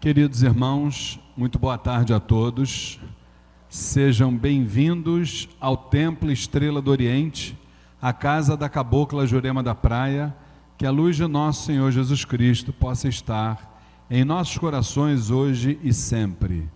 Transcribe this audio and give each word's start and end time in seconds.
Queridos 0.00 0.42
irmãos, 0.42 1.20
muito 1.36 1.58
boa 1.58 1.76
tarde 1.76 2.14
a 2.14 2.18
todos. 2.18 2.98
Sejam 3.68 4.34
bem-vindos 4.34 5.46
ao 5.60 5.76
Templo 5.76 6.32
Estrela 6.32 6.80
do 6.80 6.90
Oriente, 6.90 7.54
a 8.00 8.10
casa 8.10 8.56
da 8.56 8.66
Cabocla 8.66 9.26
Jurema 9.26 9.62
da 9.62 9.74
Praia. 9.74 10.34
Que 10.78 10.86
a 10.86 10.90
luz 10.90 11.16
de 11.16 11.26
nosso 11.26 11.66
Senhor 11.66 11.92
Jesus 11.92 12.24
Cristo 12.24 12.72
possa 12.72 13.08
estar 13.08 13.84
em 14.08 14.24
nossos 14.24 14.56
corações 14.56 15.30
hoje 15.30 15.78
e 15.82 15.92
sempre. 15.92 16.66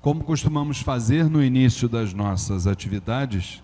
Como 0.00 0.22
costumamos 0.22 0.80
fazer 0.80 1.28
no 1.28 1.42
início 1.42 1.88
das 1.88 2.14
nossas 2.14 2.68
atividades, 2.68 3.60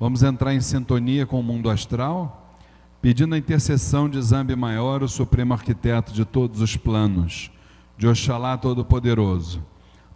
vamos 0.00 0.22
entrar 0.22 0.54
em 0.54 0.62
sintonia 0.62 1.26
com 1.26 1.38
o 1.38 1.42
mundo 1.42 1.68
astral, 1.68 2.56
pedindo 3.02 3.34
a 3.34 3.38
intercessão 3.38 4.08
de 4.08 4.18
Zambi 4.22 4.56
Maior, 4.56 5.02
o 5.02 5.08
Supremo 5.10 5.52
Arquiteto 5.52 6.10
de 6.10 6.24
todos 6.24 6.62
os 6.62 6.74
planos 6.74 7.50
de 8.00 8.08
Oxalá 8.08 8.56
Todo-Poderoso, 8.56 9.62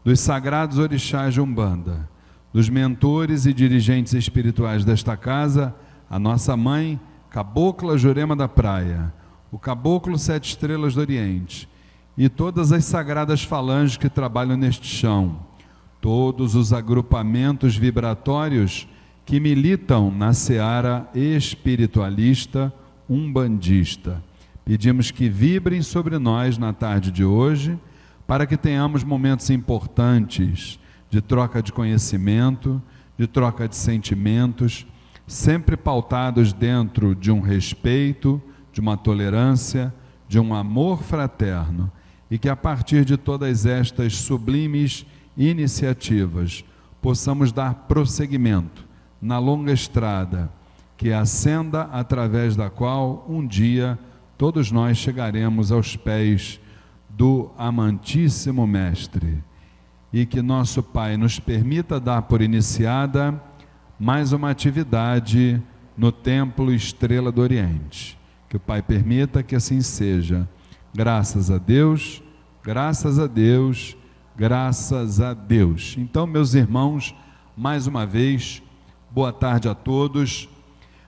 dos 0.03 0.19
sagrados 0.19 0.79
orixás 0.79 1.35
de 1.35 1.41
Umbanda, 1.43 2.09
dos 2.51 2.71
mentores 2.71 3.45
e 3.45 3.53
dirigentes 3.53 4.15
espirituais 4.15 4.87
desta 4.87 5.19
casa, 5.19 5.75
a 6.09 6.19
nossa 6.19 6.57
mãe, 6.57 6.99
Cabocla 7.29 7.99
Jurema 7.99 8.35
da 8.35 8.49
Praia, 8.49 9.13
o 9.53 9.59
Caboclo 9.59 10.17
Sete 10.17 10.49
Estrelas 10.49 10.95
do 10.95 11.03
Oriente 11.03 11.69
e 12.17 12.27
todas 12.27 12.73
as 12.73 12.87
sagradas 12.87 13.45
falanges 13.45 13.99
que 13.99 14.09
trabalham 14.09 14.57
neste 14.57 14.87
chão, 14.87 15.41
todos 16.01 16.55
os 16.55 16.73
agrupamentos 16.73 17.77
vibratórios 17.77 18.89
que 19.27 19.39
militam 19.39 20.11
na 20.11 20.33
seara 20.33 21.07
espiritualista 21.15 22.73
umbandista 23.11 24.23
Pedimos 24.65 25.11
que 25.11 25.29
vibrem 25.29 25.83
sobre 25.83 26.19
nós 26.19 26.57
na 26.57 26.73
tarde 26.73 27.11
de 27.11 27.23
hoje, 27.23 27.79
para 28.27 28.47
que 28.47 28.57
tenhamos 28.57 29.05
momentos 29.05 29.51
importantes 29.51 30.79
de 31.11 31.21
troca 31.21 31.63
de 31.63 31.71
conhecimento, 31.71 32.81
de 33.19 33.27
troca 33.27 33.69
de 33.69 33.77
sentimentos, 33.77 34.87
sempre 35.27 35.77
pautados 35.77 36.55
dentro 36.55 37.15
de 37.15 37.31
um 37.31 37.41
respeito, 37.41 38.41
de 38.73 38.81
uma 38.81 38.97
tolerância, 38.97 39.95
de 40.27 40.41
um 40.41 40.55
amor 40.55 41.03
fraterno, 41.03 41.93
e 42.31 42.39
que 42.39 42.49
a 42.49 42.57
partir 42.57 43.05
de 43.05 43.19
todas 43.19 43.67
estas 43.67 44.17
sublimes 44.17 45.05
iniciativas 45.37 46.65
possamos 47.03 47.53
dar 47.53 47.75
prosseguimento 47.87 48.87
na 49.21 49.39
longa 49.39 49.73
estrada 49.73 50.51
que 50.97 51.13
ascenda 51.13 51.83
através 51.93 52.57
da 52.57 52.71
qual 52.71 53.27
um 53.29 53.47
dia 53.47 53.99
todos 54.45 54.71
nós 54.71 54.99
chegaremos 54.99 55.73
aos 55.73 55.97
pés 55.97 56.61
do 57.09 57.51
amantíssimo 57.57 58.67
Mestre. 58.67 59.43
E 60.13 60.27
que 60.27 60.43
nosso 60.43 60.83
Pai 60.83 61.17
nos 61.17 61.41
permita 61.41 61.99
dar 61.99 62.21
por 62.21 62.43
iniciada 62.43 63.43
mais 63.99 64.35
uma 64.35 64.51
atividade 64.51 65.63
no 65.97 66.13
Templo 66.13 66.75
Estrela 66.75 67.33
do 67.33 67.41
Oriente. 67.41 68.19
Que 68.47 68.59
o 68.59 68.61
Pai 68.61 68.83
permita 68.83 69.43
que 69.43 69.57
assim 69.57 69.81
seja. 69.81 70.47
Graças 70.95 71.51
a 71.51 71.57
Deus, 71.57 72.23
graças 72.63 73.19
a 73.19 73.27
Deus, 73.27 73.97
graças 74.37 75.23
a 75.23 75.33
Deus. 75.33 75.97
Então, 75.97 76.27
meus 76.27 76.53
irmãos, 76.53 77.15
mais 77.57 77.87
uma 77.87 78.05
vez, 78.05 78.63
boa 79.11 79.33
tarde 79.33 79.71
a 79.71 79.75
todos. 79.75 80.51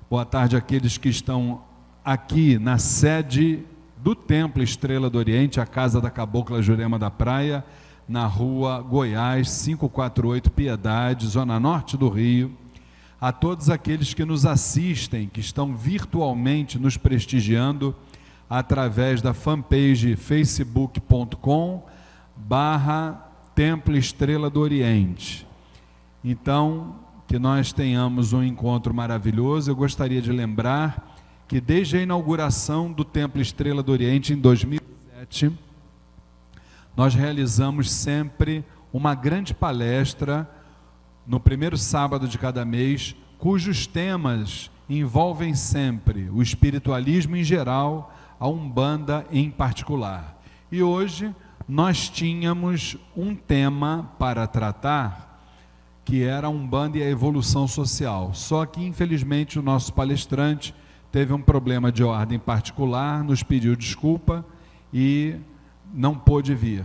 Boa 0.09 0.25
tarde 0.25 0.57
àqueles 0.57 0.97
que 0.97 1.11
estão 1.11 1.66
aqui 2.07 2.57
na 2.57 2.79
sede 2.79 3.65
do 3.97 4.15
Templo 4.15 4.63
Estrela 4.63 5.11
do 5.11 5.19
Oriente, 5.19 5.61
a 5.61 5.67
casa 5.67 6.01
da 6.01 6.09
Cabocla 6.09 6.63
Jurema 6.63 7.01
da 7.01 7.11
Praia, 7.11 7.65
na 8.09 8.27
rua 8.27 8.81
Goiás, 8.81 9.65
548 9.65 10.53
Piedade, 10.53 11.27
zona 11.27 11.59
norte 11.59 11.97
do 11.97 12.09
Rio. 12.09 12.57
A 13.21 13.33
todos 13.33 13.69
aqueles 13.69 14.15
que 14.15 14.25
nos 14.25 14.47
assistem, 14.47 15.27
que 15.27 15.41
estão 15.41 15.75
virtualmente 15.75 16.79
nos 16.79 16.97
prestigiando 16.97 17.93
através 18.49 19.21
da 19.21 19.35
fanpage 19.35 20.15
facebook.com 20.15 21.85
barra 22.37 23.21
Templo 23.53 23.97
Estrela 23.97 24.49
do 24.49 24.61
Oriente. 24.61 25.45
Então, 26.23 26.95
que 27.27 27.37
nós 27.37 27.73
tenhamos 27.73 28.33
um 28.33 28.45
encontro 28.45 28.95
maravilhoso. 28.95 29.73
Eu 29.73 29.75
gostaria 29.75 30.23
de 30.23 30.31
lembrar 30.31 31.16
que 31.49 31.61
desde 31.61 31.97
a 31.97 32.03
inauguração 32.03 32.91
do 32.93 33.05
Templo 33.05 33.41
Estrela 33.41 33.83
do 33.83 33.93
Oriente 33.93 34.33
em 34.33 34.37
2007, 34.37 35.53
nós 36.97 37.15
realizamos 37.15 37.91
sempre 37.91 38.65
uma 38.93 39.15
grande 39.15 39.55
palestra 39.55 40.49
no 41.27 41.39
primeiro 41.39 41.77
sábado 41.77 42.27
de 42.27 42.39
cada 42.39 42.65
mês, 42.65 43.15
cujos 43.39 43.87
temas 43.87 44.71
envolvem 44.89 45.55
sempre 45.55 46.31
o 46.31 46.41
espiritualismo 46.41 47.37
em 47.37 47.45
geral, 47.45 48.15
a 48.39 48.49
Umbanda 48.49 49.27
em 49.31 49.51
particular. 49.51 50.41
E 50.71 50.83
hoje 50.83 51.35
nós 51.69 52.09
tínhamos 52.09 52.97
um 53.17 53.35
tema 53.35 54.13
para 54.19 54.47
tratar 54.47 55.27
que 56.05 56.23
era 56.23 56.47
a 56.47 56.51
Umbanda 56.51 56.99
e 56.99 57.03
a 57.03 57.11
evolução 57.11 57.67
social. 57.67 58.33
Só 58.33 58.65
que 58.65 58.85
infelizmente 58.85 59.59
o 59.59 59.63
nosso 59.63 59.93
palestrante 59.93 60.73
teve 61.17 61.33
um 61.33 61.41
problema 61.41 61.91
de 61.91 62.05
ordem 62.05 62.39
particular, 62.39 63.25
nos 63.25 63.43
pediu 63.43 63.75
desculpa 63.75 64.45
e 64.93 65.35
não 65.95 66.15
pôde 66.15 66.55
vir. 66.55 66.85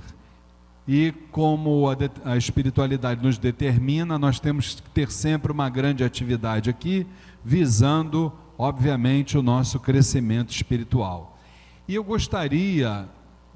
E 0.88 1.14
como 1.34 1.90
a, 1.90 1.98
a, 2.24 2.38
espiritualidade 2.38 3.22
nos 3.22 3.38
determina, 3.38 4.18
nós 4.18 4.40
temos 4.40 4.76
que 4.76 4.90
ter 4.92 5.12
sempre 5.12 5.52
uma 5.52 5.70
grande 5.70 6.02
atividade 6.02 6.70
aqui, 6.70 7.06
visando, 7.44 8.32
obviamente, 8.58 9.38
o 9.38 9.42
nosso 9.42 9.82
crescimento 9.82 10.52
espiritual. 10.52 11.38
E 11.86 11.94
eu 11.94 12.02
gostaria 12.02 13.10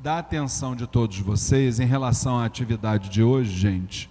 da 0.04 0.18
atenção 0.18 0.76
de 0.76 0.86
todos 0.86 1.18
vocês 1.20 1.80
em 1.80 1.86
relação 1.86 2.38
à 2.38 2.44
atividade 2.44 3.08
de 3.08 3.24
hoje, 3.24 3.58
gente, 3.58 4.10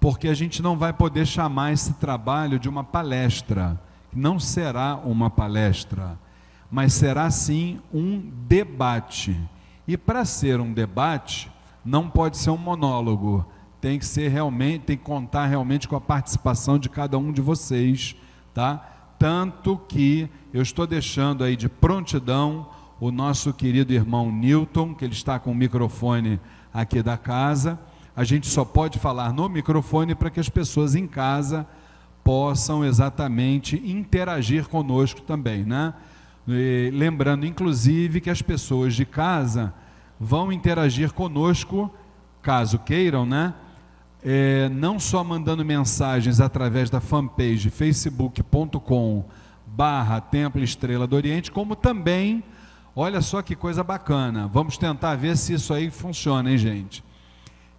porque 0.00 0.26
a 0.26 0.34
gente 0.34 0.60
não 0.60 0.76
vai 0.76 0.92
poder 0.92 1.24
chamar 1.24 1.72
esse 1.72 1.92
trabalho 1.94 2.58
de 2.58 2.68
uma 2.68 2.82
palestra 2.82 3.80
não 4.14 4.38
será 4.38 4.96
uma 4.96 5.28
palestra, 5.28 6.18
mas 6.70 6.92
será 6.92 7.30
sim 7.30 7.80
um 7.92 8.30
debate. 8.46 9.38
E 9.86 9.96
para 9.96 10.24
ser 10.24 10.60
um 10.60 10.72
debate, 10.72 11.50
não 11.84 12.08
pode 12.08 12.36
ser 12.36 12.50
um 12.50 12.56
monólogo, 12.56 13.44
tem 13.80 13.98
que 13.98 14.06
ser 14.06 14.28
realmente, 14.28 14.84
tem 14.84 14.96
que 14.96 15.04
contar 15.04 15.46
realmente 15.46 15.86
com 15.86 15.96
a 15.96 16.00
participação 16.00 16.78
de 16.78 16.88
cada 16.88 17.18
um 17.18 17.30
de 17.30 17.42
vocês, 17.42 18.16
tá? 18.54 18.76
Tanto 19.18 19.76
que 19.76 20.28
eu 20.52 20.62
estou 20.62 20.86
deixando 20.86 21.44
aí 21.44 21.54
de 21.54 21.68
prontidão 21.68 22.66
o 22.98 23.10
nosso 23.10 23.52
querido 23.52 23.92
irmão 23.92 24.32
Newton, 24.32 24.94
que 24.94 25.04
ele 25.04 25.12
está 25.12 25.38
com 25.38 25.50
o 25.50 25.54
microfone 25.54 26.40
aqui 26.72 27.02
da 27.02 27.18
casa. 27.18 27.78
A 28.16 28.24
gente 28.24 28.46
só 28.46 28.64
pode 28.64 28.98
falar 28.98 29.32
no 29.32 29.48
microfone 29.48 30.14
para 30.14 30.30
que 30.30 30.40
as 30.40 30.48
pessoas 30.48 30.94
em 30.94 31.06
casa 31.06 31.66
possam 32.24 32.82
exatamente 32.82 33.76
interagir 33.84 34.66
conosco 34.66 35.20
também, 35.20 35.62
né? 35.62 35.92
E, 36.48 36.90
lembrando, 36.92 37.44
inclusive, 37.44 38.20
que 38.20 38.30
as 38.30 38.40
pessoas 38.40 38.94
de 38.94 39.04
casa 39.04 39.74
vão 40.18 40.50
interagir 40.50 41.12
conosco, 41.12 41.92
caso 42.40 42.78
queiram, 42.78 43.26
né? 43.26 43.52
É, 44.24 44.70
não 44.70 44.98
só 44.98 45.22
mandando 45.22 45.62
mensagens 45.62 46.40
através 46.40 46.88
da 46.88 46.98
fanpage 46.98 47.68
facebook.com 47.68 49.26
barra 49.66 50.18
Templo 50.18 50.62
Estrela 50.62 51.06
do 51.06 51.14
Oriente, 51.14 51.52
como 51.52 51.76
também, 51.76 52.42
olha 52.96 53.20
só 53.20 53.42
que 53.42 53.54
coisa 53.54 53.84
bacana, 53.84 54.48
vamos 54.50 54.78
tentar 54.78 55.14
ver 55.16 55.36
se 55.36 55.52
isso 55.52 55.74
aí 55.74 55.90
funciona, 55.90 56.50
hein 56.50 56.56
gente? 56.56 57.04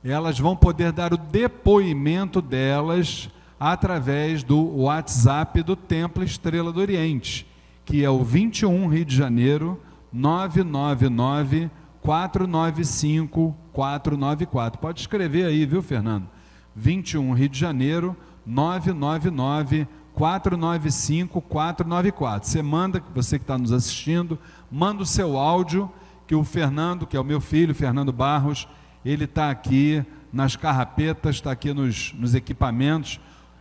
Elas 0.04 0.38
vão 0.38 0.56
poder 0.56 0.92
dar 0.92 1.14
o 1.14 1.18
depoimento 1.18 2.44
delas 2.44 3.28
através 3.60 4.44
do 4.44 4.62
WhatsApp 4.82 5.64
do 5.64 5.76
Templo 5.76 6.24
Estrela 6.24 6.72
do 6.72 6.80
Oriente, 6.80 7.48
que 7.84 8.04
é 8.04 8.10
o 8.10 8.24
21 8.24 8.88
Rio 8.88 9.06
de 9.06 9.16
Janeiro 9.16 9.80
999 10.12 11.70
495 12.02 13.56
494. 13.74 14.80
Pode 14.80 15.02
escrever 15.02 15.46
aí, 15.46 15.66
viu, 15.66 15.82
Fernando? 15.82 16.28
21 16.76 17.34
Rio 17.34 17.50
de 17.50 17.60
Janeiro 17.60 18.16
999 18.46 19.88
495 20.14 21.42
494. 21.42 22.48
Você 22.48 22.62
manda, 22.62 23.04
você 23.14 23.38
que 23.38 23.44
está 23.44 23.58
nos 23.58 23.72
assistindo, 23.72 24.38
manda 24.72 25.04
o 25.04 25.06
seu 25.06 25.38
áudio, 25.38 25.92
que 26.28 26.36
o 26.36 26.44
Fernando, 26.44 27.06
que 27.06 27.18
é 27.18 27.20
o 27.20 27.24
meu 27.24 27.42
filho, 27.42 27.76
Fernando 27.76 28.12
Barros, 28.12 28.68
ele 29.04 29.26
está 29.26 29.50
aqui 29.50 30.04
nas 30.32 30.56
carrapetas, 30.56 31.36
está 31.36 31.52
aqui 31.52 31.74
nos, 31.74 32.14
nos 32.14 32.34
equipamentos 32.36 33.20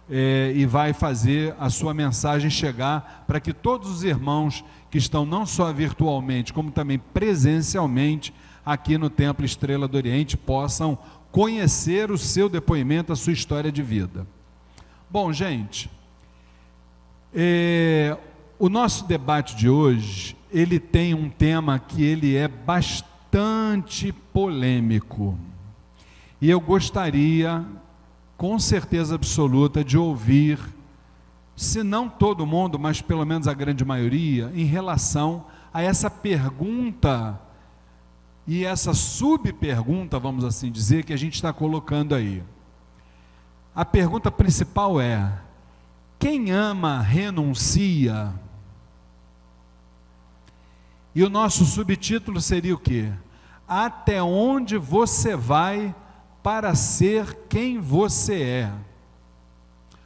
é, 0.08 0.52
e 0.54 0.66
vai 0.66 0.92
fazer 0.92 1.54
a 1.58 1.70
sua 1.70 1.94
mensagem 1.94 2.50
chegar 2.50 3.24
para 3.26 3.40
que 3.40 3.52
todos 3.52 3.90
os 3.90 4.04
irmãos 4.04 4.64
que 4.90 4.98
estão 4.98 5.24
não 5.24 5.46
só 5.46 5.72
virtualmente, 5.72 6.52
como 6.52 6.70
também 6.70 6.98
presencialmente 6.98 8.32
aqui 8.64 8.96
no 8.96 9.10
Templo 9.10 9.44
Estrela 9.44 9.88
do 9.88 9.96
Oriente 9.96 10.36
possam 10.36 10.98
conhecer 11.32 12.10
o 12.10 12.18
seu 12.18 12.48
depoimento, 12.48 13.12
a 13.12 13.16
sua 13.16 13.32
história 13.32 13.72
de 13.72 13.82
vida. 13.82 14.26
Bom, 15.10 15.32
gente, 15.32 15.90
é, 17.34 18.16
o 18.58 18.68
nosso 18.68 19.06
debate 19.06 19.56
de 19.56 19.68
hoje 19.68 20.36
ele 20.52 20.78
tem 20.78 21.14
um 21.14 21.28
tema 21.28 21.78
que 21.78 22.02
ele 22.04 22.36
é 22.36 22.46
bastante 22.46 24.12
polêmico 24.12 25.36
e 26.40 26.50
eu 26.50 26.60
gostaria, 26.60 27.64
com 28.44 28.58
certeza 28.58 29.14
absoluta, 29.14 29.82
de 29.82 29.96
ouvir, 29.96 30.60
se 31.56 31.82
não 31.82 32.10
todo 32.10 32.44
mundo, 32.44 32.78
mas 32.78 33.00
pelo 33.00 33.24
menos 33.24 33.48
a 33.48 33.54
grande 33.54 33.86
maioria, 33.86 34.52
em 34.54 34.66
relação 34.66 35.46
a 35.72 35.80
essa 35.80 36.10
pergunta 36.10 37.40
e 38.46 38.62
essa 38.62 38.92
subpergunta, 38.92 40.18
vamos 40.18 40.44
assim 40.44 40.70
dizer, 40.70 41.06
que 41.06 41.14
a 41.14 41.16
gente 41.16 41.36
está 41.36 41.54
colocando 41.54 42.14
aí. 42.14 42.44
A 43.74 43.82
pergunta 43.82 44.30
principal 44.30 45.00
é: 45.00 45.40
quem 46.18 46.50
ama 46.50 47.00
renuncia? 47.00 48.30
E 51.14 51.24
o 51.24 51.30
nosso 51.30 51.64
subtítulo 51.64 52.42
seria 52.42 52.74
o 52.74 52.78
quê? 52.78 53.10
Até 53.66 54.22
onde 54.22 54.76
você 54.76 55.34
vai 55.34 55.94
para 56.44 56.74
ser 56.74 57.46
quem 57.48 57.80
você 57.80 58.42
é? 58.42 58.72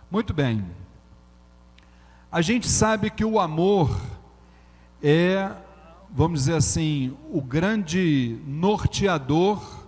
Muito 0.08 0.32
bem. 0.32 0.64
A 2.30 2.40
gente 2.40 2.68
sabe 2.68 3.10
que 3.10 3.24
o 3.24 3.40
amor 3.40 4.00
é, 5.02 5.50
vamos 6.10 6.40
dizer 6.40 6.54
assim, 6.54 7.16
o 7.32 7.42
grande 7.42 8.38
norteador 8.46 9.86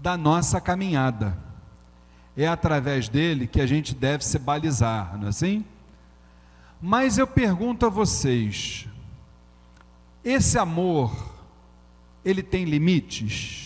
da 0.00 0.16
nossa 0.16 0.60
caminhada. 0.60 1.38
É 2.36 2.48
através 2.48 3.08
dele 3.08 3.46
que 3.46 3.60
a 3.60 3.66
gente 3.66 3.94
deve 3.94 4.24
se 4.24 4.40
balizar, 4.40 5.16
não 5.16 5.26
é 5.26 5.28
assim? 5.28 5.64
Mas 6.82 7.16
eu 7.16 7.28
pergunto 7.28 7.86
a 7.86 7.88
vocês: 7.88 8.88
esse 10.24 10.58
amor, 10.58 11.32
ele 12.24 12.42
tem 12.42 12.64
limites? 12.64 13.65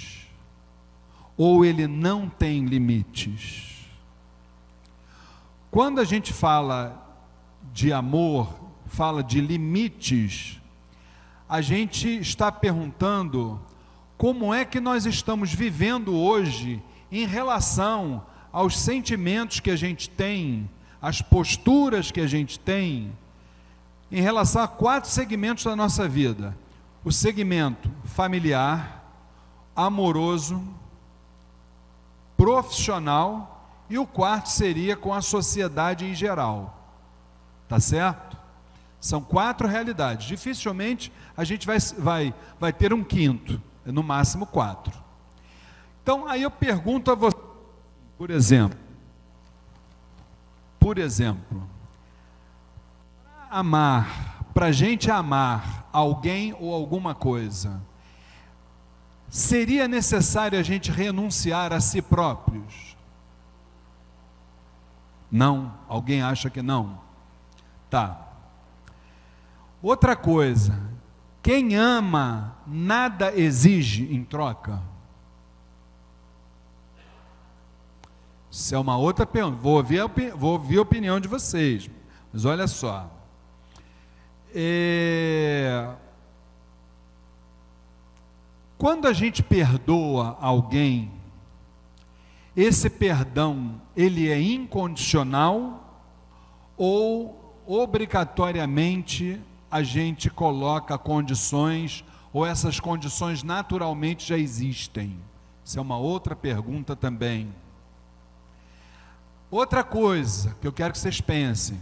Ou 1.42 1.64
ele 1.64 1.87
não 1.87 2.28
tem 2.28 2.66
limites? 2.66 3.88
Quando 5.70 5.98
a 5.98 6.04
gente 6.04 6.34
fala 6.34 7.02
de 7.72 7.94
amor, 7.94 8.54
fala 8.84 9.25
de 9.25 9.40
limites, 9.40 10.60
a 11.48 11.62
gente 11.62 12.06
está 12.19 12.52
perguntando 12.52 13.58
como 14.19 14.52
é 14.52 14.66
que 14.66 14.81
nós 14.81 15.06
estamos 15.06 15.50
vivendo 15.50 16.14
hoje 16.14 16.82
em 17.10 17.25
relação 17.25 18.22
aos 18.52 18.78
sentimentos 18.78 19.60
que 19.60 19.70
a 19.70 19.76
gente 19.76 20.10
tem, 20.10 20.69
às 21.00 21.22
posturas 21.22 22.10
que 22.10 22.20
a 22.20 22.26
gente 22.26 22.60
tem, 22.60 23.16
em 24.12 24.20
relação 24.20 24.60
a 24.60 24.69
quatro 24.69 25.08
segmentos 25.08 25.64
da 25.64 25.75
nossa 25.75 26.06
vida: 26.06 26.54
o 27.02 27.10
segmento 27.10 27.90
familiar, 28.04 29.10
amoroso, 29.75 30.62
profissional 32.40 33.84
e 33.90 33.98
o 33.98 34.06
quarto 34.06 34.48
seria 34.48 34.96
com 34.96 35.12
a 35.12 35.20
sociedade 35.20 36.06
em 36.06 36.14
geral. 36.14 36.75
Tá 37.69 37.78
certo? 37.78 38.34
São 38.98 39.20
quatro 39.20 39.69
realidades. 39.69 40.26
Dificilmente 40.26 41.12
a 41.37 41.44
gente 41.44 41.66
vai, 41.66 41.78
vai, 41.98 42.34
vai 42.58 42.72
ter 42.72 42.94
um 42.94 43.04
quinto, 43.04 43.60
é 43.84 43.92
no 43.92 44.02
máximo 44.02 44.46
quatro. 44.46 44.98
Então, 46.02 46.26
aí 46.26 46.42
eu 46.42 46.50
pergunto 46.50 47.10
a 47.10 47.14
você, 47.14 47.37
por 48.16 48.31
exemplo, 48.31 48.78
por 50.78 50.96
exemplo, 50.96 51.69
amar, 53.50 54.46
para 54.54 54.66
a 54.66 54.72
gente 54.72 55.10
amar 55.10 55.90
alguém 55.92 56.56
ou 56.58 56.72
alguma 56.72 57.14
coisa, 57.14 57.82
seria 59.31 59.88
necessário 59.88 60.59
a 60.59 60.62
gente 60.62 60.91
renunciar 60.91 61.73
a 61.73 61.81
si 61.81 62.03
próprios? 62.03 62.97
Não, 65.31 65.73
alguém 65.88 66.21
acha 66.21 66.50
que 66.50 66.61
não. 66.61 67.00
Tá. 67.88 68.29
Outra 69.81 70.17
coisa, 70.17 70.79
quem 71.43 71.77
ama 71.77 72.56
nada 72.67 73.32
exige 73.35 74.12
em 74.12 74.25
troca. 74.25 74.82
Isso 78.50 78.75
é 78.75 78.79
uma 78.79 78.97
outra 78.97 79.25
pergunta. 79.25 79.56
Vou 79.56 79.76
ouvir, 79.76 80.00
a, 80.00 80.06
vou 80.35 80.53
ouvir 80.53 80.79
a 80.79 80.83
opinião 80.83 81.21
de 81.21 81.29
vocês. 81.29 81.88
Mas 82.33 82.44
olha 82.44 82.67
só. 82.67 83.09
É... 84.53 85.88
Quando 88.81 89.06
a 89.06 89.12
gente 89.12 89.43
perdoa 89.43 90.38
alguém, 90.41 91.12
esse 92.56 92.88
perdão, 92.88 93.79
ele 93.94 94.31
é 94.31 94.41
incondicional 94.41 96.03
ou 96.79 97.62
obrigatoriamente 97.67 99.38
a 99.71 99.82
gente 99.82 100.31
coloca 100.31 100.97
condições 100.97 102.03
ou 102.32 102.47
essas 102.47 102.81
condições 102.81 103.43
naturalmente 103.43 104.27
já 104.27 104.38
existem? 104.38 105.15
Isso 105.62 105.79
é 105.79 105.83
uma 105.83 105.99
outra 105.99 106.35
pergunta 106.35 106.97
também. 106.97 107.54
Outra 109.50 109.85
coisa 109.85 110.57
que 110.59 110.66
eu 110.66 110.73
quero 110.73 110.95
que 110.95 110.99
vocês 110.99 111.21
pensem: 111.21 111.78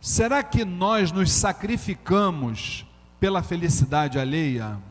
será 0.00 0.42
que 0.42 0.64
nós 0.64 1.12
nos 1.12 1.30
sacrificamos 1.30 2.84
pela 3.20 3.40
felicidade 3.40 4.18
alheia? 4.18 4.89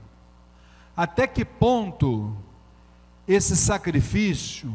Até 1.00 1.26
que 1.26 1.46
ponto 1.46 2.36
esse 3.26 3.56
sacrifício 3.56 4.70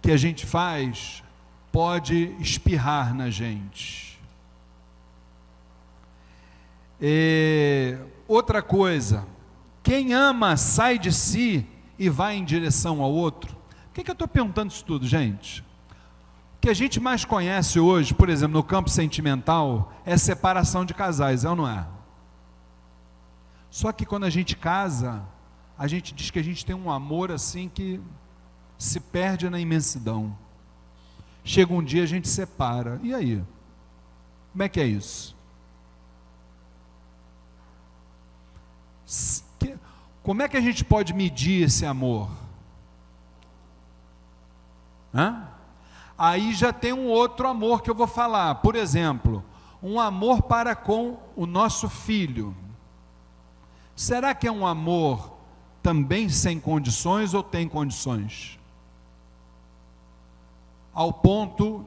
que 0.00 0.10
a 0.10 0.16
gente 0.16 0.44
faz 0.44 1.22
pode 1.70 2.34
espirrar 2.40 3.14
na 3.14 3.30
gente. 3.30 4.20
Outra 8.26 8.60
coisa, 8.60 9.24
quem 9.84 10.12
ama 10.12 10.56
sai 10.56 10.98
de 10.98 11.12
si 11.12 11.64
e 11.96 12.08
vai 12.08 12.34
em 12.34 12.44
direção 12.44 13.02
ao 13.02 13.12
outro. 13.12 13.54
Por 13.54 13.94
que, 13.94 14.02
que 14.02 14.10
eu 14.10 14.14
estou 14.14 14.26
perguntando 14.26 14.72
isso 14.72 14.84
tudo, 14.84 15.06
gente? 15.06 15.60
O 16.56 16.60
que 16.60 16.68
a 16.68 16.74
gente 16.74 16.98
mais 16.98 17.24
conhece 17.24 17.78
hoje, 17.78 18.12
por 18.12 18.28
exemplo, 18.28 18.54
no 18.54 18.64
campo 18.64 18.90
sentimental, 18.90 19.92
é 20.04 20.16
separação 20.16 20.84
de 20.84 20.92
casais, 20.92 21.44
é 21.44 21.48
ou 21.48 21.54
não 21.54 21.68
é? 21.68 21.86
Só 23.72 23.90
que 23.90 24.04
quando 24.04 24.24
a 24.24 24.30
gente 24.30 24.54
casa, 24.54 25.26
a 25.78 25.86
gente 25.86 26.12
diz 26.12 26.30
que 26.30 26.38
a 26.38 26.44
gente 26.44 26.64
tem 26.64 26.76
um 26.76 26.90
amor 26.90 27.32
assim 27.32 27.70
que 27.70 27.98
se 28.76 29.00
perde 29.00 29.48
na 29.48 29.58
imensidão. 29.58 30.36
Chega 31.42 31.72
um 31.72 31.82
dia 31.82 32.02
a 32.02 32.06
gente 32.06 32.28
separa. 32.28 33.00
E 33.02 33.14
aí? 33.14 33.42
Como 34.52 34.62
é 34.62 34.68
que 34.68 34.78
é 34.78 34.84
isso? 34.84 35.34
Como 40.22 40.42
é 40.42 40.48
que 40.48 40.58
a 40.58 40.60
gente 40.60 40.84
pode 40.84 41.14
medir 41.14 41.64
esse 41.64 41.86
amor? 41.86 42.28
Hã? 45.14 45.48
Aí 46.18 46.52
já 46.52 46.74
tem 46.74 46.92
um 46.92 47.06
outro 47.06 47.48
amor 47.48 47.80
que 47.80 47.88
eu 47.88 47.94
vou 47.94 48.06
falar. 48.06 48.56
Por 48.56 48.74
exemplo, 48.74 49.42
um 49.82 49.98
amor 49.98 50.42
para 50.42 50.76
com 50.76 51.18
o 51.34 51.46
nosso 51.46 51.88
filho. 51.88 52.54
Será 54.02 54.34
que 54.34 54.48
é 54.48 54.52
um 54.52 54.66
amor 54.66 55.32
também 55.82 56.28
sem 56.28 56.58
condições 56.58 57.34
ou 57.34 57.42
tem 57.42 57.68
condições? 57.68 58.58
ao 60.94 61.12
ponto 61.12 61.84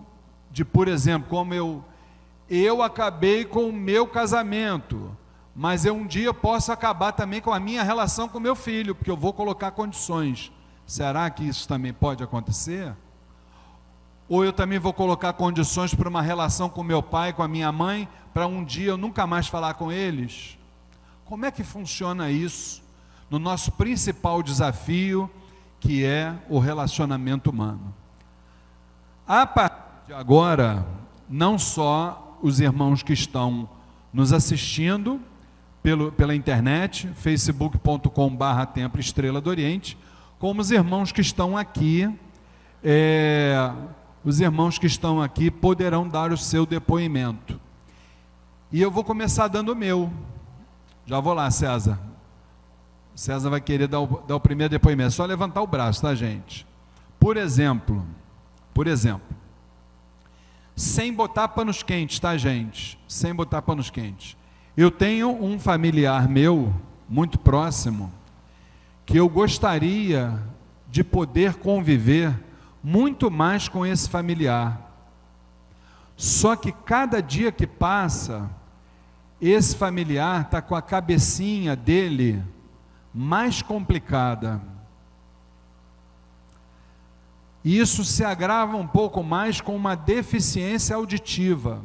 de, 0.49 0.65
por 0.65 0.87
exemplo, 0.87 1.29
como 1.29 1.53
eu 1.53 1.83
eu 2.47 2.83
acabei 2.83 3.43
com 3.43 3.67
o 3.67 3.73
meu 3.73 4.05
casamento, 4.05 5.17
mas 5.55 5.83
eu 5.83 5.95
um 5.95 6.05
dia 6.05 6.31
posso 6.31 6.71
acabar 6.71 7.11
também 7.11 7.41
com 7.41 7.51
a 7.51 7.59
minha 7.59 7.81
relação 7.81 8.29
com 8.29 8.39
meu 8.39 8.55
filho, 8.55 8.93
porque 8.93 9.09
eu 9.09 9.17
vou 9.17 9.33
colocar 9.33 9.71
condições. 9.71 10.51
Será 10.85 11.27
que 11.31 11.43
isso 11.43 11.67
também 11.67 11.91
pode 11.91 12.23
acontecer? 12.23 12.95
Ou 14.29 14.45
eu 14.45 14.53
também 14.53 14.77
vou 14.77 14.93
colocar 14.93 15.33
condições 15.33 15.95
para 15.95 16.07
uma 16.07 16.21
relação 16.21 16.69
com 16.69 16.83
meu 16.83 17.01
pai, 17.01 17.33
com 17.33 17.41
a 17.41 17.47
minha 17.47 17.71
mãe, 17.71 18.07
para 18.31 18.45
um 18.45 18.63
dia 18.63 18.89
eu 18.89 18.97
nunca 18.97 19.25
mais 19.25 19.47
falar 19.47 19.73
com 19.73 19.91
eles? 19.91 20.55
Como 21.25 21.43
é 21.43 21.49
que 21.49 21.63
funciona 21.63 22.29
isso 22.29 22.83
no 23.31 23.39
nosso 23.39 23.71
principal 23.71 24.43
desafio, 24.43 25.29
que 25.79 26.05
é 26.05 26.35
o 26.47 26.59
relacionamento 26.59 27.49
humano? 27.49 27.91
A 29.27 29.45
partir 29.47 30.07
de 30.07 30.13
agora, 30.13 30.85
não 31.27 31.57
só 31.57 32.37
os 32.43 32.59
irmãos 32.59 33.01
que 33.01 33.11
estão 33.11 33.67
nos 34.13 34.31
assistindo, 34.31 35.19
pelo, 35.81 36.11
pela 36.11 36.35
internet, 36.35 37.07
facebook.com.br 37.15 38.65
Templo 38.71 38.99
Estrela 38.99 39.41
do 39.41 39.49
Oriente, 39.49 39.97
como 40.37 40.61
os 40.61 40.69
irmãos 40.69 41.11
que 41.11 41.21
estão 41.21 41.57
aqui, 41.57 42.07
é, 42.83 43.71
os 44.23 44.39
irmãos 44.39 44.77
que 44.77 44.85
estão 44.85 45.19
aqui 45.19 45.49
poderão 45.49 46.07
dar 46.07 46.31
o 46.31 46.37
seu 46.37 46.67
depoimento. 46.67 47.59
E 48.71 48.79
eu 48.79 48.91
vou 48.91 49.03
começar 49.03 49.47
dando 49.47 49.71
o 49.71 49.75
meu. 49.75 50.11
Já 51.05 51.19
vou 51.19 51.33
lá, 51.33 51.49
César. 51.51 51.99
César 53.13 53.49
vai 53.49 53.61
querer 53.61 53.87
dar 53.87 54.01
o, 54.01 54.23
dar 54.27 54.35
o 54.35 54.39
primeiro 54.39 54.71
depoimento. 54.71 55.07
É 55.07 55.11
só 55.11 55.25
levantar 55.25 55.61
o 55.61 55.67
braço, 55.67 56.01
tá, 56.01 56.13
gente? 56.13 56.65
Por 57.19 57.37
exemplo, 57.37 58.05
por 58.73 58.87
exemplo, 58.87 59.35
sem 60.75 61.13
botar 61.13 61.47
panos 61.47 61.81
quentes, 61.81 62.19
tá, 62.19 62.35
gente? 62.35 62.99
Sem 63.07 63.33
botar 63.33 63.61
panos 63.61 63.89
quentes. 63.89 64.35
Eu 64.75 64.91
tenho 64.91 65.29
um 65.29 65.57
familiar 65.57 66.27
meu, 66.27 66.73
muito 67.07 67.39
próximo, 67.39 68.11
que 69.05 69.17
eu 69.17 69.29
gostaria 69.29 70.37
de 70.89 71.03
poder 71.03 71.55
conviver 71.55 72.37
muito 72.83 73.31
mais 73.31 73.69
com 73.69 73.85
esse 73.85 74.09
familiar. 74.09 74.81
Só 76.17 76.55
que 76.55 76.71
cada 76.71 77.21
dia 77.21 77.51
que 77.51 77.65
passa, 77.65 78.49
esse 79.41 79.75
familiar 79.75 80.41
está 80.41 80.61
com 80.61 80.75
a 80.75 80.81
cabecinha 80.81 81.75
dele 81.75 82.43
mais 83.13 83.61
complicada. 83.61 84.61
E 87.63 87.79
isso 87.79 88.05
se 88.05 88.23
agrava 88.23 88.77
um 88.77 88.85
pouco 88.85 89.23
mais 89.23 89.59
com 89.59 89.75
uma 89.75 89.95
deficiência 89.95 90.95
auditiva. 90.95 91.83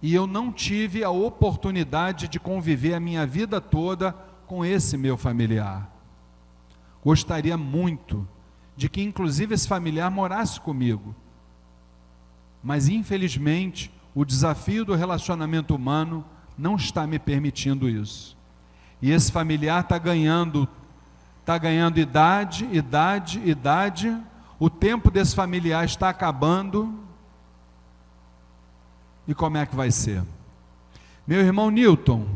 E 0.00 0.14
eu 0.14 0.26
não 0.26 0.52
tive 0.52 1.02
a 1.02 1.10
oportunidade 1.10 2.28
de 2.28 2.38
conviver 2.38 2.94
a 2.94 3.00
minha 3.00 3.26
vida 3.26 3.60
toda 3.60 4.12
com 4.46 4.64
esse 4.64 4.96
meu 4.96 5.16
familiar. 5.16 5.90
Gostaria 7.04 7.56
muito 7.56 8.26
de 8.76 8.88
que, 8.88 9.02
inclusive, 9.02 9.54
esse 9.54 9.66
familiar 9.66 10.08
morasse 10.08 10.60
comigo. 10.60 11.14
Mas, 12.62 12.88
infelizmente, 12.88 13.90
o 14.14 14.24
desafio 14.24 14.84
do 14.84 14.94
relacionamento 14.94 15.74
humano 15.74 16.24
não 16.56 16.76
está 16.76 17.06
me 17.06 17.18
permitindo 17.18 17.88
isso. 17.88 18.36
E 19.00 19.12
esse 19.12 19.30
familiar 19.30 19.82
está 19.82 19.96
ganhando, 19.96 20.68
está 21.40 21.56
ganhando 21.56 21.98
idade, 21.98 22.68
idade, 22.72 23.40
idade. 23.44 24.16
O 24.58 24.68
tempo 24.68 25.10
desse 25.10 25.36
familiar 25.36 25.84
está 25.84 26.08
acabando. 26.08 26.92
E 29.26 29.34
como 29.34 29.56
é 29.56 29.66
que 29.66 29.76
vai 29.76 29.90
ser? 29.90 30.22
Meu 31.26 31.40
irmão 31.40 31.70
Newton, 31.70 32.26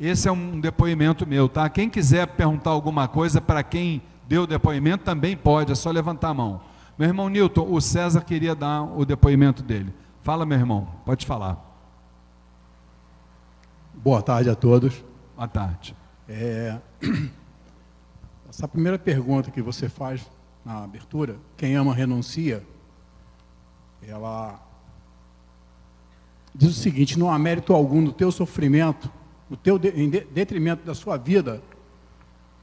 esse 0.00 0.28
é 0.28 0.32
um 0.32 0.60
depoimento 0.60 1.26
meu, 1.26 1.48
tá? 1.48 1.68
Quem 1.68 1.90
quiser 1.90 2.26
perguntar 2.26 2.70
alguma 2.70 3.08
coisa 3.08 3.40
para 3.40 3.62
quem 3.62 4.00
deu 4.28 4.46
depoimento 4.46 5.04
também 5.04 5.36
pode, 5.36 5.72
é 5.72 5.74
só 5.74 5.90
levantar 5.90 6.28
a 6.28 6.34
mão. 6.34 6.60
Meu 6.98 7.08
irmão 7.08 7.28
Newton, 7.28 7.66
o 7.70 7.80
César 7.80 8.22
queria 8.22 8.54
dar 8.54 8.82
o 8.82 9.04
depoimento 9.04 9.62
dele. 9.62 9.92
Fala, 10.26 10.44
meu 10.44 10.58
irmão, 10.58 10.88
pode 11.04 11.24
falar. 11.24 11.56
Boa 13.94 14.20
tarde 14.20 14.50
a 14.50 14.56
todos. 14.56 15.04
Boa 15.36 15.46
tarde. 15.46 15.94
É, 16.28 16.80
essa 18.50 18.66
primeira 18.66 18.98
pergunta 18.98 19.52
que 19.52 19.62
você 19.62 19.88
faz 19.88 20.28
na 20.64 20.82
abertura, 20.82 21.36
quem 21.56 21.76
ama 21.76 21.94
renuncia, 21.94 22.60
ela 24.02 24.60
diz 26.52 26.70
o 26.70 26.80
seguinte: 26.80 27.16
não 27.16 27.30
há 27.30 27.38
mérito 27.38 27.72
algum 27.72 28.00
no 28.00 28.10
teu 28.10 28.32
sofrimento, 28.32 29.08
no 29.48 29.56
teu 29.56 29.78
de, 29.78 29.90
em 29.90 30.10
detrimento 30.10 30.84
da 30.84 30.96
sua 30.96 31.16
vida, 31.16 31.62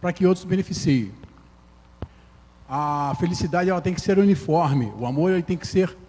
para 0.02 0.12
que 0.12 0.28
outros 0.28 0.44
beneficiem. 0.44 1.14
A 2.68 3.16
felicidade 3.18 3.70
ela 3.70 3.80
tem 3.80 3.94
que 3.94 4.02
ser 4.02 4.20
uniforme, 4.20 4.92
o 5.00 5.06
amor 5.06 5.32
ele 5.32 5.44
tem 5.44 5.56
que 5.56 5.66
ser 5.66 6.03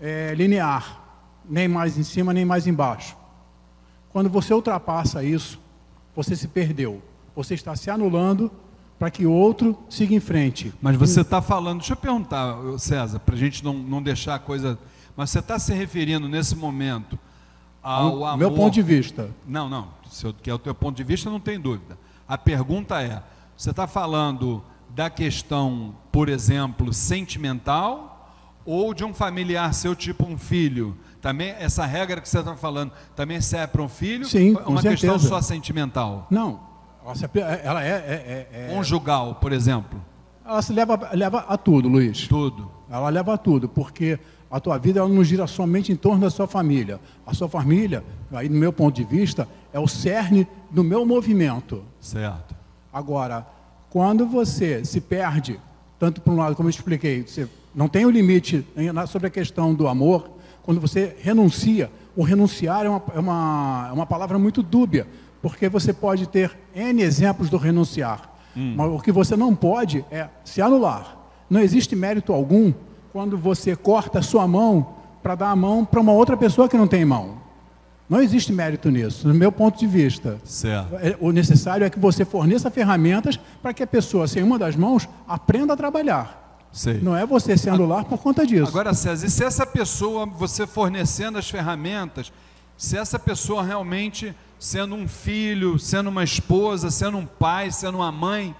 é, 0.00 0.34
linear, 0.34 1.02
nem 1.48 1.68
mais 1.68 1.96
em 1.98 2.02
cima 2.02 2.32
nem 2.32 2.44
mais 2.44 2.66
embaixo. 2.66 3.16
Quando 4.10 4.28
você 4.28 4.52
ultrapassa 4.54 5.22
isso, 5.22 5.60
você 6.14 6.34
se 6.34 6.48
perdeu. 6.48 7.02
Você 7.34 7.54
está 7.54 7.76
se 7.76 7.90
anulando 7.90 8.50
para 8.98 9.10
que 9.10 9.26
o 9.26 9.32
outro 9.32 9.78
siga 9.90 10.14
em 10.14 10.20
frente. 10.20 10.72
Mas 10.80 10.96
você 10.96 11.20
está 11.20 11.42
falando, 11.42 11.80
deixa 11.80 11.92
eu 11.92 11.98
perguntar, 11.98 12.56
César, 12.78 13.18
para 13.18 13.34
a 13.34 13.38
gente 13.38 13.62
não, 13.62 13.74
não 13.74 14.02
deixar 14.02 14.36
a 14.36 14.38
coisa. 14.38 14.78
Mas 15.14 15.30
você 15.30 15.40
está 15.40 15.58
se 15.58 15.72
referindo 15.74 16.28
nesse 16.28 16.56
momento 16.56 17.18
ao 17.82 18.24
amor. 18.24 18.38
Meu 18.38 18.50
ponto 18.52 18.72
de 18.72 18.82
vista. 18.82 19.30
Não, 19.46 19.68
não. 19.68 19.88
Se 20.10 20.32
que 20.42 20.48
é 20.48 20.54
o 20.54 20.58
teu 20.58 20.74
ponto 20.74 20.96
de 20.96 21.04
vista, 21.04 21.28
não 21.28 21.40
tem 21.40 21.60
dúvida. 21.60 21.98
A 22.26 22.38
pergunta 22.38 23.02
é: 23.02 23.22
você 23.56 23.70
está 23.70 23.86
falando 23.86 24.62
da 24.88 25.10
questão, 25.10 25.94
por 26.10 26.28
exemplo, 26.28 26.92
sentimental 26.92 28.15
ou 28.66 28.92
de 28.92 29.04
um 29.04 29.14
familiar 29.14 29.72
seu, 29.72 29.94
tipo 29.94 30.26
um 30.26 30.36
filho, 30.36 30.96
também 31.22 31.54
essa 31.58 31.86
regra 31.86 32.20
que 32.20 32.28
você 32.28 32.40
está 32.40 32.54
falando 32.56 32.92
também 33.14 33.40
serve 33.40 33.68
para 33.68 33.82
um 33.82 33.88
filho? 33.88 34.26
Sim, 34.26 34.54
com 34.54 34.72
uma 34.72 34.82
certeza. 34.82 35.12
questão 35.12 35.18
só 35.18 35.40
sentimental? 35.40 36.26
Não. 36.30 36.60
Ela 37.62 37.84
é, 37.84 37.88
é, 37.88 38.48
é, 38.52 38.66
é, 38.70 38.74
Conjugal, 38.74 39.36
por 39.36 39.52
exemplo. 39.52 40.02
Ela 40.44 40.60
se 40.60 40.72
leva, 40.72 41.10
leva 41.12 41.38
a 41.48 41.56
tudo, 41.56 41.88
Luiz. 41.88 42.26
Tudo. 42.26 42.70
Ela 42.90 43.08
leva 43.08 43.34
a 43.34 43.38
tudo, 43.38 43.68
porque 43.68 44.18
a 44.50 44.60
tua 44.60 44.78
vida 44.78 45.00
ela 45.00 45.08
não 45.08 45.22
gira 45.22 45.46
somente 45.46 45.92
em 45.92 45.96
torno 45.96 46.20
da 46.20 46.30
sua 46.30 46.46
família. 46.46 47.00
A 47.26 47.34
sua 47.34 47.48
família, 47.48 48.04
aí 48.32 48.48
no 48.48 48.56
meu 48.56 48.72
ponto 48.72 48.94
de 48.94 49.04
vista, 49.04 49.48
é 49.72 49.78
o 49.78 49.88
cerne 49.88 50.46
do 50.70 50.84
meu 50.84 51.04
movimento. 51.04 51.84
Certo. 52.00 52.54
Agora, 52.92 53.46
quando 53.90 54.26
você 54.26 54.84
se 54.84 55.00
perde, 55.00 55.60
tanto 55.98 56.20
por 56.20 56.32
um 56.32 56.36
lado, 56.36 56.54
como 56.54 56.68
eu 56.68 56.70
expliquei, 56.70 57.22
você 57.22 57.48
não 57.76 57.88
tem 57.88 58.06
o 58.06 58.10
limite 58.10 58.66
sobre 59.06 59.26
a 59.26 59.30
questão 59.30 59.74
do 59.74 59.86
amor, 59.86 60.30
quando 60.62 60.80
você 60.80 61.14
renuncia, 61.20 61.90
o 62.16 62.22
renunciar 62.22 62.86
é 62.86 62.88
uma, 62.88 63.02
é 63.14 63.20
uma, 63.20 63.86
é 63.90 63.92
uma 63.92 64.06
palavra 64.06 64.38
muito 64.38 64.62
dúbia, 64.62 65.06
porque 65.42 65.68
você 65.68 65.92
pode 65.92 66.26
ter 66.26 66.56
N 66.74 67.02
exemplos 67.02 67.50
do 67.50 67.58
renunciar, 67.58 68.34
hum. 68.56 68.74
mas 68.74 68.90
o 68.90 68.98
que 68.98 69.12
você 69.12 69.36
não 69.36 69.54
pode 69.54 70.02
é 70.10 70.26
se 70.42 70.62
anular. 70.62 71.18
Não 71.50 71.60
existe 71.60 71.94
mérito 71.94 72.32
algum 72.32 72.72
quando 73.12 73.36
você 73.36 73.76
corta 73.76 74.20
a 74.20 74.22
sua 74.22 74.48
mão 74.48 74.94
para 75.22 75.34
dar 75.34 75.50
a 75.50 75.56
mão 75.56 75.84
para 75.84 76.00
uma 76.00 76.12
outra 76.12 76.36
pessoa 76.36 76.68
que 76.70 76.76
não 76.78 76.88
tem 76.88 77.04
mão. 77.04 77.36
Não 78.08 78.22
existe 78.22 78.52
mérito 78.52 78.88
nisso, 78.88 79.28
no 79.28 79.34
meu 79.34 79.52
ponto 79.52 79.78
de 79.78 79.86
vista. 79.86 80.38
Certo. 80.44 80.94
É, 80.94 81.16
o 81.20 81.30
necessário 81.30 81.84
é 81.84 81.90
que 81.90 81.98
você 81.98 82.24
forneça 82.24 82.70
ferramentas 82.70 83.38
para 83.60 83.74
que 83.74 83.82
a 83.82 83.86
pessoa, 83.86 84.26
sem 84.26 84.42
uma 84.42 84.58
das 84.58 84.76
mãos, 84.76 85.08
aprenda 85.28 85.74
a 85.74 85.76
trabalhar. 85.76 86.45
Sei. 86.76 87.00
Não 87.00 87.16
é 87.16 87.24
você 87.24 87.56
se 87.56 87.70
anular 87.70 88.04
por 88.04 88.18
conta 88.18 88.46
disso. 88.46 88.68
Agora, 88.68 88.92
César, 88.92 89.26
e 89.26 89.30
se 89.30 89.42
essa 89.42 89.64
pessoa, 89.64 90.26
você 90.26 90.66
fornecendo 90.66 91.38
as 91.38 91.48
ferramentas, 91.48 92.30
se 92.76 92.98
essa 92.98 93.18
pessoa 93.18 93.62
realmente, 93.62 94.34
sendo 94.58 94.94
um 94.94 95.08
filho, 95.08 95.78
sendo 95.78 96.10
uma 96.10 96.22
esposa, 96.22 96.90
sendo 96.90 97.16
um 97.16 97.24
pai, 97.24 97.70
sendo 97.70 97.96
uma 97.96 98.12
mãe, 98.12 98.54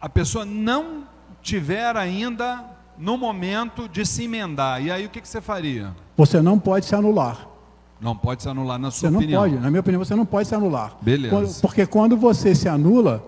a 0.00 0.08
pessoa 0.08 0.46
não 0.46 1.04
tiver 1.42 1.94
ainda 1.94 2.64
no 2.96 3.18
momento 3.18 3.86
de 3.86 4.06
se 4.06 4.24
emendar, 4.24 4.82
e 4.82 4.90
aí 4.90 5.04
o 5.04 5.10
que, 5.10 5.20
que 5.20 5.28
você 5.28 5.42
faria? 5.42 5.94
Você 6.16 6.40
não 6.40 6.58
pode 6.58 6.86
se 6.86 6.94
anular. 6.94 7.46
Não 8.00 8.16
pode 8.16 8.42
se 8.42 8.48
anular 8.48 8.78
na 8.78 8.90
sua 8.90 9.10
você 9.10 9.16
opinião. 9.16 9.42
Não 9.42 9.50
pode, 9.50 9.62
na 9.62 9.70
minha 9.70 9.80
opinião, 9.80 10.02
você 10.02 10.16
não 10.16 10.24
pode 10.24 10.48
se 10.48 10.54
anular. 10.54 10.96
Beleza. 11.02 11.60
Porque 11.60 11.84
quando 11.84 12.16
você 12.16 12.54
se 12.54 12.66
anula, 12.66 13.22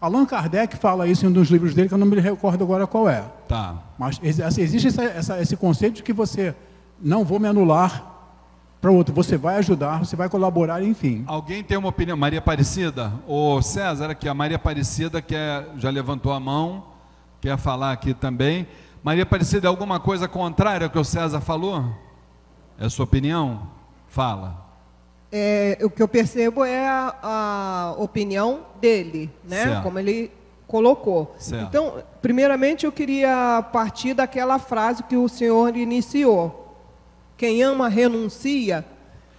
Allan 0.00 0.24
Kardec 0.24 0.76
fala 0.78 1.06
isso 1.06 1.26
em 1.26 1.28
um 1.28 1.32
dos 1.32 1.50
livros 1.50 1.74
dele, 1.74 1.88
que 1.88 1.94
eu 1.94 1.98
não 1.98 2.06
me 2.06 2.18
recordo 2.18 2.64
agora 2.64 2.86
qual 2.86 3.08
é. 3.08 3.22
Tá. 3.46 3.76
Mas 3.98 4.18
existe 4.22 4.88
essa, 4.88 5.02
essa, 5.04 5.42
esse 5.42 5.56
conceito 5.56 5.96
de 5.96 6.02
que 6.02 6.12
você 6.12 6.54
não 7.00 7.22
vou 7.22 7.38
me 7.38 7.46
anular 7.46 8.06
para 8.80 8.90
outro, 8.90 9.14
você 9.14 9.36
vai 9.36 9.56
ajudar, 9.56 9.98
você 9.98 10.16
vai 10.16 10.26
colaborar, 10.30 10.82
enfim. 10.82 11.22
Alguém 11.26 11.62
tem 11.62 11.76
uma 11.76 11.90
opinião? 11.90 12.16
Maria 12.16 12.38
Aparecida? 12.38 13.12
O 13.28 13.60
César 13.60 14.10
aqui, 14.10 14.26
a 14.26 14.32
Maria 14.32 14.56
Aparecida 14.56 15.20
que 15.20 15.34
já 15.76 15.90
levantou 15.90 16.32
a 16.32 16.40
mão, 16.40 16.84
quer 17.38 17.58
falar 17.58 17.92
aqui 17.92 18.14
também. 18.14 18.66
Maria 19.02 19.24
Aparecida, 19.24 19.68
alguma 19.68 20.00
coisa 20.00 20.26
contrária 20.26 20.86
ao 20.86 20.90
que 20.90 20.98
o 20.98 21.04
César 21.04 21.42
falou? 21.42 21.84
É 22.78 22.86
a 22.86 22.90
sua 22.90 23.04
opinião? 23.04 23.68
Fala 24.08 24.69
é, 25.32 25.78
o 25.82 25.90
que 25.90 26.02
eu 26.02 26.08
percebo 26.08 26.64
é 26.64 26.86
a, 26.86 27.14
a 27.22 27.94
opinião 27.98 28.66
dele, 28.80 29.30
né? 29.44 29.64
Certo. 29.64 29.82
Como 29.82 29.98
ele 29.98 30.30
colocou. 30.66 31.34
Certo. 31.38 31.66
Então, 31.68 32.02
primeiramente 32.22 32.86
eu 32.86 32.92
queria 32.92 33.64
partir 33.72 34.14
daquela 34.14 34.58
frase 34.58 35.02
que 35.04 35.16
o 35.16 35.28
senhor 35.28 35.76
iniciou. 35.76 36.76
Quem 37.36 37.62
ama 37.62 37.88
renuncia. 37.88 38.84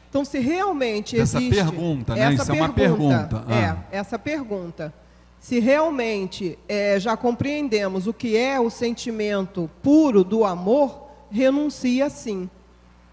Então, 0.09 0.25
se 0.25 0.39
realmente 0.39 1.19
essa 1.19 1.37
existe 1.37 1.55
pergunta, 1.55 2.15
né? 2.15 2.21
essa 2.21 2.33
Isso 2.33 2.45
pergunta, 2.51 2.57
é 2.57 2.65
uma 2.65 2.73
pergunta. 2.73 3.45
Ah. 3.47 3.77
É, 3.91 3.97
essa 3.97 4.19
pergunta. 4.19 4.93
Se 5.39 5.59
realmente 5.59 6.59
é, 6.67 6.99
já 6.99 7.15
compreendemos 7.17 8.07
o 8.07 8.13
que 8.13 8.37
é 8.37 8.59
o 8.59 8.69
sentimento 8.69 9.69
puro 9.81 10.23
do 10.23 10.43
amor, 10.43 11.09
renuncia 11.31 12.09
sim. 12.09 12.49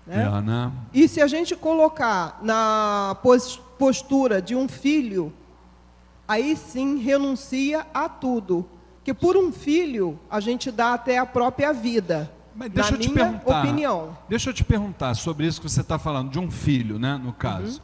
Né? 0.09 0.25
É, 0.25 0.41
né? 0.41 0.73
E 0.95 1.07
se 1.07 1.21
a 1.21 1.27
gente 1.27 1.55
colocar 1.55 2.39
na 2.43 3.17
postura 3.79 4.41
de 4.41 4.57
um 4.57 4.67
filho, 4.67 5.31
aí 6.27 6.57
sim 6.57 6.97
renuncia 6.99 7.87
a 7.93 8.09
tudo. 8.09 8.67
Que 9.05 9.13
por 9.13 9.37
um 9.37 9.53
filho 9.53 10.19
a 10.31 10.41
gente 10.41 10.71
dá 10.71 10.95
até 10.95 11.19
a 11.19 11.27
própria 11.27 11.73
vida. 11.73 12.33
Mas 12.55 12.71
deixa 12.71 12.91
na 12.91 12.97
eu 12.97 13.01
te 13.01 13.11
minha 13.11 13.25
perguntar. 13.27 13.63
opinião. 13.63 14.19
Deixa 14.29 14.51
eu 14.51 14.55
te 14.55 14.65
perguntar 14.65 15.15
sobre 15.15 15.47
isso 15.47 15.61
que 15.61 15.69
você 15.69 15.83
está 15.83 15.99
falando, 15.99 16.31
de 16.31 16.39
um 16.39 16.51
filho, 16.51 16.99
né, 16.99 17.21
no 17.23 17.33
caso. 17.33 17.81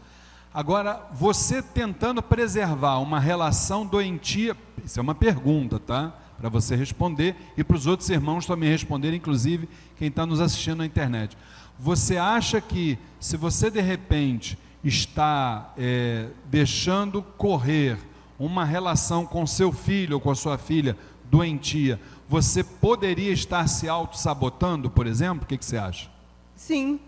Agora, 0.52 1.06
você 1.12 1.62
tentando 1.62 2.22
preservar 2.22 2.98
uma 2.98 3.20
relação 3.20 3.84
doentia, 3.84 4.56
isso 4.84 4.98
é 4.98 5.02
uma 5.02 5.14
pergunta, 5.14 5.78
tá? 5.78 6.12
Para 6.38 6.48
você 6.48 6.74
responder 6.74 7.36
e 7.56 7.62
para 7.62 7.76
os 7.76 7.86
outros 7.86 8.08
irmãos 8.10 8.46
também 8.46 8.68
responderem, 8.68 9.18
inclusive 9.18 9.68
quem 9.96 10.08
está 10.08 10.26
nos 10.26 10.40
assistindo 10.40 10.78
na 10.78 10.86
internet. 10.86 11.36
Você 11.78 12.16
acha 12.16 12.60
que 12.60 12.98
se 13.18 13.36
você 13.36 13.70
de 13.70 13.80
repente 13.80 14.58
está 14.82 15.72
é, 15.76 16.28
deixando 16.46 17.22
correr 17.22 17.98
uma 18.38 18.64
relação 18.64 19.24
com 19.24 19.46
seu 19.46 19.72
filho 19.72 20.16
ou 20.16 20.20
com 20.20 20.30
a 20.30 20.34
sua 20.34 20.58
filha 20.58 20.96
doentia, 21.24 22.00
você 22.28 22.62
poderia 22.62 23.32
estar 23.32 23.66
se 23.68 23.88
auto-sabotando, 23.88 24.90
por 24.90 25.06
exemplo? 25.06 25.44
O 25.44 25.46
que, 25.46 25.58
que 25.58 25.64
você 25.64 25.76
acha? 25.76 26.10
Sim, 26.54 27.00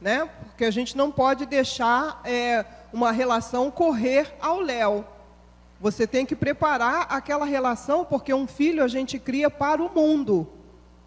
né? 0.00 0.28
Porque 0.44 0.64
a 0.64 0.70
gente 0.70 0.96
não 0.96 1.10
pode 1.10 1.46
deixar 1.46 2.20
é, 2.24 2.64
uma 2.92 3.12
relação 3.12 3.70
correr 3.70 4.34
ao 4.40 4.60
léu. 4.60 5.04
Você 5.80 6.06
tem 6.06 6.26
que 6.26 6.36
preparar 6.36 7.06
aquela 7.08 7.44
relação, 7.44 8.04
porque 8.04 8.34
um 8.34 8.46
filho 8.46 8.82
a 8.84 8.88
gente 8.88 9.18
cria 9.18 9.48
para 9.48 9.82
o 9.82 9.90
mundo, 9.94 10.46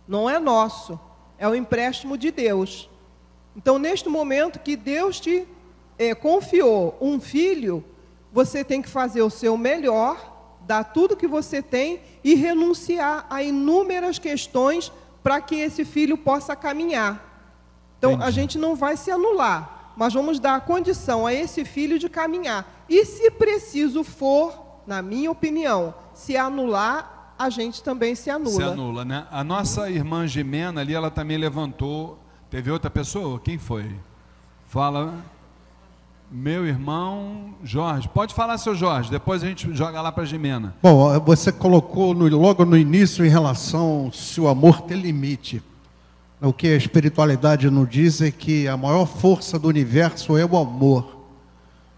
não 0.07 0.29
é 0.29 0.39
nosso, 0.39 0.99
é 1.37 1.47
o 1.47 1.53
empréstimo 1.53 2.17
de 2.17 2.31
Deus. 2.31 2.89
Então, 3.55 3.77
neste 3.77 4.09
momento 4.09 4.59
que 4.59 4.75
Deus 4.75 5.19
te 5.19 5.47
é, 5.97 6.15
confiou 6.15 6.97
um 6.99 7.19
filho, 7.19 7.83
você 8.31 8.63
tem 8.63 8.81
que 8.81 8.89
fazer 8.89 9.21
o 9.21 9.29
seu 9.29 9.55
melhor, 9.55 10.57
dar 10.61 10.83
tudo 10.83 11.15
que 11.15 11.27
você 11.27 11.61
tem 11.61 12.01
e 12.23 12.35
renunciar 12.35 13.25
a 13.29 13.43
inúmeras 13.43 14.17
questões 14.17 14.91
para 15.21 15.39
que 15.39 15.55
esse 15.55 15.85
filho 15.85 16.17
possa 16.17 16.55
caminhar. 16.55 17.31
Então, 17.97 18.13
Entendi. 18.13 18.27
a 18.27 18.31
gente 18.31 18.57
não 18.57 18.75
vai 18.75 18.97
se 18.97 19.11
anular, 19.11 19.93
mas 19.95 20.13
vamos 20.13 20.39
dar 20.39 20.55
a 20.55 20.59
condição 20.59 21.25
a 21.25 21.33
esse 21.33 21.63
filho 21.63 21.99
de 21.99 22.09
caminhar. 22.09 22.85
E 22.89 23.05
se 23.05 23.31
preciso 23.31 24.03
for, 24.03 24.81
na 24.85 25.01
minha 25.01 25.31
opinião, 25.31 25.93
se 26.13 26.35
anular, 26.35 27.35
a 27.37 27.49
gente 27.49 27.83
também 27.83 28.15
se 28.15 28.29
anula. 28.29 28.55
Se 28.55 28.63
anula, 28.63 29.05
né? 29.05 29.27
A 29.31 29.43
nossa 29.43 29.89
irmã 29.89 30.27
Jimena 30.27 30.81
ali, 30.81 30.93
ela 30.93 31.09
também 31.11 31.37
levantou. 31.37 32.19
Teve 32.53 32.69
outra 32.69 32.87
pessoa? 32.87 33.39
Quem 33.39 33.57
foi? 33.57 33.83
Fala. 34.69 35.15
Meu 36.31 36.67
irmão 36.67 37.55
Jorge. 37.63 38.07
Pode 38.07 38.35
falar, 38.35 38.59
seu 38.59 38.75
Jorge. 38.75 39.09
Depois 39.09 39.43
a 39.43 39.47
gente 39.47 39.73
joga 39.73 39.99
lá 39.99 40.11
para 40.11 40.23
Jimena. 40.23 40.75
Bom, 40.79 41.19
você 41.21 41.51
colocou 41.51 42.13
no- 42.13 42.27
logo 42.37 42.63
no 42.63 42.77
início 42.77 43.25
em 43.25 43.27
relação 43.27 44.11
se 44.13 44.39
o 44.39 44.47
amor 44.47 44.81
tem 44.81 45.01
limite. 45.01 45.63
O 46.39 46.53
que 46.53 46.67
a 46.67 46.75
espiritualidade 46.77 47.67
nos 47.71 47.89
diz 47.89 48.21
é 48.21 48.29
que 48.29 48.67
a 48.67 48.77
maior 48.77 49.07
força 49.07 49.57
do 49.57 49.67
universo 49.67 50.37
é 50.37 50.45
o 50.45 50.55
amor. 50.55 51.23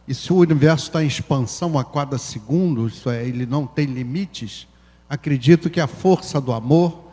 E 0.08 0.14
se 0.16 0.32
o 0.32 0.38
universo 0.38 0.86
está 0.86 1.04
em 1.04 1.08
expansão 1.08 1.78
a 1.78 1.84
cada 1.84 2.18
segundo, 2.18 2.88
isso 2.88 3.10
é, 3.10 3.26
ele 3.28 3.46
não 3.46 3.68
tem 3.68 3.88
limites, 3.88 4.70
acredito 5.10 5.70
que 5.70 5.82
a 5.82 5.88
força 5.88 6.40
do 6.40 6.54
amor, 6.54 7.05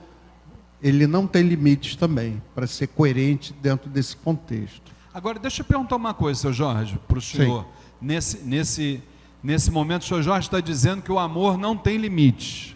ele 0.82 1.06
não 1.06 1.26
tem 1.26 1.42
limites 1.42 1.94
também, 1.96 2.42
para 2.54 2.66
ser 2.66 2.88
coerente 2.88 3.54
dentro 3.62 3.88
desse 3.88 4.16
contexto. 4.16 4.92
Agora, 5.14 5.38
deixa 5.38 5.60
eu 5.62 5.66
perguntar 5.66 5.96
uma 5.96 6.12
coisa, 6.14 6.40
seu 6.40 6.52
Jorge, 6.52 6.98
para 7.06 7.18
o 7.18 7.20
senhor. 7.20 7.66
Nesse, 8.00 8.38
nesse, 8.38 9.02
nesse 9.42 9.70
momento, 9.70 10.02
o 10.02 10.04
senhor 10.06 10.22
Jorge 10.22 10.48
está 10.48 10.58
dizendo 10.60 11.02
que 11.02 11.12
o 11.12 11.18
amor 11.18 11.56
não 11.56 11.76
tem 11.76 11.98
limites. 11.98 12.74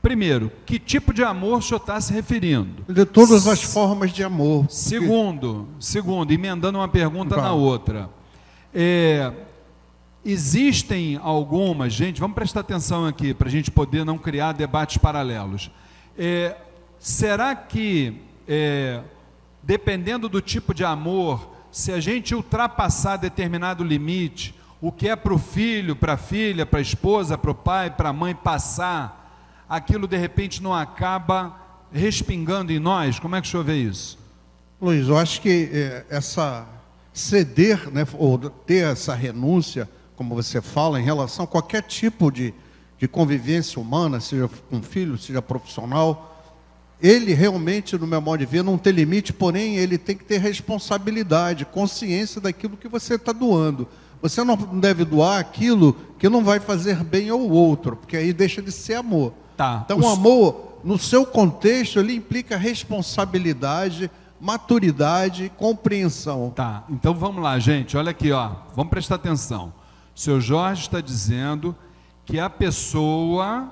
Primeiro, 0.00 0.52
que 0.64 0.78
tipo 0.78 1.12
de 1.12 1.24
amor 1.24 1.58
o 1.58 1.62
senhor 1.62 1.80
está 1.80 2.00
se 2.00 2.12
referindo? 2.12 2.84
De 2.88 3.04
todas 3.04 3.46
as 3.48 3.62
formas 3.62 4.12
de 4.12 4.22
amor. 4.22 4.64
Segundo, 4.70 5.66
segundo, 5.80 6.30
emendando 6.30 6.78
uma 6.78 6.86
pergunta 6.88 7.34
na 7.34 7.42
Claro. 7.42 7.56
outra. 7.56 8.08
É, 8.72 9.32
existem 10.24 11.18
algumas, 11.22 11.92
gente, 11.92 12.20
vamos 12.20 12.34
prestar 12.34 12.60
atenção 12.60 13.04
aqui 13.04 13.34
para 13.34 13.48
a 13.48 13.50
gente 13.50 13.70
poder 13.70 14.04
não 14.04 14.16
criar 14.16 14.52
debates 14.52 14.96
paralelos. 14.98 15.70
É, 16.16 16.56
será 17.06 17.54
que, 17.54 18.20
é, 18.48 19.00
dependendo 19.62 20.28
do 20.28 20.40
tipo 20.40 20.74
de 20.74 20.84
amor, 20.84 21.54
se 21.70 21.92
a 21.92 22.00
gente 22.00 22.34
ultrapassar 22.34 23.16
determinado 23.16 23.84
limite, 23.84 24.52
o 24.80 24.90
que 24.90 25.08
é 25.08 25.14
para 25.14 25.32
o 25.32 25.38
filho, 25.38 25.94
para 25.94 26.14
a 26.14 26.16
filha, 26.16 26.66
para 26.66 26.80
a 26.80 26.82
esposa, 26.82 27.38
para 27.38 27.52
o 27.52 27.54
pai, 27.54 27.90
para 27.90 28.08
a 28.08 28.12
mãe 28.12 28.34
passar, 28.34 29.64
aquilo 29.68 30.08
de 30.08 30.16
repente 30.16 30.60
não 30.60 30.74
acaba 30.74 31.56
respingando 31.92 32.72
em 32.72 32.80
nós? 32.80 33.20
Como 33.20 33.36
é 33.36 33.40
que 33.40 33.46
o 33.46 33.50
senhor 33.52 33.62
vê 33.62 33.76
isso? 33.76 34.18
Luiz, 34.82 35.06
eu 35.06 35.16
acho 35.16 35.40
que 35.40 35.70
eh, 35.72 36.04
essa 36.10 36.66
ceder, 37.12 37.88
né, 37.92 38.04
ou 38.14 38.36
ter 38.36 38.84
essa 38.84 39.14
renúncia, 39.14 39.88
como 40.16 40.34
você 40.34 40.60
fala, 40.60 41.00
em 41.00 41.04
relação 41.04 41.44
a 41.44 41.48
qualquer 41.48 41.82
tipo 41.82 42.32
de, 42.32 42.52
de 42.98 43.06
convivência 43.06 43.80
humana, 43.80 44.18
seja 44.18 44.50
com 44.68 44.82
filho, 44.82 45.16
seja 45.16 45.40
profissional, 45.40 46.32
ele 47.00 47.34
realmente, 47.34 47.96
no 47.98 48.06
meu 48.06 48.20
modo 48.20 48.38
de 48.38 48.46
ver, 48.46 48.64
não 48.64 48.78
tem 48.78 48.92
limite, 48.92 49.32
porém 49.32 49.76
ele 49.76 49.98
tem 49.98 50.16
que 50.16 50.24
ter 50.24 50.38
responsabilidade, 50.38 51.66
consciência 51.66 52.40
daquilo 52.40 52.76
que 52.76 52.88
você 52.88 53.14
está 53.14 53.32
doando. 53.32 53.86
Você 54.22 54.42
não 54.42 54.56
deve 54.56 55.04
doar 55.04 55.38
aquilo 55.38 55.94
que 56.18 56.28
não 56.28 56.42
vai 56.42 56.58
fazer 56.58 57.04
bem 57.04 57.28
ao 57.28 57.40
outro, 57.40 57.96
porque 57.96 58.16
aí 58.16 58.32
deixa 58.32 58.62
de 58.62 58.72
ser 58.72 58.94
amor. 58.94 59.34
Tá. 59.56 59.82
Então, 59.84 60.00
o 60.00 60.08
amor, 60.08 60.80
no 60.82 60.98
seu 60.98 61.26
contexto, 61.26 61.98
ele 61.98 62.14
implica 62.14 62.56
responsabilidade, 62.56 64.10
maturidade, 64.40 65.52
compreensão. 65.56 66.50
Tá, 66.54 66.84
então 66.88 67.14
vamos 67.14 67.42
lá, 67.42 67.58
gente. 67.58 67.96
Olha 67.96 68.10
aqui, 68.10 68.32
ó. 68.32 68.52
Vamos 68.74 68.90
prestar 68.90 69.16
atenção. 69.16 69.72
O 70.14 70.18
seu 70.18 70.40
Jorge 70.40 70.82
está 70.82 71.00
dizendo 71.00 71.76
que 72.24 72.40
a 72.40 72.48
pessoa 72.48 73.70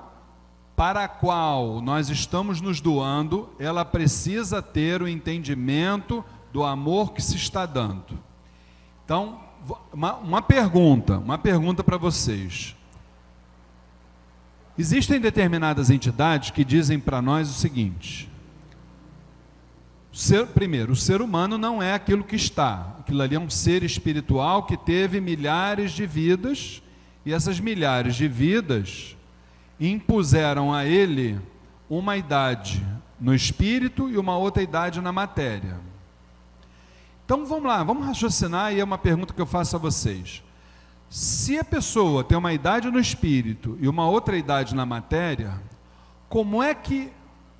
para 0.75 1.05
a 1.05 1.07
qual 1.07 1.81
nós 1.81 2.09
estamos 2.09 2.59
nos 2.59 2.81
doando, 2.81 3.49
ela 3.57 3.85
precisa 3.85 4.61
ter 4.61 5.01
o 5.01 5.07
entendimento 5.07 6.23
do 6.51 6.63
amor 6.63 7.13
que 7.13 7.21
se 7.21 7.37
está 7.37 7.65
dando. 7.65 8.19
Então, 9.05 9.39
uma, 9.93 10.15
uma 10.15 10.41
pergunta, 10.41 11.17
uma 11.17 11.37
pergunta 11.37 11.83
para 11.83 11.97
vocês. 11.97 12.75
Existem 14.77 15.19
determinadas 15.21 15.89
entidades 15.89 16.51
que 16.51 16.65
dizem 16.65 16.99
para 16.99 17.21
nós 17.21 17.49
o 17.49 17.53
seguinte: 17.53 18.29
ser- 20.11 20.47
primeiro, 20.47 20.91
o 20.91 20.95
ser 20.95 21.21
humano 21.21 21.57
não 21.57 21.81
é 21.81 21.93
aquilo 21.93 22.23
que 22.23 22.35
está. 22.35 22.95
Aquilo 22.99 23.21
ali 23.21 23.35
é 23.35 23.39
um 23.39 23.49
ser 23.49 23.83
espiritual 23.83 24.63
que 24.63 24.75
teve 24.75 25.21
milhares 25.21 25.91
de 25.91 26.05
vidas, 26.05 26.81
e 27.25 27.31
essas 27.31 27.59
milhares 27.59 28.15
de 28.15 28.27
vidas 28.27 29.14
impuseram 29.79 30.73
a 30.73 30.85
ele 30.85 31.39
uma 31.89 32.17
idade 32.17 32.85
no 33.19 33.33
espírito 33.33 34.09
e 34.09 34.17
uma 34.17 34.37
outra 34.37 34.61
idade 34.61 35.01
na 35.01 35.11
matéria. 35.11 35.79
Então 37.25 37.45
vamos 37.45 37.65
lá, 37.65 37.83
vamos 37.83 38.05
raciocinar 38.05 38.73
e 38.73 38.79
é 38.79 38.83
uma 38.83 38.97
pergunta 38.97 39.33
que 39.33 39.41
eu 39.41 39.45
faço 39.45 39.75
a 39.75 39.79
vocês. 39.79 40.43
Se 41.09 41.57
a 41.57 41.63
pessoa 41.63 42.23
tem 42.23 42.37
uma 42.37 42.53
idade 42.53 42.89
no 42.89 42.99
espírito 42.99 43.77
e 43.79 43.87
uma 43.87 44.07
outra 44.07 44.37
idade 44.37 44.75
na 44.75 44.85
matéria, 44.85 45.61
como 46.29 46.61
é 46.61 46.73
que 46.75 47.11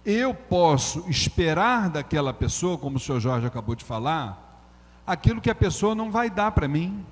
eu 0.05 0.33
posso 0.33 1.03
esperar 1.09 1.89
daquela 1.89 2.33
pessoa, 2.33 2.77
como 2.77 2.97
o 2.97 2.99
senhor 2.99 3.19
Jorge 3.19 3.47
acabou 3.47 3.75
de 3.75 3.83
falar, 3.83 4.61
aquilo 5.05 5.41
que 5.41 5.49
a 5.49 5.55
pessoa 5.55 5.95
não 5.95 6.11
vai 6.11 6.29
dar 6.29 6.51
para 6.51 6.67
mim 6.67 7.03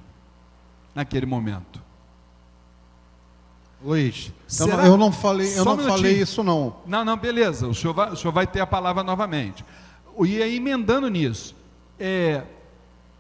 naquele 0.94 1.26
momento? 1.26 1.82
Luiz, 3.84 4.28
eu 4.28 4.34
Será- 4.48 4.78
não, 4.78 4.86
eu 4.86 4.98
não 4.98 5.12
falei, 5.12 5.48
eu 5.48 5.64
Só 5.64 5.74
um 5.74 5.78
não 5.78 5.84
falei 5.84 6.22
isso 6.22 6.42
não. 6.42 6.78
Não, 6.86 7.04
não, 7.04 7.18
beleza, 7.18 7.68
o 7.68 7.76
senhor 7.76 7.94
vai, 7.94 8.12
o 8.12 8.16
senhor 8.16 8.32
vai 8.32 8.48
ter 8.48 8.62
a 8.62 8.68
palavra 8.68 9.04
novamente. 9.04 9.66
E 10.26 10.42
aí, 10.42 10.56
emendando 10.56 11.10
nisso, 11.10 11.56
é, 12.00 12.44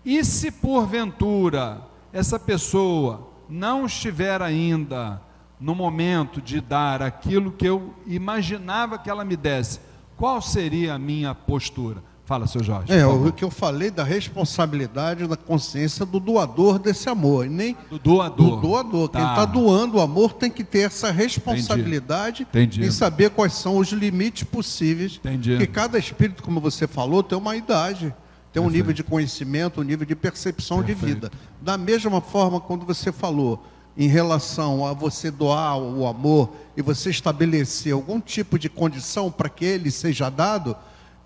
e 0.06 0.24
se 0.24 0.52
porventura 0.52 1.82
essa 2.14 2.40
pessoa 2.40 3.30
não 3.50 3.86
estiver 3.86 4.42
ainda 4.42 5.22
no 5.60 5.76
momento 5.76 6.42
de 6.42 6.62
dar 6.62 7.02
aquilo 7.02 7.52
que 7.52 7.68
eu 7.68 7.94
imaginava 8.06 8.98
que 8.98 9.10
ela 9.10 9.26
me 9.26 9.36
desse, 9.36 9.80
qual 10.16 10.42
seria 10.42 10.94
a 10.94 11.00
minha 11.00 11.34
postura? 11.36 12.02
Fala, 12.26 12.48
seu 12.48 12.64
Jorge. 12.64 12.90
É, 12.94 13.06
o 13.06 13.32
que 13.34 13.44
eu 13.44 13.52
falei 13.52 13.92
da 13.92 14.02
responsabilidade 14.04 15.28
da 15.28 15.36
consciência 15.36 16.06
do 16.06 16.22
doador 16.22 16.80
desse 16.80 17.10
amor, 17.10 17.46
e 17.46 17.50
nem 17.50 17.78
do 17.90 18.00
doador. 18.00 18.56
do 18.56 18.62
doador. 18.62 19.10
Quem 19.10 19.22
Tá. 19.22 19.30
está 19.32 19.46
doando 19.46 19.98
o 19.98 20.02
amor 20.02 20.32
tem 20.34 20.50
que 20.50 20.64
ter 20.64 20.80
essa 20.88 21.12
responsabilidade 21.12 22.44
Entendi. 22.44 22.84
em 22.86 22.92
saber 22.92 23.30
quais 23.32 23.54
são 23.54 23.78
os 23.78 23.90
limites 23.90 24.44
possíveis. 24.44 25.20
Entendi. 25.24 25.52
Porque 25.52 25.68
cada 25.68 25.98
espírito, 26.00 26.42
como 26.44 26.60
você 26.62 26.88
falou, 26.88 27.22
tem 27.24 27.38
uma 27.38 27.56
idade. 27.56 28.14
ter 28.54 28.60
um 28.60 28.66
Perfeito. 28.66 28.78
nível 28.84 28.94
de 28.94 29.04
conhecimento, 29.04 29.82
um 29.82 29.84
nível 29.84 30.06
de 30.06 30.16
percepção 30.16 30.84
de 30.84 30.94
Perfeito. 30.94 31.14
vida. 31.16 31.32
Da 31.60 31.76
mesma 31.76 32.22
forma, 32.22 32.60
quando 32.62 32.86
você 32.86 33.12
falou 33.12 33.66
em 33.98 34.08
relação 34.08 34.86
a 34.86 34.94
você 34.94 35.32
doar 35.32 35.76
o 35.80 36.06
amor 36.06 36.52
e 36.78 36.82
você 36.84 37.10
estabelecer 37.10 37.94
algum 37.94 38.20
tipo 38.20 38.60
de 38.60 38.70
condição 38.70 39.32
para 39.32 39.50
que 39.50 39.66
ele 39.66 39.90
seja 39.90 40.30
dado, 40.30 40.76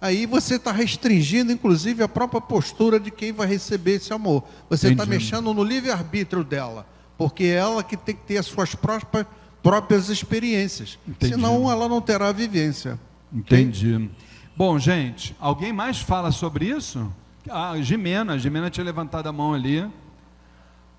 aí 0.02 0.26
você 0.26 0.56
está 0.56 0.72
restringindo, 0.72 1.52
inclusive, 1.52 2.04
a 2.04 2.08
própria 2.08 2.42
postura 2.42 3.00
de 3.00 3.12
quem 3.12 3.32
vai 3.32 3.48
receber 3.48 3.96
esse 3.96 4.14
amor. 4.14 4.44
Você 4.70 4.90
está 4.90 5.06
mexendo 5.06 5.54
no 5.54 5.64
livre-arbítrio 5.64 6.44
dela, 6.44 6.88
porque 7.18 7.44
é 7.46 7.56
ela 7.56 7.84
que 7.84 7.98
tem 7.98 8.16
que 8.16 8.24
ter 8.24 8.38
as 8.38 8.46
suas 8.46 8.76
próprias, 8.76 9.26
próprias 9.62 10.10
experiências. 10.10 10.98
Entendi. 11.08 11.34
Senão, 11.34 11.70
ela 11.70 11.90
não 11.90 12.02
terá 12.02 12.32
vivência. 12.32 13.00
Entendi. 13.34 14.10
Bom, 14.56 14.80
gente, 14.80 15.36
alguém 15.40 15.72
mais 15.72 16.00
fala 16.00 16.32
sobre 16.32 16.66
isso? 16.66 17.12
A 17.50 17.80
Jimena, 17.82 18.34
a 18.34 18.38
Jimena 18.38 18.70
tinha 18.70 18.84
levantado 18.84 19.28
a 19.28 19.32
mão 19.32 19.54
ali. 19.54 19.88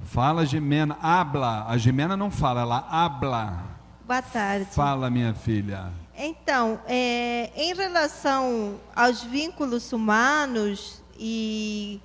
Fala, 0.05 0.47
Jimena. 0.47 0.97
Habla. 1.03 1.67
A 1.69 1.77
Jimena 1.77 2.17
não 2.17 2.31
fala, 2.31 2.61
ela 2.61 2.87
habla. 2.91 3.65
Boa 4.07 4.23
tarde. 4.23 4.67
Fala, 4.73 5.11
minha 5.11 5.35
filha. 5.35 5.91
Então, 6.21 6.81
é, 6.89 7.53
em 7.55 7.73
relação 7.73 8.81
aos 8.95 9.23
vínculos 9.23 9.93
humanos 9.93 11.01
e 11.17 12.01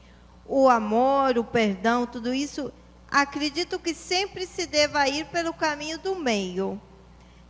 o 0.46 0.70
amor, 0.70 1.36
o 1.40 1.44
perdão, 1.44 2.06
tudo 2.06 2.32
isso, 2.32 2.72
acredito 3.10 3.80
que 3.80 3.92
sempre 3.92 4.46
se 4.46 4.68
deva 4.68 5.08
ir 5.08 5.26
pelo 5.26 5.52
caminho 5.52 5.98
do 5.98 6.16
meio. 6.16 6.80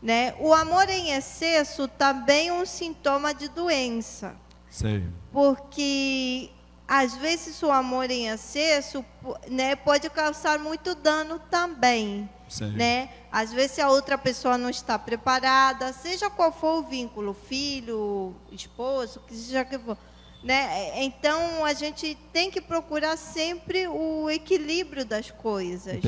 Né? 0.01 0.33
O 0.39 0.53
amor 0.53 0.87
em 0.87 1.11
excesso 1.11 1.85
também 1.85 2.47
é 2.47 2.53
um 2.53 2.65
sintoma 2.65 3.33
de 3.33 3.49
doença, 3.49 4.33
Sei. 4.69 5.03
porque 5.33 6.49
às 6.87 7.13
vezes 7.17 7.61
o 7.61 7.71
amor 7.71 8.09
em 8.09 8.29
excesso 8.29 9.03
né, 9.49 9.75
pode 9.75 10.09
causar 10.09 10.59
muito 10.59 10.95
dano 10.95 11.39
também 11.51 12.29
Né? 12.61 13.09
Às 13.31 13.51
vezes 13.51 13.79
a 13.79 13.89
outra 13.89 14.17
pessoa 14.17 14.57
não 14.57 14.69
está 14.69 14.97
preparada, 14.99 15.91
seja 15.93 16.29
qual 16.29 16.51
for 16.51 16.79
o 16.79 16.83
vínculo, 16.83 17.33
filho, 17.33 18.33
esposo, 18.51 19.19
que 19.27 19.35
seja 19.35 19.65
que 19.65 19.79
for, 19.79 19.97
né? 20.43 21.03
Então 21.03 21.63
a 21.65 21.73
gente 21.73 22.17
tem 22.31 22.51
que 22.51 22.61
procurar 22.61 23.17
sempre 23.17 23.87
o 23.87 24.29
equilíbrio 24.29 25.05
das 25.05 25.31
coisas, 25.31 25.99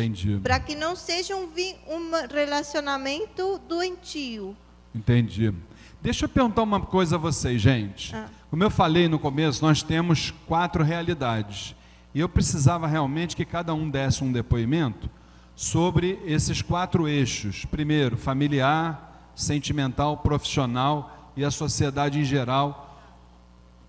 para 0.43 0.59
que 0.59 0.75
não 0.75 0.95
seja 0.95 1.35
um, 1.35 1.49
um 1.87 2.11
relacionamento 2.31 3.59
doentio. 3.67 4.55
Entendi. 4.93 5.53
Deixa 6.01 6.25
eu 6.25 6.29
perguntar 6.29 6.61
uma 6.61 6.81
coisa 6.81 7.15
a 7.15 7.19
vocês, 7.19 7.59
gente. 7.61 8.15
Ah. 8.15 8.27
Como 8.49 8.63
eu 8.63 8.69
falei 8.69 9.07
no 9.07 9.17
começo, 9.17 9.65
nós 9.65 9.81
temos 9.81 10.31
quatro 10.45 10.83
realidades. 10.83 11.75
E 12.13 12.19
eu 12.19 12.29
precisava 12.29 12.87
realmente 12.87 13.35
que 13.35 13.43
cada 13.43 13.73
um 13.73 13.89
desse 13.89 14.23
um 14.23 14.31
depoimento 14.31 15.09
sobre 15.55 16.19
esses 16.25 16.61
quatro 16.61 17.07
eixos. 17.07 17.65
Primeiro, 17.65 18.17
familiar, 18.17 19.31
sentimental, 19.35 20.17
profissional 20.17 21.31
e 21.35 21.43
a 21.43 21.51
sociedade 21.51 22.19
em 22.19 22.23
geral. 22.23 22.99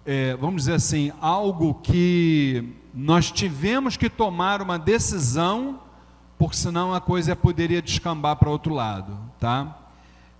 É, 0.05 0.37
vamos 0.37 0.63
dizer 0.63 0.75
assim, 0.75 1.13
algo 1.21 1.75
que 1.75 2.73
nós 2.95 3.31
tivemos 3.31 3.97
que 3.97 4.09
tomar 4.09 4.63
uma 4.63 4.79
decisão, 4.79 5.81
porque 6.39 6.57
senão 6.57 6.95
a 6.95 7.01
coisa 7.01 7.35
poderia 7.35 7.83
descambar 7.83 8.37
para 8.37 8.49
outro 8.49 8.73
lado, 8.73 9.19
tá? 9.41 9.77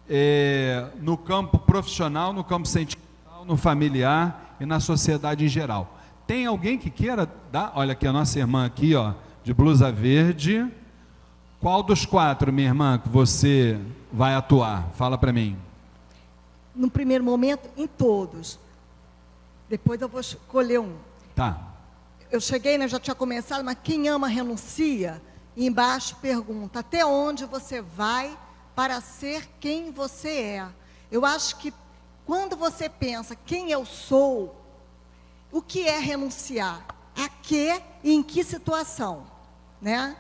É, 0.09 0.87
no 1.01 1.17
campo 1.17 1.59
profissional, 1.59 2.33
no 2.33 2.45
campo 2.45 2.69
sentimental, 2.69 3.45
no 3.45 3.57
familiar 3.57 4.57
e 4.61 4.67
na 4.67 4.79
sociedade 4.79 5.45
em 5.45 5.49
geral. 5.49 5.99
Tem 6.27 6.47
alguém 6.47 6.79
que 6.79 6.91
queira 6.91 7.29
dar? 7.51 7.73
Olha 7.75 7.93
aqui 7.93 8.07
a 8.07 8.13
nossa 8.13 8.39
irmã 8.39 8.65
aqui, 8.65 8.95
ó, 8.95 9.15
de 9.43 9.53
blusa 9.53 9.91
verde. 9.91 10.65
Qual 11.67 11.83
dos 11.83 12.07
quatro, 12.07 12.53
minha 12.53 12.69
irmã, 12.69 12.97
que 12.97 13.09
você 13.09 13.77
vai 14.13 14.37
atuar? 14.37 14.89
Fala 14.93 15.19
para 15.19 15.33
mim. 15.33 15.59
No 16.73 16.89
primeiro 16.89 17.25
momento, 17.25 17.69
em 17.77 17.89
todos. 17.89 18.57
Depois 19.69 20.01
eu 20.01 20.09
vou 20.09 20.21
escolher 20.21 20.79
um. 20.79 20.95
Tá. 21.35 21.61
Eu 22.31 22.41
cheguei, 22.41 22.79
né, 22.79 22.87
já 22.87 23.01
tinha 23.01 23.17
começado, 23.17 23.65
mas 23.65 23.77
quem 23.83 24.09
ama 24.09 24.29
renuncia. 24.29 25.21
E 25.57 25.67
embaixo 25.67 26.15
pergunta: 26.23 26.79
até 26.79 27.05
onde 27.05 27.45
você 27.45 27.83
vai 27.83 28.39
para 28.77 29.01
ser 29.01 29.49
quem 29.59 29.91
você 29.91 30.29
é? 30.29 30.69
Eu 31.11 31.27
acho 31.27 31.57
que 31.57 31.75
quando 32.25 32.57
você 32.57 32.89
pensa 32.89 33.35
quem 33.35 33.73
eu 33.73 33.85
sou, 33.85 34.55
o 35.51 35.61
que 35.61 35.83
é 35.83 35.99
renunciar? 35.99 36.87
A 37.17 37.29
que 37.29 37.83
e 38.05 38.13
em 38.13 38.23
que 38.23 38.45
situação? 38.45 39.27
Né? 39.83 40.17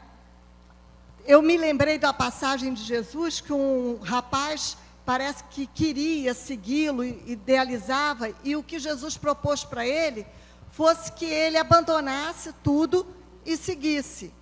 Eu 1.26 1.42
me 1.42 1.56
lembrei 1.56 1.98
da 1.98 2.12
passagem 2.12 2.72
de 2.72 2.84
Jesus 2.84 3.40
que 3.40 3.52
um 3.52 3.98
rapaz 4.00 4.76
parece 5.04 5.42
que 5.50 5.66
queria 5.66 6.32
segui-lo, 6.32 7.04
idealizava, 7.04 8.32
e 8.44 8.54
o 8.54 8.62
que 8.62 8.78
Jesus 8.78 9.16
propôs 9.16 9.64
para 9.64 9.84
ele 9.84 10.24
fosse 10.70 11.10
que 11.12 11.24
ele 11.24 11.58
abandonasse 11.58 12.52
tudo 12.62 13.04
e 13.44 13.56
seguisse. 13.56 14.32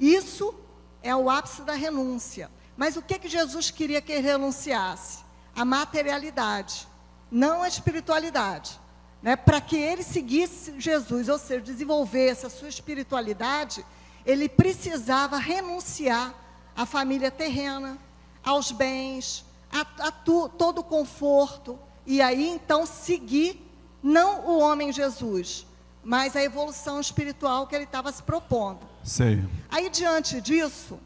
Isso 0.00 0.52
é 1.00 1.14
o 1.14 1.30
ápice 1.30 1.62
da 1.62 1.74
renúncia. 1.74 2.50
Mas 2.76 2.96
o 2.96 3.02
que, 3.02 3.20
que 3.20 3.28
Jesus 3.28 3.70
queria 3.70 4.02
que 4.02 4.10
ele 4.10 4.22
renunciasse? 4.22 5.22
A 5.54 5.64
materialidade, 5.64 6.88
não 7.30 7.62
a 7.62 7.68
espiritualidade. 7.68 8.80
Né? 9.22 9.36
Para 9.36 9.60
que 9.60 9.76
ele 9.76 10.02
seguisse 10.02 10.74
Jesus, 10.80 11.28
ou 11.28 11.38
seja, 11.38 11.60
desenvolvesse 11.60 12.46
a 12.46 12.50
sua 12.50 12.68
espiritualidade, 12.68 13.84
ele 14.24 14.48
precisava 14.48 15.36
renunciar 15.36 16.34
à 16.76 16.86
família 16.86 17.30
terrena, 17.30 17.98
aos 18.44 18.72
bens, 18.72 19.44
a, 19.70 20.06
a 20.06 20.12
tu, 20.12 20.48
todo 20.50 20.78
o 20.78 20.84
conforto, 20.84 21.78
e 22.06 22.20
aí 22.20 22.48
então 22.48 22.84
seguir 22.84 23.60
não 24.02 24.46
o 24.46 24.58
homem 24.58 24.92
Jesus, 24.92 25.66
mas 26.02 26.34
a 26.34 26.42
evolução 26.42 27.00
espiritual 27.00 27.66
que 27.66 27.74
ele 27.74 27.84
estava 27.84 28.10
se 28.10 28.22
propondo. 28.22 28.80
Sei. 29.04 29.42
Aí 29.70 29.88
diante 29.88 30.40
disso, 30.40 30.98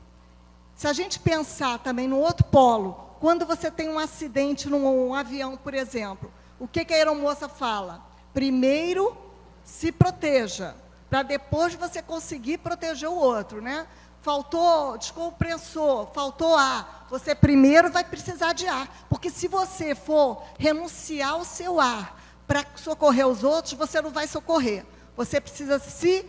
se 0.75 0.87
a 0.87 0.93
gente 0.93 1.19
pensar 1.19 1.79
também 1.79 2.09
no 2.09 2.19
outro 2.19 2.45
polo, 2.45 2.95
quando 3.21 3.47
você 3.47 3.71
tem 3.71 3.89
um 3.89 3.99
acidente 3.99 4.69
num 4.69 5.09
um 5.09 5.15
avião, 5.15 5.57
por 5.57 5.75
exemplo, 5.75 6.31
o 6.59 6.67
que, 6.67 6.85
que 6.85 6.95
a 6.95 6.97
aeromoça 6.97 7.49
fala? 7.49 8.03
Primeiro 8.33 9.17
se 9.65 9.91
proteja, 9.91 10.75
para 11.17 11.23
depois 11.23 11.75
você 11.75 12.03
conseguir 12.03 12.59
proteger 12.59 13.09
o 13.09 13.15
outro, 13.15 13.63
né? 13.63 13.87
Faltou 14.21 14.99
descompressor, 14.99 16.09
faltou 16.13 16.55
ar. 16.55 17.07
Você 17.09 17.35
primeiro 17.35 17.91
vai 17.91 18.05
precisar 18.05 18.53
de 18.53 18.67
ar. 18.67 19.07
Porque 19.09 19.31
se 19.31 19.49
você 19.49 19.95
for 19.95 20.43
renunciar 20.59 21.31
ao 21.31 21.43
seu 21.43 21.81
ar 21.81 22.23
para 22.47 22.67
socorrer 22.77 23.27
os 23.27 23.43
outros, 23.43 23.73
você 23.73 23.99
não 24.03 24.11
vai 24.11 24.27
socorrer. 24.27 24.85
Você 25.17 25.41
precisa 25.41 25.79
se 25.79 26.27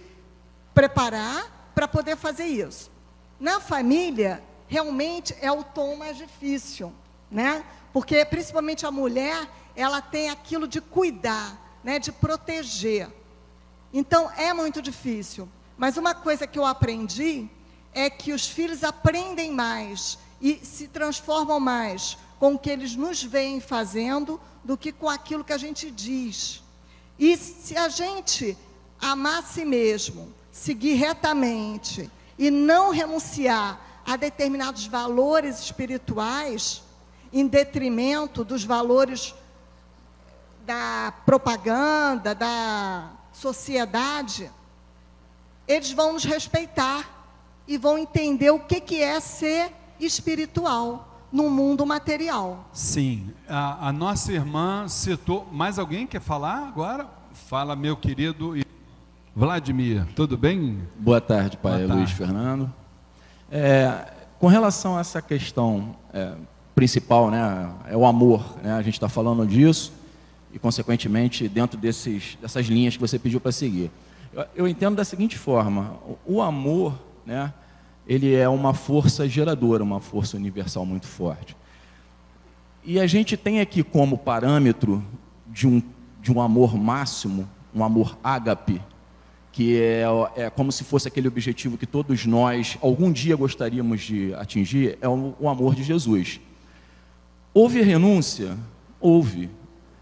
preparar 0.74 1.72
para 1.76 1.86
poder 1.86 2.16
fazer 2.16 2.46
isso. 2.46 2.90
Na 3.38 3.60
família, 3.60 4.42
realmente 4.70 5.36
é 5.42 5.52
o 5.52 5.66
tom 5.66 5.98
mais 5.98 6.16
difícil, 6.16 6.94
né? 7.30 7.66
Porque 7.92 8.24
principalmente 8.24 8.86
a 8.86 8.92
mulher, 8.92 9.50
ela 9.76 10.02
tem 10.02 10.30
aquilo 10.30 10.66
de 10.66 10.80
cuidar, 10.80 11.58
né, 11.84 12.00
de 12.00 12.14
proteger. 12.14 13.10
Então 13.94 14.30
é 14.32 14.54
muito 14.54 14.82
difícil. 14.82 15.48
Mas 15.78 15.98
uma 15.98 16.16
coisa 16.16 16.48
que 16.48 16.58
eu 16.58 16.66
aprendi 16.66 17.48
é 17.94 18.10
que 18.10 18.34
os 18.34 18.48
filhos 18.48 18.84
aprendem 18.84 19.52
mais 19.52 20.18
e 20.42 20.60
se 20.64 20.88
transformam 20.88 21.60
mais 21.60 22.18
com 22.40 22.54
o 22.54 22.60
que 22.60 22.70
eles 22.70 22.96
nos 22.96 23.24
veem 23.24 23.60
fazendo 23.60 24.40
do 24.64 24.78
que 24.78 24.92
com 24.92 25.10
aquilo 25.10 25.44
que 25.44 25.54
a 25.54 25.58
gente 25.58 25.90
diz. 25.90 26.64
E 27.18 27.36
se 27.36 27.76
a 27.78 27.90
gente 27.90 28.58
amar 29.00 29.40
a 29.40 29.44
si 29.44 29.66
mesmo, 29.66 30.34
seguir 30.52 30.94
retamente 30.94 32.10
e 32.38 32.52
não 32.52 32.92
renunciar 32.92 33.80
a 34.06 34.16
determinados 34.16 34.86
valores 34.86 35.60
espirituais 35.60 36.84
em 37.32 37.48
detrimento 37.48 38.44
dos 38.44 38.64
valores 38.64 39.34
da 40.66 41.14
propaganda, 41.26 42.36
da 42.36 43.17
sociedade, 43.38 44.50
eles 45.68 45.92
vão 45.92 46.14
nos 46.14 46.26
respeitar 46.26 47.06
e 47.68 47.78
vão 47.78 47.98
entender 47.98 48.50
o 48.50 48.60
que, 48.60 48.82
que 48.82 49.02
é 49.02 49.20
ser 49.20 49.72
espiritual 50.00 51.22
no 51.32 51.48
mundo 51.50 51.86
material. 51.86 52.68
Sim, 52.74 53.32
a, 53.48 53.90
a 53.90 53.94
nossa 53.94 54.32
irmã 54.32 54.88
citou. 54.88 55.48
Mais 55.52 55.78
alguém 55.78 56.08
quer 56.08 56.22
falar 56.22 56.68
agora? 56.68 57.08
Fala, 57.32 57.76
meu 57.76 57.96
querido 57.96 58.56
Vladimir, 59.36 60.08
tudo 60.16 60.36
bem? 60.36 60.82
Boa 60.98 61.22
tarde, 61.22 61.58
pai 61.58 61.86
Boa 61.86 61.96
Luiz 61.96 62.10
tarde. 62.10 62.16
Fernando. 62.16 62.74
É, 63.52 64.14
com 64.40 64.48
relação 64.48 64.98
a 64.98 65.02
essa 65.02 65.22
questão 65.22 65.96
é, 66.12 66.34
principal, 66.74 67.30
né, 67.30 67.72
é 67.88 67.96
o 67.96 68.06
amor, 68.06 68.58
né, 68.64 68.74
a 68.74 68.82
gente 68.82 68.96
está 68.96 69.08
falando 69.08 69.46
disso. 69.46 69.94
E, 70.58 70.60
consequentemente, 70.60 71.48
dentro 71.48 71.80
desses, 71.80 72.36
dessas 72.42 72.66
linhas 72.66 72.96
que 72.96 73.00
você 73.00 73.20
pediu 73.20 73.40
para 73.40 73.52
seguir. 73.52 73.92
Eu, 74.34 74.46
eu, 74.56 74.68
entendo 74.68 74.96
da 74.96 75.06
seguinte 75.06 75.38
forma: 75.38 76.00
o, 76.26 76.42
amor, 76.42 77.00
né, 77.24 77.54
ele 78.08 78.34
é 78.34 78.50
uma 78.50 78.74
força 78.74 79.30
geradora, 79.30 79.84
uma 79.84 80.02
força 80.02 80.36
universal 80.36 80.84
muito 80.84 81.06
forte. 81.06 81.56
E 82.84 83.00
a 83.00 83.06
gente 83.06 83.38
tem 83.38 83.62
aqui 83.62 83.84
como 83.84 84.18
parâmetro 84.18 85.04
de 85.46 85.68
um, 85.68 85.80
de 86.20 86.32
um 86.32 86.42
amor 86.42 86.76
máximo, 86.76 87.48
um 87.74 87.84
amor 87.84 88.18
ágape, 88.24 88.82
que 89.52 89.80
é, 89.80 90.06
é 90.36 90.50
como 90.50 90.72
se 90.72 90.84
fosse 90.84 91.08
aquele 91.08 91.28
objetivo 91.28 91.78
que 91.78 91.86
todos 91.86 92.26
nós 92.26 92.80
algum 92.82 93.12
dia 93.12 93.36
gostaríamos 93.36 94.02
de 94.02 94.34
atingir, 94.34 94.98
é 95.02 95.08
o, 95.08 95.36
o 95.40 95.48
amor 95.48 95.76
de 95.76 95.84
Jesus. 95.84 96.40
Houve 97.54 97.80
renúncia? 97.84 98.58
Houve. 99.00 99.52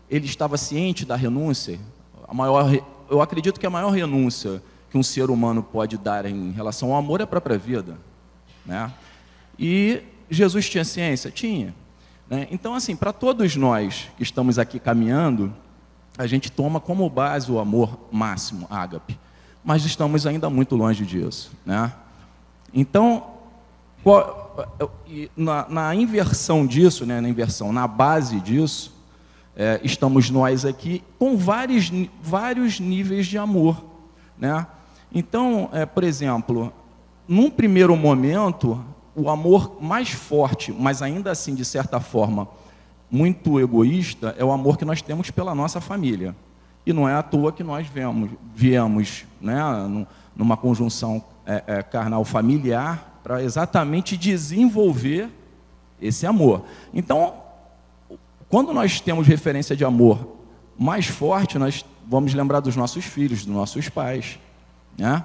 Ele 0.10 0.26
estava 0.26 0.58
ciente 0.58 1.06
da 1.06 1.16
renúncia? 1.16 1.80
A 2.28 2.34
maior, 2.34 2.72
eu 3.10 3.22
acredito 3.22 3.60
que 3.60 3.66
a 3.66 3.70
maior 3.70 3.90
renúncia 3.90 4.62
que 4.90 4.98
um 4.98 5.04
ser 5.04 5.30
humano 5.30 5.62
pode 5.62 5.98
dar 5.98 6.26
em 6.26 6.52
relação 6.52 6.92
ao 6.92 6.98
amor 6.98 7.20
é 7.20 7.24
a 7.24 7.28
própria 7.28 7.58
vida. 7.58 7.98
Né? 8.66 8.92
E 9.58 10.02
Jesus 10.30 10.70
tinha 10.70 10.86
ciência? 10.86 11.30
Tinha. 11.30 11.74
Né? 12.30 12.48
Então, 12.52 12.74
assim, 12.74 12.96
para 12.96 13.12
todos 13.12 13.56
nós 13.56 14.08
que 14.18 14.24
estamos 14.24 14.58
aqui 14.58 14.80
caminhando, 14.80 15.54
a 16.18 16.26
gente 16.26 16.52
toma 16.52 16.80
como 16.80 17.10
base 17.10 17.52
o 17.52 17.60
amor 17.60 18.00
máximo, 18.12 18.68
ágape. 18.70 19.20
Mas 19.64 19.84
estamos 19.86 20.26
ainda 20.26 20.50
muito 20.50 20.76
longe 20.76 21.06
disso. 21.06 21.52
Né? 21.66 21.92
Então, 22.74 23.36
na, 25.36 25.68
na, 25.68 25.96
inversão 25.96 26.66
disso, 26.66 27.06
né, 27.06 27.20
na 27.20 27.28
inversão, 27.28 27.74
na 27.74 27.88
base 27.88 28.40
disso, 28.40 28.95
é, 29.56 29.80
estamos 29.84 30.30
nós 30.30 30.66
aqui 30.66 31.04
com 31.18 31.38
vários, 31.38 31.92
vários 32.22 32.80
níveis 32.80 33.26
de 33.26 33.38
amor. 33.38 33.84
Né? 34.38 34.66
Então, 35.14 35.70
é, 35.72 35.86
por 35.86 36.04
exemplo, 36.04 36.74
num 37.28 37.50
primeiro 37.50 37.96
momento, 37.96 38.84
o 39.16 39.30
amor 39.30 39.82
mais 39.82 40.10
forte, 40.10 40.74
mas 40.74 41.02
ainda 41.02 41.32
assim, 41.32 41.56
de 41.56 41.64
certa 41.64 42.00
forma, 42.00 42.48
muito 43.10 43.60
egoísta, 43.60 44.36
é 44.38 44.44
o 44.44 44.52
amor 44.52 44.78
que 44.78 44.84
nós 44.84 45.02
temos 45.02 45.32
pela 45.32 45.56
nossa 45.56 45.80
família. 45.80 46.36
E 46.86 46.92
não 46.92 47.08
é 47.08 47.16
à 47.16 47.24
toa 47.24 47.52
que 47.52 47.64
nós 47.64 47.88
viemos, 47.88 48.30
viemos 48.54 49.26
né, 49.40 49.58
numa 50.36 50.58
conjunção 50.58 51.24
é, 51.46 51.64
é, 51.66 51.84
carnal 51.84 52.26
familiar 52.26 53.22
para 53.24 53.42
exatamente 53.42 54.18
desenvolver 54.18 55.30
esse 56.00 56.28
amor. 56.28 56.66
Então, 56.94 57.45
quando 58.56 58.72
nós 58.72 59.02
temos 59.02 59.28
referência 59.28 59.76
de 59.76 59.84
amor 59.84 60.38
mais 60.80 61.08
forte, 61.08 61.60
nós 61.60 61.84
vamos 62.08 62.34
lembrar 62.34 62.62
dos 62.62 62.74
nossos 62.74 63.04
filhos, 63.04 63.44
dos 63.44 63.54
nossos 63.54 63.90
pais. 63.90 64.40
Né? 64.98 65.22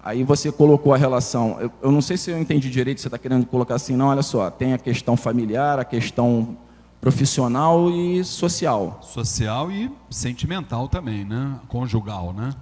Aí 0.00 0.22
você 0.22 0.52
colocou 0.52 0.94
a 0.94 0.96
relação. 0.96 1.58
Eu, 1.60 1.72
eu 1.82 1.90
não 1.90 2.00
sei 2.00 2.16
se 2.16 2.30
eu 2.30 2.38
entendi 2.38 2.70
direito, 2.70 3.00
você 3.00 3.08
está 3.08 3.18
querendo 3.18 3.44
colocar 3.44 3.74
assim, 3.74 3.96
não, 3.96 4.06
olha 4.06 4.22
só, 4.22 4.48
tem 4.52 4.72
a 4.72 4.78
questão 4.78 5.16
familiar, 5.16 5.80
a 5.80 5.84
questão 5.84 6.56
profissional 7.00 7.90
e 7.90 8.22
social. 8.22 9.00
Social 9.02 9.68
e 9.72 9.90
sentimental 10.08 10.86
também, 10.86 11.24
né? 11.24 11.58
Conjugal, 11.66 12.32
né? 12.32 12.52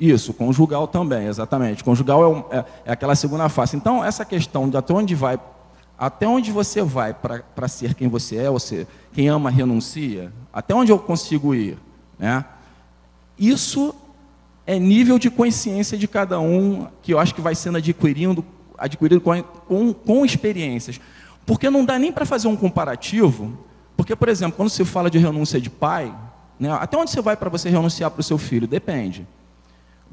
Isso, 0.00 0.32
conjugal 0.32 0.88
também, 0.88 1.26
exatamente. 1.26 1.84
Conjugal 1.84 2.22
é, 2.22 2.26
um, 2.26 2.38
é, 2.50 2.64
é, 2.86 2.92
aquela 2.92 3.14
segunda 3.14 3.50
face. 3.50 3.76
Então, 3.76 4.02
essa 4.02 4.24
questão 4.24 4.66
de 4.66 4.78
até 4.78 4.94
onde 4.94 5.14
vai, 5.14 5.38
até 5.98 6.28
onde 6.28 6.52
você 6.52 6.80
vai 6.82 7.12
para 7.12 7.68
ser 7.68 7.94
quem 7.94 8.08
você 8.08 8.36
é, 8.36 8.50
ou 8.50 8.60
seja, 8.60 8.86
quem 9.12 9.28
ama 9.28 9.50
renuncia, 9.50 10.32
até 10.52 10.74
onde 10.74 10.92
eu 10.92 10.98
consigo 10.98 11.54
ir, 11.54 11.76
né? 12.18 12.44
Isso 13.36 13.94
é 14.66 14.78
nível 14.78 15.18
de 15.18 15.30
consciência 15.30 15.96
de 15.96 16.06
cada 16.06 16.38
um 16.38 16.86
que 17.02 17.12
eu 17.12 17.18
acho 17.18 17.34
que 17.34 17.40
vai 17.40 17.54
sendo 17.54 17.78
adquirindo, 17.78 18.44
adquirido 18.76 19.20
com, 19.20 19.42
com, 19.42 19.92
com 19.92 20.24
experiências. 20.24 21.00
Porque 21.46 21.70
não 21.70 21.84
dá 21.84 21.98
nem 21.98 22.12
para 22.12 22.26
fazer 22.26 22.48
um 22.48 22.56
comparativo, 22.56 23.58
porque, 23.96 24.14
por 24.14 24.28
exemplo, 24.28 24.56
quando 24.56 24.68
se 24.68 24.84
fala 24.84 25.10
de 25.10 25.18
renúncia 25.18 25.60
de 25.60 25.70
pai, 25.70 26.14
né, 26.60 26.70
até 26.72 26.96
onde 26.96 27.10
você 27.10 27.20
vai 27.20 27.36
para 27.36 27.48
você 27.48 27.70
renunciar 27.70 28.10
para 28.10 28.20
o 28.20 28.24
seu 28.24 28.38
filho? 28.38 28.66
Depende. 28.66 29.26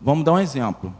Vamos 0.01 0.23
dar 0.23 0.33
um 0.33 0.39
exemplo. 0.39 0.95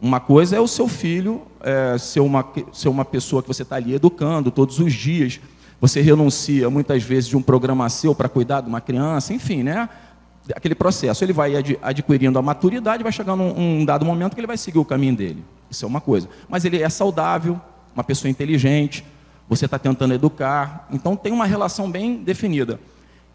Uma 0.00 0.18
coisa 0.18 0.56
é 0.56 0.60
o 0.60 0.66
seu 0.66 0.88
filho 0.88 1.42
é, 1.60 1.98
ser, 1.98 2.20
uma, 2.20 2.44
ser 2.72 2.88
uma 2.88 3.04
pessoa 3.04 3.42
que 3.42 3.48
você 3.48 3.62
está 3.62 3.76
ali 3.76 3.94
educando 3.94 4.50
todos 4.50 4.78
os 4.78 4.94
dias. 4.94 5.38
Você 5.78 6.00
renuncia 6.00 6.70
muitas 6.70 7.02
vezes 7.02 7.28
de 7.28 7.36
um 7.36 7.42
programa 7.42 7.88
seu 7.90 8.14
para 8.14 8.28
cuidar 8.28 8.62
de 8.62 8.68
uma 8.68 8.80
criança, 8.80 9.34
enfim, 9.34 9.62
né? 9.62 9.88
Aquele 10.54 10.74
processo. 10.74 11.22
Ele 11.22 11.34
vai 11.34 11.52
adquirindo 11.82 12.38
a 12.38 12.42
maturidade, 12.42 13.02
vai 13.02 13.12
chegar 13.12 13.36
num 13.36 13.80
um 13.80 13.84
dado 13.84 14.04
momento 14.06 14.34
que 14.34 14.40
ele 14.40 14.46
vai 14.46 14.56
seguir 14.56 14.78
o 14.78 14.84
caminho 14.84 15.14
dele. 15.14 15.44
Isso 15.70 15.84
é 15.84 15.88
uma 15.88 16.00
coisa. 16.00 16.28
Mas 16.48 16.64
ele 16.64 16.82
é 16.82 16.88
saudável, 16.88 17.60
uma 17.94 18.02
pessoa 18.02 18.30
inteligente, 18.30 19.04
você 19.48 19.66
está 19.66 19.78
tentando 19.78 20.14
educar. 20.14 20.88
Então 20.90 21.14
tem 21.14 21.32
uma 21.32 21.44
relação 21.44 21.90
bem 21.90 22.16
definida. 22.16 22.80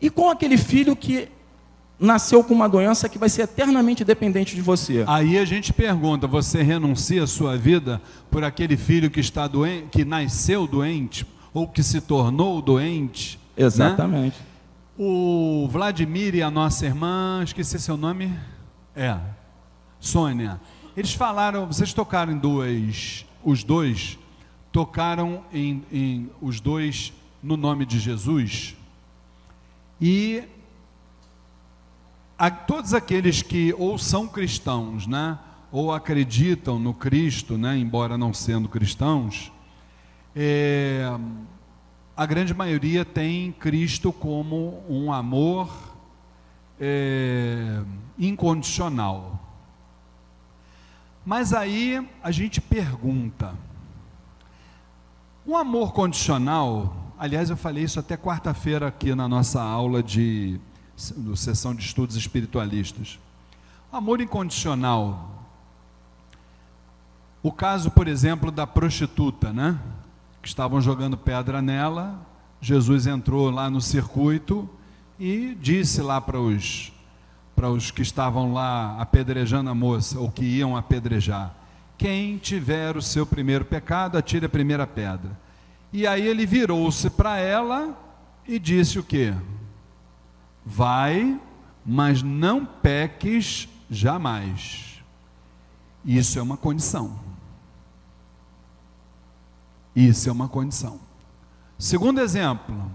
E 0.02 0.10
com 0.10 0.30
aquele 0.30 0.58
filho 0.58 0.96
que 0.96 1.30
nasceu 2.00 2.44
com 2.44 2.54
uma 2.54 2.68
doença 2.68 3.08
que 3.08 3.18
vai 3.18 3.30
ser 3.30 3.44
eternamente 3.44 4.04
dependente 4.04 4.56
de 4.56 4.62
você. 4.62 5.04
Aí 5.08 5.38
a 5.38 5.46
gente 5.46 5.74
pergunta: 5.74 6.28
você 6.28 6.62
renuncia 6.62 7.24
a 7.24 7.28
sua 7.28 7.58
vida 7.58 8.02
por 8.30 8.44
aquele 8.44 8.78
filho 8.78 9.10
que 9.10 9.20
está 9.20 9.48
doente, 9.48 9.88
que 9.92 10.06
nasceu 10.06 10.68
doente 10.68 11.26
ou 11.54 11.68
que 11.68 11.82
se 11.82 12.02
tornou 12.02 12.62
doente? 12.62 13.40
Né? 13.58 13.66
Exatamente. 13.66 14.38
Né? 14.38 14.46
O 14.98 15.68
Vladimir 15.70 16.36
e 16.36 16.42
a 16.42 16.50
nossa 16.50 16.86
irmã, 16.86 17.42
esqueci 17.44 17.80
seu 17.80 17.98
nome? 17.98 18.32
É. 18.96 19.18
Sônia. 20.00 20.60
Eles 20.96 21.14
falaram, 21.14 21.66
vocês 21.66 21.94
tocaram 21.94 22.32
em 22.32 22.38
duas, 22.38 23.26
os 23.44 23.64
dois 23.64 24.18
tocaram 24.72 25.44
em, 25.54 25.84
em 25.92 26.30
os 26.42 26.62
dois 26.62 27.12
no 27.44 27.58
nome 27.58 27.86
de 27.86 28.00
Jesus. 28.00 28.76
E 30.00 30.44
a 32.38 32.52
todos 32.52 32.94
aqueles 32.94 33.42
que 33.42 33.74
ou 33.78 33.98
são 33.98 34.28
cristãos, 34.28 35.08
né, 35.08 35.40
ou 35.72 35.94
acreditam 35.94 36.78
no 36.78 36.94
Cristo, 36.94 37.58
né, 37.58 37.78
embora 37.78 38.18
não 38.18 38.34
sendo 38.34 38.68
cristãos, 38.68 39.52
é, 40.36 41.04
a 42.16 42.26
grande 42.26 42.54
maioria 42.54 43.06
tem 43.06 43.52
Cristo 43.54 44.12
como 44.12 44.84
um 44.90 45.12
amor 45.12 45.70
é, 46.80 47.82
incondicional. 48.18 49.40
Mas 51.26 51.54
aí 51.54 52.08
a 52.22 52.32
gente 52.32 52.62
pergunta: 52.62 53.56
um 55.48 55.58
amor 55.58 55.94
condicional, 55.94 57.14
aliás, 57.18 57.50
eu 57.50 57.58
falei 57.58 57.84
isso 57.84 58.00
até 58.00 58.16
quarta-feira 58.16 58.88
aqui 58.88 59.16
na 59.16 59.28
nossa 59.28 59.62
aula 59.62 60.04
de 60.04 60.60
no 61.18 61.36
sessão 61.36 61.76
de 61.76 61.84
estudos 61.84 62.16
espiritualistas. 62.16 63.20
Amor 63.92 64.22
incondicional. 64.22 65.32
O 67.42 67.52
caso, 67.52 67.92
por 67.92 68.08
exemplo, 68.08 68.52
da 68.52 68.66
prostituta, 68.66 69.54
né? 69.54 69.80
Que 70.42 70.48
estavam 70.48 70.82
jogando 70.82 71.18
pedra 71.18 71.62
nela. 71.62 72.20
Jesus 72.60 73.08
entrou 73.08 73.50
lá 73.50 73.70
no 73.70 73.82
circuito 73.82 74.70
e 75.20 75.56
disse 75.62 76.02
lá 76.02 76.20
para 76.20 76.40
os 76.40 76.92
para 77.56 77.70
os 77.70 77.90
que 77.90 78.02
estavam 78.02 78.54
lá 78.54 79.00
apedrejando 79.00 79.70
a 79.70 79.76
moça 79.76 80.20
ou 80.20 80.30
que 80.30 80.44
iam 80.44 80.76
apedrejar: 80.76 81.56
quem 81.98 82.38
tiver 82.38 82.98
o 82.98 83.02
seu 83.02 83.26
primeiro 83.26 83.64
pecado, 83.64 84.18
atire 84.18 84.46
a 84.46 84.50
primeira 84.50 84.86
pedra. 84.86 85.32
E 85.94 86.06
aí 86.06 86.28
ele 86.28 86.46
virou-se 86.46 87.10
para 87.10 87.38
ela 87.40 87.98
e 88.46 88.60
disse 88.60 89.00
o 89.00 89.04
quê? 89.04 89.34
Vai, 90.66 91.40
mas 91.86 92.24
não 92.24 92.66
peques 92.66 93.70
jamais. 93.90 95.04
Isso 96.04 96.40
é 96.40 96.42
uma 96.42 96.58
condição. 96.58 97.20
Isso 99.96 100.28
é 100.28 100.32
uma 100.32 100.48
condição. 100.48 101.00
Segundo 101.78 102.20
exemplo, 102.20 102.92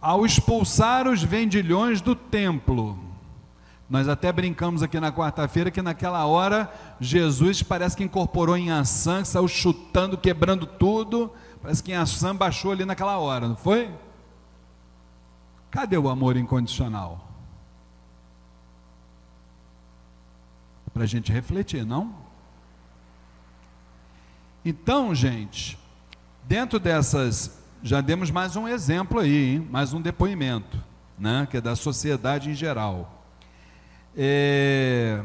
ao 0.00 0.24
expulsar 0.24 1.06
os 1.06 1.22
vendilhões 1.22 2.00
do 2.00 2.14
templo, 2.14 2.98
nós 3.88 4.08
até 4.08 4.32
brincamos 4.32 4.82
aqui 4.82 4.98
na 4.98 5.12
quarta-feira 5.12 5.70
que 5.70 5.82
naquela 5.82 6.24
hora 6.24 6.72
Jesus 6.98 7.62
parece 7.62 7.96
que 7.96 8.02
incorporou 8.02 8.56
em 8.56 8.70
ação, 8.70 9.24
saiu 9.24 9.46
chutando, 9.46 10.16
quebrando 10.16 10.66
tudo. 10.66 11.30
Parece 11.60 11.82
que 11.82 11.92
em 11.92 11.96
ação 11.96 12.34
baixou 12.34 12.72
ali 12.72 12.84
naquela 12.84 13.18
hora, 13.18 13.46
não 13.46 13.56
foi? 13.56 13.90
Cadê 15.72 15.96
o 15.96 16.10
amor 16.10 16.36
incondicional? 16.36 17.26
Para 20.92 21.04
a 21.04 21.06
gente 21.06 21.32
refletir, 21.32 21.86
não? 21.86 22.14
Então, 24.62 25.14
gente, 25.14 25.78
dentro 26.44 26.78
dessas, 26.78 27.58
já 27.82 28.02
demos 28.02 28.30
mais 28.30 28.54
um 28.54 28.68
exemplo 28.68 29.18
aí, 29.18 29.54
hein? 29.54 29.68
mais 29.70 29.94
um 29.94 30.00
depoimento, 30.02 30.78
né? 31.18 31.48
que 31.50 31.56
é 31.56 31.60
da 31.60 31.74
sociedade 31.74 32.50
em 32.50 32.54
geral. 32.54 33.24
É... 34.14 35.24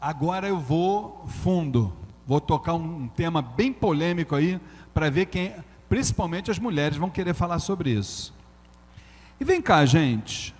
Agora 0.00 0.48
eu 0.48 0.58
vou 0.58 1.26
fundo, 1.28 1.92
vou 2.26 2.40
tocar 2.40 2.72
um 2.72 3.08
tema 3.08 3.42
bem 3.42 3.74
polêmico 3.74 4.34
aí, 4.34 4.58
para 4.94 5.10
ver 5.10 5.26
quem, 5.26 5.54
principalmente 5.88 6.50
as 6.50 6.58
mulheres, 6.58 6.96
vão 6.96 7.10
querer 7.10 7.34
falar 7.34 7.58
sobre 7.58 7.90
isso. 7.90 8.34
E 9.40 9.44
vem 9.44 9.60
cá, 9.60 9.84
gente. 9.84 10.54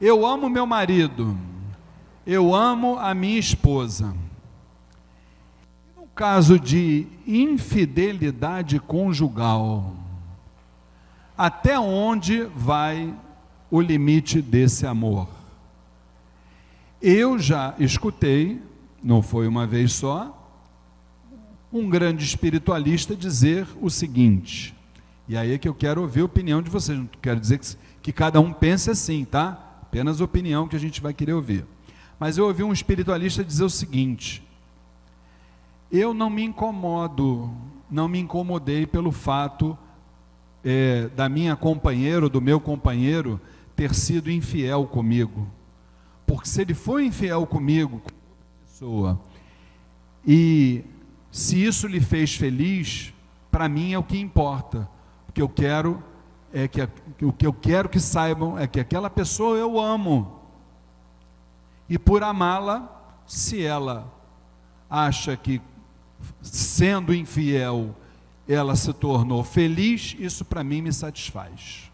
Eu 0.00 0.26
amo 0.26 0.48
meu 0.48 0.66
marido, 0.66 1.36
eu 2.26 2.54
amo 2.54 2.98
a 2.98 3.14
minha 3.14 3.38
esposa. 3.38 4.14
No 5.96 6.06
caso 6.14 6.60
de 6.60 7.06
infidelidade 7.26 8.78
conjugal, 8.78 9.94
até 11.36 11.78
onde 11.78 12.44
vai 12.54 13.14
o 13.70 13.80
limite 13.80 14.42
desse 14.42 14.86
amor? 14.86 15.28
Eu 17.00 17.38
já 17.38 17.74
escutei, 17.78 18.60
não 19.02 19.22
foi 19.22 19.46
uma 19.46 19.66
vez 19.66 19.92
só, 19.92 20.35
um 21.72 21.88
grande 21.88 22.24
espiritualista 22.24 23.14
dizer 23.14 23.66
o 23.80 23.90
seguinte, 23.90 24.74
e 25.28 25.36
aí 25.36 25.52
é 25.52 25.58
que 25.58 25.68
eu 25.68 25.74
quero 25.74 26.02
ouvir 26.02 26.20
a 26.20 26.24
opinião 26.24 26.62
de 26.62 26.70
vocês, 26.70 26.96
não 26.96 27.08
quero 27.20 27.40
dizer 27.40 27.58
que, 27.58 27.76
que 28.02 28.12
cada 28.12 28.40
um 28.40 28.52
pense 28.52 28.90
assim, 28.90 29.24
tá? 29.24 29.78
Apenas 29.82 30.20
opinião 30.20 30.68
que 30.68 30.76
a 30.76 30.78
gente 30.78 31.00
vai 31.00 31.12
querer 31.12 31.32
ouvir. 31.32 31.64
Mas 32.18 32.38
eu 32.38 32.46
ouvi 32.46 32.62
um 32.62 32.72
espiritualista 32.72 33.44
dizer 33.44 33.64
o 33.64 33.70
seguinte: 33.70 34.42
eu 35.90 36.14
não 36.14 36.30
me 36.30 36.42
incomodo, 36.42 37.50
não 37.90 38.08
me 38.08 38.18
incomodei 38.18 38.86
pelo 38.86 39.12
fato 39.12 39.76
é, 40.64 41.08
da 41.08 41.28
minha 41.28 41.54
companheira 41.56 42.26
ou 42.26 42.30
do 42.30 42.40
meu 42.40 42.60
companheiro 42.60 43.40
ter 43.74 43.94
sido 43.94 44.30
infiel 44.30 44.86
comigo. 44.86 45.46
Porque 46.26 46.48
se 46.48 46.62
ele 46.62 46.74
foi 46.74 47.06
infiel 47.06 47.46
comigo, 47.46 48.00
com 48.00 48.10
pessoa, 48.64 49.20
e 50.26 50.84
se 51.36 51.62
isso 51.62 51.86
lhe 51.86 52.00
fez 52.00 52.34
feliz, 52.34 53.12
para 53.50 53.68
mim 53.68 53.92
é 53.92 53.98
o 53.98 54.02
que 54.02 54.18
importa. 54.18 54.88
O 55.28 55.32
que 55.32 55.42
eu 55.42 55.50
quero 55.50 56.02
é 56.50 56.66
que 56.66 56.80
o 57.20 57.30
que 57.30 57.46
eu 57.46 57.52
quero 57.52 57.90
que 57.90 58.00
saibam 58.00 58.58
é 58.58 58.66
que 58.66 58.80
aquela 58.80 59.10
pessoa 59.10 59.58
eu 59.58 59.78
amo. 59.78 60.40
E 61.90 61.98
por 61.98 62.22
amá-la, 62.22 62.90
se 63.26 63.62
ela 63.62 64.10
acha 64.88 65.36
que 65.36 65.60
sendo 66.40 67.12
infiel 67.12 67.94
ela 68.48 68.74
se 68.74 68.90
tornou 68.94 69.44
feliz, 69.44 70.16
isso 70.18 70.42
para 70.42 70.64
mim 70.64 70.80
me 70.80 70.90
satisfaz. 70.90 71.92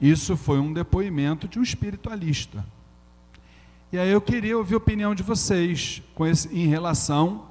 Isso 0.00 0.38
foi 0.38 0.58
um 0.58 0.72
depoimento 0.72 1.46
de 1.46 1.58
um 1.58 1.62
espiritualista. 1.62 2.64
E 3.92 3.98
aí 3.98 4.08
eu 4.08 4.22
queria 4.22 4.56
ouvir 4.56 4.72
a 4.72 4.78
opinião 4.78 5.14
de 5.14 5.22
vocês 5.22 6.02
esse, 6.26 6.48
em 6.48 6.66
relação 6.66 7.46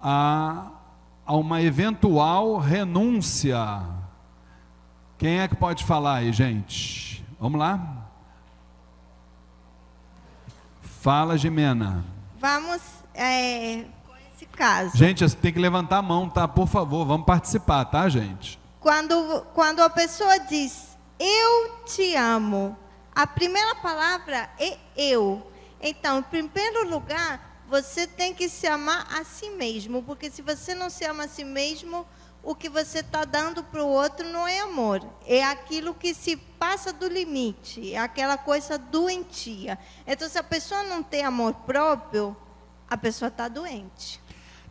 a, 0.00 0.70
a 1.26 1.36
uma 1.36 1.62
eventual 1.62 2.56
renúncia. 2.56 3.82
Quem 5.16 5.40
é 5.40 5.48
que 5.48 5.56
pode 5.56 5.84
falar 5.84 6.16
aí, 6.16 6.32
gente? 6.32 7.24
Vamos 7.40 7.58
lá? 7.58 8.06
Fala, 10.80 11.38
Jimena. 11.38 12.04
Vamos 12.38 12.80
é, 13.14 13.84
com 14.06 14.14
esse 14.34 14.46
caso. 14.46 14.96
Gente, 14.96 15.28
tem 15.36 15.52
que 15.52 15.58
levantar 15.58 15.98
a 15.98 16.02
mão, 16.02 16.28
tá? 16.28 16.46
Por 16.46 16.68
favor, 16.68 17.04
vamos 17.04 17.26
participar, 17.26 17.84
tá, 17.84 18.08
gente? 18.08 18.58
Quando, 18.80 19.44
quando 19.54 19.80
a 19.80 19.90
pessoa 19.90 20.38
diz, 20.38 20.96
eu 21.18 21.84
te 21.84 22.14
amo, 22.14 22.76
a 23.14 23.26
primeira 23.26 23.74
palavra 23.76 24.48
é 24.58 24.76
eu. 24.96 25.44
Então, 25.80 26.18
em 26.18 26.22
primeiro 26.22 26.88
lugar, 26.88 27.57
você 27.68 28.06
tem 28.06 28.34
que 28.34 28.48
se 28.48 28.66
amar 28.66 29.06
a 29.12 29.24
si 29.24 29.50
mesmo, 29.50 30.02
porque 30.02 30.30
se 30.30 30.40
você 30.42 30.74
não 30.74 30.88
se 30.88 31.04
ama 31.04 31.24
a 31.24 31.28
si 31.28 31.44
mesmo, 31.44 32.06
o 32.42 32.54
que 32.54 32.68
você 32.68 33.00
está 33.00 33.24
dando 33.24 33.62
para 33.62 33.82
o 33.82 33.88
outro 33.88 34.26
não 34.28 34.46
é 34.48 34.60
amor, 34.60 35.04
é 35.26 35.44
aquilo 35.44 35.92
que 35.92 36.14
se 36.14 36.36
passa 36.36 36.92
do 36.92 37.06
limite, 37.06 37.92
é 37.92 37.98
aquela 37.98 38.38
coisa 38.38 38.78
doentia. 38.78 39.78
Então, 40.06 40.28
se 40.28 40.38
a 40.38 40.42
pessoa 40.42 40.82
não 40.84 41.02
tem 41.02 41.24
amor 41.24 41.52
próprio, 41.66 42.34
a 42.88 42.96
pessoa 42.96 43.28
está 43.28 43.48
doente. 43.48 44.20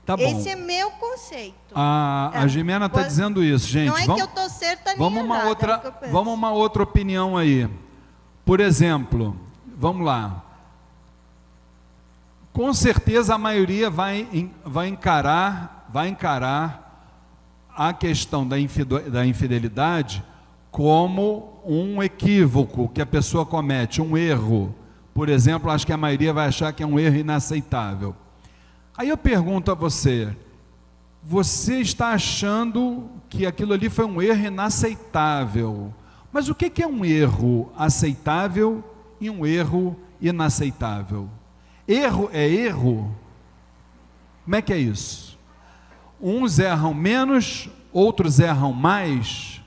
Tá 0.04 0.16
bom. 0.16 0.24
Esse 0.24 0.50
é 0.50 0.56
meu 0.56 0.90
conceito. 0.92 1.74
A, 1.76 2.32
a 2.34 2.46
É. 2.46 2.48
Jimena 2.48 2.86
está 2.86 3.04
dizendo 3.04 3.44
isso, 3.44 3.68
gente. 3.68 3.90
não 3.90 3.98
é 3.98 4.06
vamos, 4.06 4.16
que 4.16 4.22
eu 4.22 4.30
estou 4.30 4.50
certa 4.50 4.92
nem 4.92 4.98
vamos 4.98 5.22
uma 5.22 5.36
errada, 5.36 5.48
é 5.48 5.50
outra, 5.50 5.78
penso. 5.92 6.14
vamos 6.14 6.34
uma 6.34 6.52
outra 6.52 6.82
opinião 6.82 7.36
aí. 7.36 7.70
Por 8.46 8.62
exemplo, 8.62 9.38
vamos 9.76 10.06
lá. 10.06 10.47
Com 12.58 12.74
certeza 12.74 13.36
a 13.36 13.38
maioria 13.38 13.88
vai, 13.88 14.50
vai 14.66 14.88
encarar, 14.88 15.88
vai 15.94 16.08
encarar 16.08 17.22
a 17.70 17.94
questão 17.94 18.48
da 18.48 18.58
infidelidade 19.28 20.24
como 20.72 21.62
um 21.64 22.02
equívoco 22.02 22.90
que 22.90 23.00
a 23.00 23.06
pessoa 23.06 23.46
comete, 23.46 24.02
um 24.02 24.18
erro. 24.18 24.74
Por 25.14 25.30
exemplo, 25.30 25.70
acho 25.70 25.86
que 25.86 25.94
a 25.94 25.98
maioria 25.98 26.34
vai 26.34 26.48
achar 26.48 26.74
que 26.74 26.82
é 26.82 26.88
um 26.88 27.00
erro 27.00 27.18
inaceitável. 27.18 28.16
Aí 28.98 29.10
eu 29.10 29.18
pergunto 29.18 29.70
a 29.70 29.76
você: 29.76 30.36
você 31.22 31.80
está 31.80 32.08
achando 32.08 33.08
que 33.30 33.46
aquilo 33.46 33.74
ali 33.74 33.88
foi 33.88 34.06
um 34.06 34.20
erro 34.20 34.48
inaceitável? 34.48 35.94
Mas 36.32 36.50
o 36.50 36.56
que 36.56 36.82
é 36.82 36.88
um 36.88 37.06
erro 37.06 37.72
aceitável 37.78 38.84
e 39.22 39.30
um 39.30 39.46
erro 39.46 39.96
inaceitável? 40.20 41.30
Erro 41.88 42.30
é 42.34 42.48
erro? 42.48 43.16
Como 44.44 44.56
é 44.56 44.62
que 44.62 44.74
é 44.74 44.78
isso? 44.78 45.38
Uns 46.22 46.60
erram 46.60 46.94
menos, 46.94 47.70
outros 47.94 48.40
erram 48.40 48.74
mais? 48.74 49.62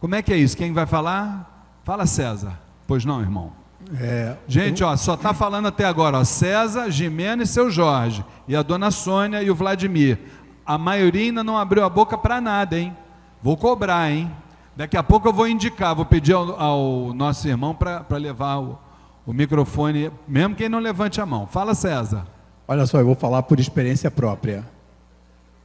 Como 0.00 0.14
é 0.14 0.22
que 0.22 0.32
é 0.32 0.36
isso? 0.36 0.56
Quem 0.56 0.72
vai 0.72 0.86
falar? 0.86 1.78
Fala 1.84 2.06
César. 2.06 2.58
Pois 2.86 3.04
não, 3.04 3.20
irmão? 3.20 3.52
É, 4.00 4.36
Gente, 4.48 4.82
ó, 4.82 4.96
só 4.96 5.14
está 5.14 5.32
falando 5.32 5.68
até 5.68 5.84
agora, 5.84 6.18
ó, 6.18 6.24
César, 6.24 6.90
Gimena 6.90 7.44
e 7.44 7.46
seu 7.46 7.70
Jorge, 7.70 8.24
e 8.48 8.56
a 8.56 8.62
dona 8.62 8.90
Sônia 8.90 9.42
e 9.42 9.50
o 9.50 9.54
Vladimir. 9.54 10.18
A 10.64 10.76
maioria 10.76 11.22
ainda 11.22 11.44
não 11.44 11.56
abriu 11.56 11.84
a 11.84 11.88
boca 11.88 12.18
para 12.18 12.40
nada, 12.40 12.76
hein? 12.78 12.96
Vou 13.40 13.56
cobrar, 13.56 14.10
hein? 14.10 14.30
Daqui 14.74 14.96
a 14.96 15.02
pouco 15.02 15.28
eu 15.28 15.32
vou 15.32 15.46
indicar, 15.46 15.94
vou 15.94 16.04
pedir 16.04 16.32
ao, 16.32 16.60
ao 16.60 17.14
nosso 17.14 17.46
irmão 17.46 17.74
para 17.74 18.04
levar 18.16 18.58
o, 18.58 18.78
o 19.26 19.32
microfone, 19.32 20.10
mesmo 20.26 20.54
quem 20.54 20.68
não 20.68 20.78
levante 20.78 21.20
a 21.20 21.26
mão. 21.26 21.46
Fala, 21.46 21.74
César. 21.74 22.26
Olha 22.68 22.86
só, 22.86 22.98
eu 23.00 23.06
vou 23.06 23.14
falar 23.14 23.42
por 23.42 23.58
experiência 23.60 24.10
própria. 24.10 24.64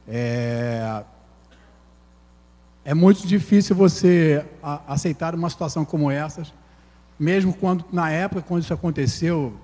É, 0.06 1.02
é 2.84 2.94
muito 2.94 3.26
difícil 3.26 3.74
você 3.76 4.44
aceitar 4.86 5.34
uma 5.34 5.48
situação 5.48 5.84
como 5.84 6.10
essa, 6.10 6.42
mesmo 7.18 7.52
quando, 7.54 7.84
na 7.92 8.10
época, 8.10 8.42
quando 8.42 8.62
isso 8.62 8.74
aconteceu, 8.74 9.54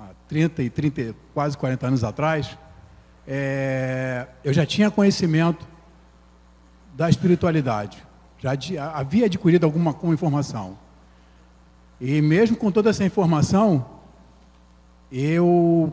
há 0.00 0.08
30 0.28 0.62
e 0.62 0.70
30, 0.70 1.14
quase 1.32 1.56
40 1.56 1.86
anos 1.86 2.02
atrás, 2.04 2.58
é, 3.26 4.26
eu 4.42 4.52
já 4.52 4.66
tinha 4.66 4.90
conhecimento 4.90 5.66
da 6.96 7.08
espiritualidade, 7.08 8.02
já 8.40 8.54
de- 8.56 8.76
havia 8.78 9.26
adquirido 9.26 9.64
alguma 9.64 9.94
informação. 10.12 10.76
E 12.00 12.20
mesmo 12.22 12.56
com 12.56 12.70
toda 12.70 12.90
essa 12.90 13.04
informação, 13.04 13.84
eu 15.10 15.92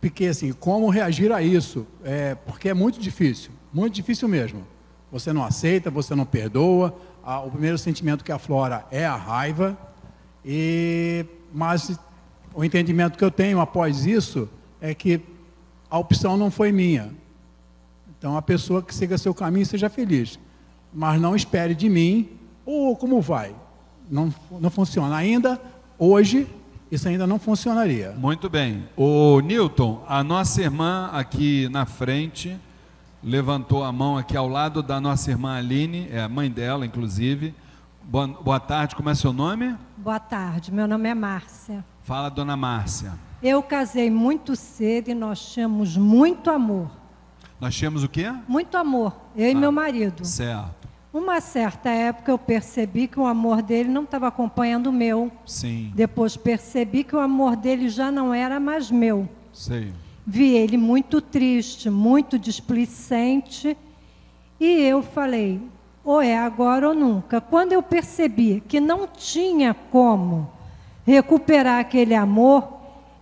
fiquei 0.00 0.28
assim, 0.28 0.52
como 0.52 0.88
reagir 0.88 1.32
a 1.32 1.42
isso? 1.42 1.86
É, 2.04 2.34
porque 2.34 2.68
é 2.68 2.74
muito 2.74 3.00
difícil, 3.00 3.50
muito 3.72 3.94
difícil 3.94 4.28
mesmo. 4.28 4.62
Você 5.10 5.32
não 5.32 5.44
aceita, 5.44 5.90
você 5.90 6.14
não 6.14 6.24
perdoa. 6.26 6.94
a- 7.28 7.40
o 7.40 7.50
primeiro 7.50 7.76
sentimento 7.76 8.22
que 8.22 8.30
aflora 8.30 8.86
é 8.88 9.04
a 9.04 9.16
raiva. 9.16 9.76
E, 10.44 11.26
mas 11.52 11.98
o 12.54 12.62
entendimento 12.64 13.18
que 13.18 13.24
eu 13.24 13.32
tenho 13.32 13.60
após 13.60 14.06
isso 14.06 14.48
é 14.80 14.94
que 14.94 15.20
a 15.90 15.98
opção 15.98 16.36
não 16.36 16.52
foi 16.52 16.70
minha. 16.70 17.12
Então 18.16 18.36
a 18.36 18.42
pessoa 18.42 18.80
que 18.80 18.94
siga 18.94 19.18
seu 19.18 19.34
caminho 19.34 19.66
seja 19.66 19.88
feliz. 19.90 20.38
Mas 20.94 21.20
não 21.20 21.34
espere 21.34 21.74
de 21.74 21.88
mim, 21.88 22.28
ou 22.64 22.96
como 22.96 23.20
vai? 23.20 23.52
Não, 24.10 24.32
não 24.50 24.70
funciona. 24.70 25.16
Ainda, 25.16 25.60
hoje, 25.98 26.46
isso 26.90 27.08
ainda 27.08 27.26
não 27.26 27.38
funcionaria. 27.38 28.12
Muito 28.16 28.48
bem. 28.48 28.88
O 28.96 29.40
Newton, 29.40 30.04
a 30.08 30.22
nossa 30.22 30.62
irmã 30.62 31.10
aqui 31.12 31.68
na 31.68 31.84
frente, 31.84 32.56
levantou 33.22 33.82
a 33.82 33.90
mão 33.90 34.16
aqui 34.16 34.36
ao 34.36 34.48
lado 34.48 34.82
da 34.82 35.00
nossa 35.00 35.30
irmã 35.30 35.56
Aline, 35.56 36.08
é 36.10 36.20
a 36.20 36.28
mãe 36.28 36.50
dela, 36.50 36.86
inclusive. 36.86 37.54
Boa, 38.04 38.28
boa 38.28 38.60
tarde, 38.60 38.94
como 38.94 39.10
é 39.10 39.14
seu 39.14 39.32
nome? 39.32 39.76
Boa 39.96 40.20
tarde, 40.20 40.72
meu 40.72 40.86
nome 40.86 41.08
é 41.08 41.14
Márcia. 41.14 41.84
Fala, 42.02 42.28
dona 42.28 42.56
Márcia. 42.56 43.14
Eu 43.42 43.60
casei 43.62 44.10
muito 44.10 44.54
cedo 44.54 45.08
e 45.08 45.14
nós 45.14 45.52
tínhamos 45.52 45.96
muito 45.96 46.50
amor. 46.50 46.88
Nós 47.60 47.74
tínhamos 47.74 48.04
o 48.04 48.08
quê? 48.08 48.32
Muito 48.46 48.76
amor, 48.76 49.12
eu 49.34 49.50
e 49.50 49.54
meu 49.54 49.72
marido. 49.72 50.24
Certo. 50.24 50.85
Uma 51.12 51.40
certa 51.40 51.88
época 51.88 52.30
eu 52.30 52.38
percebi 52.38 53.06
que 53.06 53.18
o 53.18 53.26
amor 53.26 53.62
dele 53.62 53.88
não 53.88 54.04
estava 54.04 54.28
acompanhando 54.28 54.88
o 54.88 54.92
meu. 54.92 55.30
Sim. 55.46 55.90
Depois 55.94 56.36
percebi 56.36 57.04
que 57.04 57.16
o 57.16 57.20
amor 57.20 57.56
dele 57.56 57.88
já 57.88 58.10
não 58.10 58.34
era 58.34 58.60
mais 58.60 58.90
meu. 58.90 59.28
Sei. 59.52 59.92
Vi 60.26 60.54
ele 60.54 60.76
muito 60.76 61.20
triste, 61.20 61.88
muito 61.88 62.38
displicente. 62.38 63.76
E 64.60 64.66
eu 64.82 65.02
falei, 65.02 65.60
ou 66.04 66.20
é 66.20 66.36
agora 66.36 66.88
ou 66.88 66.94
nunca. 66.94 67.40
Quando 67.40 67.72
eu 67.72 67.82
percebi 67.82 68.62
que 68.66 68.78
não 68.78 69.06
tinha 69.06 69.74
como 69.74 70.50
recuperar 71.04 71.80
aquele 71.80 72.14
amor, 72.14 72.76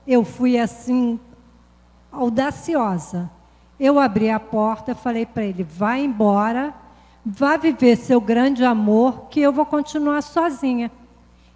eu 0.06 0.24
fui 0.24 0.58
assim, 0.58 1.18
audaciosa. 2.10 3.30
Eu 3.78 3.98
abri 3.98 4.30
a 4.30 4.38
porta, 4.38 4.94
falei 4.94 5.26
para 5.26 5.44
ele: 5.44 5.62
vai 5.62 6.04
embora, 6.04 6.74
vá 7.24 7.56
viver 7.56 7.96
seu 7.96 8.20
grande 8.20 8.64
amor, 8.64 9.28
que 9.30 9.40
eu 9.40 9.52
vou 9.52 9.64
continuar 9.64 10.22
sozinha. 10.22 10.90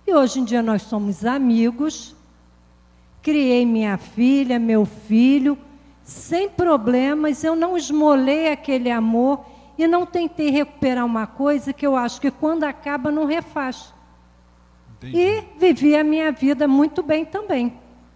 E 0.07 0.15
hoje 0.15 0.41
em 0.41 0.45
dia 0.45 0.63
nós 0.63 0.83
somos 0.83 1.25
amigos. 1.25 2.17
Criei 3.23 3.67
minha 3.67 3.99
filha, 3.99 4.59
meu 4.59 4.87
filho, 4.87 5.59
sem 6.03 6.49
problemas. 6.49 7.45
Eu 7.45 7.55
não 7.55 7.77
esmolei 7.77 8.51
aquele 8.51 8.91
amor 8.91 9.45
e 9.77 9.87
não 9.87 10.07
tentei 10.07 10.51
recuperar 10.51 11.05
uma 11.05 11.27
coisa 11.27 11.73
que 11.73 11.87
eu 11.87 11.95
acho 11.95 12.21
que 12.21 12.31
quando 12.31 12.65
acaba 12.65 13.11
não 13.11 13.27
refaz. 13.27 13.93
Entendi. 14.97 15.19
E 15.19 15.45
vivi 15.59 15.95
a 15.95 16.03
minha 16.03 16.33
vida 16.33 16.67
muito 16.67 17.03
bem 17.03 17.25
também. 17.25 17.75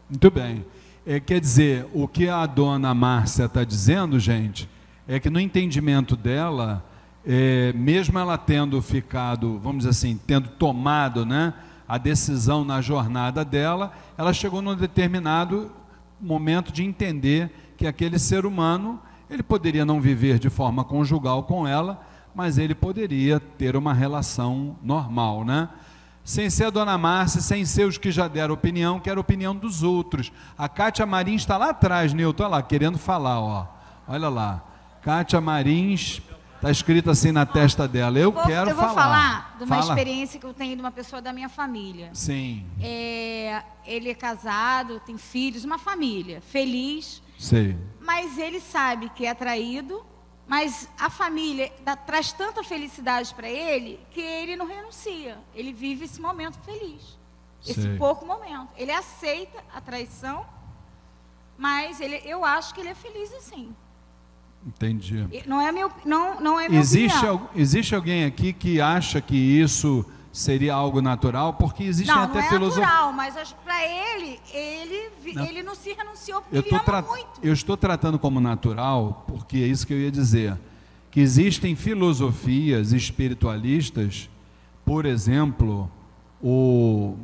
Muito 0.08 0.30
bem. 0.30 0.64
É, 1.06 1.20
quer 1.20 1.40
dizer, 1.40 1.86
o 1.92 2.08
que 2.08 2.28
a 2.28 2.46
dona 2.46 2.94
Márcia 2.94 3.44
está 3.44 3.64
dizendo, 3.64 4.18
gente, 4.18 4.68
é 5.06 5.20
que 5.20 5.28
no 5.28 5.38
entendimento 5.38 6.16
dela, 6.16 6.84
é, 7.26 7.72
mesmo 7.74 8.18
ela 8.18 8.36
tendo 8.36 8.80
ficado, 8.82 9.58
vamos 9.58 9.78
dizer 9.78 9.90
assim, 9.90 10.20
tendo 10.26 10.48
tomado 10.48 11.24
né, 11.24 11.54
a 11.86 11.98
decisão 11.98 12.64
na 12.64 12.80
jornada 12.80 13.44
dela, 13.44 13.92
ela 14.16 14.32
chegou 14.32 14.60
num 14.60 14.74
determinado 14.74 15.70
momento 16.20 16.72
de 16.72 16.82
entender 16.82 17.74
que 17.76 17.86
aquele 17.86 18.18
ser 18.18 18.46
humano, 18.46 19.00
ele 19.28 19.42
poderia 19.42 19.84
não 19.84 20.00
viver 20.00 20.38
de 20.38 20.50
forma 20.50 20.84
conjugal 20.84 21.44
com 21.44 21.66
ela, 21.66 22.04
mas 22.34 22.58
ele 22.58 22.74
poderia 22.74 23.38
ter 23.38 23.76
uma 23.76 23.92
relação 23.92 24.76
normal, 24.82 25.44
né? 25.44 25.68
Sem 26.24 26.48
ser 26.48 26.66
a 26.66 26.70
dona 26.70 26.96
Márcia, 26.96 27.40
sem 27.40 27.64
ser 27.64 27.86
os 27.86 27.98
que 27.98 28.12
já 28.12 28.28
deram 28.28 28.54
opinião, 28.54 29.00
que 29.00 29.10
era 29.10 29.18
opinião 29.18 29.54
dos 29.56 29.82
outros. 29.82 30.32
A 30.56 30.68
Kátia 30.68 31.04
Marins 31.04 31.42
está 31.42 31.56
lá 31.56 31.70
atrás, 31.70 32.12
Nilton, 32.12 32.44
olha 32.44 32.50
lá, 32.52 32.62
querendo 32.62 32.96
falar, 32.96 33.40
ó. 33.40 33.66
Olha 34.06 34.28
lá. 34.28 34.62
Kátia 35.02 35.40
Marins, 35.40 36.22
está 36.62 36.70
escrito 36.70 37.10
assim 37.10 37.32
na 37.32 37.44
testa 37.44 37.88
dela. 37.88 38.16
Eu 38.16 38.30
Vou- 38.30 38.42
quero 38.44 38.70
eu 38.70 38.76
vou 38.76 38.84
falar. 38.84 38.94
falar 38.94 39.56
de 39.58 39.64
uma 39.64 39.76
Fala. 39.82 39.88
experiência 39.88 40.38
que 40.38 40.46
eu 40.46 40.54
tenho 40.54 40.76
de 40.76 40.80
uma 40.80 40.92
pessoa 40.92 41.20
da 41.20 41.32
minha 41.32 41.48
família. 41.48 42.10
Sim, 42.14 42.64
É, 42.80 43.62
ele 43.84 44.08
é 44.10 44.14
casado, 44.14 45.00
tem 45.00 45.18
filhos, 45.18 45.64
uma 45.64 45.76
família 45.78 46.40
feliz, 46.40 47.20
sei. 47.36 47.76
mas 48.00 48.38
ele 48.38 48.60
sabe 48.60 49.08
que 49.10 49.26
é 49.26 49.34
traído, 49.34 50.06
mas 50.46 50.88
a 51.00 51.10
família 51.10 51.72
dá- 51.84 51.96
traz 51.96 52.32
tanta 52.32 52.62
felicidade 52.62 53.34
para 53.34 53.48
ele 53.50 53.98
que 54.12 54.20
ele 54.20 54.54
não 54.54 54.66
renuncia. 54.66 55.38
Ele 55.56 55.72
vive 55.72 56.04
esse 56.04 56.20
momento 56.20 56.58
feliz, 56.60 57.18
esse 57.66 57.82
Sei. 57.82 57.96
pouco 57.96 58.24
momento. 58.24 58.68
Ele 58.76 58.92
aceita 58.92 59.58
a 59.74 59.80
traição, 59.80 60.46
mas 61.58 62.00
ele, 62.00 62.22
eu 62.24 62.44
acho 62.44 62.72
que 62.72 62.80
ele 62.80 62.90
é 62.90 62.94
feliz 62.94 63.32
assim. 63.34 63.74
Entendi. 64.66 65.26
Não 65.46 65.60
é 65.60 65.72
meu, 65.72 65.90
não, 66.04 66.40
não 66.40 66.60
é 66.60 66.68
minha 66.68 66.80
Existe, 66.80 67.26
al- 67.26 67.50
existe 67.56 67.94
alguém 67.94 68.24
aqui 68.24 68.52
que 68.52 68.80
acha 68.80 69.20
que 69.20 69.34
isso 69.36 70.04
seria 70.32 70.72
algo 70.74 71.02
natural? 71.02 71.54
Porque 71.54 71.82
existem 71.82 72.14
Não, 72.14 72.22
até 72.22 72.40
não 72.40 72.46
é 72.56 72.58
natural, 72.60 73.12
mas 73.12 73.52
para 73.64 73.82
ele, 73.84 74.38
ele, 74.54 75.10
Não. 75.34 75.44
ele 75.44 75.62
não 75.62 75.74
se 75.74 75.92
renunciou 75.92 76.40
porque 76.42 76.56
Eu, 76.56 76.62
ele 76.62 76.70
ama 76.74 76.84
tra- 76.84 77.02
muito. 77.02 77.26
eu 77.42 77.52
estou 77.52 77.76
tratando 77.76 78.18
como 78.18 78.40
natural, 78.40 79.24
porque 79.26 79.56
é 79.58 79.66
isso 79.66 79.86
que 79.86 79.92
eu 79.92 79.98
ia 80.00 80.10
dizer. 80.12 80.56
Que 81.10 81.20
existem 81.20 81.74
filosofias 81.76 82.92
espiritualistas, 82.92 84.30
por 84.84 85.04
exemplo, 85.04 85.90
o, 86.40 87.16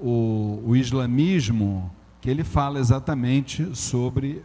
o, 0.00 0.62
o 0.66 0.76
islamismo, 0.76 1.90
que 2.20 2.28
ele 2.28 2.44
fala 2.44 2.78
exatamente 2.78 3.74
sobre. 3.74 4.42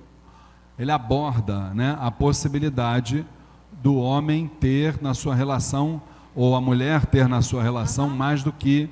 Ele 0.78 0.92
aborda 0.92 1.74
né, 1.74 1.98
a 2.00 2.12
possibilidade 2.12 3.26
do 3.72 3.96
homem 3.96 4.48
ter 4.60 5.02
na 5.02 5.14
sua 5.14 5.34
relação, 5.36 6.02
ou 6.36 6.56
a 6.56 6.62
mulher 6.62 7.06
ter 7.06 7.28
na 7.28 7.42
sua 7.42 7.64
relação, 7.64 8.10
mais 8.10 8.44
do 8.44 8.52
que 8.52 8.90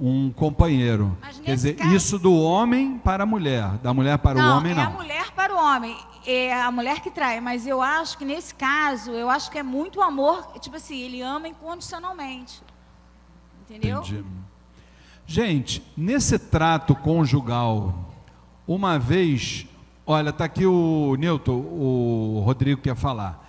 um 0.00 0.32
companheiro. 0.32 1.16
Mas 1.20 1.38
Quer 1.38 1.54
dizer, 1.54 1.74
caso- 1.74 1.94
isso 1.94 2.18
do 2.18 2.34
homem 2.34 2.98
para 2.98 3.22
a 3.22 3.26
mulher, 3.26 3.78
da 3.78 3.94
mulher 3.94 4.18
para 4.18 4.40
não, 4.42 4.54
o 4.54 4.58
homem 4.58 4.72
é 4.72 4.74
não. 4.74 4.82
a 4.84 4.90
mulher 4.90 5.30
para 5.32 5.54
o 5.54 5.58
homem. 5.58 5.96
É 6.24 6.60
a 6.62 6.70
mulher 6.70 7.00
que 7.00 7.10
trai, 7.10 7.40
mas 7.40 7.66
eu 7.66 7.82
acho 7.82 8.16
que 8.16 8.24
nesse 8.24 8.54
caso, 8.54 9.10
eu 9.10 9.28
acho 9.28 9.50
que 9.50 9.58
é 9.58 9.62
muito 9.62 10.00
amor, 10.00 10.52
tipo 10.60 10.76
assim, 10.76 10.96
ele 11.00 11.20
ama 11.20 11.48
incondicionalmente. 11.48 12.62
Entendeu? 13.68 13.98
Entendi. 13.98 14.24
Gente, 15.26 15.82
nesse 15.96 16.38
trato 16.38 16.94
conjugal, 16.94 18.12
uma 18.66 18.98
vez, 18.98 19.66
olha, 20.06 20.30
está 20.30 20.44
aqui 20.44 20.66
o 20.66 21.14
Newton, 21.18 21.52
o 21.52 22.42
Rodrigo 22.44 22.80
quer 22.80 22.96
falar. 22.96 23.42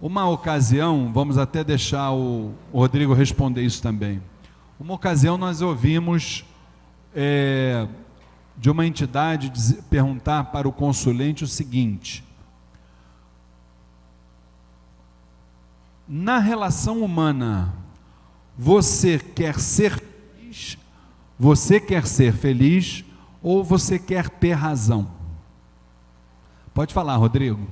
Uma 0.00 0.28
ocasião, 0.28 1.10
vamos 1.12 1.38
até 1.38 1.64
deixar 1.64 2.12
o, 2.12 2.54
Rodrigo 2.72 3.12
responder 3.14 3.62
isso 3.62 3.82
também. 3.82 4.22
Uma 4.78 4.94
ocasião 4.94 5.36
nós 5.36 5.60
ouvimos 5.60 6.44
é, 7.14 7.88
de 8.56 8.70
uma 8.70 8.86
entidade 8.86 9.50
perguntar 9.90 10.44
para 10.44 10.68
o 10.68 10.72
consulente 10.72 11.42
o 11.42 11.48
seguinte: 11.48 12.24
na 16.06 16.38
relação 16.38 17.02
humana, 17.02 17.74
você 18.56 19.18
quer 19.18 19.58
ser 19.58 19.98
feliz? 19.98 20.78
Você 21.36 21.80
quer 21.80 22.06
ser 22.06 22.32
feliz 22.32 23.04
ou 23.42 23.64
você 23.64 23.98
quer 23.98 24.28
ter 24.28 24.52
razão? 24.52 25.17
Pode 26.78 26.94
falar, 26.94 27.16
Rodrigo. 27.16 27.66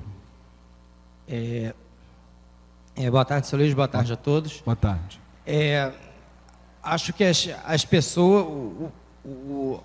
É, 1.28 1.72
é, 2.96 3.08
boa 3.08 3.24
tarde, 3.24 3.46
seu 3.46 3.56
Luiz, 3.56 3.72
boa 3.72 3.86
tarde 3.86 4.12
a 4.12 4.16
todos. 4.16 4.60
Boa 4.66 4.74
tarde. 4.74 5.20
É, 5.46 5.92
acho 6.82 7.12
que 7.12 7.22
as, 7.22 7.48
as 7.64 7.84
pessoas. 7.84 8.44
o- 8.44 8.90
o- 9.24 9.28
o- 9.28 9.80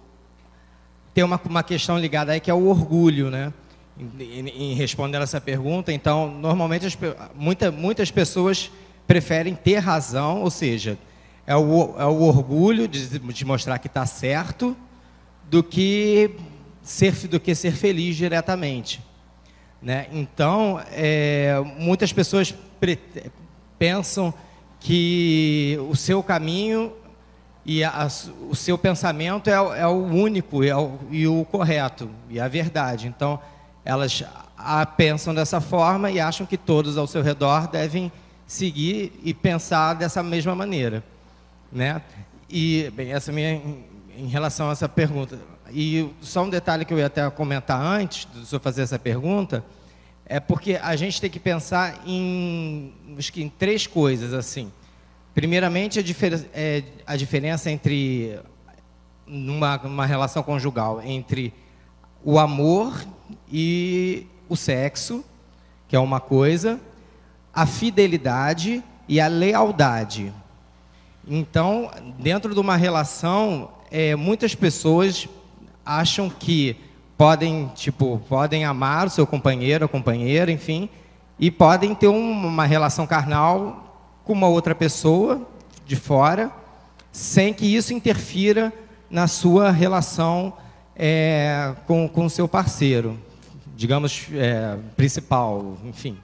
tem 1.13 1.23
uma, 1.23 1.39
uma 1.47 1.61
questão 1.61 1.99
ligada 1.99 2.31
aí 2.31 2.39
que 2.39 2.49
é 2.49 2.53
o 2.55 2.65
orgulho, 2.67 3.29
né? 3.29 3.53
Em, 4.19 4.47
em- 4.49 4.73
responder 4.73 5.21
essa 5.21 5.39
pergunta. 5.39 5.93
Então, 5.93 6.27
normalmente, 6.31 6.87
as 6.87 6.97
muita, 7.35 7.69
muitas 7.71 8.09
pessoas 8.09 8.71
preferem 9.05 9.53
ter 9.53 9.77
razão, 9.77 10.41
ou 10.41 10.49
seja, 10.49 10.97
é 11.45 11.55
o, 11.55 11.93
é 11.99 12.05
o 12.05 12.23
orgulho 12.23 12.87
de, 12.87 13.19
de 13.19 13.45
mostrar 13.45 13.77
que 13.77 13.85
está 13.85 14.03
certo 14.03 14.75
do 15.47 15.61
que, 15.61 16.35
ser, 16.81 17.13
do 17.27 17.39
que 17.39 17.53
ser 17.53 17.73
feliz 17.73 18.15
diretamente. 18.15 19.10
Né? 19.81 20.07
Então, 20.11 20.79
é, 20.91 21.59
muitas 21.77 22.13
pessoas 22.13 22.53
pensam 23.79 24.33
que 24.79 25.77
o 25.89 25.95
seu 25.95 26.21
caminho 26.21 26.93
e 27.65 27.83
a- 27.83 28.07
o 28.49 28.55
seu 28.55 28.77
pensamento 28.77 29.49
é, 29.49 29.59
o- 29.59 29.73
é 29.73 29.87
o 29.87 29.91
único 30.05 30.63
é 30.63 30.75
o- 30.75 30.97
e 31.09 31.27
o 31.27 31.45
correto, 31.45 32.09
e 32.29 32.39
a 32.39 32.47
verdade. 32.47 33.07
Então, 33.07 33.39
elas 33.83 34.23
a, 34.57 34.85
pensam 34.85 35.33
dessa 35.33 35.59
forma 35.59 36.11
e 36.11 36.19
acham 36.19 36.45
que 36.45 36.57
todos 36.57 36.97
ao 36.97 37.07
seu 37.07 37.23
redor 37.23 37.67
devem 37.67 38.11
seguir 38.45 39.19
e 39.23 39.33
pensar 39.33 39.95
dessa 39.95 40.21
mesma 40.21 40.53
maneira. 40.53 41.03
Né? 41.71 42.01
E, 42.49 42.91
bem, 42.95 43.11
essa 43.13 43.31
é 43.31 43.33
minha 43.33 43.61
em 44.17 44.27
relação 44.27 44.69
a 44.69 44.73
essa 44.73 44.87
pergunta. 44.89 45.39
E 45.73 46.09
só 46.21 46.43
um 46.43 46.49
detalhe 46.49 46.85
que 46.85 46.93
eu 46.93 46.99
ia 46.99 47.05
até 47.05 47.29
comentar 47.29 47.81
antes 47.81 48.25
do 48.25 48.45
senhor 48.45 48.59
fazer 48.61 48.81
essa 48.81 48.99
pergunta, 48.99 49.63
é 50.25 50.39
porque 50.39 50.79
a 50.81 50.95
gente 50.95 51.19
tem 51.19 51.29
que 51.29 51.39
pensar 51.39 52.01
em, 52.05 52.93
acho 53.17 53.33
que 53.33 53.43
em 53.43 53.49
três 53.49 53.85
coisas, 53.87 54.33
assim. 54.33 54.71
Primeiramente, 55.33 55.99
a, 55.99 56.01
difer 56.01 56.45
é, 56.53 56.83
a 57.05 57.15
diferença 57.15 57.71
entre, 57.71 58.39
numa, 59.25 60.05
relação 60.05 60.43
conjugal, 60.43 61.01
entre 61.03 61.53
o 62.23 62.37
amor 62.37 63.05
e 63.51 64.27
o 64.47 64.55
sexo, 64.55 65.23
que 65.87 65.95
é 65.95 65.99
uma 65.99 66.19
coisa, 66.19 66.79
a 67.53 67.65
fidelidade 67.65 68.83
e 69.07 69.19
a 69.19 69.27
lealdade. 69.27 70.33
Então, 71.27 71.91
dentro 72.19 72.53
de 72.53 72.59
uma 72.59 72.75
relação, 72.75 73.69
é, 73.91 74.15
muitas 74.15 74.55
pessoas 74.55 75.27
acham 75.85 76.29
que 76.29 76.75
podem, 77.17 77.71
tipo, 77.75 78.21
podem 78.27 78.65
amar 78.65 79.07
o 79.07 79.09
seu 79.09 79.27
companheiro 79.27 79.85
ou 79.85 79.89
companheira, 79.89 80.51
enfim, 80.51 80.89
e 81.39 81.51
podem 81.51 81.93
ter 81.93 82.07
um- 82.07 82.47
uma 82.47 82.65
relação 82.65 83.05
carnal 83.05 84.09
com 84.23 84.33
uma 84.33 84.47
outra 84.47 84.73
pessoa 84.73 85.47
de 85.85 85.95
fora, 85.95 86.51
sem 87.11 87.53
que 87.53 87.65
isso 87.65 87.93
interfira 87.93 88.71
na 89.09 89.27
sua 89.27 89.71
relação 89.71 90.53
é, 90.95 91.73
com 91.87 92.09
o 92.15 92.29
seu 92.29 92.47
parceiro, 92.47 93.19
digamos, 93.75 94.27
é, 94.33 94.77
principal, 94.95 95.77
enfim. 95.83 96.17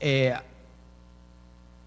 É, 0.00 0.40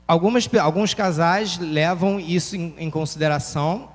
algumas, 0.07 0.49
alguns 0.59 0.93
casais 0.93 1.57
levam 1.57 2.19
isso 2.19 2.55
em, 2.55 2.73
em, 2.77 2.89
consideração 2.89 3.89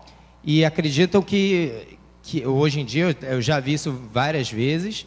e 0.44 0.64
acreditam 0.64 1.22
que, 1.22 1.93
que, 2.24 2.46
hoje 2.46 2.80
em 2.80 2.84
dia, 2.86 3.14
eu 3.22 3.40
já 3.42 3.60
vi 3.60 3.74
isso 3.74 3.92
várias 4.10 4.50
vezes, 4.50 5.06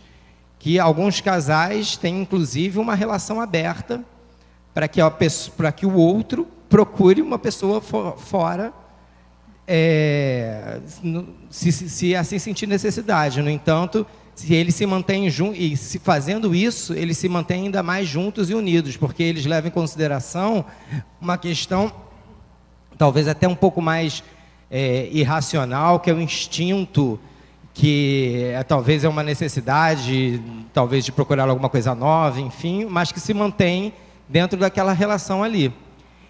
que 0.59 0.79
alguns 0.79 1.19
casais 1.19 1.97
têm, 1.97 2.21
inclusive, 2.21 2.77
uma 2.77 2.93
relação 2.93 3.41
aberta 3.41 4.03
para 4.71 4.87
que, 4.87 5.01
que 5.75 5.85
o 5.85 5.95
outro 5.95 6.47
procure 6.69 7.21
uma 7.21 7.39
pessoa 7.39 7.81
for, 7.81 8.17
fora 8.19 8.71
é, 9.67 10.79
se, 11.49 11.71
se, 11.71 11.89
se, 11.89 12.15
assim 12.15 12.37
sentir 12.37 12.67
necessidade. 12.67 13.41
No 13.41 13.49
entanto, 13.49 14.05
se 14.35 14.53
eles 14.53 14.75
se 14.75 14.85
mantêm 14.85 15.27
juntos, 15.27 15.59
e 15.59 15.75
se 15.75 15.97
fazendo 15.97 16.53
isso, 16.53 16.93
eles 16.93 17.17
se 17.17 17.27
mantêm 17.27 17.63
ainda 17.63 17.81
mais 17.81 18.07
juntos 18.07 18.51
e 18.51 18.53
unidos, 18.53 18.95
porque 18.95 19.23
eles 19.23 19.45
levam 19.45 19.69
em 19.69 19.71
consideração 19.71 20.63
uma 21.19 21.37
questão, 21.37 21.91
talvez 22.95 23.27
até 23.27 23.47
um 23.47 23.55
pouco 23.55 23.81
mais 23.81 24.23
é, 24.69 25.07
irracional, 25.11 25.99
que 25.99 26.09
é 26.09 26.13
o 26.13 26.21
instinto, 26.21 27.19
que 27.73 28.51
é, 28.53 28.63
talvez 28.63 29.03
é 29.03 29.09
uma 29.09 29.23
necessidade, 29.23 30.41
talvez 30.73 31.05
de 31.05 31.11
procurar 31.11 31.47
alguma 31.47 31.69
coisa 31.69 31.93
nova, 31.93 32.39
enfim, 32.39 32.85
mas 32.85 33.11
que 33.11 33.19
se 33.19 33.33
mantém 33.33 33.93
dentro 34.27 34.59
daquela 34.59 34.93
relação 34.93 35.43
ali. 35.43 35.73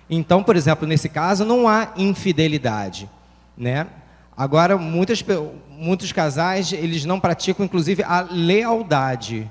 Então, 0.09 0.43
por 0.43 0.55
exemplo, 0.55 0.87
nesse 0.87 1.09
caso, 1.09 1.43
não 1.43 1.67
há 1.67 1.89
infidelidade. 1.97 3.09
Né? 3.57 3.87
Agora, 4.35 4.77
muitas, 4.77 5.23
muitos 5.69 6.11
casais, 6.11 6.71
eles 6.71 7.05
não 7.05 7.19
praticam, 7.19 7.65
inclusive, 7.65 8.03
a 8.03 8.21
lealdade. 8.21 9.49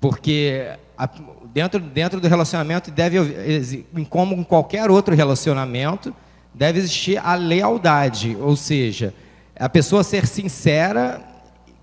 Porque 0.00 0.76
a, 0.98 1.08
dentro, 1.52 1.80
dentro 1.80 2.20
do 2.20 2.28
relacionamento, 2.28 2.90
deve, 2.90 3.86
como 4.08 4.34
em 4.34 4.42
qualquer 4.42 4.90
outro 4.90 5.14
relacionamento, 5.14 6.14
deve 6.54 6.78
existir 6.78 7.18
a 7.18 7.34
lealdade. 7.34 8.36
Ou 8.40 8.56
seja, 8.56 9.14
a 9.58 9.68
pessoa 9.68 10.02
ser 10.02 10.26
sincera 10.26 11.20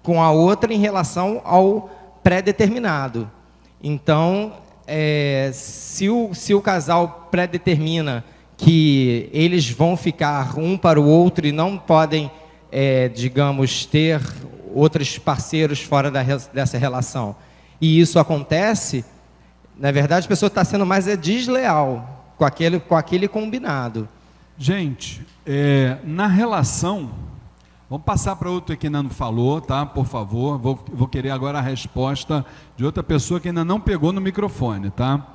com 0.03 0.21
a 0.21 0.31
outra 0.31 0.73
em 0.73 0.79
relação 0.79 1.41
ao 1.43 1.89
pré-determinado. 2.23 3.29
Então, 3.81 4.53
é, 4.85 5.51
se, 5.53 6.09
o, 6.09 6.33
se 6.33 6.53
o 6.53 6.61
casal 6.61 7.27
pré-determina 7.31 8.23
que 8.57 9.29
eles 9.31 9.69
vão 9.69 9.95
ficar 9.95 10.57
um 10.59 10.77
para 10.77 10.99
o 10.99 11.05
outro 11.05 11.47
e 11.47 11.51
não 11.51 11.77
podem, 11.77 12.29
é, 12.71 13.07
digamos, 13.07 13.85
ter 13.85 14.21
outros 14.73 15.17
parceiros 15.17 15.81
fora 15.81 16.11
da, 16.11 16.21
dessa 16.53 16.77
relação. 16.77 17.35
E 17.79 17.99
isso 17.99 18.19
acontece, 18.19 19.05
na 19.77 19.91
verdade, 19.91 20.25
a 20.25 20.29
pessoa 20.29 20.47
está 20.47 20.65
sendo 20.65 20.85
mais 20.85 21.07
é, 21.07 21.15
desleal 21.15 22.33
com 22.37 22.43
aquele, 22.43 22.79
com 22.79 22.95
aquele 22.95 23.27
combinado. 23.27 24.09
Gente, 24.61 25.25
é, 25.45 25.99
na 26.03 26.27
relação, 26.27 27.11
vamos 27.89 28.05
passar 28.05 28.35
para 28.35 28.49
outro 28.49 28.75
que 28.75 28.87
ainda 28.87 29.01
não 29.01 29.09
falou, 29.09 29.61
tá? 29.61 29.85
Por 29.85 30.05
favor, 30.05 30.57
vou, 30.57 30.83
vou 30.91 31.07
querer 31.07 31.29
agora 31.29 31.59
a 31.59 31.61
resposta 31.61 32.45
de 32.75 32.83
outra 32.83 33.01
pessoa 33.01 33.39
que 33.39 33.47
ainda 33.47 33.63
não 33.63 33.79
pegou 33.79 34.11
no 34.11 34.19
microfone, 34.19 34.89
tá? 34.89 35.25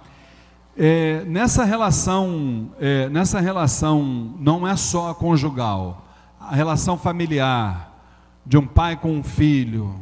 É, 0.77 1.25
nessa 1.25 1.65
relação, 1.65 2.71
é, 2.79 3.09
nessa 3.09 3.41
relação 3.41 4.03
não 4.39 4.69
é 4.69 4.77
só 4.77 5.13
a 5.13 5.15
conjugal, 5.15 6.05
a 6.39 6.55
relação 6.55 6.99
familiar 6.99 7.95
de 8.45 8.59
um 8.59 8.67
pai 8.67 8.95
com 8.95 9.11
um 9.11 9.23
filho, 9.23 9.99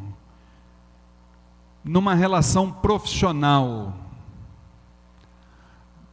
numa 1.85 2.13
relação 2.13 2.73
profissional, 2.73 3.95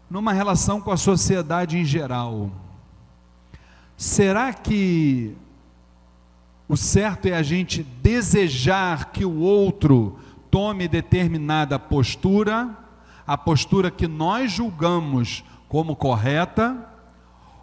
numa 0.08 0.32
relação 0.32 0.80
com 0.80 0.92
a 0.92 0.98
sociedade 0.98 1.76
em 1.76 1.84
geral. 1.84 2.52
Será 4.00 4.54
que 4.54 5.36
o 6.70 6.78
certo 6.78 7.28
é 7.28 7.34
a 7.34 7.44
gente 7.44 7.84
desejar 7.84 9.12
que 9.12 9.26
o 9.26 9.40
outro 9.40 10.18
tome 10.50 10.88
determinada 10.88 11.78
postura? 11.78 12.78
a 13.30 13.38
postura 13.38 13.92
que 13.92 14.08
nós 14.08 14.52
julgamos 14.52 15.44
como 15.68 15.96
correta? 15.96 16.90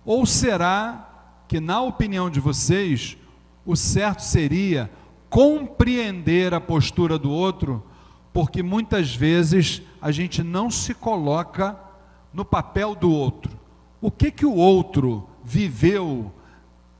Ou 0.04 0.24
será 0.24 1.42
que, 1.48 1.58
na 1.58 1.80
opinião 1.80 2.30
de 2.30 2.38
vocês, 2.38 3.16
o 3.64 3.74
certo 3.74 4.20
seria 4.20 4.88
compreender 5.28 6.54
a 6.54 6.60
postura 6.60 7.18
do 7.18 7.32
outro, 7.32 7.84
porque 8.32 8.62
muitas 8.62 9.12
vezes 9.12 9.82
a 10.00 10.12
gente 10.12 10.40
não 10.44 10.70
se 10.70 10.94
coloca 10.94 11.76
no 12.32 12.44
papel 12.44 12.94
do 12.94 13.10
outro. 13.10 13.58
O 14.00 14.08
que 14.08 14.30
que 14.30 14.46
o 14.46 14.54
outro 14.54 15.28
viveu 15.46 16.32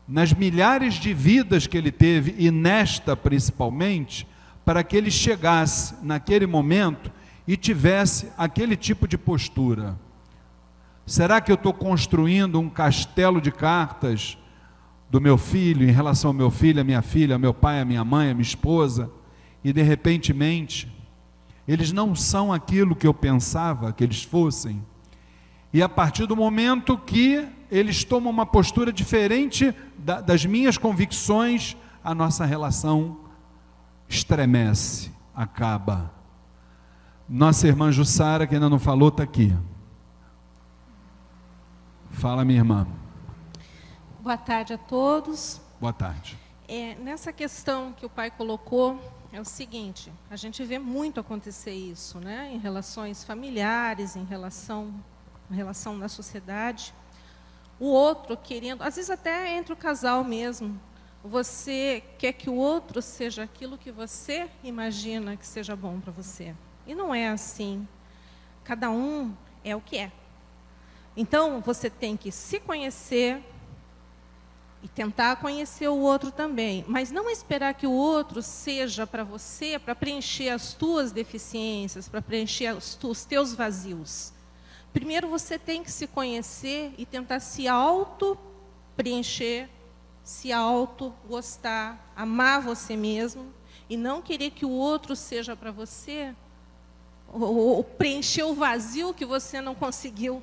nas 0.07 0.33
milhares 0.33 0.95
de 0.95 1.13
vidas 1.13 1.67
que 1.67 1.77
ele 1.77 1.91
teve 1.91 2.33
e 2.39 2.49
nesta 2.49 3.17
principalmente, 3.17 4.27
para 4.65 4.85
que 4.85 4.97
ele 4.97 5.11
chegasse 5.11 5.97
naquele 6.01 6.47
momento 6.47 7.11
e 7.47 7.57
tivesse 7.57 8.31
aquele 8.39 8.77
tipo 8.77 9.09
de 9.09 9.19
postura? 9.19 9.99
Será 11.05 11.41
que 11.41 11.51
eu 11.51 11.57
estou 11.57 11.73
construindo 11.73 12.61
um 12.61 12.71
castelo 12.71 13.41
de 13.41 13.51
cartas 13.51 14.39
do 15.11 15.21
meu 15.21 15.37
filho, 15.37 15.89
em 15.89 15.93
relação 15.93 16.31
ao 16.31 16.35
meu 16.35 16.51
filho, 16.51 16.81
a 16.81 16.85
minha 16.85 17.03
filha, 17.03 17.35
ao 17.35 17.41
meu 17.41 17.53
pai, 17.53 17.81
a 17.81 17.85
minha 17.85 18.05
mãe, 18.05 18.31
a 18.31 18.35
minha 18.35 18.43
esposa, 18.43 19.11
e 19.65 19.73
de 19.73 19.83
repentemente 19.83 20.93
eles 21.67 21.91
não 21.91 22.15
são 22.15 22.53
aquilo 22.53 22.95
que 22.95 23.07
eu 23.07 23.15
pensava 23.15 23.93
que 23.93 24.05
eles 24.05 24.23
fossem? 24.23 24.85
E 25.73 25.83
a 25.83 25.89
partir 25.89 26.27
do 26.27 26.37
momento 26.37 26.97
que 26.97 27.45
eles 27.71 28.05
tomam 28.05 28.31
uma 28.31 28.47
postura 28.47 28.93
diferente 28.93 29.75
da, 29.99 30.21
das 30.21 30.45
minhas 30.45 30.79
convicções, 30.79 31.77
a 32.03 32.15
nossa 32.15 32.45
relação 32.45 33.21
estremece, 34.09 35.13
acaba. 35.35 36.13
Nossa 37.29 37.67
irmã 37.67 37.91
Jussara, 37.91 38.47
que 38.47 38.55
ainda 38.55 38.69
não 38.69 38.79
falou, 38.79 39.09
está 39.09 39.23
aqui. 39.23 39.53
Fala, 42.11 42.45
minha 42.45 42.61
irmã. 42.61 42.87
Boa 44.21 44.37
tarde 44.37 44.73
a 44.73 44.79
todos. 44.79 45.61
Boa 45.81 45.93
tarde. 45.93 46.39
É, 46.69 46.95
nessa 46.97 47.33
questão 47.33 47.93
que 47.93 48.07
o 48.07 48.09
pai 48.09 48.31
colocou, 48.31 49.01
é 49.33 49.41
o 49.41 49.45
seguinte: 49.45 50.13
a 50.31 50.37
gente 50.37 50.65
vê 50.65 50.79
muito 50.79 51.21
acontecer 51.21 51.73
isso, 51.73 52.19
né? 52.19 52.51
Em 52.53 52.59
relações 52.59 53.23
familiares, 53.23 54.17
em 54.17 54.25
relação, 54.25 54.95
em 55.51 55.55
relação 55.55 55.97
na 55.97 56.09
sociedade. 56.09 56.95
O 57.79 57.87
outro 57.87 58.37
querendo, 58.37 58.83
às 58.83 58.97
vezes 58.97 59.11
até 59.11 59.57
entre 59.57 59.73
o 59.73 59.77
casal 59.77 60.25
mesmo, 60.25 60.81
você 61.23 62.03
quer 62.19 62.33
que 62.33 62.49
o 62.49 62.55
outro 62.55 63.03
seja 63.03 63.43
aquilo 63.43 63.77
que 63.77 63.91
você 63.91 64.49
imagina 64.63 65.37
que 65.37 65.47
seja 65.47 65.75
bom 65.75 66.01
para 66.01 66.13
você. 66.13 66.55
E 66.87 66.95
não 66.95 67.15
é 67.15 67.29
assim. 67.29 67.87
Cada 68.65 68.91
um 68.91 69.35
é 69.65 69.75
o 69.75 69.81
que 69.81 69.99
é. 69.99 70.13
Então, 71.17 71.61
você 71.61 71.89
tem 71.91 72.17
que 72.17 72.31
se 72.31 72.61
conhecer 72.61 73.43
e 74.83 74.89
tentar 74.89 75.37
conhecer 75.37 75.89
o 75.89 75.97
outro 75.97 76.31
também, 76.31 76.85
mas 76.87 77.11
não 77.11 77.29
esperar 77.29 77.75
que 77.75 77.87
o 77.87 77.93
outro 77.93 78.43
seja 78.43 79.07
para 79.07 79.25
você 79.25 79.79
para 79.79 79.95
preencher 79.95 80.51
as 80.51 80.75
tuas 80.75 81.11
deficiências, 81.11 82.09
para 82.09 82.23
preencher 82.23 82.77
os, 82.77 83.25
teus 83.25 83.53
vazios. 83.55 84.33
Primeiro 84.97 85.29
você 85.29 85.59
tem 85.59 85.83
que 85.83 85.93
se 85.93 86.07
conhecer 86.07 86.95
e 86.97 87.05
tentar 87.05 87.39
se 87.39 87.69
auto 87.69 88.35
preencher, 88.97 89.69
se 90.25 90.51
auto 90.51 91.13
gostar, 91.29 92.11
amar 92.17 92.63
você 92.63 92.97
mesmo 92.97 93.53
e 93.91 93.97
não 93.97 94.23
querer 94.23 94.53
que 94.53 94.65
o 94.65 94.71
outro 94.71 95.15
seja 95.15 95.55
para 95.55 95.71
você 95.71 96.35
ou, 97.31 97.43
ou 97.43 97.85
preencher 97.85 98.45
o 98.45 98.55
vazio 98.55 99.13
que 99.13 99.27
você 99.27 99.61
não 99.61 99.75
conseguiu 99.75 100.43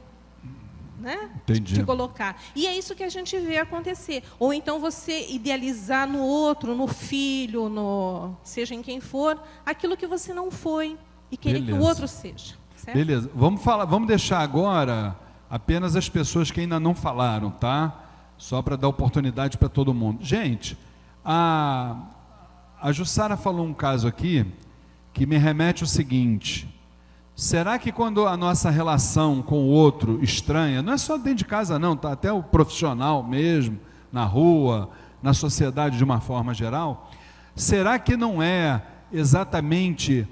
né? 0.99 1.31
Entendi. 1.37 1.73
De 1.73 1.83
colocar. 1.83 2.39
E 2.55 2.67
é 2.67 2.77
isso 2.77 2.93
que 2.93 3.03
a 3.03 3.09
gente 3.09 3.35
vê 3.39 3.57
acontecer. 3.57 4.23
Ou 4.39 4.53
então 4.53 4.79
você 4.79 5.31
idealizar 5.31 6.07
no 6.07 6.19
outro, 6.19 6.75
no 6.75 6.87
filho, 6.87 7.69
no 7.69 8.37
seja 8.43 8.75
em 8.75 8.83
quem 8.83 9.01
for, 9.01 9.41
aquilo 9.65 9.97
que 9.97 10.05
você 10.05 10.31
não 10.31 10.51
foi 10.51 10.95
e 11.31 11.35
querer 11.35 11.59
Beleza. 11.59 11.77
que 11.77 11.83
o 11.83 11.87
outro 11.87 12.07
seja. 12.07 12.55
Certo? 12.83 12.95
Beleza. 12.95 13.29
Vamos 13.33 13.63
falar, 13.63 13.85
vamos 13.85 14.07
deixar 14.07 14.39
agora 14.39 15.15
apenas 15.49 15.95
as 15.95 16.09
pessoas 16.09 16.51
que 16.51 16.61
ainda 16.61 16.79
não 16.79 16.93
falaram, 16.93 17.49
tá? 17.51 17.93
Só 18.37 18.61
para 18.61 18.75
dar 18.75 18.87
oportunidade 18.87 19.57
para 19.57 19.69
todo 19.69 19.93
mundo. 19.93 20.23
Gente, 20.23 20.77
a 21.23 21.95
a 22.83 22.91
Jussara 22.91 23.37
falou 23.37 23.65
um 23.65 23.73
caso 23.73 24.09
aqui 24.09 24.45
que 25.13 25.25
me 25.25 25.37
remete 25.37 25.83
ao 25.83 25.87
seguinte: 25.87 26.67
Será 27.33 27.79
que 27.79 27.93
quando 27.93 28.27
a 28.27 28.35
nossa 28.35 28.69
relação 28.69 29.41
com 29.41 29.63
o 29.63 29.69
outro 29.69 30.21
estranha, 30.21 30.81
não 30.81 30.91
é 30.91 30.97
só 30.97 31.17
dentro 31.17 31.35
de 31.35 31.45
casa 31.45 31.79
não, 31.79 31.95
tá 31.95 32.11
até 32.11 32.29
o 32.29 32.43
profissional 32.43 33.23
mesmo, 33.23 33.79
na 34.11 34.25
rua, 34.25 34.89
na 35.21 35.33
sociedade 35.33 35.97
de 35.97 36.03
uma 36.03 36.19
forma 36.19 36.53
geral, 36.53 37.09
será 37.55 37.97
que 37.97 38.17
não 38.17 38.43
é 38.43 38.81
exatamente 39.13 40.27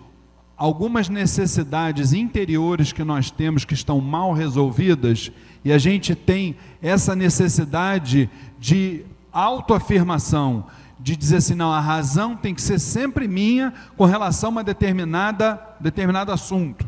algumas 0.61 1.09
necessidades 1.09 2.13
interiores 2.13 2.93
que 2.93 3.03
nós 3.03 3.31
temos 3.31 3.65
que 3.65 3.73
estão 3.73 3.99
mal 3.99 4.31
resolvidas 4.31 5.31
e 5.65 5.73
a 5.73 5.79
gente 5.79 6.13
tem 6.13 6.55
essa 6.83 7.15
necessidade 7.15 8.29
de 8.59 9.03
autoafirmação, 9.33 10.67
de 10.99 11.15
dizer 11.15 11.37
assim, 11.37 11.55
não, 11.55 11.71
a 11.71 11.79
razão 11.79 12.35
tem 12.35 12.53
que 12.53 12.61
ser 12.61 12.77
sempre 12.77 13.27
minha 13.27 13.73
com 13.97 14.05
relação 14.05 14.49
a 14.49 14.51
uma 14.51 14.63
determinada, 14.63 15.59
determinado 15.79 16.31
assunto. 16.31 16.87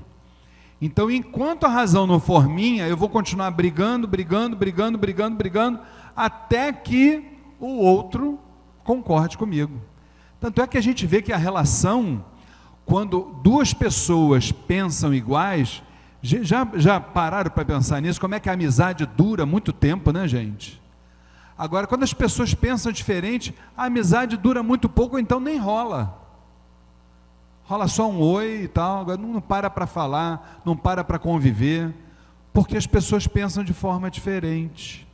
Então, 0.79 1.09
enquanto 1.09 1.65
a 1.65 1.69
razão 1.69 2.05
não 2.05 2.19
for 2.19 2.47
minha, 2.47 2.87
eu 2.87 2.95
vou 2.95 3.09
continuar 3.09 3.49
brigando, 3.49 4.07
brigando, 4.07 4.55
brigando, 4.55 4.99
brigando, 4.99 5.35
brigando, 5.35 5.79
até 6.15 6.71
que 6.71 7.25
o 7.59 7.79
outro 7.79 8.37
concorde 8.83 9.35
comigo. 9.35 9.81
Tanto 10.39 10.61
é 10.61 10.67
que 10.67 10.77
a 10.77 10.81
gente 10.81 11.07
vê 11.07 11.23
que 11.23 11.33
a 11.33 11.37
relação, 11.37 12.23
quando 12.85 13.39
duas 13.41 13.73
pessoas 13.73 14.51
pensam 14.51 15.13
iguais, 15.13 15.81
já, 16.21 16.67
já 16.75 16.99
pararam 16.99 17.51
para 17.51 17.65
pensar 17.65 18.01
nisso? 18.01 18.19
Como 18.19 18.35
é 18.35 18.39
que 18.39 18.49
a 18.49 18.53
amizade 18.53 19.05
dura 19.05 19.45
muito 19.45 19.73
tempo, 19.73 20.11
né, 20.11 20.27
gente? 20.27 20.81
Agora, 21.57 21.85
quando 21.85 22.03
as 22.03 22.13
pessoas 22.13 22.53
pensam 22.53 22.91
diferente, 22.91 23.53
a 23.75 23.85
amizade 23.85 24.37
dura 24.37 24.63
muito 24.63 24.89
pouco, 24.89 25.15
ou 25.15 25.19
então 25.19 25.39
nem 25.39 25.57
rola. 25.57 26.19
Rola 27.65 27.87
só 27.87 28.09
um 28.09 28.19
oi 28.19 28.63
e 28.63 28.67
tal, 28.67 29.01
agora 29.01 29.17
não 29.17 29.39
para 29.39 29.69
para 29.69 29.87
falar, 29.87 30.61
não 30.65 30.75
para 30.75 31.03
para 31.03 31.19
conviver, 31.19 31.93
porque 32.51 32.75
as 32.75 32.87
pessoas 32.87 33.27
pensam 33.27 33.63
de 33.63 33.73
forma 33.73 34.09
diferente. 34.09 35.07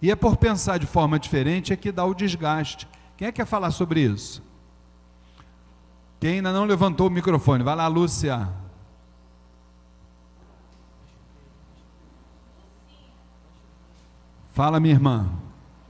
E 0.00 0.10
é 0.10 0.16
por 0.16 0.36
pensar 0.36 0.78
de 0.78 0.86
forma 0.86 1.18
diferente 1.18 1.72
é 1.72 1.76
que 1.76 1.92
dá 1.92 2.04
o 2.04 2.14
desgaste. 2.14 2.88
Quem 3.16 3.28
é 3.28 3.32
que 3.32 3.36
quer 3.36 3.46
falar 3.46 3.70
sobre 3.70 4.00
isso? 4.00 4.42
Quem 6.22 6.34
ainda 6.34 6.52
não 6.52 6.66
levantou 6.66 7.08
o 7.08 7.10
microfone, 7.10 7.64
vai 7.64 7.74
lá, 7.74 7.88
Lúcia. 7.88 8.48
Fala, 14.52 14.78
minha 14.78 14.94
irmã. 14.94 15.28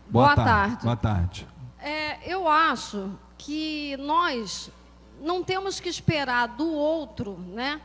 Boa, 0.09 0.25
Boa 0.25 0.35
tarde. 0.35 0.47
tarde. 0.47 0.85
Boa 0.85 0.97
tarde. 0.97 1.49
É, 1.79 2.33
eu 2.33 2.49
acho 2.49 3.11
que 3.37 3.95
nós 3.99 4.71
não 5.21 5.45
temos 5.45 5.79
que 5.79 5.91
esperar 5.91 6.49
do 6.49 6.73
outro, 6.73 7.37
né, 7.39 7.79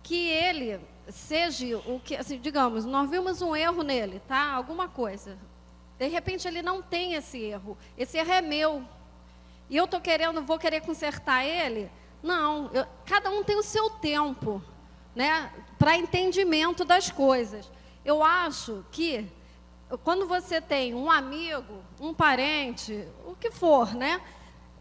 que 0.00 0.28
ele 0.28 0.78
seja 1.08 1.76
o 1.78 1.98
que, 1.98 2.14
assim, 2.14 2.38
digamos, 2.38 2.84
nós 2.84 3.10
vimos 3.10 3.42
um 3.42 3.56
erro 3.56 3.82
nele, 3.82 4.22
tá? 4.28 4.52
Alguma 4.52 4.86
coisa. 4.86 5.36
De 5.98 6.06
repente 6.06 6.46
ele 6.46 6.62
não 6.62 6.80
tem 6.82 7.14
esse 7.14 7.38
erro. 7.38 7.76
Esse 7.98 8.16
erro 8.16 8.30
é 8.30 8.40
meu. 8.40 8.84
E 9.70 9.76
eu 9.76 9.86
tô 9.86 10.00
querendo, 10.00 10.42
vou 10.42 10.58
querer 10.58 10.80
consertar 10.80 11.46
ele? 11.46 11.88
Não, 12.20 12.68
eu, 12.72 12.84
cada 13.06 13.30
um 13.30 13.44
tem 13.44 13.56
o 13.56 13.62
seu 13.62 13.88
tempo, 13.88 14.60
né, 15.14 15.50
para 15.78 15.96
entendimento 15.96 16.84
das 16.84 17.08
coisas. 17.08 17.70
Eu 18.04 18.22
acho 18.22 18.84
que 18.90 19.30
quando 20.02 20.26
você 20.26 20.60
tem 20.60 20.92
um 20.92 21.08
amigo, 21.08 21.82
um 22.00 22.12
parente, 22.12 23.06
o 23.24 23.36
que 23.36 23.50
for, 23.50 23.94
né? 23.94 24.20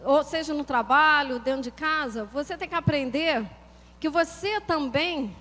Ou 0.03 0.23
seja 0.23 0.53
no 0.53 0.63
trabalho, 0.63 1.39
dentro 1.39 1.61
de 1.61 1.71
casa, 1.71 2.25
você 2.25 2.57
tem 2.57 2.67
que 2.67 2.75
aprender 2.75 3.45
que 3.99 4.09
você 4.09 4.59
também 4.61 5.35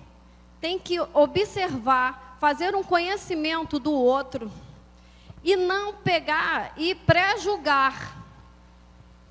tem 0.61 0.77
que 0.77 0.99
observar, 1.13 2.37
fazer 2.39 2.75
um 2.75 2.83
conhecimento 2.83 3.79
do 3.79 3.93
outro 3.93 4.51
e 5.43 5.55
não 5.55 5.93
pegar 5.93 6.73
e 6.77 6.93
pré-julgar. 6.93 8.18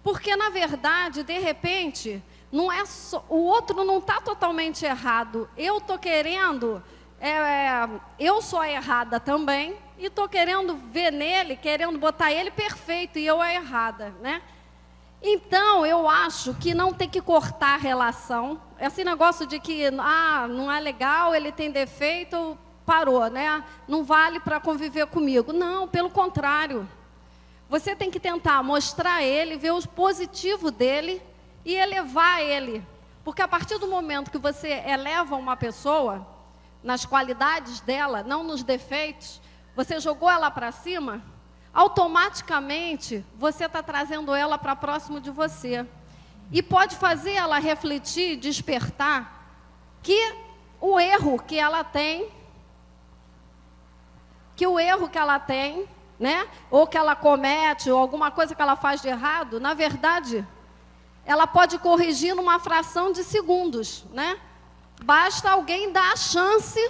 Porque 0.09 0.35
na 0.35 0.49
verdade, 0.49 1.23
de 1.23 1.39
repente, 1.39 2.23
não 2.51 2.73
é 2.73 2.83
só, 2.87 3.23
o 3.29 3.45
outro 3.45 3.85
não 3.85 3.99
está 3.99 4.23
totalmente 4.23 4.87
errado. 4.87 5.51
Eu 5.55 5.77
estou 5.77 5.99
querendo, 5.99 6.83
é, 7.21 7.29
é, 7.29 7.89
eu 8.19 8.41
sou 8.41 8.59
a 8.59 8.71
errada 8.71 9.21
também 9.21 9.77
e 9.99 10.07
estou 10.07 10.27
querendo 10.27 10.75
ver 10.75 11.13
nele, 11.13 11.57
querendo 11.57 11.99
botar 11.99 12.33
ele 12.33 12.51
perfeito 12.51 13.19
e 13.19 13.27
eu 13.27 13.39
a 13.43 13.53
errada, 13.53 14.15
né? 14.23 14.41
Então, 15.23 15.85
eu 15.85 16.09
acho 16.09 16.55
que 16.55 16.73
não 16.73 16.91
tem 16.91 17.07
que 17.07 17.21
cortar 17.21 17.75
a 17.75 17.77
relação. 17.77 18.63
Esse 18.81 19.05
negócio 19.05 19.47
de 19.47 19.61
que, 19.61 19.89
ah, 19.99 20.47
não 20.49 20.73
é 20.73 20.81
legal, 20.81 21.35
ele 21.35 21.53
tem 21.53 21.71
defeito, 21.71 22.57
parou, 22.87 23.29
né? 23.29 23.63
Não 23.87 24.05
vale 24.05 24.41
para 24.41 24.59
conviver 24.59 25.07
comigo. 25.09 25.53
Não, 25.53 25.87
pelo 25.87 26.09
contrário. 26.09 26.89
Você 27.69 27.95
tem 27.95 28.11
que 28.11 28.19
tentar 28.19 28.63
mostrar 28.63 29.23
ele, 29.23 29.57
ver 29.57 29.73
o 29.73 29.87
positivo 29.87 30.71
dele 30.71 31.23
e 31.65 31.75
elevar 31.75 32.41
ele. 32.43 32.85
Porque 33.23 33.43
a 33.43 33.49
partir 33.49 33.79
do 33.79 33.87
momento 33.87 34.31
que 34.31 34.39
você 34.39 34.83
eleva 34.87 35.37
uma 35.37 35.57
pessoa, 35.57 36.27
nas 36.83 37.05
qualidades 37.05 37.81
dela, 37.81 38.23
não 38.23 38.43
nos 38.43 38.63
defeitos, 38.63 39.41
você 39.77 40.01
jogou 40.01 40.31
ela 40.31 40.51
para 40.51 40.73
cima, 40.73 41.23
automaticamente 41.75 43.25
você 43.37 43.67
está 43.67 43.83
trazendo 43.83 44.35
ela 44.35 44.57
para 44.57 44.75
próximo 44.75 45.21
de 45.21 45.31
você. 45.31 45.87
E 46.51 46.63
pode 46.63 46.97
fazer 46.97 47.33
ela 47.33 47.59
refletir, 47.59 48.37
despertar, 48.37 49.39
que 50.03 50.35
o 50.81 50.99
erro 50.99 51.39
que 51.43 51.59
ela 51.59 51.85
tem, 51.85 52.31
que 54.57 54.67
o 54.67 54.81
erro 54.81 55.09
que 55.09 55.19
ela 55.19 55.39
tem, 55.39 55.87
né? 56.19 56.47
Ou 56.71 56.87
que 56.87 56.97
ela 56.97 57.15
comete, 57.15 57.91
ou 57.91 57.99
alguma 57.99 58.31
coisa 58.31 58.55
que 58.55 58.63
ela 58.63 58.77
faz 58.77 59.01
de 59.01 59.09
errado, 59.09 59.61
na 59.61 59.75
verdade, 59.75 60.47
ela 61.25 61.47
pode 61.47 61.79
corrigir 61.79 62.35
numa 62.35 62.59
fração 62.59 63.13
de 63.13 63.23
segundos, 63.23 64.05
né? 64.13 64.39
Basta 65.05 65.51
alguém 65.51 65.93
dar 65.93 66.13
a 66.13 66.17
chance 66.17 66.81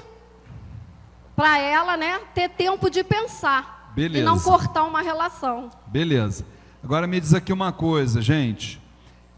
para 1.36 1.58
ela, 1.58 1.96
né, 1.96 2.18
ter 2.34 2.48
tempo 2.48 2.90
de 2.90 3.04
pensar 3.04 3.92
Beleza. 3.94 4.18
e 4.18 4.24
não 4.24 4.40
cortar 4.40 4.82
uma 4.84 5.02
relação. 5.02 5.70
Beleza. 5.86 6.44
Agora 6.82 7.06
me 7.06 7.20
diz 7.20 7.34
aqui 7.34 7.52
uma 7.52 7.70
coisa, 7.72 8.20
gente. 8.20 8.80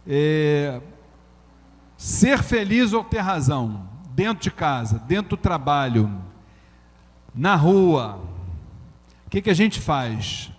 É... 0.07 0.81
Ser 1.97 2.43
feliz 2.43 2.95
ou 2.95 3.05
ter 3.05 3.19
razão, 3.19 3.87
dentro 4.11 4.43
de 4.43 4.51
casa, 4.51 4.99
dentro 5.01 5.31
do 5.31 5.37
trabalho, 5.37 6.11
na 7.35 7.55
rua, 7.55 8.19
o 9.31 9.33
que, 9.33 9.43
que 9.43 9.51
a 9.51 9.55
gente 9.55 9.79
faz? 9.79 10.51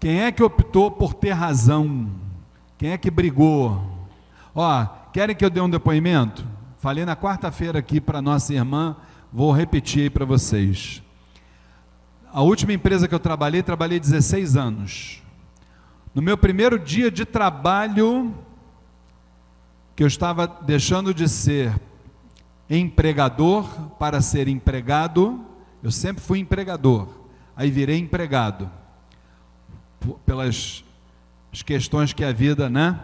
Quem 0.00 0.22
é 0.22 0.32
que 0.32 0.42
optou 0.42 0.90
por 0.90 1.12
ter 1.12 1.32
razão? 1.32 2.10
Quem 2.78 2.90
é 2.90 2.98
que 2.98 3.10
brigou? 3.10 4.08
Ó, 4.54 4.86
querem 5.12 5.36
que 5.36 5.44
eu 5.44 5.50
dê 5.50 5.60
um 5.60 5.68
depoimento? 5.68 6.44
Falei 6.78 7.04
na 7.04 7.14
quarta-feira 7.14 7.78
aqui 7.78 8.00
para 8.00 8.22
nossa 8.22 8.52
irmã 8.52 8.96
Vou 9.32 9.50
repetir 9.50 10.02
aí 10.02 10.10
para 10.10 10.26
vocês. 10.26 11.02
A 12.30 12.42
última 12.42 12.74
empresa 12.74 13.08
que 13.08 13.14
eu 13.14 13.18
trabalhei, 13.18 13.62
trabalhei 13.62 13.98
16 13.98 14.56
anos. 14.56 15.22
No 16.14 16.20
meu 16.20 16.36
primeiro 16.36 16.78
dia 16.78 17.10
de 17.10 17.24
trabalho, 17.24 18.34
que 19.96 20.02
eu 20.02 20.06
estava 20.06 20.46
deixando 20.46 21.14
de 21.14 21.30
ser 21.30 21.72
empregador 22.68 23.66
para 23.98 24.20
ser 24.20 24.48
empregado, 24.48 25.42
eu 25.82 25.90
sempre 25.90 26.22
fui 26.22 26.38
empregador, 26.38 27.08
aí 27.56 27.70
virei 27.70 27.98
empregado, 27.98 28.70
pelas 30.24 30.84
questões 31.64 32.12
que 32.12 32.24
a 32.24 32.32
vida, 32.32 32.68
né, 32.68 33.00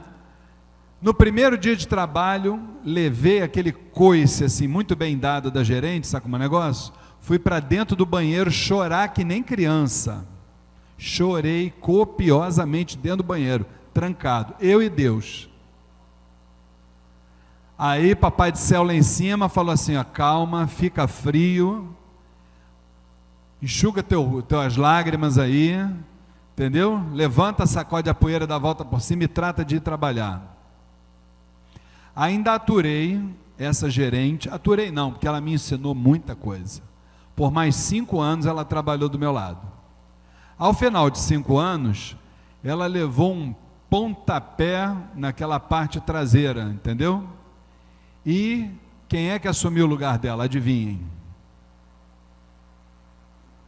no 1.00 1.14
primeiro 1.14 1.56
dia 1.56 1.76
de 1.76 1.86
trabalho, 1.86 2.60
levei 2.84 3.40
aquele 3.42 3.70
coice 3.70 4.44
assim, 4.44 4.66
muito 4.66 4.96
bem 4.96 5.16
dado 5.16 5.48
da 5.50 5.62
gerente, 5.62 6.08
sabe 6.08 6.24
como 6.24 6.34
é 6.34 6.38
negócio? 6.40 6.92
Fui 7.20 7.38
para 7.38 7.60
dentro 7.60 7.94
do 7.94 8.04
banheiro 8.04 8.50
chorar 8.50 9.08
que 9.08 9.22
nem 9.22 9.42
criança. 9.42 10.26
Chorei 10.96 11.72
copiosamente 11.80 12.98
dentro 12.98 13.18
do 13.18 13.22
banheiro, 13.22 13.64
trancado, 13.94 14.54
eu 14.58 14.82
e 14.82 14.88
Deus. 14.88 15.48
Aí 17.78 18.16
papai 18.16 18.50
do 18.50 18.58
céu 18.58 18.82
lá 18.82 18.92
em 18.92 19.02
cima 19.02 19.48
falou 19.48 19.72
assim: 19.72 19.96
ó, 19.96 20.02
calma, 20.02 20.66
fica 20.66 21.06
frio, 21.06 21.96
enxuga 23.62 24.02
teu, 24.02 24.42
tuas 24.42 24.76
lágrimas 24.76 25.38
aí, 25.38 25.74
entendeu? 26.52 27.02
Levanta, 27.12 27.66
sacode 27.66 28.08
a 28.08 28.14
poeira, 28.14 28.46
dá 28.46 28.58
volta 28.58 28.84
por 28.84 29.00
cima 29.00 29.24
e 29.24 29.28
trata 29.28 29.64
de 29.64 29.76
ir 29.76 29.80
trabalhar. 29.80 30.56
Ainda 32.14 32.54
aturei 32.54 33.22
essa 33.58 33.90
gerente, 33.90 34.48
aturei 34.48 34.90
não, 34.90 35.12
porque 35.12 35.26
ela 35.26 35.40
me 35.40 35.52
ensinou 35.52 35.94
muita 35.94 36.34
coisa. 36.34 36.82
Por 37.34 37.52
mais 37.52 37.76
cinco 37.76 38.20
anos 38.20 38.46
ela 38.46 38.64
trabalhou 38.64 39.08
do 39.08 39.18
meu 39.18 39.32
lado. 39.32 39.60
Ao 40.58 40.74
final 40.74 41.08
de 41.08 41.18
cinco 41.18 41.58
anos, 41.58 42.16
ela 42.64 42.86
levou 42.86 43.32
um 43.32 43.54
pontapé 43.88 44.92
naquela 45.14 45.60
parte 45.60 46.00
traseira, 46.00 46.64
entendeu? 46.64 47.26
E 48.26 48.70
quem 49.08 49.30
é 49.30 49.38
que 49.38 49.48
assumiu 49.48 49.86
o 49.86 49.88
lugar 49.88 50.18
dela? 50.18 50.44
Adivinhem. 50.44 51.00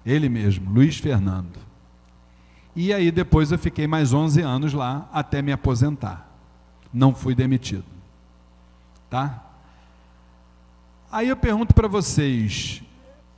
Ele 0.04 0.28
mesmo, 0.28 0.70
Luiz 0.70 0.98
Fernando. 0.98 1.58
E 2.74 2.92
aí 2.92 3.10
depois 3.10 3.52
eu 3.52 3.58
fiquei 3.58 3.86
mais 3.86 4.12
11 4.12 4.40
anos 4.40 4.72
lá 4.72 5.08
até 5.12 5.42
me 5.42 5.52
aposentar. 5.52 6.28
Não 6.92 7.14
fui 7.14 7.34
demitido. 7.34 7.84
Tá? 9.08 9.44
Aí 11.10 11.28
eu 11.28 11.36
pergunto 11.36 11.74
para 11.74 11.88
vocês, 11.88 12.82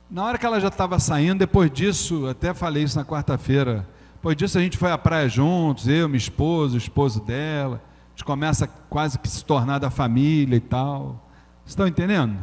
na 0.09 0.23
hora 0.23 0.37
que 0.37 0.45
ela 0.45 0.59
já 0.59 0.67
estava 0.67 0.99
saindo, 0.99 1.39
depois 1.39 1.71
disso, 1.71 2.27
até 2.27 2.53
falei 2.53 2.83
isso 2.83 2.97
na 2.97 3.03
quarta-feira, 3.03 3.87
depois 4.13 4.37
disso 4.37 4.57
a 4.57 4.61
gente 4.61 4.77
foi 4.77 4.91
à 4.91 4.97
praia 4.97 5.27
juntos, 5.27 5.87
eu, 5.87 6.07
minha 6.07 6.17
esposa, 6.17 6.75
o 6.75 6.77
esposo 6.77 7.19
dela, 7.21 7.81
a 8.07 8.09
gente 8.11 8.23
começa 8.23 8.67
quase 8.89 9.17
que 9.17 9.27
se 9.27 9.43
tornar 9.43 9.79
da 9.79 9.89
família 9.89 10.55
e 10.55 10.59
tal. 10.61 11.19
Estão 11.65 11.87
entendendo? 11.87 12.37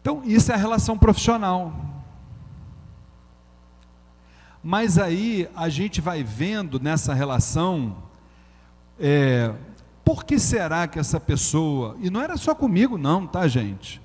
Então, 0.00 0.22
isso 0.24 0.50
é 0.50 0.54
a 0.56 0.58
relação 0.58 0.98
profissional. 0.98 1.72
Mas 4.62 4.96
aí 4.96 5.48
a 5.56 5.68
gente 5.68 6.00
vai 6.00 6.22
vendo 6.22 6.78
nessa 6.78 7.12
relação, 7.12 7.96
é, 8.98 9.52
por 10.04 10.24
que 10.24 10.38
será 10.38 10.86
que 10.86 11.00
essa 11.00 11.18
pessoa, 11.18 11.96
e 12.00 12.08
não 12.08 12.20
era 12.20 12.36
só 12.36 12.54
comigo, 12.54 12.96
não, 12.96 13.26
tá, 13.26 13.48
gente? 13.48 14.00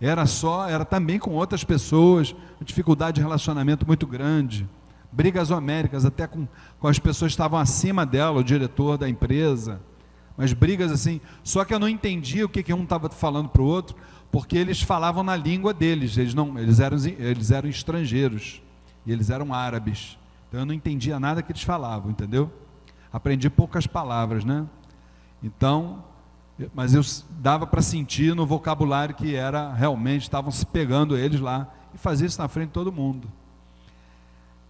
Era 0.00 0.24
só, 0.26 0.68
era 0.68 0.84
também 0.84 1.18
com 1.18 1.32
outras 1.32 1.64
pessoas, 1.64 2.36
dificuldade 2.60 3.16
de 3.16 3.20
relacionamento 3.20 3.84
muito 3.84 4.06
grande, 4.06 4.68
brigas 5.10 5.50
homéricas, 5.50 6.04
até 6.04 6.26
com, 6.26 6.46
com 6.78 6.86
as 6.86 7.00
pessoas 7.00 7.32
que 7.32 7.34
estavam 7.34 7.58
acima 7.58 8.06
dela, 8.06 8.38
o 8.38 8.44
diretor 8.44 8.96
da 8.96 9.08
empresa, 9.08 9.80
mas 10.36 10.52
brigas 10.52 10.92
assim, 10.92 11.20
só 11.42 11.64
que 11.64 11.74
eu 11.74 11.80
não 11.80 11.88
entendia 11.88 12.44
o 12.44 12.48
que, 12.48 12.62
que 12.62 12.72
um 12.72 12.84
estava 12.84 13.08
falando 13.08 13.48
para 13.48 13.62
o 13.62 13.64
outro, 13.64 13.96
porque 14.30 14.56
eles 14.56 14.82
falavam 14.82 15.24
na 15.24 15.34
língua 15.34 15.74
deles, 15.74 16.16
eles, 16.16 16.34
não, 16.34 16.56
eles, 16.58 16.78
eram, 16.78 16.98
eles 17.18 17.50
eram 17.50 17.68
estrangeiros, 17.68 18.62
e 19.06 19.12
eles 19.12 19.30
eram 19.30 19.54
árabes, 19.54 20.18
então 20.48 20.60
eu 20.60 20.66
não 20.66 20.74
entendia 20.74 21.18
nada 21.20 21.42
que 21.42 21.52
eles 21.52 21.62
falavam, 21.62 22.10
entendeu? 22.10 22.52
Aprendi 23.12 23.48
poucas 23.48 23.86
palavras, 23.86 24.44
né? 24.44 24.66
Então, 25.42 26.04
mas 26.74 26.94
eu 26.94 27.02
dava 27.40 27.66
para 27.66 27.82
sentir 27.82 28.34
no 28.34 28.46
vocabulário 28.46 29.14
que 29.14 29.34
era 29.34 29.72
realmente 29.72 30.22
estavam 30.22 30.50
se 30.50 30.64
pegando 30.64 31.16
eles 31.16 31.40
lá 31.40 31.72
e 31.94 31.98
fazia 31.98 32.26
isso 32.26 32.40
na 32.40 32.48
frente 32.48 32.68
de 32.68 32.72
todo 32.72 32.92
mundo. 32.92 33.30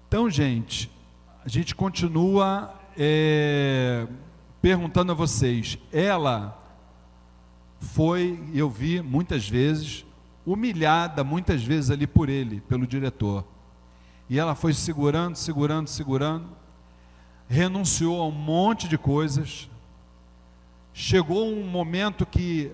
Então, 0.09 0.29
gente, 0.29 0.91
a 1.45 1.49
gente 1.49 1.75
continua 1.75 2.75
é, 2.97 4.07
perguntando 4.61 5.13
a 5.13 5.15
vocês. 5.15 5.79
Ela 5.93 6.61
foi, 7.79 8.41
eu 8.55 8.71
vi 8.71 9.01
muitas 9.01 9.49
vezes, 9.49 10.05
humilhada 10.45 11.23
muitas 11.23 11.63
vezes 11.63 11.91
ali 11.91 12.07
por 12.07 12.29
ele, 12.29 12.61
pelo 12.63 12.87
diretor. 12.87 13.45
E 14.29 14.39
ela 14.39 14.55
foi 14.55 14.73
segurando, 14.73 15.37
segurando, 15.37 15.89
segurando, 15.89 16.47
renunciou 17.49 18.21
a 18.21 18.27
um 18.27 18.33
monte 18.33 18.89
de 18.89 18.99
coisas, 18.99 19.71
chegou 20.93 21.49
um 21.49 21.65
momento 21.65 22.27
que, 22.27 22.73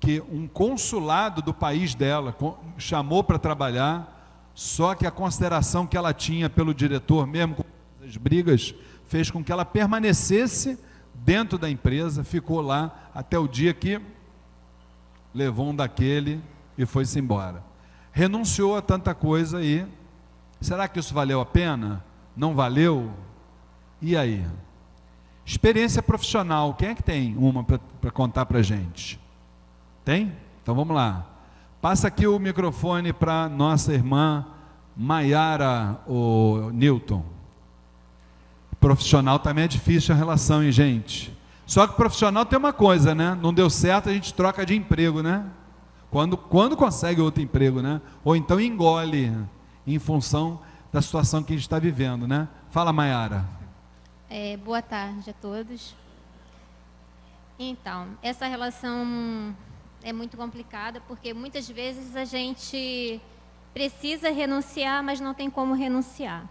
que 0.00 0.20
um 0.22 0.48
consulado 0.48 1.40
do 1.40 1.54
país 1.54 1.94
dela 1.94 2.36
chamou 2.76 3.22
para 3.22 3.38
trabalhar, 3.38 4.14
só 4.54 4.94
que 4.94 5.06
a 5.06 5.10
consideração 5.10 5.86
que 5.86 5.96
ela 5.96 6.12
tinha 6.12 6.50
pelo 6.50 6.74
diretor, 6.74 7.26
mesmo 7.26 7.54
com 7.54 7.64
as 8.04 8.16
brigas, 8.16 8.74
fez 9.06 9.30
com 9.30 9.42
que 9.42 9.52
ela 9.52 9.64
permanecesse 9.64 10.78
dentro 11.14 11.58
da 11.58 11.70
empresa, 11.70 12.24
ficou 12.24 12.60
lá 12.60 13.10
até 13.14 13.38
o 13.38 13.46
dia 13.46 13.72
que 13.72 14.00
levou 15.32 15.68
um 15.68 15.76
daquele 15.76 16.40
e 16.76 16.84
foi-se 16.84 17.18
embora. 17.18 17.62
Renunciou 18.10 18.76
a 18.76 18.82
tanta 18.82 19.14
coisa 19.14 19.62
e 19.62 19.86
será 20.60 20.88
que 20.88 20.98
isso 20.98 21.14
valeu 21.14 21.40
a 21.40 21.46
pena? 21.46 22.04
Não 22.36 22.54
valeu? 22.54 23.10
E 24.00 24.16
aí? 24.16 24.44
Experiência 25.44 26.02
profissional, 26.02 26.74
quem 26.74 26.90
é 26.90 26.94
que 26.94 27.02
tem 27.02 27.36
uma 27.36 27.64
para 27.64 28.10
contar 28.10 28.46
para 28.46 28.60
gente? 28.62 29.18
Tem? 30.04 30.32
Então 30.62 30.74
vamos 30.74 30.94
lá. 30.94 31.26
Passa 31.80 32.08
aqui 32.08 32.26
o 32.26 32.38
microfone 32.38 33.12
para 33.12 33.48
nossa 33.48 33.94
irmã 33.94 34.46
Maiara 34.96 35.98
o 36.06 36.70
Newton. 36.72 37.24
Profissional 38.80 39.38
também 39.38 39.64
é 39.64 39.68
difícil 39.68 40.14
a 40.14 40.18
relação, 40.18 40.62
hein, 40.62 40.70
gente? 40.70 41.36
Só 41.64 41.86
que 41.86 41.94
profissional 41.94 42.44
tem 42.44 42.58
uma 42.58 42.72
coisa, 42.72 43.14
né? 43.14 43.38
Não 43.40 43.52
deu 43.52 43.70
certo, 43.70 44.08
a 44.08 44.12
gente 44.12 44.34
troca 44.34 44.66
de 44.66 44.74
emprego, 44.74 45.22
né? 45.22 45.44
Quando, 46.10 46.36
quando 46.36 46.76
consegue 46.76 47.20
outro 47.20 47.42
emprego, 47.42 47.80
né? 47.80 48.00
Ou 48.24 48.34
então 48.34 48.60
engole 48.60 49.32
em 49.94 49.98
função 49.98 50.60
da 50.92 51.00
situação 51.00 51.42
que 51.42 51.52
a 51.52 51.56
gente 51.56 51.64
está 51.64 51.78
vivendo, 51.78 52.28
né? 52.28 52.46
Fala, 52.70 52.92
Maiara. 52.92 53.44
É, 54.28 54.56
boa 54.58 54.82
tarde 54.82 55.30
a 55.30 55.32
todos. 55.32 55.94
Então, 57.58 58.08
essa 58.22 58.46
relação 58.46 59.54
é 60.02 60.12
muito 60.12 60.36
complicada 60.36 61.00
porque 61.08 61.32
muitas 61.32 61.68
vezes 61.68 62.14
a 62.14 62.24
gente 62.24 63.20
precisa 63.72 64.30
renunciar, 64.30 65.02
mas 65.02 65.20
não 65.20 65.32
tem 65.32 65.48
como 65.48 65.72
renunciar. 65.74 66.46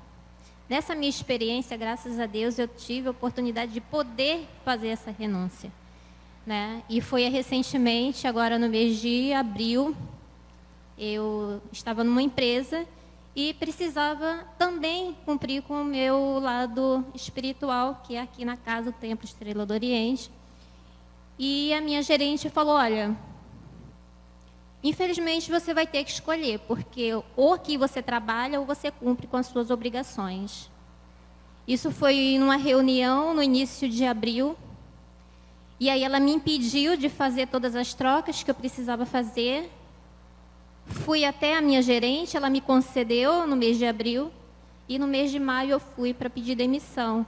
Nessa 0.68 0.96
minha 0.96 1.10
experiência, 1.10 1.78
graças 1.78 2.20
a 2.20 2.26
Deus, 2.26 2.58
eu 2.58 2.68
tive 2.68 3.08
a 3.08 3.12
oportunidade 3.12 3.72
de 3.72 3.80
poder 3.80 4.48
fazer 4.66 4.90
essa 4.90 5.12
renúncia. 5.12 5.72
Né? 6.46 6.82
E 6.90 7.02
foi 7.02 7.30
recentemente, 7.30 8.28
agora 8.28 8.58
no 8.58 8.68
mês 8.68 9.00
de 9.00 9.32
abril, 9.32 9.96
eu 10.98 11.62
estava 11.72 12.04
numa 12.04 12.22
empresa 12.22 12.86
e 13.38 13.54
precisava 13.54 14.44
também 14.58 15.16
cumprir 15.24 15.62
com 15.62 15.80
o 15.80 15.86
meu 15.86 16.40
lado 16.40 17.06
espiritual, 17.14 18.02
que 18.04 18.16
é 18.16 18.22
aqui 18.22 18.44
na 18.44 18.58
casa, 18.58 18.90
o 18.90 18.94
Templo 18.94 19.28
Estrela 19.28 19.64
do 19.64 19.76
Oriente. 19.76 20.32
E 21.38 21.72
a 21.72 21.80
minha 21.80 22.02
gerente 22.02 22.50
falou: 22.50 22.74
Olha, 22.74 23.16
infelizmente 24.84 25.52
você 25.52 25.72
vai 25.72 25.86
ter 25.86 26.04
que 26.04 26.10
escolher, 26.10 26.58
porque 26.62 27.12
ou 27.36 27.54
aqui 27.54 27.78
você 27.78 28.02
trabalha 28.02 28.60
ou 28.60 28.66
você 28.66 28.90
cumpre 28.90 29.28
com 29.28 29.38
as 29.38 29.46
suas 29.46 29.70
obrigações. 29.70 30.72
Isso 31.68 31.92
foi 31.92 32.38
numa 32.40 32.56
reunião 32.56 33.36
no 33.36 33.44
início 33.44 33.88
de 33.88 34.04
abril. 34.04 34.58
E 35.80 35.92
aí 35.92 36.04
ela 36.04 36.20
me 36.20 36.32
impediu 36.32 36.98
de 36.98 37.08
fazer 37.08 37.50
todas 37.50 37.76
as 37.76 37.94
trocas 37.94 38.42
que 38.42 38.50
eu 38.50 38.56
precisava 38.56 39.06
fazer 39.06 39.70
Fui 40.88 41.26
até 41.26 41.58
a 41.58 41.62
minha 41.62 41.82
gerente, 41.82 42.36
ela 42.36 42.50
me 42.50 42.62
concedeu 42.62 43.46
no 43.46 43.56
mês 43.56 43.78
de 43.78 43.86
abril, 43.86 44.32
e 44.88 44.98
no 44.98 45.06
mês 45.06 45.32
de 45.32 45.40
maio 45.40 45.72
eu 45.72 45.80
fui 45.80 46.14
para 46.14 46.30
pedir 46.30 46.56
demissão. 46.56 47.26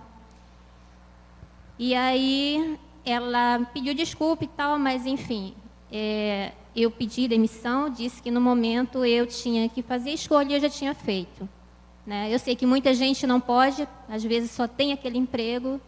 E 1.78 1.94
aí 1.94 2.78
ela 3.06 3.60
pediu 3.74 3.94
desculpa 3.94 4.44
e 4.44 4.48
tal, 4.48 4.80
mas 4.80 5.06
enfim, 5.06 5.54
é, 5.92 6.52
eu 6.76 6.90
pedi 6.90 7.28
demissão, 7.28 7.90
disse 7.90 8.22
que 8.22 8.32
no 8.32 8.40
momento 8.40 9.04
eu 9.06 9.26
tinha 9.26 9.68
que 9.68 9.82
fazer 9.82 10.12
escolha 10.12 10.52
e 10.52 10.54
eu 10.56 10.62
já 10.62 10.70
tinha 10.70 10.94
feito. 10.94 11.48
Né? 12.06 12.34
Eu 12.34 12.40
sei 12.40 12.56
que 12.56 12.66
muita 12.66 12.94
gente 12.94 13.28
não 13.28 13.40
pode, 13.40 13.88
às 14.08 14.24
vezes 14.24 14.52
só 14.52 14.68
tem 14.68 14.94
aquele 14.94 15.18
emprego 15.18 15.80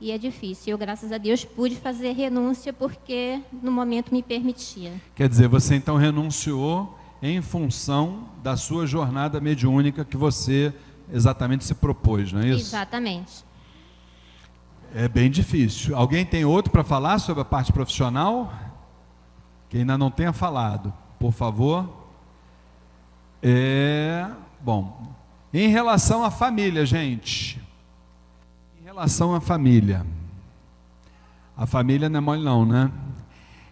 e 0.00 0.10
é 0.10 0.18
difícil. 0.18 0.72
Eu, 0.72 0.78
graças 0.78 1.12
a 1.12 1.18
Deus, 1.18 1.44
pude 1.44 1.76
fazer 1.76 2.12
renúncia 2.12 2.72
porque 2.72 3.40
no 3.62 3.72
momento 3.72 4.12
me 4.12 4.22
permitia. 4.22 4.92
Quer 5.14 5.28
dizer, 5.28 5.48
você 5.48 5.74
então 5.74 5.96
renunciou 5.96 6.97
em 7.22 7.42
função 7.42 8.28
da 8.42 8.56
sua 8.56 8.86
jornada 8.86 9.40
mediúnica 9.40 10.04
que 10.04 10.16
você 10.16 10.72
exatamente 11.12 11.64
se 11.64 11.74
propôs, 11.74 12.32
não 12.32 12.40
é 12.40 12.48
isso? 12.48 12.68
Exatamente. 12.68 13.44
É 14.94 15.08
bem 15.08 15.30
difícil. 15.30 15.96
Alguém 15.96 16.24
tem 16.24 16.44
outro 16.44 16.70
para 16.70 16.84
falar 16.84 17.18
sobre 17.18 17.42
a 17.42 17.44
parte 17.44 17.72
profissional? 17.72 18.52
Que 19.68 19.78
ainda 19.78 19.98
não 19.98 20.10
tenha 20.10 20.32
falado, 20.32 20.92
por 21.18 21.32
favor. 21.32 22.06
É, 23.42 24.26
bom, 24.60 25.12
em 25.52 25.68
relação 25.68 26.24
à 26.24 26.30
família, 26.30 26.86
gente. 26.86 27.60
Em 28.80 28.84
relação 28.84 29.34
à 29.34 29.40
família. 29.40 30.06
A 31.56 31.66
família 31.66 32.08
não 32.08 32.18
é 32.18 32.20
mole 32.20 32.44
não, 32.44 32.64
né? 32.64 32.90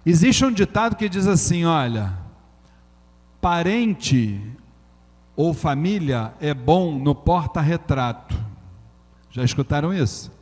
Existe 0.05 0.44
um 0.44 0.53
ditado 0.53 0.97
que 0.97 1.09
diz 1.09 1.26
assim, 1.26 1.64
olha, 1.64 2.12
parente 3.47 4.42
ou 5.36 5.55
família 5.55 6.34
é 6.40 6.53
bom 6.53 6.99
no 6.99 7.14
porta-retrato. 7.14 8.36
Já 9.30 9.44
escutaram 9.44 9.94
isso? 9.94 10.32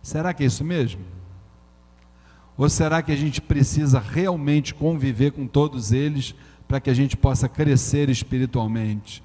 Será 0.00 0.32
que 0.32 0.44
é 0.44 0.46
isso 0.46 0.62
mesmo? 0.62 1.02
Ou 2.56 2.68
será 2.68 3.02
que 3.02 3.10
a 3.10 3.16
gente 3.16 3.40
precisa 3.40 3.98
realmente 3.98 4.72
conviver 4.72 5.32
com 5.32 5.48
todos 5.48 5.90
eles 5.90 6.32
para 6.68 6.78
que 6.78 6.88
a 6.88 6.94
gente 6.94 7.16
possa 7.16 7.48
crescer 7.48 8.08
espiritualmente? 8.08 9.20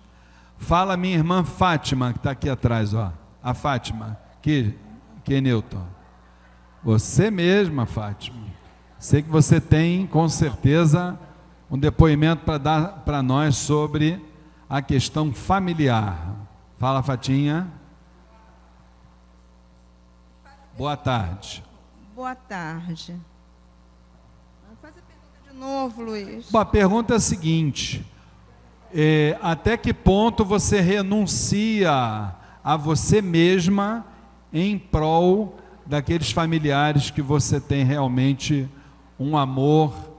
Fala 0.57 0.97
minha 0.97 1.17
irmã 1.17 1.43
Fátima, 1.43 2.13
que 2.13 2.17
está 2.17 2.31
aqui 2.31 2.49
atrás, 2.49 2.95
ó. 2.95 3.13
A 3.43 3.53
Fátima, 3.53 4.19
que, 4.41 4.73
que 5.23 5.35
é 5.35 5.39
Newton. 5.39 5.85
Você 6.83 7.29
mesma, 7.29 7.85
Fátima. 7.85 8.41
Sei 8.97 9.21
que 9.21 9.29
você 9.29 9.61
tem, 9.61 10.07
com 10.07 10.27
certeza, 10.27 11.19
um 11.69 11.77
depoimento 11.77 12.43
para 12.43 12.57
dar 12.57 12.87
para 13.05 13.23
nós 13.23 13.55
sobre 13.55 14.23
a 14.69 14.81
questão 14.81 15.33
familiar. 15.33 16.35
Fala, 16.77 17.01
Fatinha. 17.01 17.71
Boa 20.77 20.97
tarde. 20.97 21.63
Boa 22.13 22.35
tarde. 22.35 23.15
Faz 24.81 24.93
a 24.97 25.01
pergunta 25.01 25.51
de 25.51 25.57
novo, 25.57 26.03
Luiz. 26.03 26.51
Bom, 26.51 26.59
a 26.59 26.65
pergunta 26.65 27.13
é 27.13 27.17
a 27.17 27.19
seguinte: 27.19 28.05
é, 28.93 29.37
até 29.41 29.77
que 29.77 29.93
ponto 29.93 30.43
você 30.43 30.81
renuncia 30.81 32.35
a 32.63 32.77
você 32.77 33.21
mesma 33.21 34.05
em 34.51 34.77
prol 34.77 35.57
daqueles 35.85 36.31
familiares 36.31 37.11
que 37.11 37.21
você 37.21 37.59
tem 37.59 37.83
realmente 37.83 38.69
um 39.19 39.37
amor 39.37 40.14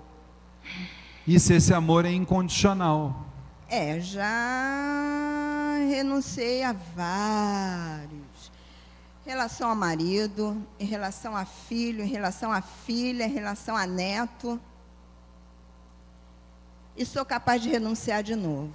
e 1.27 1.41
se 1.41 1.55
esse 1.55 1.75
amor 1.75 2.05
é 2.05 2.13
incondicional? 2.13 3.27
É, 3.69 4.01
já 4.01 5.77
renunciei 5.89 6.63
a 6.63 6.73
vários. 6.73 8.53
Em 9.27 9.31
relação 9.31 9.69
a 9.69 9.75
marido, 9.75 10.65
em 10.79 10.87
relação 10.87 11.37
a 11.37 11.45
filho, 11.45 12.05
em 12.05 12.09
relação 12.09 12.53
a 12.53 12.63
filha, 12.63 13.25
em 13.25 13.33
relação 13.33 13.77
a 13.77 13.85
neto. 13.85 14.61
E 16.97 17.05
sou 17.05 17.25
capaz 17.25 17.61
de 17.61 17.69
renunciar 17.69 18.23
de 18.23 18.37
novo. 18.37 18.73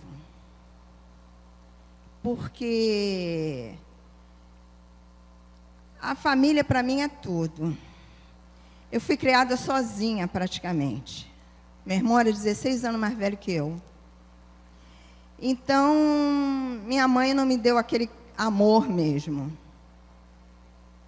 Porque 2.21 3.75
a 6.01 6.15
família 6.15 6.65
para 6.65 6.83
mim 6.83 7.01
é 7.01 7.07
tudo. 7.07 7.77
Eu 8.91 8.99
fui 8.99 9.15
criada 9.15 9.55
sozinha 9.55 10.27
praticamente. 10.27 11.30
Meu 11.85 11.97
irmão 11.97 12.19
era 12.19 12.31
16 12.31 12.85
anos 12.85 12.99
mais 12.99 13.17
velho 13.17 13.37
que 13.37 13.51
eu. 13.51 13.81
Então, 15.39 15.95
minha 16.85 17.07
mãe 17.07 17.33
não 17.33 17.45
me 17.45 17.57
deu 17.57 17.77
aquele 17.77 18.09
amor 18.37 18.87
mesmo. 18.87 19.51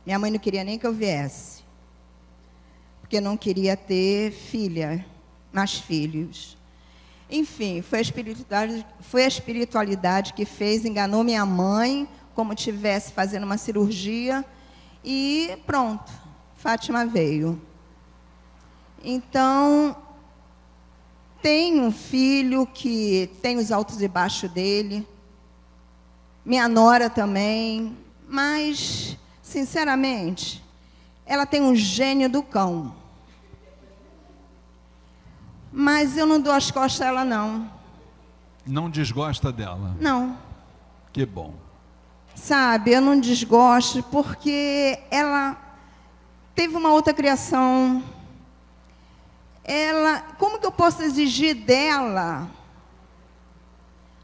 Minha 0.06 0.18
mãe 0.18 0.32
não 0.32 0.40
queria 0.40 0.64
nem 0.64 0.80
que 0.80 0.88
eu 0.88 0.94
viesse. 0.94 1.64
Porque 3.00 3.22
não 3.22 3.38
queria 3.38 3.78
ter 3.78 4.32
filha, 4.32 5.06
mas 5.52 5.76
filhos. 5.76 6.58
Enfim, 7.30 7.82
foi 7.82 8.00
a 8.00 8.02
espiritualidade, 8.02 8.86
foi 9.00 9.24
a 9.24 9.28
espiritualidade 9.28 10.34
que 10.34 10.46
fez, 10.46 10.86
enganou 10.86 11.24
minha 11.24 11.46
mãe, 11.46 12.08
como 12.34 12.56
tivesse 12.56 13.12
fazendo 13.12 13.44
uma 13.44 13.58
cirurgia, 13.58 14.44
e 15.04 15.58
pronto, 15.66 16.12
Fátima 16.56 17.06
veio. 17.06 17.62
Então, 19.04 19.96
tem 21.44 21.78
um 21.82 21.92
filho 21.92 22.66
que 22.66 23.30
tem 23.42 23.58
os 23.58 23.70
altos 23.70 24.02
e 24.02 24.08
baixos 24.08 24.50
dele, 24.50 25.06
minha 26.46 26.70
nora 26.70 27.10
também, 27.10 27.98
mas, 28.30 29.18
sinceramente, 29.42 30.64
ela 31.26 31.46
tem 31.46 31.62
um 31.62 31.76
gênio 31.76 32.30
do 32.30 32.42
cão. 32.42 32.96
Mas 35.70 36.18
eu 36.18 36.26
não 36.26 36.40
dou 36.40 36.54
as 36.54 36.72
costas 36.72 37.02
a 37.02 37.10
ela, 37.10 37.26
não. 37.26 37.70
Não 38.66 38.90
desgosta 38.90 39.52
dela? 39.52 39.98
Não. 40.00 40.38
Que 41.12 41.26
bom. 41.26 41.56
Sabe, 42.34 42.92
eu 42.92 43.02
não 43.02 43.20
desgosto 43.20 44.02
porque 44.04 44.98
ela 45.12 45.58
teve 46.56 46.78
uma 46.78 46.94
outra 46.94 47.14
criação. 47.14 48.02
Ela, 49.64 50.20
como 50.38 50.60
que 50.60 50.66
eu 50.66 50.72
posso 50.72 51.02
exigir 51.02 51.56
dela? 51.56 52.50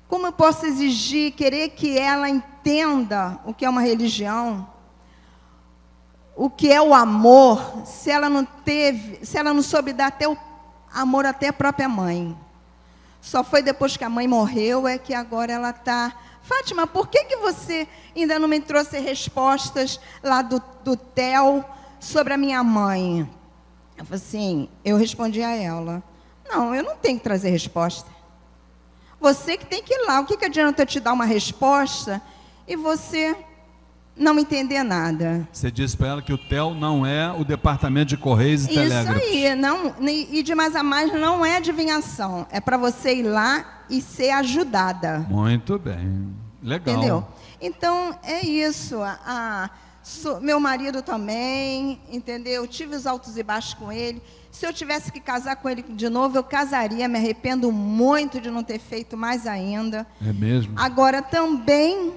Como 0.08 0.28
eu 0.28 0.32
posso 0.32 0.66
exigir, 0.66 1.34
querer 1.34 1.70
que 1.70 1.98
ela 1.98 2.28
entenda 2.30 3.40
o 3.46 3.54
que 3.54 3.66
é 3.66 3.70
uma 3.70 3.82
religião? 3.82 4.68
O 6.36 6.50
que 6.50 6.72
é 6.72 6.82
o 6.82 6.94
amor, 6.94 7.84
se 7.86 8.10
ela 8.10 8.30
não 8.30 8.44
teve, 8.44 9.26
se 9.26 9.38
ela 9.38 9.54
não 9.54 9.62
soube 9.62 9.94
dar 9.94 10.08
até 10.08 10.28
o 10.28 10.38
amor 10.94 11.26
até 11.26 11.50
a 11.50 11.54
própria 11.54 11.88
mãe. 11.88 12.38
Só 13.22 13.44
foi 13.44 13.62
depois 13.62 13.96
que 13.96 14.04
a 14.04 14.10
mãe 14.10 14.28
morreu 14.28 14.88
é 14.88 14.98
que 14.98 15.14
agora 15.14 15.52
ela 15.52 15.70
está 15.70 16.14
Fátima, 16.50 16.88
por 16.88 17.08
que, 17.08 17.26
que 17.26 17.36
você 17.36 17.88
ainda 18.16 18.40
não 18.40 18.48
me 18.48 18.60
trouxe 18.60 18.98
respostas 18.98 20.00
lá 20.24 20.42
do, 20.42 20.60
do 20.84 20.96
TEL 20.96 21.64
sobre 22.00 22.34
a 22.34 22.38
minha 22.38 22.64
mãe? 22.64 23.30
Eu 24.00 24.06
falei 24.06 24.24
assim, 24.24 24.70
eu 24.84 24.96
respondi 24.96 25.44
a 25.44 25.54
ela, 25.54 26.02
não, 26.50 26.74
eu 26.74 26.82
não 26.82 26.96
tenho 26.96 27.18
que 27.18 27.24
trazer 27.24 27.50
resposta. 27.50 28.10
Você 29.20 29.58
que 29.58 29.66
tem 29.66 29.84
que 29.84 29.94
ir 29.94 30.08
lá. 30.08 30.22
O 30.22 30.26
que, 30.26 30.38
que 30.38 30.46
adianta 30.46 30.82
eu 30.82 30.86
te 30.86 31.02
dar 31.02 31.12
uma 31.12 31.26
resposta 31.26 32.22
e 32.66 32.78
você 32.78 33.36
não 34.16 34.40
entender 34.40 34.82
nada? 34.84 35.46
Você 35.52 35.70
disse 35.70 35.98
para 35.98 36.08
ela 36.08 36.22
que 36.22 36.32
o 36.32 36.38
TEL 36.38 36.74
não 36.74 37.06
é 37.06 37.30
o 37.30 37.44
departamento 37.44 38.08
de 38.08 38.18
Correios 38.18 38.66
e 38.66 38.70
Isso 38.70 38.76
Telégrafos. 38.76 39.22
aí, 39.22 39.56
não, 39.56 39.94
e 40.08 40.42
de 40.42 40.56
mais 40.56 40.78
a 40.78 40.82
mais 40.82 41.12
não 41.12 41.46
é 41.46 41.58
adivinhação. 41.58 42.48
É 42.50 42.62
para 42.62 42.78
você 42.78 43.16
ir 43.16 43.24
lá 43.24 43.84
e 43.90 44.02
ser 44.02 44.30
ajudada. 44.32 45.20
Muito 45.30 45.78
bem. 45.78 46.34
Legal. 46.64 46.96
Entendeu? 46.96 47.28
Então, 47.60 48.18
é 48.24 48.46
isso. 48.46 49.02
A, 49.02 49.20
a, 49.26 49.70
meu 50.42 50.60
marido 50.60 51.02
também, 51.02 52.00
entendeu? 52.12 52.66
Tive 52.68 52.96
os 52.96 53.06
altos 53.06 53.38
e 53.38 53.44
baixos 53.44 53.74
com 53.74 53.92
ele. 53.92 54.22
Se 54.52 54.66
eu 54.66 54.74
tivesse 54.74 55.12
que 55.12 55.20
casar 55.20 55.56
com 55.58 55.70
ele 55.70 55.84
de 55.84 56.10
novo, 56.10 56.38
eu 56.38 56.44
casaria. 56.44 57.08
Me 57.08 57.18
arrependo 57.20 57.72
muito 57.72 58.42
de 58.42 58.50
não 58.50 58.64
ter 58.64 58.80
feito 58.80 59.16
mais 59.16 59.46
ainda. 59.46 60.08
É 60.26 60.34
mesmo? 60.34 60.74
Agora, 60.78 61.22
também, 61.22 62.14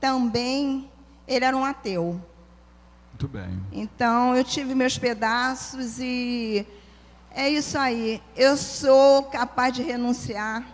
também, 0.00 0.90
ele 1.26 1.44
era 1.44 1.56
um 1.56 1.64
ateu. 1.64 2.20
Muito 3.12 3.28
bem. 3.28 3.60
Então, 3.70 4.34
eu 4.36 4.42
tive 4.42 4.74
meus 4.74 4.98
pedaços 4.98 5.98
e 6.00 6.66
é 7.30 7.48
isso 7.48 7.78
aí. 7.78 8.20
Eu 8.36 8.56
sou 8.56 9.22
capaz 9.24 9.72
de 9.74 9.82
renunciar. 9.82 10.64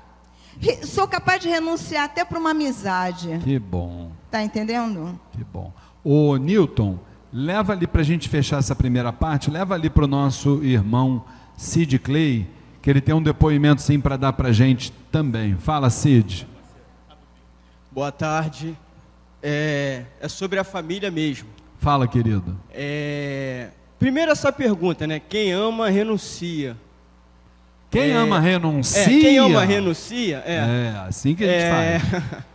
Re- 0.60 0.84
Sou 0.86 1.06
capaz 1.06 1.40
de 1.40 1.48
renunciar 1.48 2.04
até 2.06 2.24
para 2.24 2.38
uma 2.38 2.50
amizade. 2.50 3.38
Que 3.44 3.58
bom, 3.60 4.10
Tá 4.30 4.42
entendendo? 4.42 5.18
que 5.32 5.44
bom. 5.44 5.72
Ô, 6.10 6.38
Newton, 6.38 6.98
leva 7.30 7.74
ali 7.74 7.86
para 7.86 8.00
a 8.00 8.04
gente 8.04 8.30
fechar 8.30 8.60
essa 8.60 8.74
primeira 8.74 9.12
parte, 9.12 9.50
leva 9.50 9.74
ali 9.74 9.90
para 9.90 10.04
o 10.04 10.08
nosso 10.08 10.64
irmão 10.64 11.22
Sid 11.54 11.98
Clay, 11.98 12.48
que 12.80 12.88
ele 12.88 13.02
tem 13.02 13.14
um 13.14 13.22
depoimento 13.22 13.82
sim 13.82 14.00
para 14.00 14.16
dar 14.16 14.32
para 14.32 14.48
a 14.48 14.52
gente 14.52 14.90
também. 15.12 15.54
Fala, 15.56 15.90
Sid. 15.90 16.48
Boa 17.92 18.10
tarde. 18.10 18.74
É, 19.42 20.04
é 20.18 20.28
sobre 20.28 20.58
a 20.58 20.64
família 20.64 21.10
mesmo. 21.10 21.46
Fala, 21.78 22.08
querido. 22.08 22.58
É, 22.72 23.68
primeiro 23.98 24.32
essa 24.32 24.50
pergunta, 24.50 25.06
né? 25.06 25.20
Quem 25.20 25.52
ama 25.52 25.90
renuncia. 25.90 26.74
Quem 27.90 28.12
É, 28.12 28.16
ama 28.16 28.40
renuncia. 28.40 29.02
É, 29.02 29.06
quem 29.06 29.36
ama 29.36 29.62
renuncia. 29.62 30.42
É, 30.46 30.54
É, 30.54 31.06
assim 31.06 31.34
que 31.34 31.44
a 31.44 31.46
gente 31.46 31.62
É, 31.62 31.98
faz. 32.00 32.44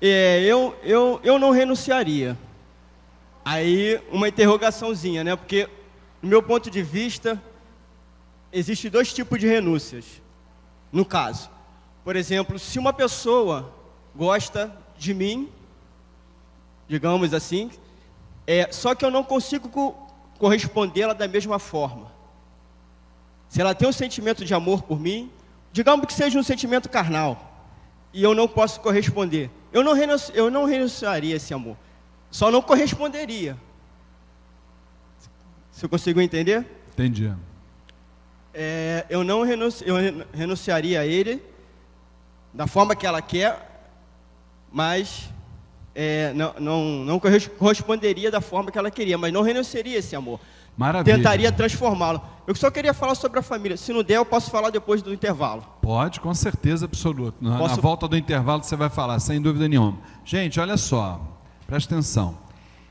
é, 0.00 0.42
eu, 0.42 0.76
eu, 0.82 1.20
eu 1.22 1.38
não 1.38 1.50
renunciaria. 1.50 2.36
Aí, 3.44 4.00
uma 4.10 4.28
interrogaçãozinha, 4.28 5.22
né? 5.22 5.36
Porque, 5.36 5.68
no 6.20 6.28
meu 6.28 6.42
ponto 6.42 6.70
de 6.70 6.82
vista, 6.82 7.40
existe 8.52 8.90
dois 8.90 9.12
tipos 9.12 9.38
de 9.38 9.46
renúncias. 9.46 10.20
No 10.92 11.04
caso, 11.04 11.50
por 12.04 12.16
exemplo, 12.16 12.58
se 12.58 12.78
uma 12.78 12.92
pessoa 12.92 13.72
gosta 14.14 14.74
de 14.98 15.12
mim, 15.12 15.48
digamos 16.88 17.34
assim, 17.34 17.70
é, 18.46 18.70
só 18.72 18.94
que 18.94 19.04
eu 19.04 19.10
não 19.10 19.24
consigo 19.24 19.68
co 19.68 19.94
correspondê-la 20.38 21.14
da 21.14 21.26
mesma 21.26 21.58
forma. 21.58 22.12
Se 23.48 23.60
ela 23.60 23.74
tem 23.74 23.88
um 23.88 23.92
sentimento 23.92 24.44
de 24.44 24.52
amor 24.52 24.82
por 24.82 25.00
mim, 25.00 25.30
digamos 25.72 26.04
que 26.06 26.12
seja 26.12 26.38
um 26.38 26.42
sentimento 26.42 26.90
carnal, 26.90 27.68
e 28.12 28.22
eu 28.22 28.34
não 28.34 28.46
posso 28.46 28.80
corresponder, 28.80 29.50
eu 29.76 29.84
não, 29.84 29.92
renunci 29.92 30.32
eu 30.34 30.50
não 30.50 30.64
renunciaria 30.64 31.34
a 31.34 31.36
esse 31.36 31.52
amor, 31.52 31.76
só 32.30 32.50
não 32.50 32.62
corresponderia. 32.62 33.56
Eu 35.82 35.88
consigo 35.88 36.18
entender? 36.20 36.64
Entendi. 36.94 37.30
É, 38.54 39.04
eu 39.10 39.22
não 39.22 39.42
renunci 39.42 39.86
eu 39.86 39.96
ren- 39.96 40.24
renunciaria 40.32 41.00
a 41.00 41.06
ele 41.06 41.42
da 42.54 42.66
forma 42.66 42.96
que 42.96 43.06
ela 43.06 43.20
quer, 43.20 43.84
mas 44.72 45.28
é, 45.94 46.32
não, 46.32 46.54
não, 46.58 46.84
não 47.04 47.20
corres- 47.20 47.46
corresponderia 47.48 48.30
da 48.30 48.40
forma 48.40 48.70
que 48.72 48.78
ela 48.78 48.90
queria, 48.90 49.18
mas 49.18 49.30
não 49.30 49.42
renunciaria 49.42 49.96
a 49.96 49.98
esse 49.98 50.16
amor. 50.16 50.40
Maravilha. 50.76 51.16
Tentaria 51.16 51.50
transformá-lo. 51.50 52.20
Eu 52.46 52.54
só 52.54 52.70
queria 52.70 52.92
falar 52.92 53.14
sobre 53.14 53.38
a 53.38 53.42
família. 53.42 53.76
Se 53.76 53.92
não 53.92 54.02
der, 54.02 54.16
eu 54.18 54.24
posso 54.26 54.50
falar 54.50 54.70
depois 54.70 55.02
do 55.02 55.12
intervalo. 55.12 55.64
Pode, 55.80 56.20
com 56.20 56.32
certeza 56.34 56.84
absoluta. 56.84 57.36
Na, 57.40 57.52
na 57.52 57.58
Posso- 57.58 57.80
volta 57.80 58.06
do 58.06 58.16
intervalo 58.16 58.62
você 58.62 58.76
vai 58.76 58.88
falar, 58.88 59.18
sem 59.18 59.40
dúvida 59.40 59.66
nenhuma. 59.68 59.98
Gente, 60.24 60.60
olha 60.60 60.76
só, 60.76 61.20
presta 61.66 61.94
atenção. 61.94 62.38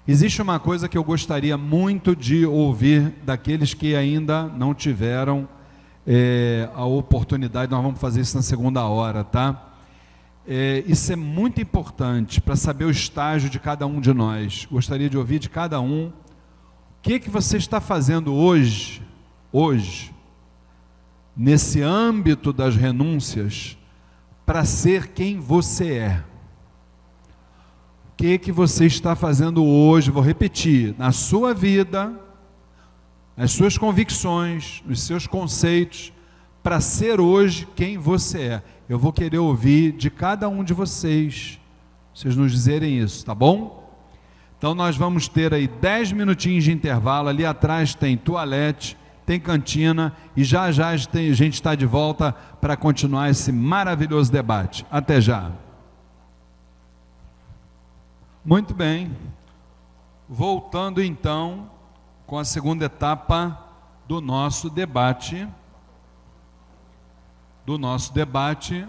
Existe 0.08 0.42
uma 0.42 0.60
coisa 0.60 0.88
que 0.90 0.98
eu 0.98 1.04
gostaria 1.04 1.58
muito 1.58 2.16
de 2.16 2.46
ouvir 2.46 3.14
daqueles 3.24 3.74
que 3.74 3.96
ainda 3.96 4.44
não 4.44 4.74
tiveram 4.74 5.48
é, 6.06 6.70
a 6.76 6.86
oportunidade, 6.86 7.72
nós 7.72 7.82
vamos 7.82 8.00
fazer 8.00 8.22
isso 8.22 8.36
na 8.36 8.44
segunda 8.44 8.86
hora, 8.86 9.24
tá? 9.24 9.70
É, 10.48 10.84
isso 10.86 11.12
é 11.12 11.16
muito 11.16 11.60
importante 11.60 12.40
para 12.40 12.56
saber 12.56 12.86
o 12.86 12.92
estágio 12.92 13.50
de 13.50 13.60
cada 13.60 13.88
um 13.88 14.00
de 14.00 14.14
nós. 14.14 14.68
Gostaria 14.72 15.10
de 15.10 15.18
ouvir 15.18 15.40
de 15.40 15.50
cada 15.50 15.82
um 15.82 16.12
que, 17.06 17.20
que 17.20 17.30
você 17.30 17.58
está 17.58 17.80
fazendo 17.80 18.34
hoje, 18.34 19.00
hoje, 19.52 20.12
nesse 21.38 21.80
âmbito 21.80 22.52
das 22.52 22.76
renúncias, 22.76 23.78
para 24.44 24.66
ser 24.66 25.10
quem 25.10 25.40
você 25.40 25.98
é. 25.98 26.24
O 28.12 28.16
que, 28.18 28.40
que 28.40 28.52
você 28.52 28.88
está 28.88 29.16
fazendo 29.16 29.64
hoje? 29.64 30.10
Vou 30.10 30.24
repetir, 30.24 30.96
na 30.98 31.12
sua 31.12 31.54
vida, 31.54 32.12
nas 33.38 33.52
suas 33.52 33.78
convicções, 33.78 34.82
nos 34.84 35.02
seus 35.02 35.28
conceitos, 35.28 36.12
para 36.64 36.82
ser 36.82 37.22
hoje 37.22 37.68
quem 37.76 38.00
você 38.00 38.40
é. 38.40 38.64
Eu 38.90 38.98
vou 38.98 39.14
querer 39.14 39.38
ouvir 39.38 39.92
de 39.92 40.10
cada 40.10 40.50
um 40.50 40.64
de 40.64 40.74
vocês, 40.74 41.60
vocês 42.12 42.36
nos 42.36 42.52
dizerem 42.52 42.98
isso, 42.98 43.24
tá 43.24 43.36
bom? 43.36 43.85
Então 44.58 44.74
nós 44.74 44.96
vamos 44.96 45.28
ter 45.28 45.54
aí 45.54 45.68
10 45.68 46.14
minutinhos 46.14 46.64
de 46.64 46.72
intervalo. 46.72 47.30
Ali 47.30 47.46
atrás 47.46 47.94
tem 47.94 48.18
toalete, 48.18 48.98
tem 49.26 49.40
cantina 49.40 50.16
e 50.36 50.44
já 50.44 50.72
já 50.72 50.90
a 50.90 50.98
gente 50.98 51.54
está 51.54 51.76
de 51.76 51.86
volta 51.86 52.32
para 52.62 52.78
continuar 52.78 53.30
esse 53.30 53.52
maravilhoso 53.52 54.32
debate. 54.32 54.86
Até 54.90 55.20
já. 55.20 55.52
Muito 58.44 58.74
bem. 58.74 59.12
Voltando 60.30 61.04
então 61.04 61.70
com 62.26 62.38
a 62.38 62.46
segunda 62.46 62.86
etapa 62.86 63.60
do 64.08 64.22
nosso 64.22 64.70
debate. 64.70 65.48
Do 67.66 67.78
nosso 67.78 68.14
debate. 68.14 68.88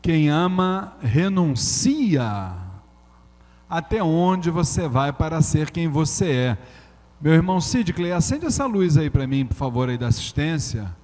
Quem 0.00 0.28
ama 0.28 0.92
renuncia. 1.02 2.63
Até 3.68 4.02
onde 4.02 4.50
você 4.50 4.86
vai 4.86 5.12
para 5.12 5.40
ser 5.42 5.70
quem 5.70 5.88
você 5.88 6.30
é? 6.30 6.58
Meu 7.20 7.32
irmão 7.32 7.60
Sidclay, 7.60 8.12
acende 8.12 8.46
essa 8.46 8.66
luz 8.66 8.96
aí 8.96 9.08
para 9.08 9.26
mim, 9.26 9.46
por 9.46 9.54
favor, 9.54 9.88
aí 9.88 9.96
da 9.96 10.08
assistência. 10.08 10.94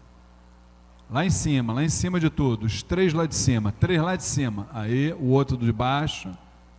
Lá 1.11 1.25
em 1.25 1.31
cima, 1.31 1.73
lá 1.73 1.83
em 1.83 1.89
cima 1.89 2.21
de 2.21 2.31
tudo. 2.31 2.67
Os 2.67 2.83
três 2.83 3.13
lá 3.13 3.27
de 3.27 3.35
cima. 3.35 3.73
Três 3.73 4.01
lá 4.01 4.15
de 4.15 4.23
cima. 4.23 4.69
Aí, 4.73 5.13
o 5.15 5.29
outro 5.31 5.57
de 5.57 5.73
baixo. 5.73 6.31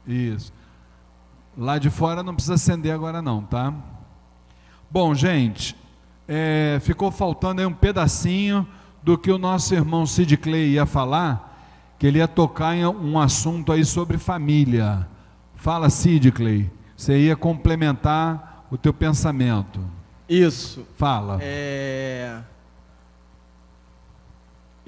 Isso. 0.07 0.53
Lá 1.57 1.77
de 1.77 1.89
fora 1.89 2.23
não 2.23 2.33
precisa 2.33 2.53
acender 2.53 2.93
agora 2.93 3.21
não, 3.21 3.41
tá? 3.41 3.73
Bom, 4.89 5.13
gente, 5.13 5.75
é, 6.27 6.79
ficou 6.81 7.11
faltando 7.11 7.59
aí 7.59 7.67
um 7.67 7.73
pedacinho 7.73 8.65
do 9.03 9.17
que 9.17 9.31
o 9.31 9.37
nosso 9.37 9.73
irmão 9.73 10.05
Sid 10.05 10.37
Clay 10.37 10.73
ia 10.73 10.85
falar, 10.85 11.95
que 11.99 12.07
ele 12.07 12.19
ia 12.19 12.27
tocar 12.27 12.75
em 12.75 12.85
um 12.85 13.19
assunto 13.19 13.71
aí 13.71 13.83
sobre 13.83 14.17
família. 14.17 15.07
Fala, 15.61 15.91
Sid 15.91 16.31
Clay. 16.31 16.67
Você 16.97 17.19
ia 17.19 17.35
complementar 17.35 18.65
o 18.71 18.77
teu 18.79 18.91
pensamento. 18.91 19.79
Isso. 20.27 20.87
Fala. 20.97 21.37
É... 21.39 22.39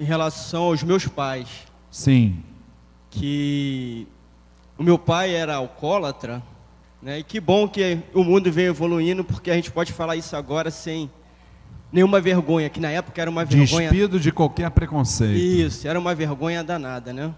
Em 0.00 0.02
relação 0.02 0.64
aos 0.64 0.82
meus 0.82 1.06
pais. 1.06 1.48
Sim. 1.92 2.42
Que 3.08 4.08
o 4.76 4.82
meu 4.82 4.98
pai 4.98 5.32
era 5.32 5.54
alcoólatra, 5.54 6.42
né? 7.00 7.20
E 7.20 7.22
que 7.22 7.38
bom 7.38 7.68
que 7.68 8.00
o 8.12 8.24
mundo 8.24 8.50
vem 8.50 8.64
evoluindo, 8.64 9.22
porque 9.22 9.52
a 9.52 9.54
gente 9.54 9.70
pode 9.70 9.92
falar 9.92 10.16
isso 10.16 10.34
agora 10.34 10.72
sem 10.72 11.08
nenhuma 11.92 12.20
vergonha, 12.20 12.68
que 12.68 12.80
na 12.80 12.90
época 12.90 13.22
era 13.22 13.30
uma 13.30 13.44
vergonha. 13.44 13.90
Despido 13.90 14.18
de 14.18 14.32
qualquer 14.32 14.72
preconceito. 14.72 15.36
Isso, 15.36 15.86
era 15.86 16.00
uma 16.00 16.16
vergonha 16.16 16.64
danada, 16.64 17.12
né? 17.12 17.32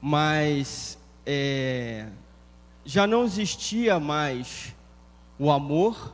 Mas 0.00 0.96
é, 1.26 2.06
já 2.84 3.06
não 3.06 3.24
existia 3.24 3.98
mais 4.00 4.74
o 5.38 5.50
amor, 5.50 6.12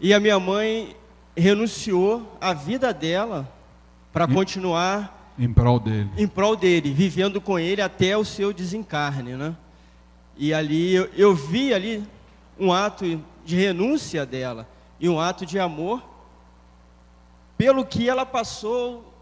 e 0.00 0.12
a 0.12 0.20
minha 0.20 0.38
mãe 0.38 0.96
renunciou 1.36 2.36
à 2.40 2.52
vida 2.52 2.92
dela 2.92 3.48
para 4.12 4.26
continuar 4.26 5.34
em 5.38 5.52
prol 5.52 5.80
dele. 5.80 6.10
Em 6.16 6.28
prol 6.28 6.56
dele, 6.56 6.92
vivendo 6.92 7.40
com 7.40 7.58
ele 7.58 7.80
até 7.80 8.16
o 8.16 8.24
seu 8.24 8.52
desencarne, 8.52 9.34
né? 9.34 9.56
E 10.36 10.52
ali 10.52 10.94
eu, 10.94 11.10
eu 11.16 11.34
vi 11.34 11.72
ali 11.72 12.06
um 12.58 12.72
ato 12.72 13.22
de 13.44 13.56
renúncia 13.56 14.26
dela 14.26 14.68
e 15.00 15.08
um 15.08 15.18
ato 15.18 15.44
de 15.46 15.58
amor 15.58 16.02
pelo 17.56 17.84
que 17.84 18.08
ela 18.08 18.26
passou 18.26 19.12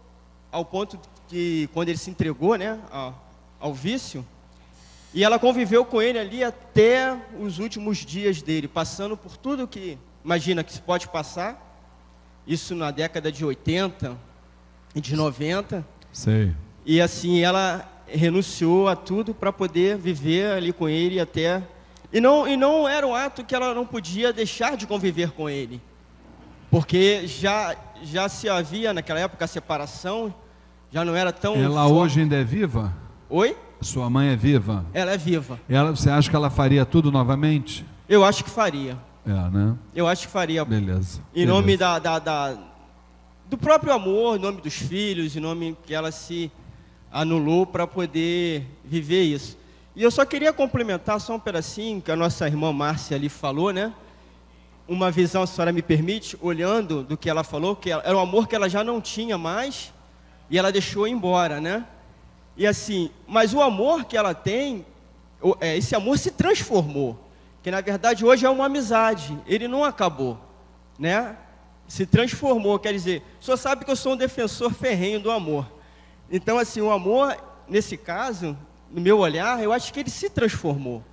ao 0.51 0.65
ponto 0.65 0.99
que 1.27 1.69
quando 1.73 1.89
ele 1.89 1.97
se 1.97 2.09
entregou, 2.09 2.55
né, 2.55 2.79
ao, 2.91 3.15
ao 3.59 3.73
vício, 3.73 4.25
e 5.13 5.23
ela 5.23 5.37
conviveu 5.37 5.83
com 5.83 6.01
ele 6.01 6.17
ali 6.17 6.43
até 6.43 7.17
os 7.39 7.59
últimos 7.59 7.99
dias 7.99 8.41
dele, 8.41 8.67
passando 8.67 9.17
por 9.17 9.35
tudo 9.37 9.67
que 9.67 9.97
imagina 10.23 10.63
que 10.63 10.71
se 10.71 10.81
pode 10.81 11.07
passar. 11.09 11.67
Isso 12.47 12.73
na 12.75 12.91
década 12.91 13.31
de 13.31 13.43
80 13.45 14.17
e 14.95 15.01
de 15.01 15.15
90. 15.15 15.85
Sei. 16.11 16.53
E 16.85 16.99
assim 17.01 17.41
ela 17.41 17.87
renunciou 18.07 18.87
a 18.87 18.95
tudo 18.95 19.33
para 19.33 19.53
poder 19.53 19.97
viver 19.97 20.51
ali 20.51 20.73
com 20.73 20.89
ele 20.89 21.19
até 21.19 21.61
e 22.11 22.19
não 22.19 22.45
e 22.47 22.57
não 22.57 22.87
era 22.87 23.05
um 23.07 23.15
ato 23.15 23.43
que 23.43 23.55
ela 23.55 23.73
não 23.73 23.85
podia 23.85 24.33
deixar 24.33 24.75
de 24.75 24.85
conviver 24.87 25.31
com 25.31 25.49
ele. 25.49 25.81
Porque 26.69 27.27
já 27.27 27.75
já 28.03 28.27
se 28.27 28.49
havia 28.49 28.93
naquela 28.93 29.19
época 29.19 29.45
a 29.45 29.47
separação, 29.47 30.33
já 30.91 31.05
não 31.05 31.15
era 31.15 31.31
tão 31.31 31.55
Ela 31.55 31.83
forte. 31.83 31.93
hoje 31.93 32.19
ainda 32.21 32.35
é 32.37 32.43
viva? 32.43 32.93
Oi? 33.29 33.55
Sua 33.81 34.09
mãe 34.09 34.29
é 34.29 34.35
viva? 34.35 34.85
Ela 34.93 35.11
é 35.13 35.17
viva. 35.17 35.59
Ela, 35.67 35.91
você 35.91 36.09
acha 36.09 36.29
que 36.29 36.35
ela 36.35 36.49
faria 36.49 36.85
tudo 36.85 37.11
novamente? 37.11 37.83
Eu 38.07 38.23
acho 38.23 38.43
que 38.43 38.49
faria. 38.49 38.97
É, 39.25 39.31
né? 39.31 39.75
Eu 39.95 40.07
acho 40.07 40.27
que 40.27 40.31
faria. 40.33 40.63
Beleza. 40.63 41.19
Em 41.33 41.45
Beleza. 41.45 41.53
nome 41.53 41.77
da, 41.77 41.97
da, 41.99 42.19
da- 42.19 42.57
do 43.49 43.57
próprio 43.57 43.91
amor, 43.93 44.37
em 44.37 44.39
nome 44.41 44.61
dos 44.61 44.73
filhos, 44.73 45.35
em 45.35 45.39
nome 45.39 45.75
que 45.85 45.93
ela 45.93 46.11
se 46.11 46.51
anulou 47.11 47.65
para 47.65 47.85
poder 47.87 48.65
viver 48.85 49.23
isso. 49.23 49.57
E 49.95 50.03
eu 50.03 50.11
só 50.11 50.23
queria 50.25 50.53
complementar 50.53 51.19
só 51.19 51.35
um 51.35 51.39
pedacinho 51.39 52.01
que 52.01 52.11
a 52.11 52.15
nossa 52.15 52.47
irmã 52.47 52.71
Márcia 52.71 53.17
ali 53.17 53.27
falou, 53.29 53.73
né? 53.73 53.91
Uma 54.87 55.09
visão, 55.11 55.41
a 55.43 55.47
senhora 55.47 55.71
me 55.71 55.81
permite, 55.81 56.37
olhando 56.41 57.03
do 57.03 57.17
que 57.17 57.29
ela 57.29 57.43
falou, 57.43 57.75
que 57.75 57.91
era 57.91 58.15
um 58.15 58.19
amor 58.19 58.47
que 58.47 58.55
ela 58.55 58.69
já 58.69 58.83
não 58.83 59.01
tinha 59.01 59.37
mais 59.37 59.91
e 60.49 60.57
ela 60.57 60.71
deixou 60.71 61.07
embora, 61.07 61.59
né? 61.59 61.85
E 62.55 62.67
assim, 62.67 63.09
mas 63.27 63.53
o 63.53 63.61
amor 63.61 64.05
que 64.05 64.17
ela 64.17 64.33
tem, 64.33 64.85
é, 65.59 65.77
esse 65.77 65.95
amor 65.95 66.17
se 66.17 66.31
transformou, 66.31 67.19
que 67.63 67.71
na 67.71 67.81
verdade 67.81 68.25
hoje 68.25 68.45
é 68.45 68.49
uma 68.49 68.65
amizade, 68.65 69.37
ele 69.47 69.67
não 69.67 69.83
acabou, 69.83 70.37
né? 70.97 71.35
Se 71.87 72.05
transformou, 72.05 72.79
quer 72.79 72.93
dizer, 72.93 73.23
senhor 73.39 73.57
sabe 73.57 73.83
que 73.85 73.91
eu 73.91 73.95
sou 73.95 74.13
um 74.13 74.17
defensor 74.17 74.73
ferrenho 74.73 75.19
do 75.19 75.31
amor. 75.31 75.65
Então, 76.31 76.57
assim, 76.57 76.79
o 76.79 76.89
amor, 76.89 77.35
nesse 77.67 77.97
caso, 77.97 78.57
no 78.89 79.01
meu 79.01 79.19
olhar, 79.19 79.61
eu 79.61 79.73
acho 79.73 79.91
que 79.93 79.99
ele 79.99 80.09
se 80.09 80.29
transformou, 80.29 81.03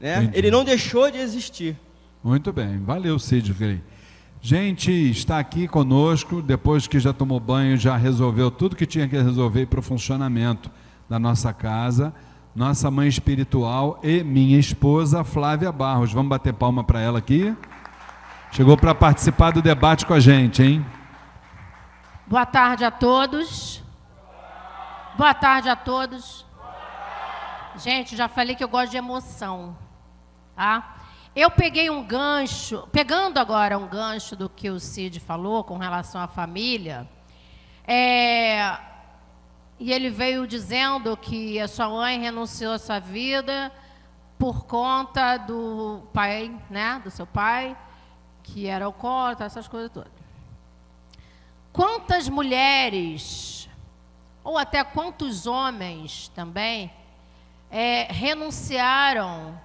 né? 0.00 0.18
Entendi. 0.18 0.38
Ele 0.38 0.50
não 0.50 0.64
deixou 0.64 1.10
de 1.10 1.18
existir. 1.18 1.78
Muito 2.24 2.52
bem, 2.52 2.78
valeu 2.78 3.18
Cid 3.18 3.52
Clay. 3.54 3.82
Gente, 4.44 4.90
está 4.90 5.38
aqui 5.38 5.68
conosco, 5.68 6.42
depois 6.42 6.88
que 6.88 6.98
já 6.98 7.12
tomou 7.12 7.38
banho, 7.38 7.76
já 7.76 7.96
resolveu 7.96 8.50
tudo 8.50 8.74
que 8.74 8.84
tinha 8.84 9.06
que 9.06 9.16
resolver 9.16 9.66
para 9.66 9.78
o 9.78 9.82
funcionamento 9.82 10.68
da 11.08 11.16
nossa 11.16 11.52
casa, 11.52 12.12
nossa 12.52 12.90
mãe 12.90 13.06
espiritual 13.06 14.00
e 14.02 14.24
minha 14.24 14.58
esposa 14.58 15.22
Flávia 15.22 15.70
Barros. 15.70 16.12
Vamos 16.12 16.28
bater 16.28 16.52
palma 16.52 16.82
para 16.82 17.00
ela 17.00 17.20
aqui. 17.20 17.56
Chegou 18.50 18.76
para 18.76 18.92
participar 18.96 19.52
do 19.52 19.62
debate 19.62 20.04
com 20.04 20.12
a 20.12 20.18
gente, 20.18 20.60
hein? 20.60 20.84
Boa 22.26 22.44
tarde 22.44 22.84
a 22.84 22.90
todos. 22.90 23.80
Boa 25.16 25.34
tarde 25.34 25.68
a 25.68 25.76
todos. 25.76 26.44
Gente, 27.76 28.16
já 28.16 28.26
falei 28.26 28.56
que 28.56 28.64
eu 28.64 28.68
gosto 28.68 28.90
de 28.90 28.96
emoção, 28.96 29.78
tá? 30.56 30.96
Eu 31.34 31.50
peguei 31.50 31.88
um 31.88 32.04
gancho, 32.04 32.86
pegando 32.92 33.38
agora 33.38 33.78
um 33.78 33.88
gancho 33.88 34.36
do 34.36 34.50
que 34.50 34.68
o 34.68 34.78
Cid 34.78 35.18
falou 35.18 35.64
com 35.64 35.78
relação 35.78 36.20
à 36.20 36.28
família, 36.28 37.08
é, 37.86 38.76
e 39.80 39.90
ele 39.90 40.10
veio 40.10 40.46
dizendo 40.46 41.16
que 41.16 41.58
a 41.58 41.66
sua 41.66 41.88
mãe 41.88 42.20
renunciou 42.20 42.74
à 42.74 42.78
sua 42.78 42.98
vida 42.98 43.72
por 44.38 44.66
conta 44.66 45.38
do 45.38 46.02
pai, 46.12 46.54
né, 46.68 47.00
do 47.02 47.10
seu 47.10 47.26
pai, 47.26 47.74
que 48.42 48.66
era 48.66 48.84
alcoólatra, 48.84 49.46
essas 49.46 49.66
coisas 49.66 49.90
todas. 49.90 50.12
Quantas 51.72 52.28
mulheres, 52.28 53.70
ou 54.44 54.58
até 54.58 54.84
quantos 54.84 55.46
homens 55.46 56.28
também, 56.34 56.92
é, 57.70 58.06
renunciaram 58.10 59.58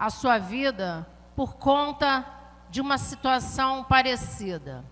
à 0.00 0.08
sua 0.08 0.38
vida 0.38 1.06
por 1.36 1.56
conta 1.56 2.24
de 2.70 2.80
uma 2.80 2.96
situação 2.96 3.84
parecida. 3.84 4.82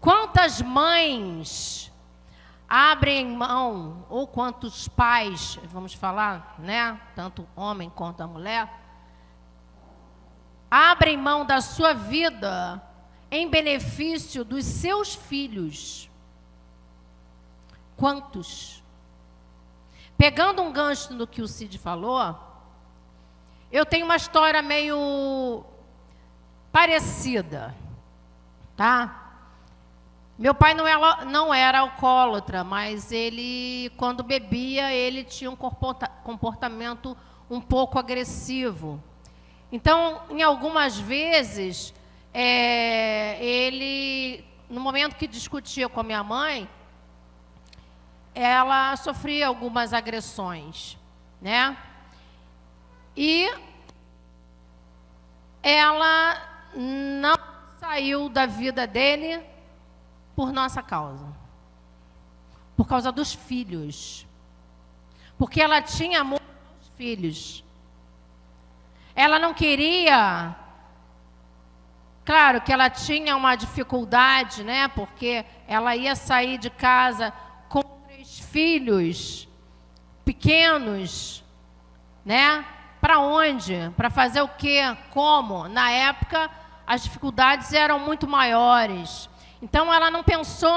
Quantas 0.00 0.60
mães 0.60 1.92
abrem 2.68 3.26
mão, 3.28 4.04
ou 4.08 4.26
quantos 4.26 4.88
pais, 4.88 5.56
vamos 5.64 5.94
falar, 5.94 6.56
né? 6.58 7.00
Tanto 7.14 7.46
homem 7.54 7.88
quanto 7.88 8.22
a 8.22 8.26
mulher, 8.26 8.68
abrem 10.68 11.16
mão 11.16 11.44
da 11.44 11.60
sua 11.60 11.92
vida 11.92 12.82
em 13.30 13.48
benefício 13.48 14.44
dos 14.44 14.64
seus 14.64 15.14
filhos. 15.14 16.10
Quantos? 17.96 18.82
Pegando 20.16 20.60
um 20.60 20.72
gancho 20.72 21.12
no 21.14 21.26
que 21.26 21.42
o 21.42 21.48
Cid 21.48 21.78
falou, 21.78 22.49
eu 23.70 23.86
tenho 23.86 24.04
uma 24.04 24.16
história 24.16 24.60
meio 24.62 25.64
parecida, 26.72 27.74
tá? 28.76 29.32
Meu 30.36 30.54
pai 30.54 30.72
não 30.74 30.86
era, 30.86 31.24
não 31.24 31.52
era 31.52 31.80
alcoólatra, 31.80 32.64
mas 32.64 33.12
ele, 33.12 33.92
quando 33.96 34.22
bebia, 34.22 34.92
ele 34.92 35.22
tinha 35.22 35.50
um 35.50 35.56
comportamento 35.56 37.16
um 37.50 37.60
pouco 37.60 37.98
agressivo. 37.98 39.02
Então, 39.70 40.22
em 40.30 40.42
algumas 40.42 40.98
vezes, 40.98 41.92
é, 42.32 43.36
ele, 43.44 44.44
no 44.68 44.80
momento 44.80 45.14
que 45.14 45.26
discutia 45.26 45.88
com 45.88 46.00
a 46.00 46.02
minha 46.02 46.24
mãe, 46.24 46.68
ela 48.34 48.96
sofria 48.96 49.46
algumas 49.46 49.92
agressões, 49.92 50.96
né? 51.40 51.76
E 53.16 53.50
ela 55.62 56.70
não 56.74 57.36
saiu 57.78 58.28
da 58.28 58.46
vida 58.46 58.86
dele 58.86 59.42
por 60.34 60.52
nossa 60.52 60.82
causa. 60.82 61.26
Por 62.76 62.86
causa 62.86 63.10
dos 63.12 63.34
filhos. 63.34 64.26
Porque 65.36 65.60
ela 65.60 65.82
tinha 65.82 66.20
amor 66.20 66.40
aos 66.76 66.88
filhos. 66.96 67.64
Ela 69.14 69.38
não 69.38 69.52
queria. 69.52 70.54
Claro 72.24 72.60
que 72.60 72.72
ela 72.72 72.88
tinha 72.88 73.36
uma 73.36 73.56
dificuldade, 73.56 74.62
né? 74.62 74.88
Porque 74.88 75.44
ela 75.66 75.96
ia 75.96 76.14
sair 76.14 76.58
de 76.58 76.70
casa 76.70 77.32
com 77.68 77.82
três 78.06 78.38
filhos 78.38 79.48
pequenos, 80.24 81.44
né? 82.24 82.64
Para 83.00 83.18
onde? 83.18 83.90
Para 83.96 84.10
fazer 84.10 84.42
o 84.42 84.48
quê? 84.48 84.82
Como? 85.10 85.68
Na 85.68 85.90
época, 85.90 86.50
as 86.86 87.02
dificuldades 87.02 87.72
eram 87.72 87.98
muito 87.98 88.28
maiores. 88.28 89.28
Então, 89.62 89.92
ela 89.92 90.10
não 90.10 90.22
pensou 90.22 90.74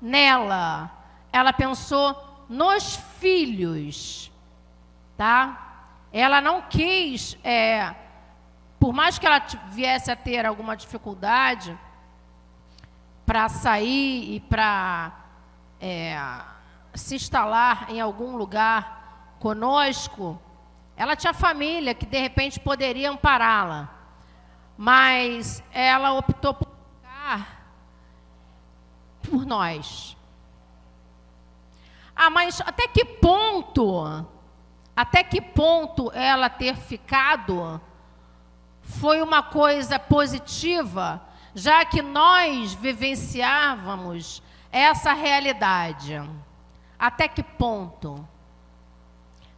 nela, 0.00 0.90
ela 1.32 1.52
pensou 1.52 2.44
nos 2.48 2.96
filhos, 3.18 4.30
tá? 5.16 5.86
Ela 6.12 6.40
não 6.40 6.62
quis, 6.62 7.38
é, 7.44 7.94
por 8.78 8.92
mais 8.92 9.18
que 9.18 9.26
ela 9.26 9.40
viesse 9.68 10.10
a 10.10 10.16
ter 10.16 10.44
alguma 10.44 10.76
dificuldade 10.76 11.78
para 13.24 13.48
sair 13.48 14.34
e 14.34 14.40
para 14.40 15.12
é, 15.80 16.18
se 16.94 17.14
instalar 17.14 17.86
em 17.90 18.00
algum 18.00 18.36
lugar 18.36 19.36
conosco, 19.38 20.40
ela 21.00 21.16
tinha 21.16 21.32
família 21.32 21.94
que 21.94 22.04
de 22.04 22.20
repente 22.20 22.60
poderia 22.60 23.10
ampará-la, 23.10 23.88
mas 24.76 25.64
ela 25.72 26.12
optou 26.12 26.52
por 26.52 26.68
ficar 26.68 27.72
por 29.22 29.46
nós. 29.46 30.14
Ah, 32.14 32.28
mas 32.28 32.60
até 32.60 32.86
que 32.86 33.02
ponto 33.02 34.04
até 34.94 35.24
que 35.24 35.40
ponto 35.40 36.12
ela 36.12 36.50
ter 36.50 36.76
ficado 36.76 37.80
foi 38.82 39.22
uma 39.22 39.42
coisa 39.42 39.98
positiva, 39.98 41.26
já 41.54 41.82
que 41.82 42.02
nós 42.02 42.74
vivenciávamos 42.74 44.42
essa 44.70 45.14
realidade. 45.14 46.20
Até 46.98 47.26
que 47.26 47.42
ponto? 47.42 48.28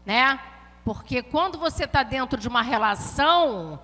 Né? 0.07 0.38
Porque 0.84 1.22
quando 1.22 1.58
você 1.58 1.84
está 1.84 2.02
dentro 2.02 2.38
de 2.38 2.48
uma 2.48 2.62
relação 2.62 3.80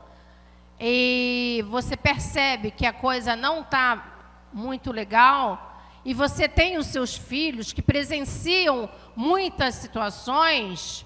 e 0.80 1.64
você 1.68 1.96
percebe 1.96 2.70
que 2.70 2.86
a 2.86 2.92
coisa 2.92 3.36
não 3.36 3.60
está 3.60 4.14
muito 4.52 4.90
legal, 4.90 5.80
e 6.04 6.14
você 6.14 6.48
tem 6.48 6.78
os 6.78 6.86
seus 6.86 7.16
filhos 7.16 7.72
que 7.72 7.82
presenciam 7.82 8.88
muitas 9.14 9.74
situações, 9.74 11.04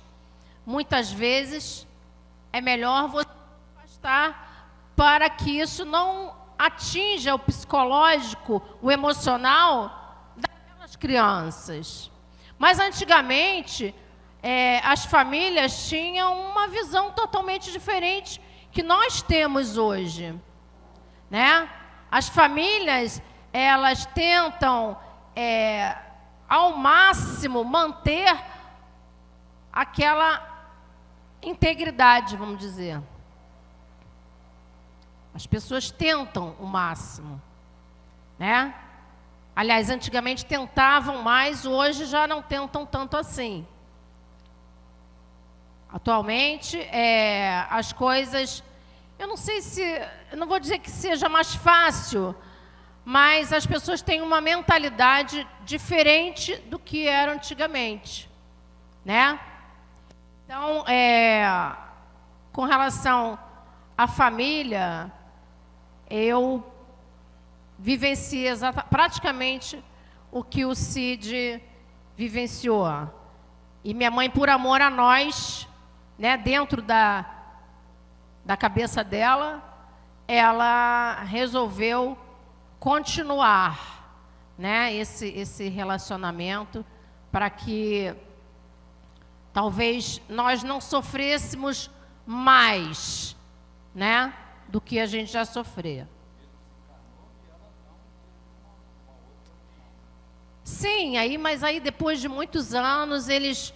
muitas 0.64 1.10
vezes 1.10 1.86
é 2.52 2.60
melhor 2.60 3.08
você 3.08 3.26
afastar 3.76 4.68
para 4.94 5.28
que 5.28 5.58
isso 5.58 5.84
não 5.84 6.36
atinja 6.58 7.34
o 7.34 7.38
psicológico, 7.38 8.62
o 8.80 8.90
emocional 8.90 10.30
daquelas 10.36 10.94
crianças. 10.94 12.10
Mas 12.58 12.78
antigamente, 12.78 13.92
é, 14.42 14.80
as 14.84 15.04
famílias 15.04 15.88
tinham 15.88 16.50
uma 16.50 16.66
visão 16.66 17.12
totalmente 17.12 17.70
diferente 17.70 18.40
que 18.72 18.82
nós 18.82 19.22
temos 19.22 19.76
hoje. 19.76 20.34
Né? 21.30 21.68
As 22.10 22.28
famílias, 22.28 23.22
elas 23.52 24.04
tentam, 24.06 24.98
é, 25.36 25.96
ao 26.48 26.76
máximo, 26.76 27.62
manter 27.64 28.36
aquela 29.72 30.66
integridade, 31.40 32.36
vamos 32.36 32.58
dizer. 32.58 33.00
As 35.34 35.46
pessoas 35.46 35.90
tentam 35.90 36.54
o 36.60 36.66
máximo, 36.66 37.40
né? 38.38 38.74
Aliás, 39.54 39.88
antigamente 39.88 40.44
tentavam 40.44 41.22
mais, 41.22 41.64
hoje 41.64 42.06
já 42.06 42.26
não 42.26 42.42
tentam 42.42 42.84
tanto 42.84 43.16
assim. 43.16 43.66
Atualmente, 45.92 46.80
é, 46.80 47.66
as 47.68 47.92
coisas, 47.92 48.64
eu 49.18 49.28
não 49.28 49.36
sei 49.36 49.60
se, 49.60 49.82
não 50.34 50.46
vou 50.46 50.58
dizer 50.58 50.78
que 50.78 50.90
seja 50.90 51.28
mais 51.28 51.54
fácil, 51.54 52.34
mas 53.04 53.52
as 53.52 53.66
pessoas 53.66 54.00
têm 54.00 54.22
uma 54.22 54.40
mentalidade 54.40 55.46
diferente 55.66 56.56
do 56.62 56.78
que 56.78 57.06
era 57.06 57.32
antigamente, 57.34 58.30
né? 59.04 59.38
Então, 60.46 60.82
é, 60.88 61.44
com 62.52 62.64
relação 62.64 63.38
à 63.96 64.06
família, 64.06 65.12
eu 66.08 66.64
vivenciei 67.78 68.48
praticamente 68.88 69.84
o 70.30 70.42
que 70.42 70.64
o 70.64 70.74
Cid 70.74 71.62
vivenciou. 72.16 72.86
E 73.84 73.92
minha 73.92 74.10
mãe, 74.10 74.30
por 74.30 74.48
amor 74.48 74.80
a 74.80 74.88
nós, 74.88 75.68
né, 76.18 76.36
dentro 76.36 76.82
da, 76.82 77.24
da 78.44 78.56
cabeça 78.56 79.02
dela, 79.02 79.62
ela 80.26 81.22
resolveu 81.24 82.16
continuar 82.78 84.02
né, 84.56 84.94
esse, 84.94 85.28
esse 85.28 85.68
relacionamento 85.68 86.84
para 87.30 87.48
que 87.48 88.14
talvez 89.52 90.20
nós 90.28 90.62
não 90.62 90.80
sofrêssemos 90.80 91.90
mais, 92.26 93.36
né, 93.94 94.32
do 94.68 94.80
que 94.80 94.98
a 94.98 95.06
gente 95.06 95.32
já 95.32 95.44
sofreu. 95.44 96.06
Sim, 100.64 101.16
aí, 101.16 101.36
mas 101.36 101.62
aí 101.62 101.80
depois 101.80 102.20
de 102.20 102.28
muitos 102.28 102.72
anos 102.72 103.28
eles 103.28 103.74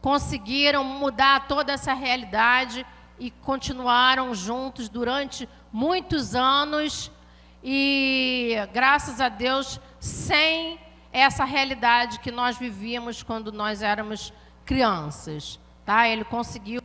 conseguiram 0.00 0.82
mudar 0.82 1.46
toda 1.46 1.72
essa 1.72 1.92
realidade 1.92 2.86
e 3.18 3.30
continuaram 3.30 4.34
juntos 4.34 4.88
durante 4.88 5.48
muitos 5.72 6.34
anos 6.34 7.10
e 7.62 8.56
graças 8.72 9.20
a 9.20 9.28
Deus 9.28 9.78
sem 9.98 10.78
essa 11.12 11.44
realidade 11.44 12.20
que 12.20 12.30
nós 12.30 12.56
vivíamos 12.56 13.22
quando 13.22 13.52
nós 13.52 13.82
éramos 13.82 14.32
crianças, 14.64 15.58
tá? 15.84 16.08
Ele 16.08 16.24
conseguiu, 16.24 16.80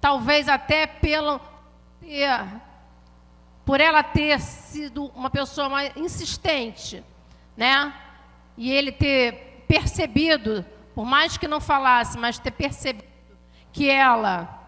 talvez 0.00 0.48
até 0.48 0.86
pelo 0.86 1.40
por 3.64 3.80
ela 3.80 4.02
ter 4.02 4.40
sido 4.40 5.06
uma 5.14 5.30
pessoa 5.30 5.68
mais 5.68 5.96
insistente, 5.96 7.02
né? 7.56 7.94
E 8.56 8.72
ele 8.72 8.90
ter 8.90 9.64
percebido, 9.68 10.64
por 10.94 11.04
mais 11.04 11.36
que 11.36 11.48
não 11.48 11.60
falasse, 11.60 12.18
mas 12.18 12.38
ter 12.38 12.50
percebido 12.50 13.10
que 13.72 13.88
ela 13.88 14.60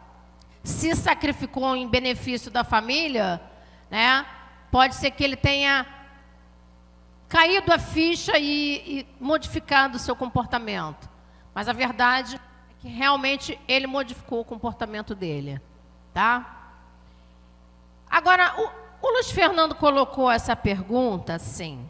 se 0.62 0.94
sacrificou 0.94 1.76
em 1.76 1.86
benefício 1.86 2.50
da 2.50 2.64
família, 2.64 3.40
né? 3.90 4.24
Pode 4.70 4.94
ser 4.94 5.10
que 5.10 5.22
ele 5.22 5.36
tenha 5.36 5.86
caído 7.28 7.72
a 7.72 7.78
ficha 7.78 8.38
e, 8.38 9.00
e 9.00 9.06
modificado 9.20 9.96
o 9.96 10.00
seu 10.00 10.16
comportamento. 10.16 11.08
Mas 11.54 11.68
a 11.68 11.72
verdade 11.72 12.36
é 12.36 12.40
que 12.80 12.88
realmente 12.88 13.60
ele 13.68 13.86
modificou 13.86 14.40
o 14.40 14.44
comportamento 14.44 15.14
dele, 15.14 15.60
tá? 16.14 16.62
Agora, 18.10 18.54
o, 18.58 19.06
o 19.06 19.12
Luiz 19.12 19.30
Fernando 19.30 19.74
colocou 19.74 20.30
essa 20.30 20.56
pergunta 20.56 21.34
assim: 21.34 21.86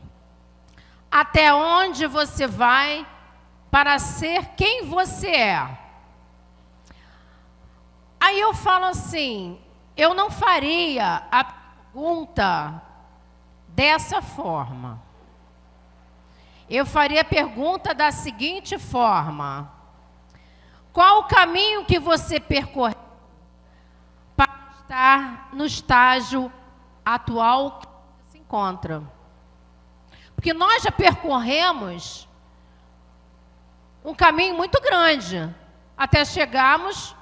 Até 1.10 1.54
onde 1.54 2.06
você 2.06 2.46
vai 2.46 3.06
para 3.74 3.98
ser 3.98 4.50
quem 4.50 4.84
você 4.84 5.26
é? 5.26 5.78
Aí 8.20 8.38
eu 8.38 8.54
falo 8.54 8.84
assim: 8.84 9.60
eu 9.96 10.14
não 10.14 10.30
faria 10.30 11.24
a 11.28 11.42
pergunta 11.42 12.80
dessa 13.66 14.22
forma. 14.22 15.02
Eu 16.70 16.86
faria 16.86 17.22
a 17.22 17.24
pergunta 17.24 17.92
da 17.92 18.12
seguinte 18.12 18.78
forma: 18.78 19.68
Qual 20.92 21.22
o 21.22 21.24
caminho 21.24 21.84
que 21.84 21.98
você 21.98 22.38
percorreu 22.38 22.94
para 24.36 24.68
estar 24.82 25.48
no 25.52 25.66
estágio 25.66 26.48
atual 27.04 27.80
que 27.80 27.88
se 28.30 28.38
encontra? 28.38 29.02
Porque 30.36 30.54
nós 30.54 30.84
já 30.84 30.92
percorremos 30.92 32.28
um 34.04 34.14
caminho 34.14 34.54
muito 34.54 34.80
grande 34.82 35.52
até 35.96 36.24
chegarmos 36.24 37.16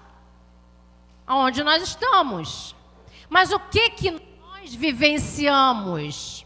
aonde 1.25 1.63
nós 1.63 1.83
estamos. 1.83 2.75
Mas 3.29 3.53
o 3.53 3.61
que 3.61 3.91
que 3.91 4.11
nós 4.11 4.75
vivenciamos 4.75 6.45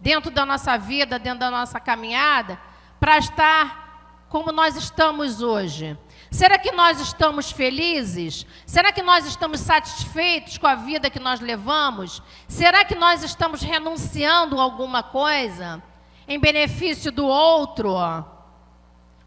dentro 0.00 0.30
da 0.30 0.46
nossa 0.46 0.78
vida, 0.78 1.18
dentro 1.18 1.40
da 1.40 1.50
nossa 1.50 1.80
caminhada, 1.80 2.60
para 3.00 3.18
estar 3.18 4.26
como 4.28 4.52
nós 4.52 4.76
estamos 4.76 5.42
hoje? 5.42 5.98
Será 6.30 6.58
que 6.58 6.70
nós 6.70 7.00
estamos 7.00 7.50
felizes? 7.50 8.46
Será 8.64 8.92
que 8.92 9.02
nós 9.02 9.26
estamos 9.26 9.60
satisfeitos 9.60 10.58
com 10.58 10.66
a 10.66 10.74
vida 10.74 11.10
que 11.10 11.18
nós 11.18 11.40
levamos? 11.40 12.22
Será 12.46 12.84
que 12.84 12.94
nós 12.94 13.24
estamos 13.24 13.60
renunciando 13.62 14.60
a 14.60 14.62
alguma 14.62 15.02
coisa 15.02 15.82
em 16.28 16.38
benefício 16.38 17.12
do 17.12 17.26
outro? 17.26 17.94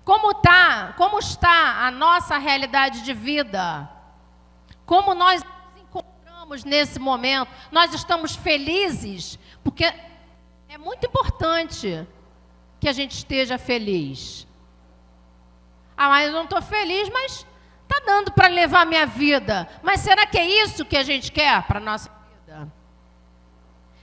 Como 0.04 0.34
tá? 0.34 0.94
Como 0.98 1.20
está 1.20 1.86
a 1.86 1.92
nossa 1.92 2.38
realidade 2.38 3.04
de 3.04 3.14
vida? 3.14 3.90
Como 4.86 5.14
nós 5.14 5.44
nos 5.44 5.84
encontramos 5.84 6.64
nesse 6.64 7.00
momento? 7.00 7.52
Nós 7.72 7.94
estamos 7.94 8.36
felizes? 8.36 9.38
Porque 9.64 9.86
é 10.68 10.78
muito 10.78 11.06
importante 11.06 12.08
que 12.80 12.90
a 12.90 12.94
gente 12.94 13.12
esteja 13.12 13.58
feliz. 13.58 14.48
Ah, 15.96 16.10
mas 16.10 16.28
eu 16.28 16.34
não 16.34 16.46
estou 16.46 16.62
feliz, 16.62 17.10
mas 17.10 17.46
está 17.84 18.04
dando 18.06 18.32
para 18.32 18.48
levar 18.48 18.86
minha 18.86 19.06
vida. 19.06 19.68
Mas 19.84 20.00
será 20.00 20.26
que 20.26 20.38
é 20.38 20.64
isso 20.64 20.86
que 20.86 20.96
a 20.96 21.04
gente 21.04 21.32
quer 21.32 21.62
para 21.64 21.78
a 21.78 21.84
nossa 21.84 22.10
vida? 22.10 22.72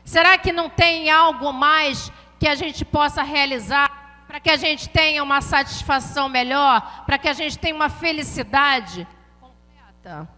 Será 0.04 0.38
que 0.38 0.52
não 0.52 0.68
tem 0.68 1.10
algo 1.10 1.52
mais 1.52 2.12
que 2.38 2.48
a 2.48 2.54
gente 2.54 2.84
possa 2.84 3.22
realizar 3.22 4.24
para 4.26 4.40
que 4.40 4.50
a 4.50 4.56
gente 4.56 4.88
tenha 4.88 5.22
uma 5.22 5.40
satisfação 5.40 6.28
melhor, 6.28 7.04
para 7.06 7.16
que 7.16 7.28
a 7.28 7.32
gente 7.32 7.58
tenha 7.58 7.74
uma 7.74 7.88
felicidade 7.88 9.06
completa. 9.40 10.28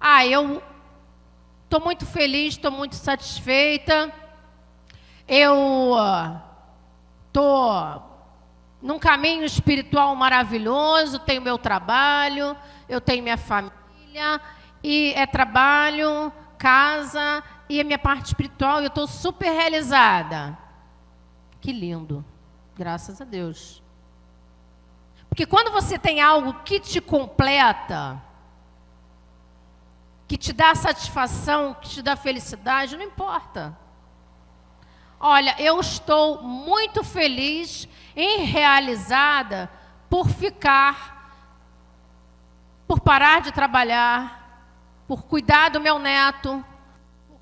Ah, 0.00 0.26
eu 0.26 0.62
estou 1.64 1.80
muito 1.80 2.06
feliz, 2.06 2.54
estou 2.54 2.70
muito 2.70 2.96
satisfeita. 2.96 4.12
Eu 5.28 5.54
estou 7.26 8.02
num 8.80 8.98
caminho 8.98 9.44
espiritual 9.44 10.14
maravilhoso, 10.16 11.18
tenho 11.18 11.42
meu 11.42 11.58
trabalho, 11.58 12.56
eu 12.88 13.00
tenho 13.00 13.22
minha 13.22 13.36
família, 13.36 14.40
e 14.82 15.12
é 15.16 15.26
trabalho, 15.26 16.32
casa 16.56 17.42
e 17.68 17.80
a 17.80 17.84
minha 17.84 17.98
parte 17.98 18.26
espiritual, 18.26 18.80
eu 18.80 18.86
estou 18.86 19.06
super 19.06 19.50
realizada. 19.50 20.56
Que 21.66 21.72
lindo. 21.72 22.24
Graças 22.76 23.20
a 23.20 23.24
Deus. 23.24 23.82
Porque 25.28 25.44
quando 25.44 25.72
você 25.72 25.98
tem 25.98 26.20
algo 26.20 26.62
que 26.62 26.78
te 26.78 27.00
completa, 27.00 28.22
que 30.28 30.36
te 30.36 30.52
dá 30.52 30.76
satisfação, 30.76 31.74
que 31.74 31.88
te 31.88 32.02
dá 32.02 32.14
felicidade, 32.14 32.96
não 32.96 33.02
importa. 33.02 33.76
Olha, 35.18 35.56
eu 35.60 35.80
estou 35.80 36.40
muito 36.40 37.02
feliz 37.02 37.88
e 38.14 38.42
realizada 38.44 39.68
por 40.08 40.28
ficar, 40.28 41.34
por 42.86 43.00
parar 43.00 43.40
de 43.40 43.50
trabalhar, 43.50 44.70
por 45.08 45.24
cuidar 45.24 45.70
do 45.70 45.80
meu 45.80 45.98
neto, 45.98 46.64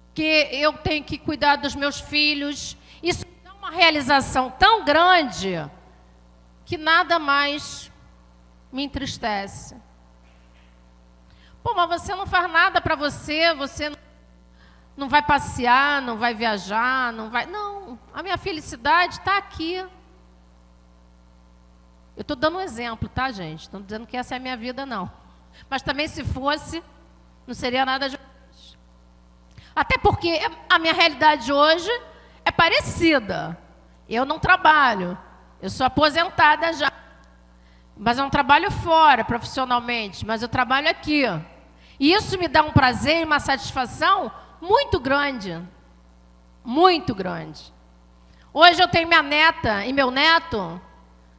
porque 0.06 0.48
eu 0.50 0.72
tenho 0.72 1.04
que 1.04 1.18
cuidar 1.18 1.56
dos 1.56 1.74
meus 1.74 2.00
filhos. 2.00 2.74
Isso 3.02 3.33
uma 3.64 3.70
realização 3.70 4.50
tão 4.50 4.84
grande 4.84 5.58
que 6.66 6.76
nada 6.76 7.18
mais 7.18 7.90
me 8.70 8.84
entristece. 8.84 9.74
Pô, 11.62 11.72
mas 11.74 11.88
você 11.88 12.14
não 12.14 12.26
faz 12.26 12.50
nada 12.50 12.78
para 12.78 12.94
você, 12.94 13.54
você 13.54 13.90
não 14.94 15.08
vai 15.08 15.22
passear, 15.22 16.02
não 16.02 16.18
vai 16.18 16.34
viajar, 16.34 17.10
não 17.14 17.30
vai. 17.30 17.46
Não, 17.46 17.98
a 18.12 18.22
minha 18.22 18.36
felicidade 18.36 19.14
está 19.14 19.38
aqui. 19.38 19.76
Eu 22.14 22.20
estou 22.20 22.36
dando 22.36 22.58
um 22.58 22.60
exemplo, 22.60 23.08
tá, 23.08 23.32
gente? 23.32 23.62
Estou 23.62 23.80
dizendo 23.80 24.06
que 24.06 24.16
essa 24.16 24.34
é 24.34 24.36
a 24.36 24.40
minha 24.40 24.58
vida, 24.58 24.84
não. 24.84 25.10
Mas 25.70 25.80
também, 25.80 26.06
se 26.06 26.22
fosse, 26.22 26.84
não 27.46 27.54
seria 27.54 27.86
nada 27.86 28.10
de. 28.10 28.18
Até 29.74 29.96
porque 29.96 30.38
a 30.68 30.78
minha 30.78 30.92
realidade 30.92 31.50
hoje 31.50 31.90
é 32.44 32.50
parecida. 32.50 33.58
Eu 34.08 34.24
não 34.24 34.38
trabalho, 34.38 35.16
eu 35.60 35.70
sou 35.70 35.86
aposentada 35.86 36.72
já. 36.72 36.92
Mas 37.96 38.18
eu 38.18 38.24
não 38.24 38.30
trabalho 38.30 38.70
fora 38.70 39.24
profissionalmente, 39.24 40.26
mas 40.26 40.42
eu 40.42 40.48
trabalho 40.48 40.88
aqui. 40.88 41.22
E 41.98 42.12
isso 42.12 42.38
me 42.38 42.48
dá 42.48 42.62
um 42.62 42.72
prazer 42.72 43.20
e 43.20 43.24
uma 43.24 43.40
satisfação 43.40 44.30
muito 44.60 44.98
grande. 44.98 45.60
Muito 46.64 47.14
grande. 47.14 47.72
Hoje 48.52 48.82
eu 48.82 48.88
tenho 48.88 49.08
minha 49.08 49.22
neta 49.22 49.84
e 49.84 49.92
meu 49.92 50.10
neto, 50.10 50.80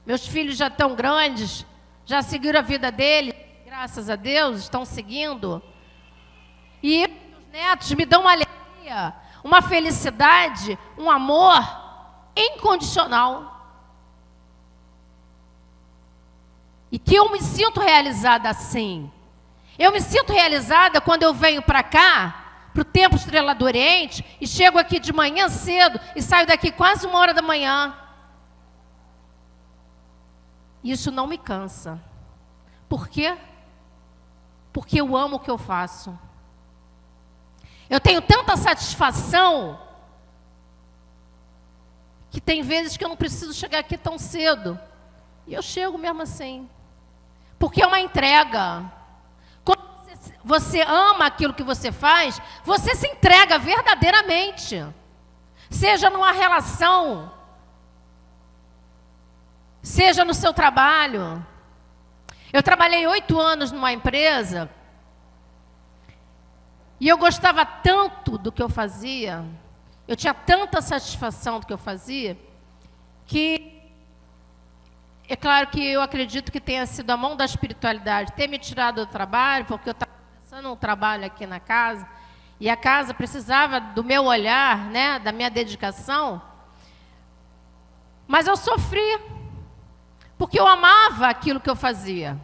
meus 0.05 0.27
filhos 0.27 0.57
já 0.57 0.67
estão 0.67 0.95
grandes, 0.95 1.65
já 2.05 2.21
seguiram 2.21 2.59
a 2.59 2.61
vida 2.61 2.91
deles, 2.91 3.33
graças 3.65 4.09
a 4.09 4.15
Deus, 4.15 4.59
estão 4.59 4.85
seguindo. 4.85 5.61
E 6.83 7.05
os 7.05 7.47
netos 7.51 7.91
me 7.93 8.05
dão 8.05 8.21
uma 8.21 8.31
alegria, 8.31 9.13
uma 9.45 9.61
felicidade, 9.61 10.75
um 10.97 11.07
amor 11.07 11.63
incondicional. 12.35 13.63
E 16.91 16.97
que 16.97 17.13
eu 17.13 17.31
me 17.31 17.39
sinto 17.39 17.79
realizada 17.79 18.49
assim. 18.49 19.11
Eu 19.77 19.91
me 19.91 20.01
sinto 20.01 20.33
realizada 20.33 20.99
quando 20.99 21.21
eu 21.21 21.31
venho 21.31 21.61
para 21.61 21.83
cá, 21.83 22.69
para 22.73 22.81
o 22.81 22.85
Templo 22.85 23.19
Estrela 23.19 23.53
do 23.53 23.65
Oriente, 23.65 24.25
e 24.41 24.47
chego 24.47 24.79
aqui 24.79 24.99
de 24.99 25.13
manhã 25.13 25.47
cedo 25.47 25.99
e 26.15 26.23
saio 26.23 26.47
daqui 26.47 26.71
quase 26.71 27.05
uma 27.05 27.19
hora 27.19 27.33
da 27.33 27.43
manhã. 27.43 27.95
Isso 30.83 31.11
não 31.11 31.27
me 31.27 31.37
cansa. 31.37 32.01
Por 32.89 33.07
quê? 33.07 33.37
Porque 34.73 34.99
eu 34.99 35.15
amo 35.15 35.35
o 35.35 35.39
que 35.39 35.51
eu 35.51 35.57
faço. 35.57 36.17
Eu 37.89 37.99
tenho 37.99 38.21
tanta 38.21 38.57
satisfação 38.57 39.79
que 42.31 42.41
tem 42.41 42.61
vezes 42.61 42.97
que 42.97 43.03
eu 43.03 43.09
não 43.09 43.15
preciso 43.15 43.53
chegar 43.53 43.79
aqui 43.79 43.97
tão 43.97 44.17
cedo. 44.17 44.79
E 45.47 45.53
eu 45.53 45.61
chego 45.61 45.97
mesmo 45.97 46.21
assim. 46.21 46.69
Porque 47.57 47.81
é 47.81 47.87
uma 47.87 47.99
entrega. 47.99 48.91
Quando 49.63 49.81
você, 50.43 50.81
ama 50.81 51.27
aquilo 51.27 51.53
que 51.53 51.63
você 51.63 51.91
faz, 51.91 52.41
você 52.63 52.95
se 52.95 53.07
entrega 53.07 53.57
verdadeiramente. 53.57 54.85
Seja 55.69 56.09
numa 56.09 56.31
relação, 56.31 57.31
seja 59.81 60.25
no 60.25 60.33
seu 60.33 60.53
trabalho. 60.53 61.45
Eu 62.51 62.61
trabalhei 62.61 63.05
oito 63.07 63.39
anos 63.39 63.71
numa 63.71 63.91
empresa 63.91 64.69
e 66.99 67.07
eu 67.07 67.17
gostava 67.17 67.65
tanto 67.65 68.37
do 68.37 68.51
que 68.51 68.61
eu 68.61 68.69
fazia, 68.69 69.43
eu 70.07 70.15
tinha 70.15 70.33
tanta 70.33 70.81
satisfação 70.81 71.59
do 71.59 71.65
que 71.65 71.73
eu 71.73 71.77
fazia, 71.77 72.37
que 73.25 73.81
é 75.27 75.35
claro 75.35 75.67
que 75.67 75.83
eu 75.83 76.01
acredito 76.01 76.51
que 76.51 76.59
tenha 76.59 76.85
sido 76.85 77.09
a 77.09 77.17
mão 77.17 77.35
da 77.35 77.45
espiritualidade 77.45 78.33
ter 78.33 78.47
me 78.47 78.59
tirado 78.59 79.05
do 79.05 79.11
trabalho, 79.11 79.65
porque 79.65 79.89
eu 79.89 79.93
estava 79.93 80.11
começando 80.35 80.71
um 80.71 80.75
trabalho 80.75 81.25
aqui 81.25 81.45
na 81.45 81.59
casa, 81.59 82.07
e 82.59 82.69
a 82.69 82.77
casa 82.77 83.13
precisava 83.13 83.79
do 83.79 84.03
meu 84.03 84.25
olhar, 84.25 84.77
né, 84.85 85.19
da 85.19 85.31
minha 85.31 85.49
dedicação. 85.49 86.41
Mas 88.27 88.47
eu 88.47 88.55
sofri, 88.55 89.19
porque 90.37 90.59
eu 90.59 90.67
amava 90.67 91.27
aquilo 91.27 91.59
que 91.59 91.69
eu 91.69 91.75
fazia. 91.75 92.39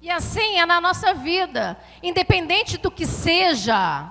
E 0.00 0.10
assim 0.10 0.58
é 0.58 0.64
na 0.64 0.80
nossa 0.80 1.12
vida, 1.12 1.78
independente 2.02 2.78
do 2.78 2.90
que 2.90 3.06
seja, 3.06 4.10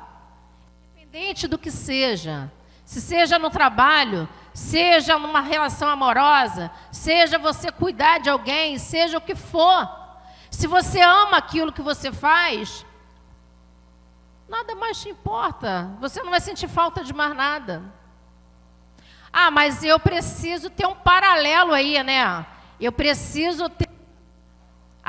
independente 0.96 1.48
do 1.48 1.58
que 1.58 1.72
seja, 1.72 2.52
se 2.86 3.02
seja 3.02 3.40
no 3.40 3.50
trabalho, 3.50 4.30
seja 4.54 5.18
numa 5.18 5.42
relação 5.42 5.90
amorosa, 5.90 6.72
seja 6.92 7.40
você 7.40 7.72
cuidar 7.72 8.20
de 8.20 8.30
alguém, 8.30 8.78
seja 8.78 9.18
o 9.18 9.22
que 9.22 9.34
for, 9.34 9.90
se 10.52 10.68
você 10.68 11.02
ama 11.02 11.38
aquilo 11.38 11.72
que 11.72 11.82
você 11.82 12.12
faz, 12.12 12.86
nada 14.48 14.76
mais 14.76 15.02
te 15.02 15.10
importa, 15.10 15.90
você 16.00 16.22
não 16.22 16.30
vai 16.30 16.42
sentir 16.42 16.68
falta 16.68 17.04
de 17.04 17.14
mais 17.14 17.36
nada. 17.36 17.82
Ah, 19.32 19.52
mas 19.52 19.84
eu 19.84 20.00
preciso 20.00 20.70
ter 20.70 20.88
um 20.88 20.96
paralelo 20.96 21.74
aí, 21.74 22.02
né? 22.04 22.46
Eu 22.80 22.92
preciso 22.92 23.70
ter 23.70 23.88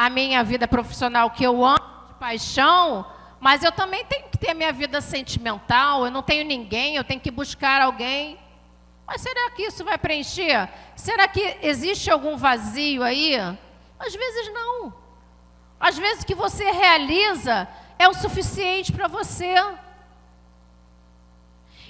a 0.01 0.09
minha 0.09 0.43
vida 0.43 0.67
profissional 0.67 1.31
que 1.31 1.45
eu 1.45 1.63
amo 1.63 2.07
de 2.09 2.15
paixão, 2.15 3.05
mas 3.39 3.63
eu 3.63 3.71
também 3.71 4.03
tenho 4.07 4.31
que 4.31 4.39
ter 4.39 4.53
a 4.53 4.55
minha 4.55 4.73
vida 4.73 4.99
sentimental. 5.03 6.07
Eu 6.07 6.11
não 6.11 6.23
tenho 6.23 6.43
ninguém, 6.43 6.97
eu 6.97 7.05
tenho 7.05 7.21
que 7.21 7.31
buscar 7.31 7.83
alguém. 7.83 8.39
Mas 9.07 9.21
será 9.21 9.51
que 9.51 9.61
isso 9.61 9.85
vai 9.85 9.99
preencher? 9.99 10.71
Será 10.97 11.29
que 11.29 11.59
existe 11.61 12.11
algum 12.11 12.39
vazio 12.39 13.03
aí? 13.03 13.37
Às 13.99 14.15
vezes 14.15 14.51
não. 14.55 14.91
Às 15.79 15.99
vezes 15.99 16.23
o 16.23 16.27
que 16.27 16.35
você 16.35 16.71
realiza 16.71 17.69
é 17.99 18.09
o 18.09 18.15
suficiente 18.15 18.93
para 18.93 19.07
você. 19.07 19.55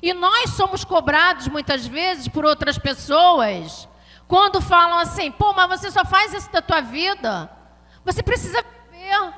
E 0.02 0.12
nós 0.12 0.50
somos 0.50 0.82
cobrados 0.84 1.46
muitas 1.46 1.86
vezes 1.86 2.26
por 2.26 2.44
outras 2.44 2.76
pessoas 2.76 3.88
quando 4.26 4.60
falam 4.60 4.98
assim: 4.98 5.30
pô, 5.30 5.52
mas 5.52 5.78
você 5.78 5.92
só 5.92 6.04
faz 6.04 6.34
isso 6.34 6.50
da 6.50 6.60
tua 6.60 6.80
vida. 6.80 7.59
Você 8.04 8.22
precisa 8.22 8.62
viver. 8.90 9.34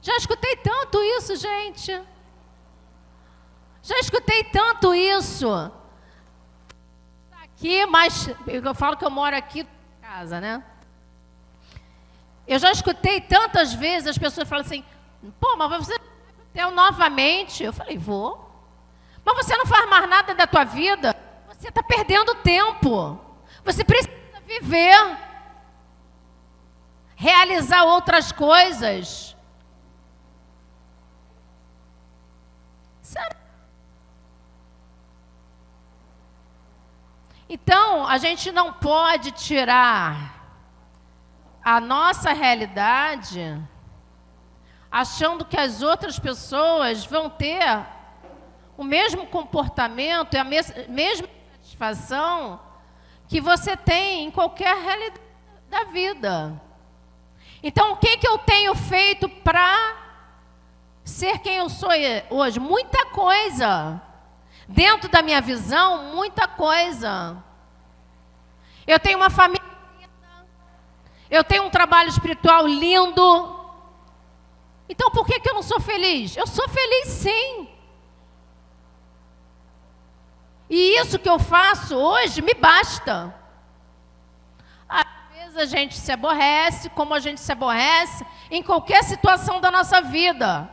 Já 0.00 0.16
escutei 0.16 0.56
tanto 0.56 1.02
isso, 1.02 1.36
gente. 1.36 2.00
Já 3.82 3.98
escutei 3.98 4.44
tanto 4.44 4.94
isso. 4.94 5.48
Aqui, 7.42 7.86
mas 7.86 8.28
eu 8.46 8.74
falo 8.74 8.96
que 8.96 9.04
eu 9.04 9.10
moro 9.10 9.36
aqui 9.36 9.60
em 9.60 9.68
casa, 10.00 10.40
né? 10.40 10.62
Eu 12.46 12.58
já 12.58 12.70
escutei 12.70 13.20
tantas 13.20 13.74
vezes 13.74 14.08
as 14.08 14.18
pessoas 14.18 14.48
falam 14.48 14.64
assim: 14.64 14.84
pô, 15.40 15.56
mas 15.56 15.86
você 15.86 15.98
vai 16.54 16.70
novamente? 16.70 17.64
Eu 17.64 17.72
falei: 17.72 17.98
vou. 17.98 18.48
Mas 19.24 19.44
você 19.44 19.56
não 19.56 19.66
faz 19.66 19.88
mais 19.88 20.08
nada 20.08 20.34
da 20.34 20.46
tua 20.46 20.64
vida. 20.64 21.14
Você 21.48 21.68
está 21.68 21.82
perdendo 21.82 22.34
tempo. 22.36 23.20
Você 23.64 23.84
precisa 23.84 24.16
viver 24.46 24.94
realizar 27.18 27.82
outras 27.82 28.30
coisas. 28.30 29.36
Então, 37.48 38.06
a 38.06 38.18
gente 38.18 38.52
não 38.52 38.72
pode 38.72 39.32
tirar 39.32 40.38
a 41.64 41.80
nossa 41.80 42.32
realidade 42.32 43.60
achando 44.88 45.44
que 45.44 45.58
as 45.58 45.82
outras 45.82 46.20
pessoas 46.20 47.04
vão 47.04 47.28
ter 47.28 47.84
o 48.76 48.84
mesmo 48.84 49.26
comportamento 49.26 50.34
e 50.34 50.38
a 50.38 50.44
mesma 50.44 51.28
satisfação 51.54 52.60
que 53.26 53.40
você 53.40 53.76
tem 53.76 54.26
em 54.26 54.30
qualquer 54.30 54.76
realidade 54.76 55.20
da 55.68 55.84
vida. 55.84 56.67
Então, 57.62 57.92
o 57.92 57.96
que, 57.96 58.16
que 58.16 58.28
eu 58.28 58.38
tenho 58.38 58.74
feito 58.74 59.28
para 59.28 59.96
ser 61.04 61.38
quem 61.40 61.56
eu 61.56 61.68
sou 61.68 61.90
hoje? 62.30 62.60
Muita 62.60 63.06
coisa. 63.06 64.00
Dentro 64.68 65.08
da 65.08 65.22
minha 65.22 65.40
visão, 65.40 66.14
muita 66.14 66.46
coisa. 66.46 67.42
Eu 68.86 69.00
tenho 69.00 69.18
uma 69.18 69.30
família 69.30 69.62
linda. 69.98 70.46
Eu 71.30 71.42
tenho 71.42 71.64
um 71.64 71.70
trabalho 71.70 72.08
espiritual 72.08 72.66
lindo. 72.66 73.56
Então, 74.88 75.10
por 75.10 75.26
que, 75.26 75.40
que 75.40 75.48
eu 75.48 75.54
não 75.54 75.62
sou 75.62 75.80
feliz? 75.80 76.36
Eu 76.36 76.46
sou 76.46 76.68
feliz 76.68 77.08
sim. 77.08 77.68
E 80.70 81.00
isso 81.00 81.18
que 81.18 81.28
eu 81.28 81.38
faço 81.38 81.96
hoje 81.96 82.42
me 82.42 82.54
basta 82.54 83.37
a 85.56 85.66
gente 85.66 85.96
se 85.96 86.10
aborrece, 86.12 86.90
como 86.90 87.14
a 87.14 87.20
gente 87.20 87.40
se 87.40 87.52
aborrece 87.52 88.26
em 88.50 88.62
qualquer 88.62 89.02
situação 89.04 89.60
da 89.60 89.70
nossa 89.70 90.00
vida. 90.00 90.68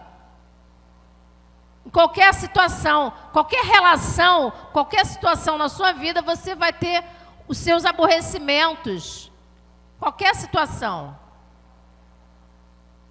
Em 1.85 1.89
qualquer 1.89 2.34
situação, 2.34 3.14
qualquer 3.31 3.64
relação, 3.64 4.52
qualquer 4.72 5.06
situação 5.06 5.57
na 5.57 5.69
sua 5.69 5.91
vida, 5.91 6.22
você 6.22 6.56
vai 6.56 6.73
ter 6.73 7.03
os 7.47 7.57
seus 7.57 7.85
aborrecimentos. 7.85 9.31
Qualquer 9.99 10.35
situação. 10.35 11.18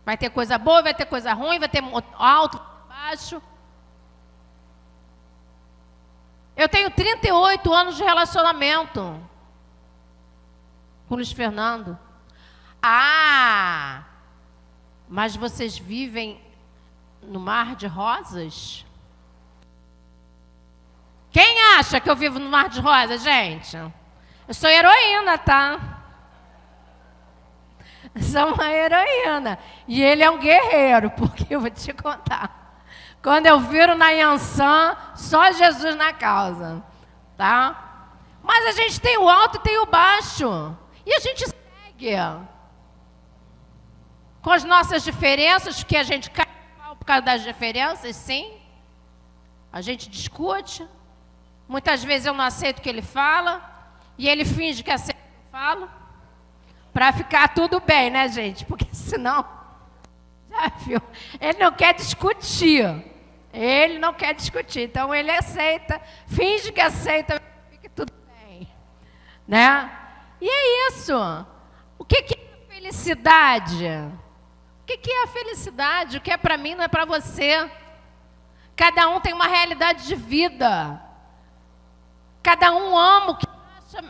Vai 0.04 0.16
ter 0.16 0.30
coisa 0.30 0.58
boa, 0.58 0.82
vai 0.82 0.94
ter 0.94 1.06
coisa 1.06 1.32
ruim, 1.32 1.58
vai 1.58 1.68
ter 1.68 1.82
alto, 2.14 2.60
baixo. 2.88 3.40
Eu 6.56 6.68
tenho 6.68 6.90
38 6.90 7.72
anos 7.72 7.96
de 7.96 8.04
relacionamento 8.04 9.20
com 11.14 11.16
Luiz 11.16 11.30
Fernando. 11.30 11.96
Ah, 12.82 14.02
mas 15.08 15.36
vocês 15.36 15.78
vivem 15.78 16.40
no 17.22 17.38
mar 17.38 17.76
de 17.76 17.86
rosas? 17.86 18.84
Quem 21.30 21.60
acha 21.76 22.00
que 22.00 22.10
eu 22.10 22.16
vivo 22.16 22.40
no 22.40 22.50
mar 22.50 22.68
de 22.68 22.80
rosas, 22.80 23.22
gente? 23.22 23.76
Eu 23.76 24.54
sou 24.54 24.68
heroína, 24.68 25.38
tá? 25.38 25.78
Eu 28.12 28.22
sou 28.22 28.52
uma 28.52 28.68
heroína. 28.68 29.58
E 29.86 30.02
ele 30.02 30.24
é 30.24 30.30
um 30.30 30.38
guerreiro, 30.38 31.10
porque 31.10 31.54
eu 31.54 31.60
vou 31.60 31.70
te 31.70 31.92
contar. 31.92 32.82
Quando 33.22 33.46
eu 33.46 33.60
viro 33.60 33.94
na 33.94 34.10
Yansan, 34.10 34.96
só 35.14 35.52
Jesus 35.52 35.94
na 35.94 36.12
causa, 36.12 36.82
tá? 37.36 38.08
Mas 38.42 38.66
a 38.66 38.72
gente 38.72 39.00
tem 39.00 39.16
o 39.16 39.28
alto 39.28 39.58
e 39.58 39.60
tem 39.60 39.78
o 39.78 39.86
baixo. 39.86 40.76
E 41.06 41.14
a 41.14 41.20
gente 41.20 41.44
segue 41.46 42.16
com 44.40 44.50
as 44.50 44.64
nossas 44.64 45.02
diferenças, 45.02 45.82
que 45.82 45.96
a 45.96 46.02
gente 46.02 46.30
cai 46.30 46.46
por 46.98 47.04
causa 47.06 47.22
das 47.22 47.42
diferenças, 47.42 48.14
sim. 48.16 48.52
A 49.72 49.80
gente 49.80 50.08
discute. 50.08 50.86
Muitas 51.68 52.04
vezes 52.04 52.26
eu 52.26 52.34
não 52.34 52.44
aceito 52.44 52.78
o 52.78 52.82
que 52.82 52.88
ele 52.88 53.02
fala. 53.02 53.62
E 54.16 54.28
ele 54.28 54.44
finge 54.44 54.82
que 54.82 54.90
aceita 54.90 55.18
o 55.20 55.22
que 55.22 55.46
eu 55.46 55.50
falo. 55.50 55.90
Para 56.92 57.12
ficar 57.12 57.48
tudo 57.48 57.80
bem, 57.80 58.10
né, 58.10 58.28
gente? 58.28 58.64
Porque 58.64 58.86
senão. 58.94 59.46
Já 60.48 60.68
viu? 60.78 61.00
Ele 61.40 61.58
não 61.58 61.72
quer 61.72 61.94
discutir. 61.94 63.04
Ele 63.52 63.98
não 63.98 64.12
quer 64.12 64.34
discutir. 64.34 64.82
Então 64.82 65.14
ele 65.14 65.30
aceita, 65.30 66.00
finge 66.26 66.72
que 66.72 66.80
aceita, 66.80 67.40
fica 67.70 67.88
tudo 67.88 68.12
bem. 68.26 68.68
Né? 69.46 69.90
E 70.44 70.46
é 70.46 70.88
isso. 70.88 71.14
O 71.98 72.04
que, 72.04 72.18
é 72.18 72.74
felicidade? 72.74 73.86
O 74.82 74.84
que, 74.84 75.10
é 75.10 75.22
a 75.22 75.26
felicidade? 75.26 76.18
O 76.18 76.20
que 76.20 76.30
é 76.30 76.36
para 76.36 76.58
mim 76.58 76.74
não 76.74 76.84
é 76.84 76.88
para 76.88 77.06
você. 77.06 77.70
Cada 78.76 79.08
um 79.08 79.22
tem 79.22 79.32
uma 79.32 79.46
realidade 79.46 80.06
de 80.06 80.14
vida. 80.14 81.00
Cada 82.42 82.74
um 82.74 82.94
ama 82.94 83.30
o 83.30 83.36
que 83.38 83.46
acha. 83.78 84.04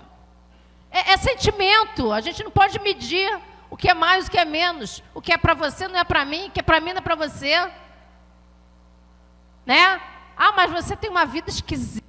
É, 0.91 1.13
é 1.13 1.17
sentimento. 1.19 2.11
A 2.11 2.21
gente 2.21 2.43
não 2.43 2.51
pode 2.51 2.81
medir 2.81 3.41
o 3.71 3.77
que 3.77 3.89
é 3.89 3.95
mais, 3.95 4.27
o 4.27 4.31
que 4.33 4.39
é 4.39 4.45
menos. 4.45 5.05
O 5.15 5.23
que 5.23 5.33
é 5.33 5.39
para 5.39 5.55
você 5.55 5.87
não 5.87 6.01
é 6.01 6.03
para 6.03 6.25
mim, 6.25 6.49
o 6.49 6.51
que 6.51 6.59
é 6.59 6.65
para 6.65 6.81
mim 6.81 6.91
não 6.91 6.99
é 6.99 7.01
para 7.01 7.15
você. 7.15 7.71
Né? 9.65 10.01
Ah, 10.37 10.51
mas 10.51 10.73
você 10.73 10.97
tem 10.97 11.11
uma 11.11 11.27
vida 11.27 11.49
esquisita. 11.49 12.05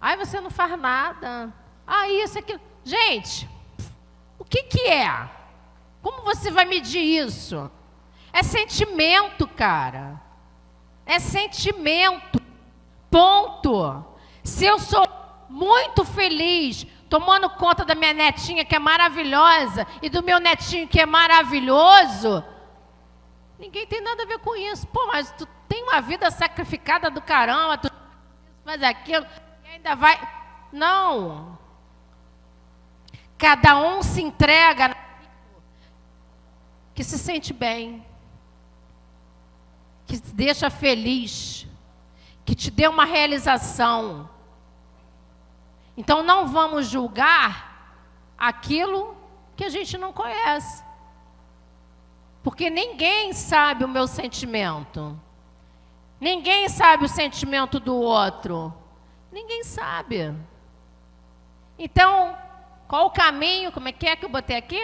Ai, 0.00 0.16
você 0.16 0.40
não 0.40 0.50
faz 0.50 0.76
nada. 0.76 1.54
Ah, 1.86 2.08
isso, 2.08 2.36
aquilo. 2.36 2.65
Gente, 2.86 3.48
o 4.38 4.44
que, 4.44 4.62
que 4.62 4.86
é? 4.86 5.28
Como 6.00 6.22
você 6.22 6.52
vai 6.52 6.64
medir 6.64 7.00
isso? 7.00 7.68
É 8.32 8.44
sentimento, 8.44 9.44
cara. 9.48 10.22
É 11.04 11.18
sentimento. 11.18 12.40
Ponto. 13.10 14.04
Se 14.44 14.64
eu 14.64 14.78
sou 14.78 15.04
muito 15.48 16.04
feliz 16.04 16.86
tomando 17.08 17.50
conta 17.50 17.84
da 17.84 17.96
minha 17.96 18.12
netinha 18.12 18.64
que 18.64 18.76
é 18.76 18.78
maravilhosa 18.78 19.84
e 20.00 20.08
do 20.08 20.22
meu 20.22 20.38
netinho 20.38 20.86
que 20.86 21.00
é 21.00 21.06
maravilhoso. 21.06 22.44
Ninguém 23.58 23.84
tem 23.88 24.00
nada 24.00 24.22
a 24.22 24.26
ver 24.26 24.38
com 24.38 24.54
isso. 24.54 24.86
Pô, 24.86 25.08
mas 25.08 25.32
tu 25.32 25.44
tem 25.68 25.82
uma 25.82 26.00
vida 26.00 26.30
sacrificada 26.30 27.10
do 27.10 27.20
caramba, 27.20 27.78
tu 27.78 27.90
faz 28.64 28.80
aquilo 28.80 29.26
e 29.64 29.70
ainda 29.70 29.96
vai. 29.96 30.20
Não. 30.72 31.65
Cada 33.38 33.78
um 33.78 34.02
se 34.02 34.22
entrega 34.22 34.96
que 36.94 37.04
se 37.04 37.18
sente 37.18 37.52
bem, 37.52 38.04
que 40.06 40.18
te 40.18 40.32
deixa 40.34 40.70
feliz, 40.70 41.66
que 42.44 42.54
te 42.54 42.70
dê 42.70 42.88
uma 42.88 43.04
realização. 43.04 44.30
Então 45.96 46.22
não 46.22 46.46
vamos 46.46 46.86
julgar 46.86 48.00
aquilo 48.38 49.14
que 49.54 49.64
a 49.64 49.68
gente 49.68 49.98
não 49.98 50.12
conhece. 50.12 50.82
Porque 52.42 52.70
ninguém 52.70 53.32
sabe 53.32 53.84
o 53.84 53.88
meu 53.88 54.06
sentimento. 54.06 55.18
Ninguém 56.20 56.68
sabe 56.68 57.04
o 57.04 57.08
sentimento 57.08 57.78
do 57.78 57.94
outro. 57.94 58.72
Ninguém 59.30 59.64
sabe. 59.64 60.34
Então, 61.78 62.38
qual 62.88 63.06
o 63.06 63.10
caminho? 63.10 63.72
Como 63.72 63.88
é 63.88 63.92
que 63.92 64.06
é 64.06 64.16
que 64.16 64.24
eu 64.24 64.28
botei 64.28 64.56
aqui? 64.56 64.80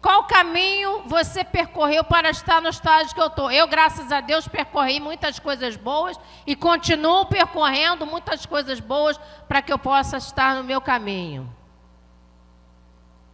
Qual 0.00 0.24
caminho 0.24 1.02
você 1.06 1.42
percorreu 1.42 2.04
para 2.04 2.30
estar 2.30 2.62
no 2.62 2.68
estágio 2.68 3.14
que 3.14 3.20
eu 3.20 3.26
estou? 3.26 3.50
Eu, 3.50 3.66
graças 3.66 4.12
a 4.12 4.20
Deus, 4.20 4.46
percorri 4.46 5.00
muitas 5.00 5.40
coisas 5.40 5.76
boas 5.76 6.18
e 6.46 6.54
continuo 6.54 7.26
percorrendo 7.26 8.06
muitas 8.06 8.46
coisas 8.46 8.78
boas 8.78 9.18
para 9.48 9.60
que 9.60 9.72
eu 9.72 9.78
possa 9.78 10.18
estar 10.18 10.54
no 10.54 10.62
meu 10.62 10.80
caminho. 10.80 11.52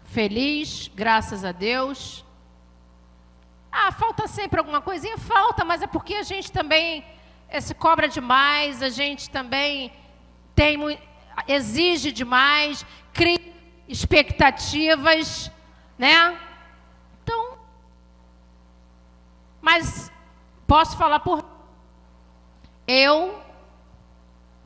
Feliz, 0.05 0.91
graças 0.95 1.45
a 1.45 1.53
Deus. 1.53 2.25
Ah, 3.71 3.93
falta 3.93 4.27
sempre 4.27 4.59
alguma 4.59 4.81
coisinha? 4.81 5.19
Falta, 5.19 5.65
mas 5.65 5.83
é 5.83 5.87
porque 5.87 6.15
a 6.15 6.23
gente 6.23 6.51
também 6.51 7.05
eh, 7.49 7.61
se 7.61 7.75
cobra 7.75 8.09
demais, 8.09 8.83
a 8.83 8.89
gente 8.89 9.29
também 9.29 9.93
tem, 10.55 10.79
exige 11.47 12.11
demais, 12.11 12.87
cria 13.13 13.54
expectativas, 13.89 15.51
né? 15.99 16.39
Então, 17.23 17.59
mas 19.61 20.11
posso 20.67 20.97
falar 20.97 21.21
por 21.21 21.45
eu, 22.87 23.41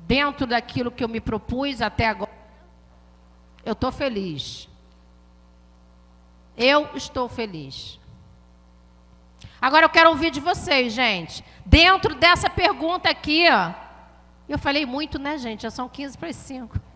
dentro 0.00 0.46
daquilo 0.46 0.90
que 0.90 1.04
eu 1.04 1.08
me 1.08 1.20
propus 1.20 1.80
até 1.80 2.06
agora, 2.08 2.30
eu 3.64 3.72
estou 3.72 3.92
feliz. 3.92 4.68
Eu 6.56 6.88
estou 6.96 7.28
feliz. 7.28 8.00
Agora 9.60 9.84
eu 9.84 9.90
quero 9.90 10.10
ouvir 10.10 10.30
de 10.30 10.40
vocês, 10.40 10.92
gente. 10.92 11.44
Dentro 11.64 12.14
dessa 12.14 12.48
pergunta 12.48 13.08
aqui, 13.10 13.46
ó, 13.50 13.72
eu 14.48 14.58
falei 14.58 14.86
muito, 14.86 15.18
né, 15.18 15.36
gente? 15.36 15.62
Já 15.62 15.70
são 15.70 15.88
15 15.88 16.16
para 16.16 16.28
as 16.28 16.36
5. 16.36 16.87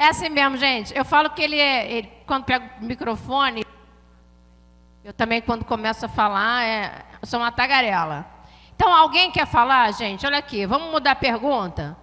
É 0.00 0.08
assim 0.08 0.30
mesmo, 0.30 0.56
gente. 0.56 0.96
Eu 0.96 1.04
falo 1.04 1.28
que 1.28 1.42
ele 1.42 1.58
é. 1.58 1.92
Ele, 1.92 2.10
quando 2.26 2.44
pega 2.44 2.70
o 2.80 2.84
microfone, 2.86 3.66
eu 5.04 5.12
também, 5.12 5.42
quando 5.42 5.62
começo 5.62 6.06
a 6.06 6.08
falar, 6.08 6.64
é, 6.64 7.04
eu 7.20 7.28
sou 7.28 7.38
uma 7.38 7.52
tagarela. 7.52 8.24
Então, 8.74 8.90
alguém 8.90 9.30
quer 9.30 9.46
falar, 9.46 9.92
gente? 9.92 10.24
Olha 10.24 10.38
aqui, 10.38 10.64
vamos 10.64 10.90
mudar 10.90 11.10
a 11.10 11.14
pergunta. 11.14 11.98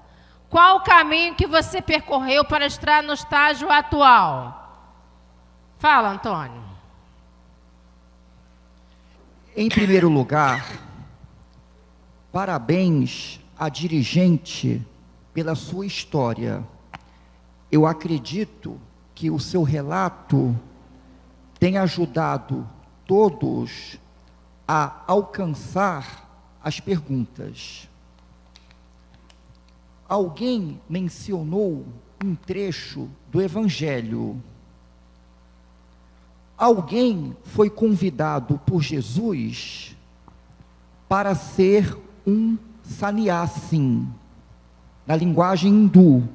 Qual 0.48 0.78
o 0.78 0.82
caminho 0.82 1.34
que 1.34 1.48
você 1.48 1.82
percorreu 1.82 2.46
para 2.46 2.68
estar 2.68 3.02
no 3.02 3.14
estágio 3.14 3.72
atual? 3.72 4.94
Fala, 5.80 6.10
Antônio. 6.10 6.64
Em 9.56 9.70
primeiro 9.70 10.08
lugar, 10.08 10.64
parabéns 12.32 13.40
à 13.58 13.70
dirigente 13.70 14.86
pela 15.34 15.56
sua 15.56 15.88
história. 15.88 16.64
Eu 17.72 17.86
acredito 17.86 18.80
que 19.14 19.30
o 19.30 19.40
seu 19.40 19.64
relato 19.64 20.56
tem 21.60 21.78
ajudado 21.78 22.68
todos 23.06 23.98
a 24.68 25.04
alcançar 25.08 26.58
as 26.64 26.80
perguntas. 26.80 27.90
Alguém 30.08 30.80
mencionou 30.90 31.86
um 32.24 32.36
trecho 32.36 33.10
do 33.32 33.42
Evangelho. 33.42 34.42
Alguém 36.58 37.36
foi 37.44 37.70
convidado 37.70 38.60
por 38.66 38.82
Jesus 38.82 39.96
para 41.08 41.36
ser 41.36 41.98
um 42.26 42.58
sannyasin, 42.84 44.08
na 45.06 45.16
linguagem 45.16 45.72
hindu, 45.72 46.28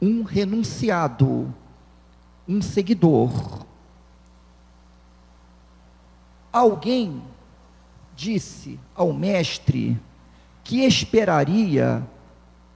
um 0.00 0.22
renunciado, 0.22 1.52
um 2.48 2.60
seguidor. 2.60 3.64
Alguém 6.52 7.22
disse 8.14 8.80
ao 8.94 9.12
mestre 9.12 10.00
que 10.64 10.84
esperaria 10.84 12.06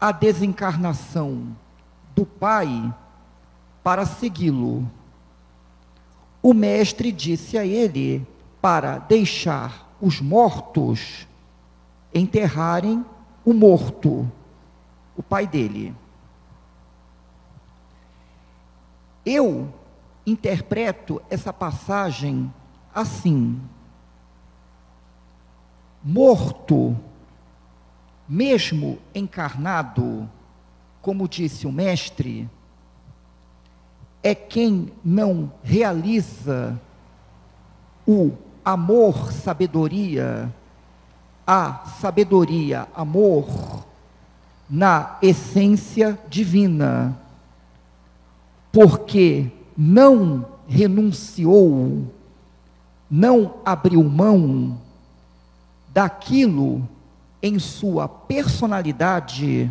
a 0.01 0.13
desencarnação 0.13 1.57
do 2.15 2.25
pai 2.25 2.95
para 3.83 4.07
segui-lo. 4.07 4.89
O 6.43 6.55
mestre 6.55 7.13
disse 7.13 7.59
a 7.59 7.67
ele 7.67 8.27
para 8.61 8.99
deixar 8.99 9.91
os 10.01 10.21
mortos 10.21 11.27
enterrarem 12.15 13.05
o 13.45 13.53
morto, 13.53 14.31
o 15.17 15.23
pai 15.23 15.47
dele. 15.47 15.95
Eu 19.25 19.73
interpreto 20.27 21.21
essa 21.29 21.53
passagem 21.53 22.53
assim: 22.95 23.61
morto, 26.03 26.97
mesmo 28.29 28.99
encarnado, 29.15 30.29
como 31.03 31.29
disse 31.29 31.67
o 31.67 31.73
mestre, 31.73 32.49
é 34.23 34.35
quem 34.35 34.93
não 35.05 35.53
realiza 35.63 36.79
o 38.07 38.33
amor, 38.65 39.33
sabedoria, 39.33 40.53
a 41.47 41.85
sabedoria, 42.01 42.87
amor, 42.95 43.85
na 44.69 45.17
essência 45.23 46.19
divina, 46.29 47.19
porque 48.73 49.51
não 49.77 50.47
renunciou 50.69 52.07
não 53.11 53.57
abriu 53.65 54.05
mão 54.05 54.81
daquilo 55.89 56.89
em 57.43 57.59
sua 57.59 58.09
personalidade, 58.09 59.71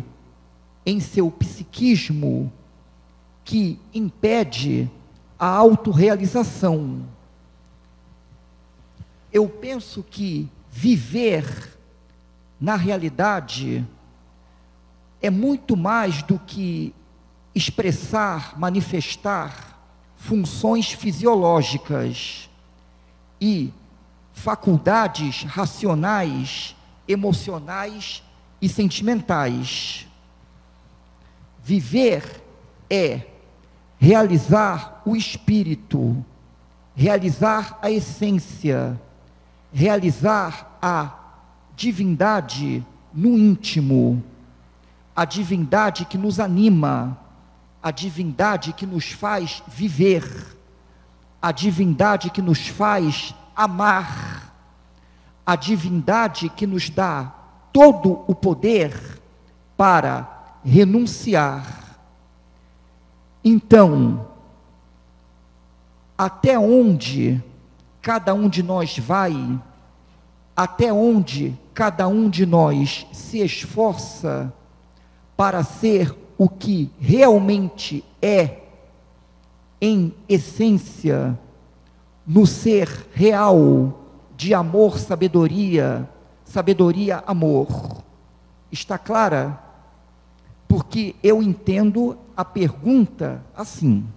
em 0.84 1.00
seu 1.00 1.30
psiquismo, 1.30 2.52
que 3.42 3.78
impede 3.94 4.90
a 5.38 5.46
autorrealização. 5.46 7.02
Eu 9.32 9.48
penso 9.48 10.02
que 10.02 10.50
viver 10.70 11.78
na 12.60 12.76
realidade 12.76 13.86
é 15.22 15.30
muito 15.30 15.76
mais 15.76 16.22
do 16.22 16.38
que 16.38 16.94
expressar, 17.60 18.58
manifestar 18.58 19.78
funções 20.16 20.90
fisiológicas 20.90 22.48
e 23.40 23.72
faculdades 24.32 25.44
racionais, 25.44 26.74
emocionais 27.06 28.22
e 28.60 28.68
sentimentais. 28.68 30.06
Viver 31.62 32.42
é 32.88 33.26
realizar 33.98 35.02
o 35.04 35.14
espírito, 35.14 36.24
realizar 36.94 37.78
a 37.82 37.90
essência, 37.90 38.98
realizar 39.72 40.78
a 40.80 41.14
divindade 41.76 42.84
no 43.12 43.36
íntimo, 43.36 44.22
a 45.14 45.26
divindade 45.26 46.06
que 46.06 46.16
nos 46.16 46.40
anima, 46.40 47.19
a 47.82 47.90
divindade 47.90 48.72
que 48.72 48.86
nos 48.86 49.10
faz 49.12 49.62
viver 49.66 50.58
a 51.40 51.52
divindade 51.52 52.30
que 52.30 52.42
nos 52.42 52.68
faz 52.68 53.34
amar, 53.56 54.54
a 55.44 55.56
divindade 55.56 56.48
que 56.50 56.66
nos 56.66 56.90
dá 56.90 57.34
todo 57.72 58.24
o 58.26 58.34
poder 58.34 59.20
para 59.76 60.58
renunciar. 60.62 61.98
Então, 63.42 64.28
até 66.16 66.58
onde 66.58 67.42
cada 68.02 68.34
um 68.34 68.48
de 68.48 68.62
nós 68.62 68.98
vai, 68.98 69.58
até 70.54 70.92
onde 70.92 71.58
cada 71.72 72.06
um 72.06 72.28
de 72.28 72.44
nós 72.44 73.06
se 73.12 73.38
esforça 73.38 74.52
para 75.36 75.64
ser 75.64 76.14
o 76.40 76.48
que 76.48 76.90
realmente 76.98 78.02
é, 78.22 78.62
em 79.78 80.14
essência, 80.26 81.38
no 82.26 82.46
ser 82.46 82.88
real 83.12 84.00
de 84.38 84.54
amor, 84.54 84.98
sabedoria, 84.98 86.08
sabedoria, 86.42 87.22
amor. 87.26 88.02
Está 88.72 88.96
clara? 88.96 89.62
Porque 90.66 91.14
eu 91.22 91.42
entendo 91.42 92.16
a 92.34 92.42
pergunta 92.42 93.44
assim. 93.54 94.08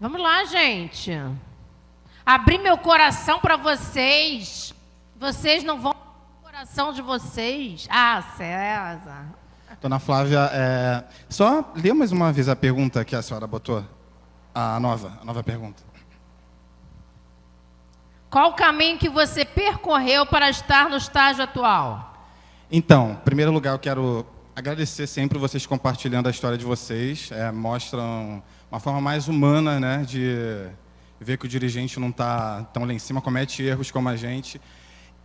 Vamos 0.00 0.20
lá, 0.20 0.44
gente. 0.44 1.12
Abrir 2.28 2.58
meu 2.58 2.76
coração 2.76 3.40
para 3.40 3.56
vocês. 3.56 4.74
Vocês 5.18 5.64
não 5.64 5.80
vão 5.80 5.92
o 5.92 6.44
coração 6.44 6.92
de 6.92 7.00
vocês. 7.00 7.88
Ah, 7.90 8.22
César. 8.36 9.24
Dona 9.80 9.98
Flávia, 9.98 10.40
é, 10.52 11.04
só 11.26 11.72
lê 11.74 11.90
mais 11.94 12.12
uma 12.12 12.30
vez 12.30 12.46
a 12.50 12.54
pergunta 12.54 13.02
que 13.02 13.16
a 13.16 13.22
senhora 13.22 13.46
botou. 13.46 13.82
A 14.54 14.78
nova, 14.78 15.18
a 15.22 15.24
nova 15.24 15.42
pergunta. 15.42 15.82
Qual 18.28 18.50
o 18.50 18.52
caminho 18.52 18.98
que 18.98 19.08
você 19.08 19.46
percorreu 19.46 20.26
para 20.26 20.50
estar 20.50 20.90
no 20.90 20.98
estágio 20.98 21.42
atual? 21.42 22.28
Então, 22.70 23.12
em 23.12 23.24
primeiro 23.24 23.50
lugar, 23.50 23.72
eu 23.72 23.78
quero 23.78 24.26
agradecer 24.54 25.06
sempre 25.06 25.38
vocês 25.38 25.64
compartilhando 25.64 26.26
a 26.26 26.30
história 26.30 26.58
de 26.58 26.64
vocês. 26.66 27.30
É, 27.32 27.50
mostram 27.50 28.42
uma 28.70 28.80
forma 28.80 29.00
mais 29.00 29.28
humana 29.28 29.80
né, 29.80 30.04
de 30.06 30.68
ver 31.20 31.38
que 31.38 31.46
o 31.46 31.48
dirigente 31.48 31.98
não 31.98 32.10
está 32.10 32.62
tão 32.72 32.84
lá 32.84 32.92
em 32.92 32.98
cima, 32.98 33.20
comete 33.20 33.62
erros 33.62 33.90
como 33.90 34.08
a 34.08 34.16
gente. 34.16 34.60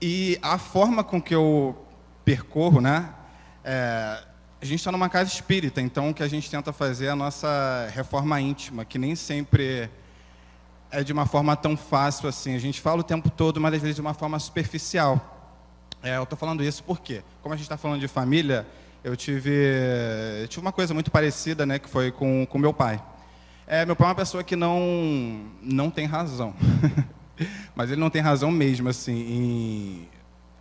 E 0.01 0.37
a 0.41 0.57
forma 0.57 1.03
com 1.03 1.21
que 1.21 1.33
eu 1.33 1.85
percorro, 2.25 2.81
né, 2.81 3.09
é, 3.63 4.23
a 4.61 4.65
gente 4.65 4.79
está 4.79 4.91
numa 4.91 5.09
casa 5.09 5.29
espírita, 5.29 5.81
então 5.81 6.09
o 6.09 6.13
que 6.13 6.23
a 6.23 6.27
gente 6.27 6.49
tenta 6.49 6.71
fazer 6.71 7.07
é 7.07 7.09
a 7.09 7.15
nossa 7.15 7.89
reforma 7.93 8.39
íntima, 8.39 8.85
que 8.85 8.97
nem 8.97 9.15
sempre 9.15 9.89
é 10.89 11.03
de 11.03 11.11
uma 11.11 11.25
forma 11.25 11.55
tão 11.55 11.75
fácil 11.75 12.29
assim. 12.29 12.55
A 12.55 12.59
gente 12.59 12.79
fala 12.79 13.01
o 13.01 13.03
tempo 13.03 13.29
todo, 13.29 13.59
mas 13.59 13.73
às 13.73 13.81
vezes 13.81 13.95
de 13.95 14.01
uma 14.01 14.13
forma 14.13 14.39
superficial. 14.39 15.29
É, 16.01 16.17
eu 16.17 16.23
estou 16.23 16.37
falando 16.37 16.63
isso 16.63 16.83
porque, 16.83 17.23
como 17.41 17.53
a 17.53 17.57
gente 17.57 17.65
está 17.65 17.77
falando 17.77 17.99
de 17.99 18.07
família, 18.07 18.67
eu 19.03 19.15
tive, 19.17 19.51
eu 20.41 20.47
tive 20.47 20.61
uma 20.61 20.71
coisa 20.71 20.93
muito 20.93 21.11
parecida, 21.11 21.65
né, 21.65 21.79
que 21.79 21.89
foi 21.89 22.11
com, 22.11 22.45
com 22.45 22.57
meu 22.57 22.73
pai. 22.73 23.01
É, 23.65 23.85
meu 23.85 23.95
pai 23.95 24.07
é 24.07 24.09
uma 24.09 24.15
pessoa 24.15 24.43
que 24.43 24.55
não, 24.55 25.45
não 25.61 25.89
tem 25.89 26.05
razão. 26.05 26.53
mas 27.75 27.89
ele 27.89 27.99
não 27.99 28.09
tem 28.09 28.21
razão 28.21 28.51
mesmo, 28.51 28.89
assim, 28.89 29.13
em, 29.13 30.09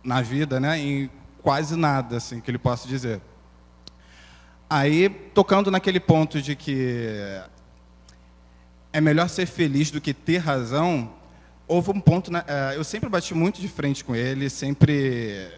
na 0.03 0.21
vida, 0.21 0.59
né, 0.59 0.79
em 0.79 1.09
quase 1.41 1.75
nada, 1.75 2.17
assim, 2.17 2.39
que 2.39 2.49
ele 2.49 2.57
possa 2.57 2.87
dizer. 2.87 3.21
Aí, 4.69 5.09
tocando 5.09 5.69
naquele 5.69 5.99
ponto 5.99 6.41
de 6.41 6.55
que 6.55 7.41
é 8.91 9.01
melhor 9.01 9.27
ser 9.27 9.45
feliz 9.45 9.91
do 9.91 9.99
que 9.99 10.13
ter 10.13 10.37
razão, 10.37 11.11
houve 11.67 11.91
um 11.91 11.99
ponto. 11.99 12.31
Na, 12.31 12.39
uh, 12.39 12.73
eu 12.75 12.83
sempre 12.83 13.09
bati 13.09 13.33
muito 13.33 13.59
de 13.59 13.67
frente 13.67 14.03
com 14.03 14.15
ele, 14.15 14.49
sempre. 14.49 15.51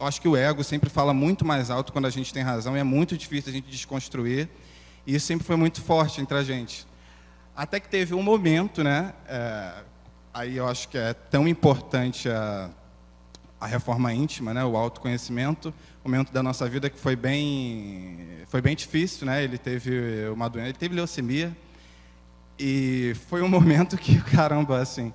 Eu 0.00 0.06
acho 0.06 0.20
que 0.20 0.26
o 0.26 0.36
ego 0.36 0.64
sempre 0.64 0.90
fala 0.90 1.14
muito 1.14 1.44
mais 1.44 1.70
alto 1.70 1.92
quando 1.92 2.06
a 2.06 2.10
gente 2.10 2.32
tem 2.32 2.42
razão 2.42 2.76
e 2.76 2.80
é 2.80 2.84
muito 2.84 3.16
difícil 3.16 3.50
a 3.50 3.52
gente 3.52 3.70
desconstruir. 3.70 4.48
E 5.06 5.14
isso 5.14 5.26
sempre 5.26 5.46
foi 5.46 5.56
muito 5.56 5.82
forte 5.82 6.20
entre 6.20 6.36
a 6.36 6.42
gente. 6.42 6.86
Até 7.54 7.80
que 7.80 7.88
teve 7.88 8.14
um 8.14 8.22
momento, 8.22 8.82
né? 8.82 9.12
Uh, 9.24 9.84
aí 10.32 10.56
eu 10.56 10.66
acho 10.68 10.88
que 10.88 10.96
é 10.96 11.12
tão 11.12 11.46
importante 11.46 12.28
a, 12.28 12.70
a 13.60 13.66
reforma 13.66 14.12
íntima, 14.12 14.54
né? 14.54 14.64
O 14.64 14.76
autoconhecimento 14.76 15.72
momento 16.04 16.32
da 16.32 16.42
nossa 16.42 16.68
vida 16.68 16.90
que 16.90 16.98
foi 16.98 17.14
bem 17.14 18.18
foi 18.48 18.60
bem 18.60 18.74
difícil, 18.74 19.26
né? 19.26 19.44
Ele 19.44 19.56
teve 19.56 20.28
uma 20.28 20.48
doença, 20.48 20.70
ele 20.70 20.78
teve 20.78 20.94
leucemia 20.94 21.56
e 22.58 23.14
foi 23.28 23.40
um 23.40 23.48
momento 23.48 23.96
que 23.96 24.20
caramba 24.20 24.80
assim, 24.80 25.12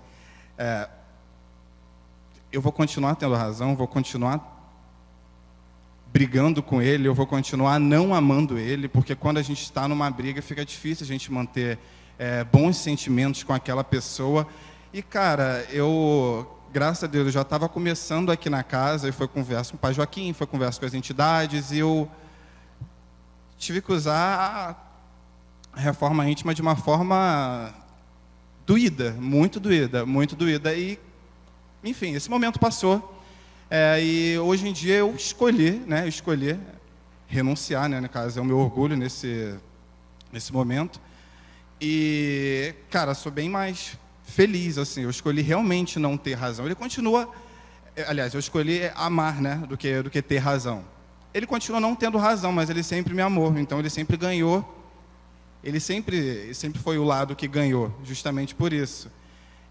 é, 0.57 0.87
eu 2.51 2.61
vou 2.61 2.71
continuar 2.71 3.15
tendo 3.15 3.35
razão, 3.35 3.75
vou 3.75 3.87
continuar 3.87 4.56
brigando 6.17 6.63
com 6.63 6.81
ele, 6.81 7.07
eu 7.07 7.13
vou 7.13 7.27
continuar 7.27 7.79
não 7.79 8.11
amando 8.11 8.57
ele, 8.57 8.87
porque 8.87 9.13
quando 9.13 9.37
a 9.37 9.43
gente 9.43 9.61
está 9.61 9.87
numa 9.87 10.09
briga 10.09 10.41
fica 10.41 10.65
difícil 10.65 11.03
a 11.03 11.07
gente 11.07 11.31
manter 11.31 11.77
é, 12.17 12.43
bons 12.43 12.77
sentimentos 12.77 13.43
com 13.43 13.53
aquela 13.53 13.83
pessoa. 13.83 14.47
E 14.91 15.03
cara, 15.03 15.63
eu 15.69 16.51
graças 16.73 17.03
a 17.03 17.07
Deus, 17.07 17.27
eu 17.27 17.31
já 17.31 17.43
estava 17.43 17.69
começando 17.69 18.31
aqui 18.31 18.49
na 18.49 18.63
casa, 18.63 19.07
e 19.07 19.11
foi 19.11 19.27
conversa 19.27 19.69
com 19.69 19.77
o 19.77 19.79
pai 19.79 19.93
Joaquim, 19.93 20.33
foi 20.33 20.47
conversa 20.47 20.79
com 20.79 20.87
as 20.87 20.95
entidades, 20.95 21.69
e 21.69 21.77
eu 21.77 22.09
tive 23.55 23.79
que 23.79 23.93
usar 23.93 24.75
a 25.71 25.79
reforma 25.79 26.27
íntima 26.27 26.51
de 26.51 26.63
uma 26.63 26.75
forma 26.75 27.71
doída, 28.65 29.11
muito 29.19 29.59
doída, 29.59 30.03
muito 30.03 30.35
doída. 30.35 30.73
E, 30.73 30.97
enfim, 31.83 32.15
esse 32.15 32.27
momento 32.27 32.57
passou. 32.57 33.16
É, 33.69 34.01
e 34.01 34.39
hoje 34.39 34.67
em 34.67 34.71
dia 34.71 34.95
eu 34.95 35.13
escolhi, 35.13 35.71
né, 35.85 36.03
eu 36.03 36.07
escolhi 36.07 36.57
renunciar, 37.27 37.89
né, 37.89 37.99
no 37.99 38.07
caso, 38.07 38.39
é 38.39 38.41
o 38.41 38.45
meu 38.45 38.57
orgulho 38.57 38.95
nesse, 38.95 39.55
nesse 40.31 40.53
momento. 40.53 41.01
E, 41.79 42.73
cara, 42.89 43.13
sou 43.13 43.31
bem 43.31 43.49
mais 43.49 43.97
feliz, 44.23 44.77
assim. 44.77 45.03
Eu 45.03 45.09
escolhi 45.09 45.41
realmente 45.41 45.99
não 45.99 46.17
ter 46.17 46.33
razão. 46.33 46.65
Ele 46.65 46.75
continua, 46.75 47.29
eh, 47.95 48.05
aliás, 48.07 48.33
eu 48.33 48.39
escolhi 48.39 48.89
amar, 48.95 49.41
né, 49.41 49.63
do 49.67 49.77
que 49.77 50.01
do 50.01 50.09
que 50.09 50.21
ter 50.21 50.37
razão. 50.37 50.83
Ele 51.33 51.45
continua 51.45 51.79
não 51.79 51.93
tendo 51.95 52.17
razão, 52.17 52.51
mas 52.51 52.69
ele 52.69 52.81
sempre 52.81 53.13
me 53.13 53.21
amou. 53.21 53.55
Então 53.59 53.79
ele 53.79 53.89
sempre 53.89 54.17
ganhou. 54.17 54.73
Ele 55.63 55.79
sempre 55.79 56.53
sempre 56.53 56.79
foi 56.79 56.97
o 56.97 57.03
lado 57.03 57.35
que 57.35 57.47
ganhou, 57.47 57.93
justamente 58.03 58.55
por 58.55 58.71
isso. 58.71 59.11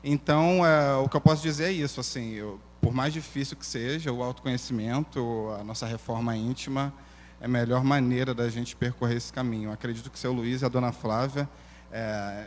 Então, 0.05 0.65
é, 0.65 0.95
o 0.97 1.09
que 1.09 1.17
eu 1.17 1.21
posso 1.21 1.43
dizer 1.43 1.65
é 1.65 1.73
isso, 1.73 1.99
assim, 1.99 2.35
eu, 2.35 2.61
por 2.87 2.95
mais 2.95 3.13
difícil 3.13 3.57
que 3.57 3.67
seja, 3.67 4.13
o 4.13 4.23
autoconhecimento, 4.23 5.51
a 5.59 5.65
nossa 5.65 5.85
reforma 5.87 6.37
íntima, 6.37 6.95
é 7.41 7.47
a 7.47 7.49
melhor 7.49 7.83
maneira 7.83 8.33
da 8.33 8.49
gente 8.49 8.77
percorrer 8.77 9.17
esse 9.17 9.33
caminho. 9.33 9.73
Acredito 9.73 10.09
que 10.09 10.15
o 10.15 10.19
seu 10.21 10.33
Luiz 10.33 10.63
e 10.63 10.65
a 10.65 10.69
dona 10.69 10.93
Flávia 10.93 11.49
é, 11.91 12.47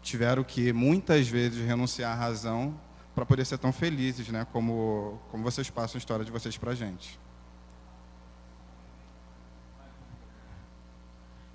tiveram 0.00 0.44
que 0.44 0.72
muitas 0.72 1.26
vezes 1.26 1.66
renunciar 1.66 2.12
à 2.12 2.14
razão 2.14 2.78
para 3.12 3.26
poder 3.26 3.44
ser 3.44 3.58
tão 3.58 3.72
felizes, 3.72 4.28
né? 4.28 4.46
Como, 4.52 5.20
como 5.32 5.42
vocês 5.42 5.68
passam 5.68 5.96
a 5.96 5.98
história 5.98 6.24
de 6.24 6.30
vocês 6.30 6.56
para 6.56 6.70
a 6.70 6.74
gente. 6.76 7.18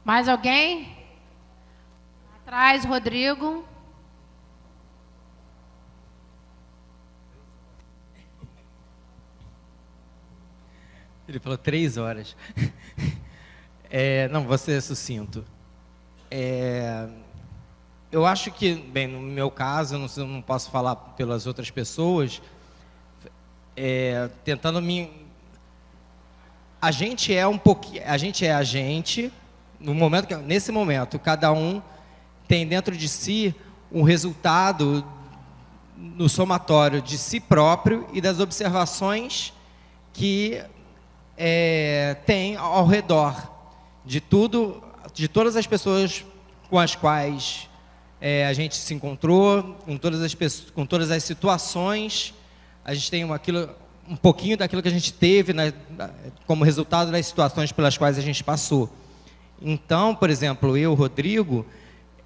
Mais 0.04 0.28
alguém? 0.28 0.98
Atrás, 2.42 2.84
Rodrigo. 2.84 3.66
Ele 11.28 11.40
falou 11.40 11.58
três 11.58 11.98
horas. 11.98 12.36
É, 13.98 14.28
não, 14.30 14.44
vou 14.44 14.58
ser 14.58 14.82
sucinto. 14.82 15.46
É, 16.30 17.08
eu 18.12 18.26
acho 18.26 18.52
que, 18.52 18.74
bem, 18.74 19.08
no 19.08 19.22
meu 19.22 19.50
caso, 19.50 19.98
não, 19.98 20.28
não 20.28 20.42
posso 20.42 20.70
falar 20.70 20.96
pelas 20.96 21.46
outras 21.48 21.70
pessoas, 21.70 22.42
é, 23.78 24.30
tentando 24.44 24.82
me. 24.82 25.10
A 26.82 26.92
gente 26.92 27.34
é 27.34 27.48
um 27.48 27.58
pouquinho. 27.58 28.04
A 28.06 28.18
gente 28.18 28.46
é 28.46 28.54
a 28.54 28.64
gente, 28.64 29.32
no 29.80 29.94
momento 29.94 30.28
que, 30.28 30.36
nesse 30.36 30.72
momento, 30.72 31.18
cada 31.20 31.54
um 31.54 31.82
tem 32.48 32.68
dentro 32.68 32.98
de 32.98 33.08
si 33.08 33.56
um 33.92 34.02
resultado 34.02 35.06
no 35.96 36.28
somatório 36.28 37.02
de 37.02 37.18
si 37.18 37.40
próprio 37.40 38.06
e 38.12 38.20
das 38.20 38.40
observações 38.40 39.54
que 40.12 40.62
é, 41.38 42.16
tem 42.26 42.56
ao 42.56 42.86
redor 42.86 43.52
de 44.06 44.20
tudo, 44.20 44.82
de 45.14 45.28
todas 45.28 45.56
as 45.56 45.68
pessoas 45.68 46.24
com 46.70 46.80
as 46.80 46.96
quais 46.96 47.70
é, 48.22 48.46
a 48.46 48.54
gente 48.54 48.76
se 48.76 48.94
encontrou 48.94 49.76
com 49.86 49.98
todas 49.98 50.22
as 50.22 50.36
com 50.74 50.86
todas 50.86 51.12
as 51.12 51.24
situações. 51.24 52.34
A 52.84 52.94
gente 52.94 53.12
tem 53.12 53.32
aquilo, 53.32 53.70
um 54.08 54.16
pouquinho 54.16 54.58
daquilo 54.58 54.82
que 54.82 54.88
a 54.88 54.92
gente 54.92 55.14
teve 55.14 55.54
né, 55.54 55.74
como 56.46 56.64
resultado 56.64 57.12
das 57.12 57.26
situações 57.26 57.72
pelas 57.72 57.98
quais 57.98 58.18
a 58.18 58.22
gente 58.22 58.44
passou. 58.44 58.90
Então, 59.62 60.14
por 60.16 60.30
exemplo, 60.30 60.78
eu, 60.78 60.94
Rodrigo, 60.94 61.66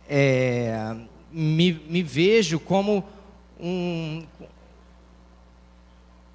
é, 0.07 0.95
me, 1.31 1.73
me 1.87 2.01
vejo 2.01 2.59
como 2.59 3.03
um, 3.59 4.23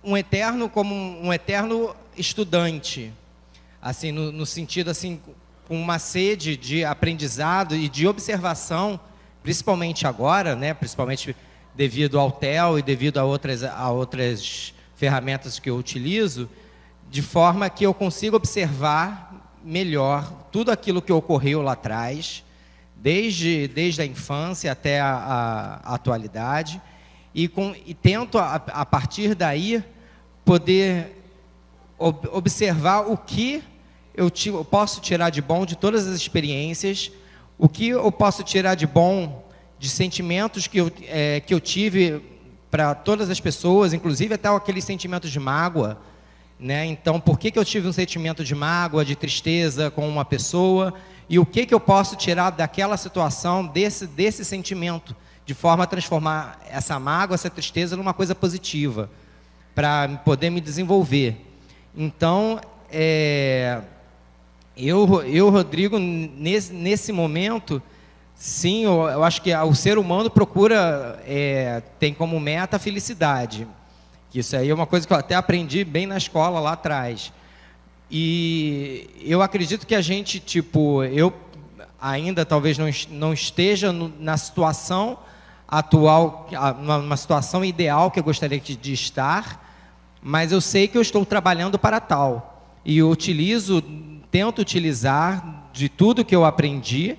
um 0.03 0.17
eterno 0.17 0.69
como 0.69 0.95
um 0.95 1.33
eterno 1.33 1.95
estudante, 2.17 3.13
assim 3.81 4.13
no, 4.13 4.33
no 4.33 4.47
sentido 4.47 4.91
assim 4.91 5.21
com 5.67 5.81
uma 5.81 5.99
sede 5.99 6.57
de 6.57 6.85
aprendizado 6.85 7.75
e 7.75 7.89
de 7.89 8.07
observação, 8.07 9.01
principalmente 9.43 10.07
agora, 10.07 10.55
né, 10.55 10.75
principalmente 10.75 11.35
devido 11.75 12.19
ao 12.19 12.31
TEL 12.31 12.79
e 12.79 12.83
devido 12.83 13.19
a 13.19 13.25
outras, 13.25 13.65
a 13.65 13.91
outras 13.91 14.75
ferramentas 14.95 15.59
que 15.59 15.69
eu 15.69 15.77
utilizo, 15.77 16.49
de 17.11 17.23
forma 17.23 17.69
que 17.71 17.85
eu 17.85 17.95
consiga 17.95 18.37
observar 18.37 19.55
melhor 19.65 20.31
tudo 20.53 20.71
aquilo 20.71 21.01
que 21.01 21.13
ocorreu 21.13 21.63
lá 21.63 21.73
atrás, 21.73 22.45
desde, 22.97 23.69
desde 23.69 24.03
a 24.03 24.07
infância 24.07 24.71
até 24.71 25.01
a, 25.01 25.81
a, 25.85 25.95
atualidade, 25.95 26.81
e, 27.35 27.49
com, 27.49 27.75
e 27.85 27.95
tento, 27.95 28.39
a, 28.39 28.55
a 28.55 28.87
partir 28.87 29.35
daí, 29.35 29.83
poder 30.45 31.24
observar 31.99 33.01
o 33.11 33.17
que 33.17 33.63
eu, 34.15 34.31
eu 34.47 34.65
posso 34.65 35.01
tirar 35.01 35.31
de 35.31 35.43
bom 35.43 35.67
de 35.67 35.77
todas 35.77 36.07
as 36.07 36.17
experiências, 36.17 37.11
o 37.59 37.69
que 37.69 37.89
eu 37.89 38.13
posso 38.13 38.43
tirar 38.43 38.75
de 38.75 38.87
bom 38.87 39.45
de 39.79 39.89
sentimentos 39.89 40.67
que 40.67 40.79
eu, 40.79 40.91
é, 41.03 41.41
que 41.41 41.53
eu 41.53 41.61
tive 41.61 42.23
para 42.71 42.95
todas 42.95 43.31
as 43.31 43.41
pessoas, 43.41 43.93
inclusive 43.93 44.35
até 44.35 44.49
aqueles 44.49 44.85
sentimentos 44.85 45.31
de 45.31 45.39
mágoa. 45.39 45.99
Né? 46.59 46.87
Então, 46.87 47.21
por 47.21 47.39
que, 47.39 47.51
que 47.51 47.59
eu 47.59 47.65
tive 47.65 47.87
um 47.87 47.93
sentimento 47.93 48.43
de 48.45 48.55
mágoa, 48.55 49.05
de 49.05 49.15
tristeza 49.15 49.91
com 49.91 50.09
uma 50.09 50.25
pessoa? 50.25 50.95
E 51.29 51.39
o 51.39 51.47
que, 51.47 51.67
que 51.67 51.75
eu 51.75 51.81
posso 51.81 52.17
tirar 52.17 52.51
daquela 52.51 52.97
situação, 52.97 53.67
desse, 53.67 54.07
desse 54.07 54.45
sentimento, 54.45 55.15
de 55.45 55.55
forma 55.55 55.85
a 55.85 55.87
transformar 55.87 56.59
essa 56.69 56.99
mágoa, 56.99 57.35
essa 57.35 57.51
tristeza, 57.51 57.97
numa 57.97 58.15
coisa 58.15 58.35
positiva, 58.35 59.11
para 59.75 60.09
poder 60.25 60.51
me 60.51 60.61
desenvolver. 60.61 61.54
Então, 61.97 62.61
é, 62.91 63.81
eu, 64.77 65.23
eu, 65.23 65.51
Rodrigo, 65.51 65.99
nesse, 65.99 66.73
nesse 66.73 67.13
momento, 67.13 67.81
sim, 68.35 68.85
eu, 68.85 69.09
eu 69.09 69.23
acho 69.23 69.41
que 69.41 69.55
o 69.55 69.75
ser 69.75 69.97
humano 69.99 70.29
procura, 70.29 71.23
é, 71.27 71.83
tem 72.01 72.13
como 72.13 72.41
meta 72.41 72.77
a 72.77 72.81
felicidade. 72.81 73.67
Isso 74.35 74.57
aí 74.57 74.69
é 74.69 74.75
uma 74.75 74.87
coisa 74.87 75.07
que 75.07 75.13
eu 75.13 75.17
até 75.17 75.37
aprendi 75.37 75.85
bem 75.85 76.07
na 76.07 76.17
escola 76.17 76.59
lá 76.59 76.73
atrás. 76.73 77.33
E 78.11 79.09
eu 79.21 79.41
acredito 79.41 79.87
que 79.87 79.95
a 79.95 80.03
gente, 80.03 80.41
tipo, 80.41 81.05
eu 81.05 81.33
ainda 82.01 82.45
talvez 82.45 82.77
não, 82.77 82.91
não 83.11 83.33
esteja 83.33 83.93
na 83.93 84.37
situação 84.37 85.19
atual, 85.69 86.49
numa 86.81 87.17
situação 87.17 87.65
ideal 87.65 88.11
que 88.11 88.19
eu 88.19 88.25
gostaria 88.25 88.61
de 88.61 88.93
estar, 88.93 89.64
mas 90.25 90.51
eu 90.51 90.61
sei 90.61 90.89
que 90.89 90.97
eu 90.97 91.03
estou 91.03 91.25
trabalhando 91.27 91.79
para 91.79 92.01
tal. 92.01 92.73
E 92.83 92.99
eu 92.99 93.11
utilizo 93.11 93.83
tento 94.31 94.61
utilizar 94.61 95.69
de 95.73 95.89
tudo 95.89 96.25
que 96.25 96.35
eu 96.35 96.45
aprendi 96.45 97.17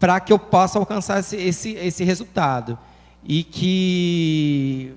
para 0.00 0.18
que 0.18 0.32
eu 0.32 0.38
possa 0.40 0.76
alcançar 0.76 1.20
esse, 1.20 1.36
esse, 1.36 1.70
esse 1.74 2.02
resultado. 2.02 2.76
E 3.22 3.44
que 3.44 4.96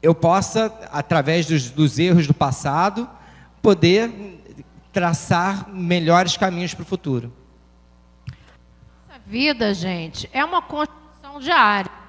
eu 0.00 0.14
possa, 0.14 0.72
através 0.90 1.44
dos, 1.44 1.68
dos 1.68 1.98
erros 1.98 2.26
do 2.26 2.32
passado, 2.32 3.06
poder 3.60 4.10
traçar 4.90 5.68
melhores 5.68 6.38
caminhos 6.38 6.72
para 6.72 6.82
o 6.82 6.86
futuro. 6.86 7.30
Essa 9.10 9.20
vida, 9.26 9.74
gente, 9.74 10.30
é 10.32 10.42
uma 10.42 10.62
construção 10.62 11.38
diária. 11.38 12.01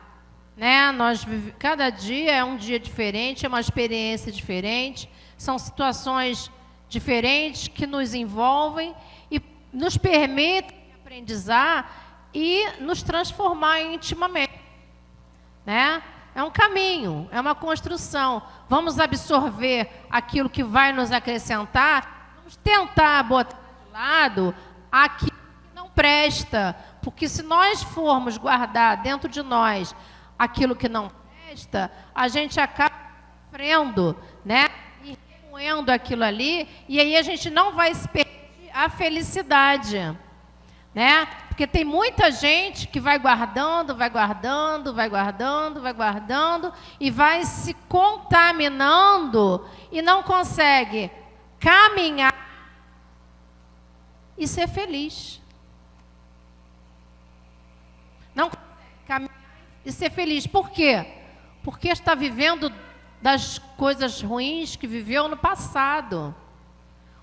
Né? 0.56 0.92
Nós, 0.92 1.26
cada 1.58 1.90
dia 1.90 2.36
é 2.36 2.44
um 2.44 2.56
dia 2.56 2.80
diferente, 2.80 3.46
é 3.46 3.50
uma 3.50 3.60
experiência 3.60 4.32
diferente, 4.32 5.10
são 5.38 5.58
situações 5.58 6.52
diferentes 6.88 7.68
que 7.68 7.88
nos 7.88 8.14
envolvem 8.14 8.96
e 9.32 9.42
nos 9.72 9.98
permitem 9.98 10.78
aprendizar 11.02 12.30
e 12.34 12.66
nos 12.80 13.02
transformar 13.02 13.82
intimamente. 13.82 14.54
Né? 15.66 16.02
É 16.36 16.44
um 16.44 16.52
caminho, 16.52 17.28
é 17.32 17.40
uma 17.40 17.56
construção. 17.56 18.42
Vamos 18.68 19.00
absorver 19.00 19.90
aquilo 20.10 20.50
que 20.50 20.64
vai 20.64 20.94
nos 20.94 21.12
acrescentar, 21.12 22.36
vamos 22.38 22.56
tentar 22.58 23.24
botar 23.24 23.58
de 23.58 23.92
lado 23.92 24.56
aquilo 24.92 25.32
que 25.32 25.76
não 25.76 25.90
presta, 25.90 26.76
porque 27.02 27.28
se 27.28 27.44
nós 27.44 27.84
formos 27.84 28.38
guardar 28.38 28.98
dentro 28.98 29.30
de 29.30 29.42
nós 29.42 29.96
aquilo 30.44 30.76
que 30.76 30.90
não 30.90 31.12
presta, 31.46 31.92
a 32.14 32.28
gente 32.28 32.60
acaba 32.60 32.96
sofrendo, 33.50 34.18
né? 34.44 34.70
remoendo 35.54 35.92
aquilo 35.92 36.24
ali, 36.24 36.68
e 36.90 37.00
aí 37.00 37.16
a 37.16 37.22
gente 37.22 37.50
não 37.52 37.74
vai 37.74 37.94
perder 37.94 38.72
a 38.74 38.90
felicidade. 38.90 40.00
Né? 40.96 41.26
Porque 41.48 41.68
tem 41.68 41.84
muita 41.84 42.32
gente 42.32 42.88
que 42.88 43.00
vai 43.00 43.20
guardando, 43.20 43.96
vai 43.96 44.10
guardando, 44.10 44.94
vai 44.94 45.08
guardando, 45.08 45.82
vai 45.82 45.94
guardando 45.94 46.74
e 47.00 47.12
vai 47.12 47.46
se 47.46 47.76
contaminando 47.88 49.64
e 49.92 50.02
não 50.02 50.24
consegue 50.24 51.12
caminhar 51.60 52.34
e 54.36 54.48
ser 54.48 54.68
feliz. 54.68 55.40
Não 58.34 58.50
consegue 58.50 58.63
e 59.86 59.92
ser 59.92 60.12
feliz. 60.12 60.48
Por 60.48 60.70
quê? 60.70 61.06
Porque 61.64 61.90
está 61.90 62.16
vivendo 62.16 62.72
das 63.22 63.58
coisas 63.78 64.22
ruins 64.22 64.76
que 64.76 64.86
viveu 64.86 65.28
no 65.28 65.38
passado. 65.38 66.36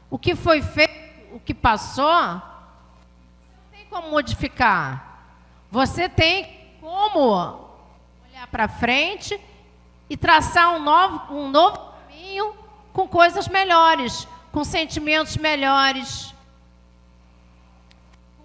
O 0.09 0.19
que 0.19 0.35
foi 0.35 0.63
feito, 0.63 1.35
o 1.35 1.41
que 1.41 1.55
passou, 1.55 2.07
não 2.07 2.43
tem 3.71 3.85
como 3.85 4.11
modificar. 4.11 5.27
Você 5.71 6.09
tem 6.09 6.77
como 6.81 7.69
olhar 8.29 8.47
para 8.51 8.67
frente 8.67 9.39
e 10.09 10.17
traçar 10.17 10.75
um 10.75 10.83
novo, 10.83 11.35
um 11.35 11.49
novo 11.49 11.79
caminho 11.79 12.55
com 12.93 13.07
coisas 13.07 13.47
melhores, 13.47 14.27
com 14.51 14.65
sentimentos 14.65 15.37
melhores, 15.37 16.35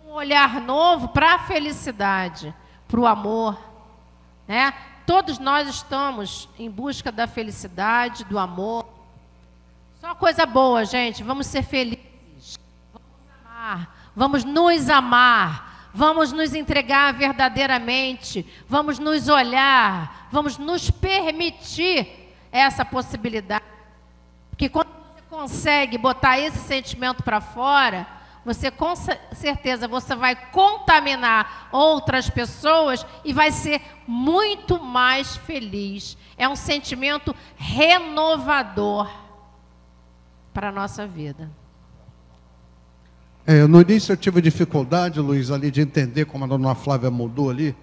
um 0.06 0.12
olhar 0.12 0.62
novo 0.62 1.08
para 1.08 1.36
a 1.36 1.40
felicidade, 1.40 2.54
para 2.88 3.00
o 3.00 3.08
amor, 3.08 3.58
né? 4.48 4.74
Todos 5.06 5.38
nós 5.38 5.68
estamos 5.68 6.50
em 6.58 6.70
busca 6.70 7.12
da 7.12 7.28
felicidade, 7.28 8.24
do 8.24 8.40
amor. 8.40 8.86
Só 10.02 10.16
coisa 10.16 10.46
boa, 10.46 10.84
gente. 10.84 11.24
Vamos 11.24 11.48
ser 11.48 11.64
felizes. 11.64 12.60
Vamos 12.92 13.10
amar. 13.44 13.96
Vamos 14.16 14.44
nos 14.44 14.90
amar. 14.90 15.90
Vamos 15.94 16.32
nos 16.32 16.54
entregar 16.54 17.14
verdadeiramente. 17.14 18.46
Vamos 18.68 18.98
nos 18.98 19.28
olhar. 19.28 20.28
Vamos 20.32 20.58
nos 20.58 20.90
permitir 20.90 22.34
essa 22.52 22.84
possibilidade. 22.84 23.64
Porque 24.50 24.70
quando 24.70 24.88
você 24.88 25.22
consegue 25.30 25.98
botar 25.98 26.40
esse 26.40 26.60
sentimento 26.60 27.22
para 27.22 27.40
fora, 27.40 28.08
você 28.46 28.70
com 28.70 28.94
certeza 29.34 29.88
você 29.88 30.16
vai 30.16 30.36
contaminar 30.52 31.70
outras 31.72 32.30
pessoas 32.30 33.06
e 33.24 33.34
vai 33.34 33.52
ser 33.52 33.82
muito 34.08 34.80
mais 34.82 35.36
feliz. 35.36 36.16
É 36.38 36.48
um 36.48 36.56
sentimento 36.56 37.36
renovador 37.58 39.10
para 40.54 40.70
a 40.70 40.72
nossa 40.72 41.08
vida. 41.08 41.50
É, 43.48 43.66
no 43.68 43.82
início 43.82 44.14
eu 44.14 44.18
tive 44.18 44.42
dificuldade, 44.42 45.20
Luiz, 45.20 45.52
ali 45.52 45.70
de 45.70 45.82
entender 45.82 46.26
como 46.26 46.46
a 46.46 46.48
dona 46.48 46.74
Flávia 46.76 47.12
mudou 47.12 47.50
ali 47.50 47.76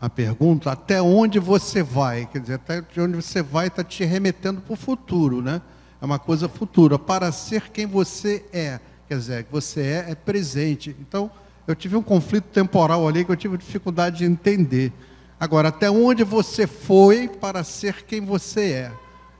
a 0.00 0.10
pergunta, 0.10 0.70
até 0.70 1.00
onde 1.00 1.38
você 1.38 1.82
vai? 1.82 2.26
Quer 2.26 2.40
dizer, 2.40 2.54
até 2.54 2.82
onde 3.00 3.16
você 3.16 3.42
vai 3.42 3.68
está 3.68 3.82
te 3.82 4.04
remetendo 4.04 4.60
para 4.60 4.74
o 4.74 4.76
futuro, 4.76 5.40
né? 5.40 5.62
É 6.00 6.04
uma 6.04 6.18
coisa 6.18 6.48
futura, 6.48 6.98
para 6.98 7.32
ser 7.32 7.70
quem 7.70 7.86
você 7.86 8.44
é. 8.52 8.78
Quer 9.08 9.18
dizer, 9.18 9.44
que 9.44 9.52
você 9.52 9.80
é, 9.80 10.10
é 10.10 10.14
presente. 10.14 10.94
Então, 11.00 11.30
eu 11.66 11.74
tive 11.74 11.96
um 11.96 12.02
conflito 12.02 12.44
temporal 12.44 13.06
ali 13.06 13.24
que 13.24 13.30
eu 13.30 13.36
tive 13.36 13.56
dificuldade 13.56 14.18
de 14.18 14.24
entender. 14.24 14.92
Agora, 15.38 15.68
até 15.68 15.90
onde 15.90 16.24
você 16.24 16.66
foi 16.66 17.28
para 17.28 17.62
ser 17.62 18.04
quem 18.04 18.20
você 18.20 18.72
é? 18.72 18.92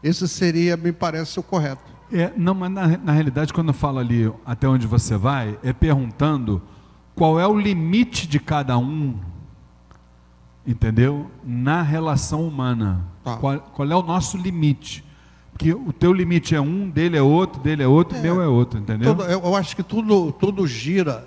Isso 0.02 0.28
seria, 0.28 0.76
me 0.76 0.93
parece, 0.93 1.38
o 1.40 1.43
correto. 1.43 1.97
É, 2.12 2.32
não, 2.36 2.55
mas 2.55 2.70
na, 2.70 2.86
na 2.98 3.12
realidade, 3.12 3.52
quando 3.52 3.68
eu 3.68 3.74
falo 3.74 3.98
ali 3.98 4.32
até 4.44 4.68
onde 4.68 4.86
você 4.86 5.16
vai, 5.16 5.59
é 5.62 5.72
perguntando 5.72 6.62
qual 7.14 7.40
é 7.40 7.47
o 7.47 7.59
limite 7.59 8.28
de 8.28 8.38
cada 8.38 8.76
um, 8.76 9.18
entendeu? 10.66 11.30
Na 11.44 11.82
relação 11.82 12.47
humana. 12.47 13.05
Tá. 13.24 13.36
Qual, 13.38 13.59
qual 13.59 13.90
é 13.90 13.97
o 13.97 14.02
nosso 14.02 14.36
limite? 14.36 15.05
Que 15.58 15.72
o 15.72 15.92
teu 15.92 16.12
limite 16.12 16.54
é 16.54 16.60
um, 16.60 16.88
dele 16.88 17.16
é 17.16 17.22
outro, 17.22 17.60
dele 17.60 17.82
é 17.82 17.86
outro, 17.86 18.16
é, 18.16 18.20
meu 18.20 18.40
é 18.40 18.46
outro, 18.46 18.78
entendeu? 18.78 19.14
Tudo, 19.14 19.30
eu, 19.30 19.54
acho 19.56 19.74
que 19.74 19.82
tudo, 19.82 20.32
tudo 20.32 20.66
gira 20.66 21.26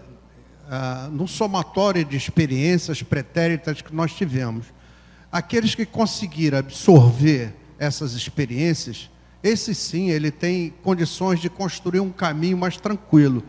ah, 0.69 1.09
no 1.11 1.27
somatório 1.27 2.05
de 2.05 2.15
experiências 2.15 3.01
pretéritas 3.01 3.81
que 3.81 3.93
nós 3.93 4.13
tivemos. 4.13 4.67
Aqueles 5.31 5.75
que 5.75 5.85
conseguiram 5.85 6.59
absorver 6.59 7.55
essas 7.77 8.13
experiências, 8.13 9.09
esse 9.41 9.73
sim, 9.73 10.09
ele 10.09 10.31
tem 10.31 10.73
condições 10.83 11.39
de 11.39 11.49
construir 11.49 11.99
um 11.99 12.11
caminho 12.11 12.57
mais 12.57 12.77
tranquilo. 12.77 13.43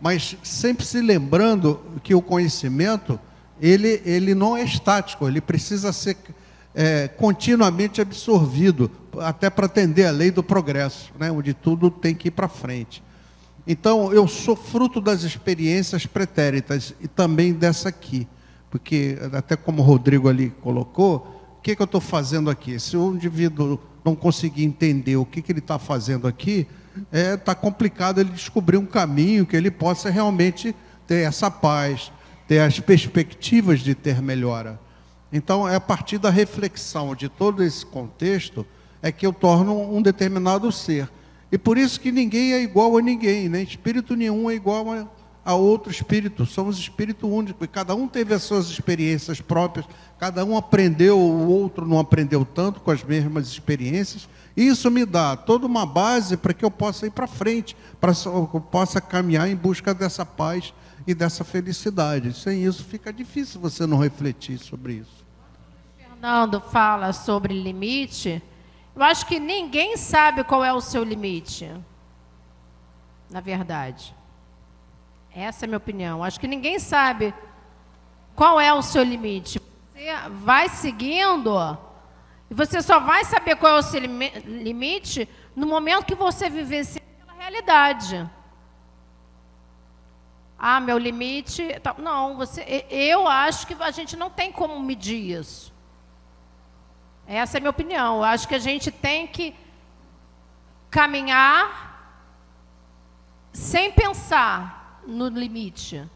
Mas 0.00 0.36
sempre 0.42 0.84
se 0.84 1.00
lembrando 1.00 1.80
que 2.02 2.14
o 2.14 2.22
conhecimento, 2.22 3.18
ele, 3.60 4.00
ele 4.04 4.34
não 4.34 4.56
é 4.56 4.62
estático, 4.62 5.26
ele 5.26 5.40
precisa 5.40 5.92
ser 5.92 6.16
é, 6.74 7.08
continuamente 7.08 8.00
absorvido, 8.00 8.90
até 9.20 9.50
para 9.50 9.66
atender 9.66 10.06
a 10.06 10.10
lei 10.10 10.30
do 10.30 10.42
progresso, 10.42 11.12
né, 11.18 11.30
onde 11.30 11.54
tudo 11.54 11.90
tem 11.90 12.14
que 12.14 12.28
ir 12.28 12.30
para 12.30 12.48
frente. 12.48 13.02
Então, 13.66 14.12
eu 14.12 14.28
sou 14.28 14.54
fruto 14.54 15.00
das 15.00 15.22
experiências 15.22 16.06
pretéritas 16.06 16.94
e 17.00 17.08
também 17.08 17.52
dessa 17.52 17.88
aqui. 17.88 18.28
Porque, 18.70 19.18
até 19.32 19.56
como 19.56 19.82
o 19.82 19.84
Rodrigo 19.84 20.28
ali 20.28 20.50
colocou, 20.60 21.56
o 21.58 21.60
que, 21.62 21.74
que 21.74 21.82
eu 21.82 21.86
estou 21.86 22.00
fazendo 22.00 22.48
aqui? 22.48 22.78
Se 22.78 22.96
o 22.96 23.14
indivíduo 23.14 23.80
não 24.04 24.14
conseguir 24.14 24.64
entender 24.64 25.16
o 25.16 25.24
que, 25.24 25.42
que 25.42 25.50
ele 25.50 25.58
está 25.58 25.78
fazendo 25.80 26.28
aqui, 26.28 26.66
está 27.12 27.18
é, 27.18 27.36
tá 27.36 27.54
complicado 27.54 28.20
ele 28.20 28.30
descobrir 28.30 28.76
um 28.76 28.86
caminho 28.86 29.44
que 29.44 29.56
ele 29.56 29.70
possa 29.70 30.10
realmente 30.10 30.74
ter 31.06 31.26
essa 31.26 31.50
paz, 31.50 32.12
ter 32.46 32.60
as 32.60 32.78
perspectivas 32.78 33.80
de 33.80 33.94
ter 33.94 34.22
melhora. 34.22 34.78
Então, 35.32 35.68
é 35.68 35.74
a 35.74 35.80
partir 35.80 36.18
da 36.18 36.30
reflexão 36.30 37.16
de 37.16 37.28
todo 37.28 37.64
esse 37.64 37.84
contexto 37.84 38.64
é 39.06 39.12
que 39.12 39.26
eu 39.26 39.32
torno 39.32 39.94
um 39.94 40.02
determinado 40.02 40.70
ser. 40.72 41.08
E 41.50 41.56
por 41.56 41.78
isso 41.78 42.00
que 42.00 42.10
ninguém 42.10 42.52
é 42.52 42.60
igual 42.60 42.96
a 42.96 43.00
ninguém, 43.00 43.48
né? 43.48 43.62
espírito 43.62 44.16
nenhum 44.16 44.50
é 44.50 44.54
igual 44.54 44.92
a, 44.92 45.06
a 45.44 45.54
outro 45.54 45.92
espírito, 45.92 46.44
somos 46.44 46.76
espírito 46.76 47.28
único, 47.28 47.64
e 47.64 47.68
cada 47.68 47.94
um 47.94 48.08
teve 48.08 48.34
as 48.34 48.42
suas 48.42 48.68
experiências 48.68 49.40
próprias, 49.40 49.86
cada 50.18 50.44
um 50.44 50.56
aprendeu, 50.56 51.16
o 51.16 51.48
outro 51.48 51.86
não 51.86 52.00
aprendeu 52.00 52.44
tanto 52.44 52.80
com 52.80 52.90
as 52.90 53.04
mesmas 53.04 53.46
experiências, 53.46 54.28
e 54.56 54.66
isso 54.66 54.90
me 54.90 55.04
dá 55.04 55.36
toda 55.36 55.66
uma 55.66 55.86
base 55.86 56.36
para 56.36 56.52
que 56.52 56.64
eu 56.64 56.70
possa 56.70 57.06
ir 57.06 57.10
para 57.10 57.28
frente, 57.28 57.76
para 58.00 58.12
que 58.12 58.26
eu 58.26 58.66
possa 58.72 59.00
caminhar 59.00 59.48
em 59.48 59.54
busca 59.54 59.94
dessa 59.94 60.26
paz 60.26 60.74
e 61.06 61.14
dessa 61.14 61.44
felicidade. 61.44 62.32
Sem 62.32 62.64
isso 62.64 62.82
fica 62.82 63.12
difícil 63.12 63.60
você 63.60 63.86
não 63.86 63.98
refletir 63.98 64.58
sobre 64.58 64.94
isso. 64.94 65.24
Fernando 65.96 66.60
fala 66.60 67.12
sobre 67.12 67.54
limite, 67.54 68.42
eu 68.96 69.02
acho 69.02 69.26
que 69.26 69.38
ninguém 69.38 69.98
sabe 69.98 70.42
qual 70.42 70.64
é 70.64 70.72
o 70.72 70.80
seu 70.80 71.04
limite. 71.04 71.70
Na 73.28 73.40
verdade. 73.40 74.16
Essa 75.30 75.64
é 75.64 75.66
a 75.66 75.68
minha 75.68 75.76
opinião. 75.76 76.24
Acho 76.24 76.40
que 76.40 76.48
ninguém 76.48 76.78
sabe 76.78 77.34
qual 78.34 78.58
é 78.58 78.72
o 78.72 78.80
seu 78.80 79.02
limite. 79.02 79.60
Você 79.92 80.06
vai 80.30 80.70
seguindo 80.70 81.78
e 82.50 82.54
você 82.54 82.80
só 82.80 82.98
vai 82.98 83.22
saber 83.26 83.56
qual 83.56 83.76
é 83.76 83.78
o 83.78 83.82
seu 83.82 84.00
limite 84.00 85.28
no 85.54 85.66
momento 85.66 86.06
que 86.06 86.14
você 86.14 86.48
vivencia 86.48 87.02
aquela 87.20 87.38
realidade. 87.38 88.30
Ah, 90.58 90.80
meu 90.80 90.96
limite. 90.96 91.68
Não, 91.98 92.38
você, 92.38 92.86
eu 92.88 93.28
acho 93.28 93.66
que 93.66 93.74
a 93.78 93.90
gente 93.90 94.16
não 94.16 94.30
tem 94.30 94.50
como 94.50 94.80
medir 94.80 95.38
isso. 95.38 95.75
Essa 97.26 97.56
é 97.56 97.58
a 97.58 97.60
minha 97.60 97.70
opinião. 97.70 98.18
Eu 98.18 98.24
acho 98.24 98.46
que 98.46 98.54
a 98.54 98.58
gente 98.58 98.90
tem 98.90 99.26
que 99.26 99.54
caminhar 100.90 101.86
sem 103.52 103.90
pensar 103.90 105.00
no 105.06 105.28
limite. 105.28 106.08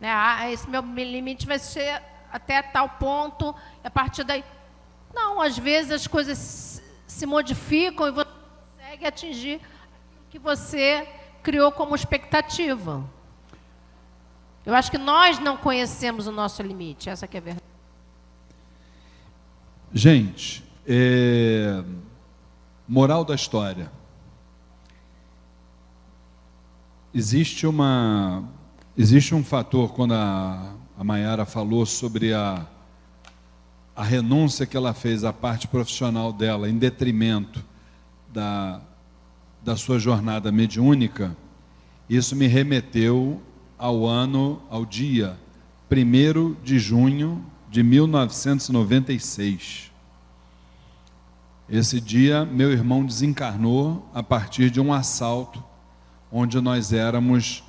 Né? 0.00 0.10
Ah, 0.10 0.50
esse 0.50 0.68
meu 0.68 0.82
limite 0.82 1.46
vai 1.46 1.58
ser 1.58 2.02
até 2.30 2.60
tal 2.60 2.88
ponto, 2.88 3.54
a 3.82 3.90
partir 3.90 4.24
daí. 4.24 4.44
Não, 5.14 5.40
às 5.40 5.56
vezes 5.56 5.92
as 5.92 6.06
coisas 6.06 6.82
se 7.06 7.24
modificam 7.24 8.06
e 8.06 8.10
você 8.10 8.30
consegue 8.76 9.06
atingir 9.06 9.56
o 9.56 10.30
que 10.30 10.38
você 10.38 11.08
criou 11.42 11.72
como 11.72 11.94
expectativa. 11.94 13.02
Eu 14.66 14.74
acho 14.74 14.90
que 14.90 14.98
nós 14.98 15.38
não 15.38 15.56
conhecemos 15.56 16.26
o 16.26 16.32
nosso 16.32 16.62
limite, 16.62 17.08
essa 17.08 17.26
que 17.26 17.36
é 17.36 17.40
a 17.40 17.42
verdade. 17.42 17.75
Gente, 19.92 20.64
é... 20.86 21.82
moral 22.88 23.24
da 23.24 23.34
história. 23.34 23.90
Existe 27.14 27.66
uma 27.66 28.44
existe 28.96 29.34
um 29.34 29.44
fator 29.44 29.92
quando 29.92 30.14
a, 30.14 30.74
a 30.98 31.04
Mayara 31.04 31.44
falou 31.44 31.84
sobre 31.86 32.32
a, 32.32 32.66
a 33.94 34.02
renúncia 34.02 34.66
que 34.66 34.76
ela 34.76 34.92
fez 34.92 35.22
à 35.22 35.32
parte 35.32 35.68
profissional 35.68 36.32
dela 36.32 36.68
em 36.68 36.76
detrimento 36.76 37.64
da, 38.32 38.80
da 39.62 39.76
sua 39.76 39.98
jornada 39.98 40.50
mediúnica, 40.50 41.36
isso 42.08 42.34
me 42.34 42.46
remeteu 42.46 43.40
ao 43.78 44.06
ano, 44.06 44.62
ao 44.70 44.84
dia 44.84 45.38
1 45.90 46.56
de 46.62 46.78
junho 46.78 47.44
de 47.68 47.82
1996. 47.82 49.90
Esse 51.68 52.00
dia, 52.00 52.44
meu 52.44 52.70
irmão 52.70 53.04
desencarnou 53.04 54.08
a 54.14 54.22
partir 54.22 54.70
de 54.70 54.80
um 54.80 54.92
assalto, 54.92 55.62
onde 56.30 56.60
nós 56.60 56.92
éramos, 56.92 57.64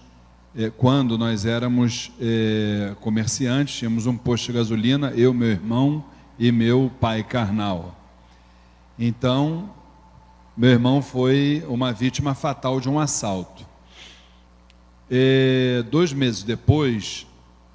eh, 0.55 0.71
quando 0.75 1.17
nós 1.17 1.45
éramos 1.45 2.11
eh, 2.21 2.95
comerciantes, 3.01 3.75
tínhamos 3.75 4.05
um 4.05 4.15
posto 4.15 4.47
de 4.47 4.53
gasolina, 4.53 5.11
eu, 5.11 5.33
meu 5.33 5.49
irmão 5.49 6.05
e 6.37 6.51
meu 6.51 6.91
pai 6.99 7.23
carnal. 7.23 7.95
Então, 8.99 9.69
meu 10.55 10.71
irmão 10.71 11.03
foi 11.03 11.63
uma 11.67 11.93
vítima 11.93 12.33
fatal 12.33 12.79
de 12.79 12.89
um 12.89 12.99
assalto. 12.99 13.63
E, 15.09 15.85
dois 15.91 16.11
meses 16.11 16.41
depois, 16.41 17.26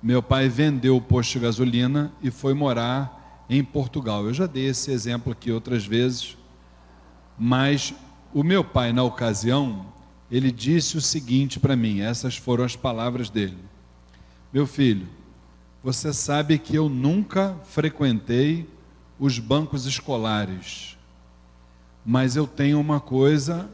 meu 0.02 0.22
pai 0.22 0.48
vendeu 0.48 0.96
o 0.96 1.00
posto 1.00 1.34
de 1.34 1.40
gasolina 1.40 2.12
e 2.20 2.30
foi 2.30 2.54
morar 2.54 3.44
em 3.48 3.62
Portugal. 3.62 4.24
Eu 4.26 4.34
já 4.34 4.46
dei 4.46 4.66
esse 4.66 4.90
exemplo 4.90 5.32
aqui 5.32 5.52
outras 5.52 5.86
vezes, 5.86 6.36
mas 7.38 7.94
o 8.34 8.42
meu 8.42 8.64
pai, 8.64 8.92
na 8.92 9.04
ocasião, 9.04 9.86
ele 10.30 10.50
disse 10.50 10.96
o 10.96 11.00
seguinte 11.00 11.60
para 11.60 11.76
mim: 11.76 12.00
essas 12.00 12.36
foram 12.36 12.64
as 12.64 12.74
palavras 12.74 13.30
dele. 13.30 13.58
Meu 14.52 14.66
filho, 14.66 15.06
você 15.84 16.12
sabe 16.12 16.58
que 16.58 16.74
eu 16.74 16.88
nunca 16.88 17.56
frequentei 17.64 18.68
os 19.18 19.38
bancos 19.38 19.86
escolares, 19.86 20.98
mas 22.04 22.34
eu 22.34 22.46
tenho 22.46 22.80
uma 22.80 22.98
coisa 22.98 23.70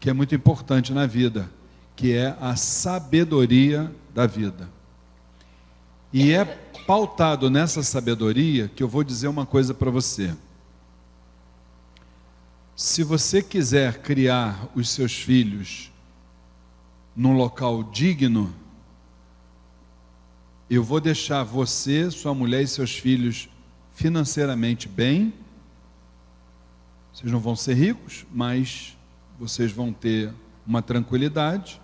que 0.00 0.10
é 0.10 0.12
muito 0.12 0.34
importante 0.34 0.92
na 0.92 1.06
vida, 1.06 1.48
que 1.94 2.12
é 2.12 2.36
a 2.40 2.56
sabedoria 2.56 3.94
da 4.12 4.26
vida. 4.26 4.68
E 6.16 6.30
é 6.30 6.44
pautado 6.86 7.50
nessa 7.50 7.82
sabedoria 7.82 8.68
que 8.68 8.84
eu 8.84 8.88
vou 8.88 9.02
dizer 9.02 9.26
uma 9.26 9.44
coisa 9.44 9.74
para 9.74 9.90
você. 9.90 10.32
Se 12.76 13.02
você 13.02 13.42
quiser 13.42 14.00
criar 14.00 14.68
os 14.76 14.90
seus 14.90 15.12
filhos 15.12 15.90
num 17.16 17.36
local 17.36 17.82
digno, 17.82 18.54
eu 20.70 20.84
vou 20.84 21.00
deixar 21.00 21.42
você, 21.42 22.08
sua 22.12 22.32
mulher 22.32 22.62
e 22.62 22.68
seus 22.68 22.96
filhos 22.96 23.48
financeiramente 23.92 24.88
bem. 24.88 25.34
Vocês 27.12 27.32
não 27.32 27.40
vão 27.40 27.56
ser 27.56 27.74
ricos, 27.74 28.24
mas 28.32 28.96
vocês 29.36 29.72
vão 29.72 29.92
ter 29.92 30.32
uma 30.64 30.80
tranquilidade. 30.80 31.82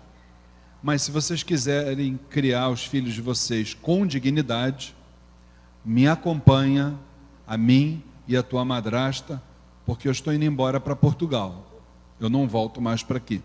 Mas 0.81 1.03
se 1.03 1.11
vocês 1.11 1.43
quiserem 1.43 2.19
criar 2.29 2.69
os 2.69 2.83
filhos 2.83 3.13
de 3.13 3.21
vocês 3.21 3.73
com 3.73 4.05
dignidade, 4.05 4.95
me 5.85 6.07
acompanha, 6.07 6.97
a 7.45 7.55
mim 7.55 8.03
e 8.27 8.35
a 8.35 8.41
tua 8.41 8.65
madrasta, 8.65 9.41
porque 9.85 10.07
eu 10.07 10.11
estou 10.11 10.33
indo 10.33 10.45
embora 10.45 10.79
para 10.79 10.95
Portugal. 10.95 11.83
Eu 12.19 12.29
não 12.29 12.47
volto 12.47 12.81
mais 12.81 13.03
para 13.03 13.17
aqui. 13.17 13.43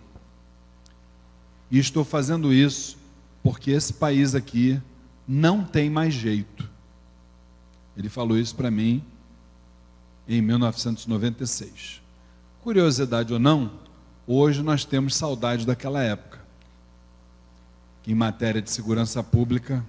E 1.70 1.78
estou 1.78 2.04
fazendo 2.04 2.54
isso 2.54 2.96
porque 3.42 3.70
esse 3.70 3.92
país 3.94 4.34
aqui 4.34 4.80
não 5.28 5.62
tem 5.62 5.90
mais 5.90 6.14
jeito. 6.14 6.68
Ele 7.96 8.08
falou 8.08 8.38
isso 8.38 8.54
para 8.54 8.70
mim 8.70 9.02
em 10.26 10.40
1996. 10.40 12.00
Curiosidade 12.62 13.32
ou 13.32 13.38
não, 13.38 13.72
hoje 14.26 14.62
nós 14.62 14.84
temos 14.84 15.14
saudade 15.16 15.66
daquela 15.66 16.02
época 16.02 16.35
em 18.06 18.14
matéria 18.14 18.62
de 18.62 18.70
segurança 18.70 19.22
pública 19.22 19.84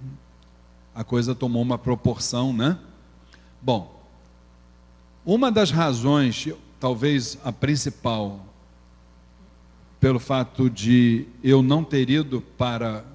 a 0.97 1.03
coisa 1.03 1.35
tomou 1.35 1.61
uma 1.61 1.77
proporção, 1.77 2.51
né? 2.51 2.75
Bom, 3.61 4.03
uma 5.23 5.51
das 5.51 5.69
razões, 5.69 6.49
talvez 6.79 7.37
a 7.45 7.51
principal, 7.51 8.43
pelo 9.99 10.17
fato 10.19 10.67
de 10.71 11.27
eu 11.43 11.61
não 11.61 11.83
ter 11.83 12.09
ido 12.09 12.41
para 12.41 13.05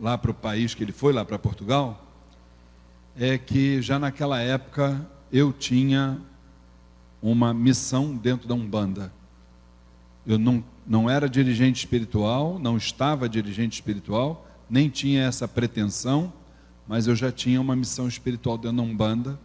lá 0.00 0.18
para 0.18 0.32
o 0.32 0.34
país 0.34 0.74
que 0.74 0.82
ele 0.82 0.90
foi, 0.90 1.12
lá 1.12 1.24
para 1.24 1.38
Portugal, 1.38 2.04
é 3.16 3.38
que 3.38 3.80
já 3.80 3.96
naquela 3.96 4.40
época 4.40 5.08
eu 5.30 5.52
tinha 5.52 6.20
uma 7.22 7.54
missão 7.54 8.16
dentro 8.16 8.48
da 8.48 8.54
Umbanda. 8.54 9.12
Eu 10.26 10.36
não, 10.36 10.64
não 10.86 11.10
era 11.10 11.28
dirigente 11.28 11.80
espiritual, 11.80 12.58
não 12.58 12.76
estava 12.76 13.28
dirigente 13.28 13.74
espiritual, 13.74 14.46
nem 14.70 14.88
tinha 14.88 15.24
essa 15.24 15.48
pretensão, 15.48 16.32
mas 16.86 17.06
eu 17.06 17.16
já 17.16 17.32
tinha 17.32 17.60
uma 17.60 17.74
missão 17.74 18.06
espiritual 18.06 18.56
dentro 18.56 18.76
da 18.76 18.82
Umbanda. 18.82 19.38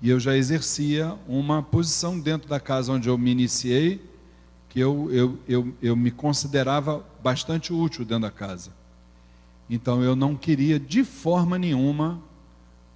E 0.00 0.08
eu 0.08 0.18
já 0.18 0.36
exercia 0.36 1.14
uma 1.28 1.62
posição 1.62 2.18
dentro 2.18 2.48
da 2.48 2.58
casa 2.58 2.92
onde 2.92 3.08
eu 3.08 3.18
me 3.18 3.30
iniciei, 3.30 4.02
que 4.68 4.80
eu, 4.80 5.12
eu, 5.12 5.38
eu, 5.46 5.74
eu 5.82 5.94
me 5.94 6.10
considerava 6.10 7.04
bastante 7.22 7.72
útil 7.72 8.04
dentro 8.04 8.22
da 8.22 8.30
casa. 8.30 8.72
Então 9.68 10.02
eu 10.02 10.16
não 10.16 10.34
queria 10.34 10.80
de 10.80 11.04
forma 11.04 11.58
nenhuma 11.58 12.20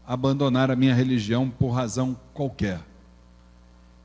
abandonar 0.07 0.71
a 0.71 0.77
minha 0.77 0.95
religião 0.95 1.51
por 1.51 1.71
razão 1.71 2.19
qualquer. 2.33 2.81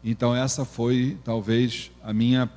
Então 0.04 0.36
essa 0.36 0.66
foi 0.66 1.18
talvez 1.24 1.92
a 2.04 2.12
minha 2.12 2.50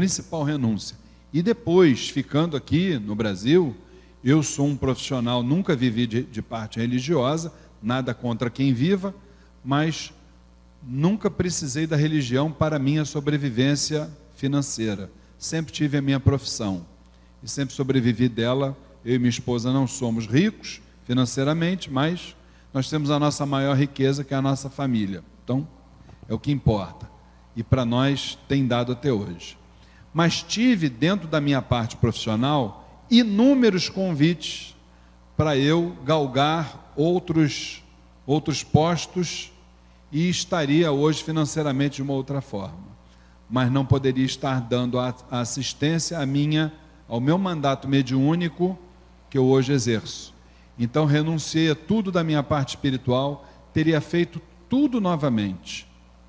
principal 0.00 0.42
renúncia. 0.44 0.96
E 1.30 1.42
depois, 1.42 2.08
ficando 2.08 2.56
aqui 2.56 2.98
no 2.98 3.14
Brasil, 3.14 3.76
eu 4.24 4.42
sou 4.42 4.66
um 4.66 4.74
profissional, 4.74 5.42
nunca 5.42 5.76
vivi 5.76 6.06
de, 6.06 6.22
de 6.22 6.40
parte 6.40 6.80
religiosa, 6.80 7.52
nada 7.82 8.14
contra 8.14 8.48
quem 8.48 8.72
viva, 8.72 9.14
mas 9.62 10.10
nunca 10.82 11.30
precisei 11.30 11.86
da 11.86 11.96
religião 11.96 12.50
para 12.50 12.78
minha 12.78 13.04
sobrevivência 13.04 14.08
financeira. 14.34 15.12
Sempre 15.36 15.70
tive 15.70 15.98
a 15.98 16.02
minha 16.02 16.18
profissão 16.18 16.86
e 17.42 17.48
sempre 17.48 17.74
sobrevivi 17.74 18.26
dela. 18.26 18.74
Eu 19.04 19.16
e 19.16 19.18
minha 19.18 19.28
esposa 19.28 19.70
não 19.70 19.86
somos 19.86 20.26
ricos 20.26 20.80
financeiramente, 21.04 21.90
mas 21.90 22.34
nós 22.72 22.88
temos 22.88 23.10
a 23.10 23.18
nossa 23.18 23.44
maior 23.44 23.76
riqueza, 23.76 24.24
que 24.24 24.32
é 24.32 24.36
a 24.38 24.42
nossa 24.42 24.70
família. 24.70 25.22
Então, 25.44 25.68
é 26.26 26.32
o 26.32 26.38
que 26.38 26.50
importa. 26.50 27.06
E 27.54 27.62
para 27.62 27.84
nós 27.84 28.38
tem 28.48 28.66
dado 28.66 28.92
até 28.92 29.12
hoje. 29.12 29.59
Mas 30.12 30.42
tive 30.42 30.88
dentro 30.88 31.28
da 31.28 31.40
minha 31.40 31.62
parte 31.62 31.96
profissional 31.96 33.04
inúmeros 33.10 33.88
convites 33.88 34.76
para 35.36 35.56
eu 35.56 35.96
galgar 36.04 36.92
outros 36.96 37.82
outros 38.26 38.62
postos 38.62 39.50
e 40.12 40.28
estaria 40.28 40.92
hoje 40.92 41.22
financeiramente 41.22 41.96
de 41.96 42.02
uma 42.02 42.12
outra 42.12 42.40
forma. 42.40 42.90
Mas 43.48 43.72
não 43.72 43.84
poderia 43.84 44.24
estar 44.24 44.60
dando 44.60 44.98
a 44.98 45.14
assistência 45.30 46.18
à 46.18 46.24
minha 46.24 46.72
ao 47.08 47.20
meu 47.20 47.36
mandato 47.36 47.88
mediúnico 47.88 48.78
que 49.28 49.36
eu 49.36 49.46
hoje 49.46 49.72
exerço. 49.72 50.32
Então 50.78 51.04
renunciei 51.04 51.70
a 51.70 51.74
tudo 51.74 52.12
da 52.12 52.22
minha 52.22 52.42
parte 52.42 52.70
espiritual, 52.70 53.48
teria 53.72 54.00
feito 54.00 54.40
tudo 54.68 55.00
novamente. 55.00 55.88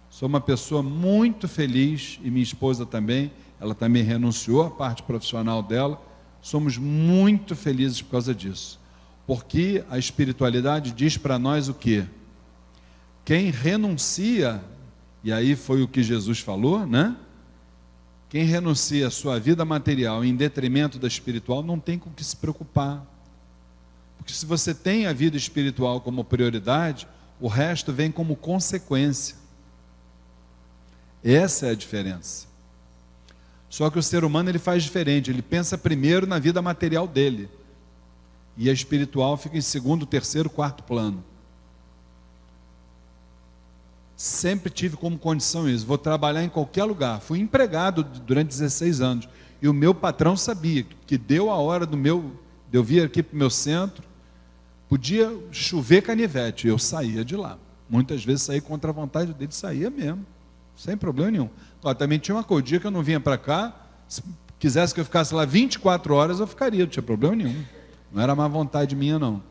Sou 0.09 0.27
uma 0.27 0.41
pessoa 0.41 0.81
muito 0.81 1.47
feliz 1.47 2.19
e 2.23 2.31
minha 2.31 2.43
esposa 2.43 2.85
também, 2.85 3.31
ela 3.61 3.75
também 3.75 4.01
renunciou 4.01 4.63
à 4.63 4.71
parte 4.71 5.03
profissional 5.03 5.61
dela. 5.61 6.01
Somos 6.41 6.79
muito 6.79 7.55
felizes 7.55 8.01
por 8.01 8.13
causa 8.13 8.33
disso. 8.33 8.79
Porque 9.27 9.85
a 9.88 9.99
espiritualidade 9.99 10.91
diz 10.91 11.15
para 11.15 11.38
nós 11.38 11.69
o 11.69 11.73
quê? 11.75 12.05
Quem 13.23 13.51
renuncia, 13.51 14.63
e 15.23 15.31
aí 15.31 15.55
foi 15.55 15.83
o 15.83 15.88
que 15.88 16.01
Jesus 16.01 16.39
falou, 16.39 16.88
né? 16.88 17.15
Quem 18.29 18.45
renuncia 18.45 19.07
à 19.07 19.11
sua 19.11 19.39
vida 19.39 19.63
material 19.63 20.25
em 20.25 20.35
detrimento 20.35 20.97
da 20.97 21.07
espiritual 21.07 21.61
não 21.61 21.79
tem 21.79 21.99
com 21.99 22.09
o 22.09 22.13
que 22.13 22.23
se 22.23 22.35
preocupar. 22.35 23.05
Porque 24.17 24.33
se 24.33 24.45
você 24.45 24.73
tem 24.73 25.05
a 25.05 25.13
vida 25.13 25.38
espiritual 25.38 26.01
como 26.01 26.23
prioridade, 26.23 27.07
o 27.39 27.47
resto 27.47 27.93
vem 27.93 28.11
como 28.11 28.35
consequência. 28.35 29.35
Essa 31.23 31.67
é 31.67 31.69
a 31.71 31.75
diferença. 31.75 32.51
Só 33.72 33.89
que 33.89 33.98
o 33.98 34.03
ser 34.03 34.26
humano 34.26 34.49
ele 34.49 34.60
faz 34.60 34.84
diferente, 34.84 35.31
ele 35.31 35.41
pensa 35.41 35.77
primeiro 35.77 36.27
na 36.27 36.38
vida 36.38 36.61
material 36.61 37.07
dele. 37.07 37.49
E 38.57 38.69
a 38.69 38.73
espiritual 38.73 39.38
fica 39.38 39.57
em 39.57 39.61
segundo, 39.61 40.06
terceiro, 40.06 40.49
quarto 40.49 40.84
plano. 40.84 41.23
Sempre 44.18 44.69
tive 44.69 44.98
como 44.98 45.18
condição 45.18 45.69
isso. 45.69 45.85
Vou 45.85 45.98
trabalhar 45.98 46.43
em 46.43 46.49
qualquer 46.49 46.84
lugar. 46.84 47.22
Fui 47.22 47.39
empregado 47.39 48.03
durante 48.03 48.49
16 48.49 48.99
anos. 48.99 49.30
E 49.61 49.69
o 49.69 49.73
meu 49.73 49.95
patrão 49.95 50.35
sabia 50.35 50.85
que 51.07 51.18
deu 51.18 51.49
a 51.49 51.56
hora 51.56 51.85
do 51.85 51.95
meu, 51.95 52.34
de 52.69 52.77
eu 52.77 52.84
vir 52.84 53.06
aqui 53.06 53.23
para 53.23 53.34
o 53.34 53.39
meu 53.39 53.49
centro, 53.49 54.03
podia 54.89 55.34
chover 55.49 56.02
canivete. 56.02 56.68
Eu 56.68 56.77
saía 56.77 57.23
de 57.23 57.38
lá. 57.38 57.57
Muitas 57.89 58.22
vezes 58.26 58.41
saí 58.43 58.60
contra 58.60 58.89
a 58.91 58.93
vontade 58.93 59.34
dele, 59.34 59.53
saía 59.53 59.89
mesmo. 59.89 60.26
Sem 60.76 60.98
problema 60.98 61.31
nenhum. 61.31 61.49
Agora, 61.81 61.95
também 61.95 62.19
tinha 62.19 62.35
uma 62.35 62.43
coisa, 62.43 62.63
dia 62.63 62.79
que 62.79 62.87
eu 62.87 62.91
não 62.91 63.01
vinha 63.01 63.19
para 63.19 63.37
cá, 63.37 63.73
se 64.07 64.23
quisesse 64.59 64.93
que 64.93 64.99
eu 64.99 65.05
ficasse 65.05 65.33
lá 65.33 65.43
24 65.43 66.13
horas, 66.13 66.39
eu 66.39 66.45
ficaria, 66.45 66.83
não 66.83 66.87
tinha 66.87 67.01
problema 67.01 67.35
nenhum. 67.35 67.65
Não 68.11 68.21
era 68.21 68.35
má 68.35 68.47
vontade 68.47 68.95
minha, 68.95 69.17
não. 69.17 69.41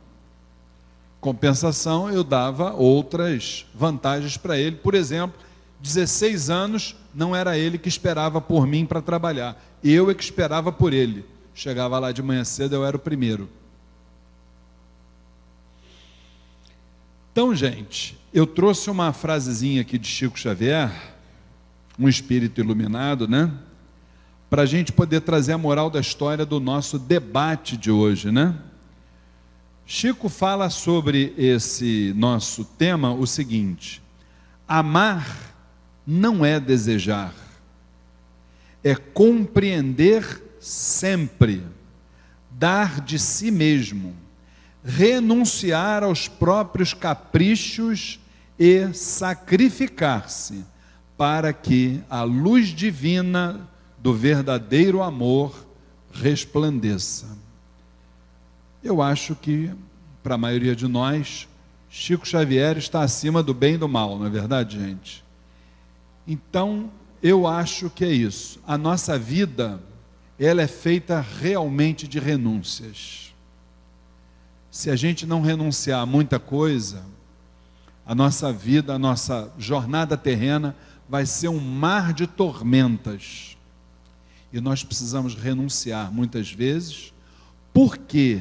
Compensação, 1.21 2.09
eu 2.09 2.23
dava 2.23 2.73
outras 2.73 3.67
vantagens 3.75 4.37
para 4.37 4.57
ele. 4.57 4.77
Por 4.77 4.95
exemplo, 4.95 5.39
16 5.81 6.49
anos, 6.49 6.97
não 7.13 7.35
era 7.35 7.59
ele 7.59 7.79
que 7.79 7.89
esperava 7.89 8.41
por 8.41 8.67
mim 8.67 8.87
para 8.87 9.03
trabalhar. 9.03 9.61
Eu 9.83 10.11
é 10.11 10.15
que 10.15 10.23
esperava 10.23 10.71
por 10.71 10.93
ele. 10.93 11.25
Chegava 11.53 11.99
lá 11.99 12.13
de 12.13 12.23
manhã 12.23 12.45
cedo, 12.45 12.77
eu 12.77 12.85
era 12.85 12.97
o 12.97 13.01
primeiro. 13.01 13.49
Então, 17.33 17.55
gente, 17.55 18.19
eu 18.33 18.47
trouxe 18.47 18.91
uma 18.91 19.13
frasezinha 19.13 19.83
aqui 19.83 19.99
de 19.99 20.07
Chico 20.07 20.39
Xavier, 20.39 20.91
um 22.01 22.09
espírito 22.09 22.63
iluminado, 22.63 23.29
né? 23.29 23.53
Para 24.49 24.63
a 24.63 24.67
gente 24.67 24.91
poder 24.91 25.21
trazer 25.21 25.53
a 25.53 25.59
moral 25.59 25.91
da 25.91 26.01
história 26.01 26.47
do 26.47 26.59
nosso 26.59 26.99
debate 26.99 27.77
de 27.77 27.91
hoje, 27.91 28.33
né? 28.33 28.57
Chico 29.85 30.31
fala 30.31 30.71
sobre 30.71 31.35
esse 31.37 32.15
nosso 32.17 32.65
tema 32.65 33.13
o 33.13 33.27
seguinte: 33.27 34.03
amar 34.67 35.55
não 36.07 36.43
é 36.43 36.59
desejar, 36.59 37.35
é 38.83 38.95
compreender 38.95 40.43
sempre, 40.59 41.63
dar 42.51 43.03
de 43.03 43.19
si 43.19 43.51
mesmo, 43.51 44.17
renunciar 44.83 46.03
aos 46.03 46.29
próprios 46.29 46.95
caprichos 46.95 48.19
e 48.59 48.91
sacrificar-se 48.95 50.65
para 51.21 51.53
que 51.53 52.03
a 52.09 52.23
luz 52.23 52.69
divina 52.69 53.69
do 53.99 54.15
verdadeiro 54.15 55.03
amor 55.03 55.67
resplandeça. 56.11 57.37
Eu 58.83 59.03
acho 59.03 59.35
que, 59.35 59.71
para 60.23 60.37
a 60.37 60.39
maioria 60.39 60.75
de 60.75 60.89
nós, 60.89 61.47
Chico 61.91 62.27
Xavier 62.27 62.79
está 62.79 63.03
acima 63.03 63.43
do 63.43 63.53
bem 63.53 63.75
e 63.75 63.77
do 63.77 63.87
mal, 63.87 64.19
não 64.19 64.25
é 64.25 64.31
verdade, 64.31 64.81
gente? 64.81 65.23
Então, 66.27 66.91
eu 67.23 67.47
acho 67.47 67.91
que 67.91 68.03
é 68.03 68.11
isso. 68.11 68.59
A 68.67 68.79
nossa 68.79 69.19
vida, 69.19 69.79
ela 70.39 70.63
é 70.63 70.67
feita 70.67 71.21
realmente 71.21 72.09
de 72.09 72.19
renúncias. 72.19 73.35
Se 74.71 74.89
a 74.89 74.97
gente 74.97 75.27
não 75.27 75.43
renunciar 75.43 76.01
a 76.01 76.07
muita 76.07 76.39
coisa, 76.39 77.05
a 78.07 78.15
nossa 78.15 78.51
vida, 78.51 78.95
a 78.95 78.99
nossa 78.99 79.53
jornada 79.59 80.17
terrena 80.17 80.75
vai 81.11 81.27
ser 81.27 81.49
um 81.49 81.59
mar 81.59 82.13
de 82.13 82.25
tormentas. 82.25 83.57
E 84.53 84.61
nós 84.61 84.85
precisamos 84.85 85.35
renunciar 85.35 86.13
muitas 86.13 86.53
vezes, 86.53 87.13
porque 87.75 88.41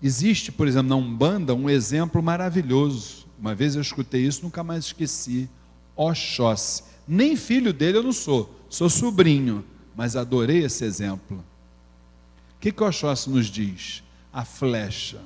existe, 0.00 0.52
por 0.52 0.68
exemplo, 0.68 0.90
na 0.90 0.94
Umbanda, 0.94 1.56
um 1.56 1.68
exemplo 1.68 2.22
maravilhoso. 2.22 3.26
Uma 3.36 3.52
vez 3.52 3.74
eu 3.74 3.82
escutei 3.82 4.24
isso, 4.24 4.44
nunca 4.44 4.62
mais 4.62 4.86
esqueci. 4.86 5.50
Oxóssi. 5.96 6.84
Nem 7.06 7.34
filho 7.34 7.72
dele 7.72 7.98
eu 7.98 8.02
não 8.04 8.12
sou, 8.12 8.54
sou 8.68 8.88
sobrinho, 8.88 9.64
mas 9.96 10.14
adorei 10.14 10.64
esse 10.64 10.84
exemplo. 10.84 11.44
O 12.56 12.60
que, 12.60 12.70
que 12.70 12.82
Oxóssi 12.82 13.28
nos 13.28 13.46
diz? 13.46 14.04
A 14.32 14.44
flecha. 14.44 15.20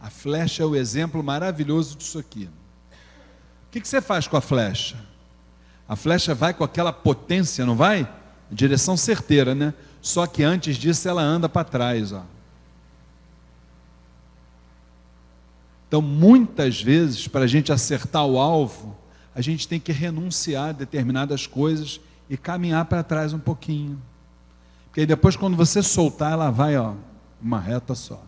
A 0.00 0.10
flecha 0.10 0.64
é 0.64 0.66
o 0.66 0.74
exemplo 0.74 1.22
maravilhoso 1.22 1.96
disso 1.96 2.18
aqui. 2.18 2.48
O 3.68 3.70
que, 3.70 3.80
que 3.80 3.86
você 3.86 4.00
faz 4.00 4.26
com 4.26 4.36
a 4.36 4.40
flecha? 4.40 5.11
A 5.92 5.96
flecha 5.96 6.34
vai 6.34 6.54
com 6.54 6.64
aquela 6.64 6.90
potência, 6.90 7.66
não 7.66 7.76
vai? 7.76 8.10
Direção 8.50 8.96
certeira, 8.96 9.54
né? 9.54 9.74
Só 10.00 10.26
que 10.26 10.42
antes 10.42 10.76
disso 10.76 11.06
ela 11.06 11.20
anda 11.20 11.50
para 11.50 11.64
trás, 11.64 12.12
ó. 12.12 12.24
Então, 15.86 16.00
muitas 16.00 16.80
vezes, 16.80 17.28
para 17.28 17.44
a 17.44 17.46
gente 17.46 17.70
acertar 17.70 18.24
o 18.24 18.38
alvo, 18.38 18.96
a 19.34 19.42
gente 19.42 19.68
tem 19.68 19.78
que 19.78 19.92
renunciar 19.92 20.70
a 20.70 20.72
determinadas 20.72 21.46
coisas 21.46 22.00
e 22.30 22.38
caminhar 22.38 22.86
para 22.86 23.02
trás 23.02 23.34
um 23.34 23.38
pouquinho. 23.38 24.00
Porque 24.86 25.00
aí 25.00 25.06
depois, 25.06 25.36
quando 25.36 25.58
você 25.58 25.82
soltar, 25.82 26.32
ela 26.32 26.50
vai, 26.50 26.74
ó, 26.74 26.94
uma 27.38 27.60
reta 27.60 27.94
só. 27.94 28.24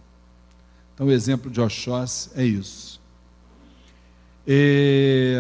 Então, 0.94 1.06
o 1.06 1.10
exemplo 1.10 1.50
de 1.50 1.62
Oxóssi 1.62 2.28
é 2.36 2.44
isso. 2.44 3.00
E, 4.46 5.34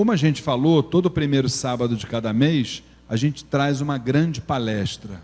como 0.00 0.12
a 0.12 0.16
gente 0.16 0.40
falou, 0.40 0.82
todo 0.82 1.10
primeiro 1.10 1.46
sábado 1.46 1.94
de 1.94 2.06
cada 2.06 2.32
mês, 2.32 2.82
a 3.06 3.16
gente 3.16 3.44
traz 3.44 3.82
uma 3.82 3.98
grande 3.98 4.40
palestra. 4.40 5.20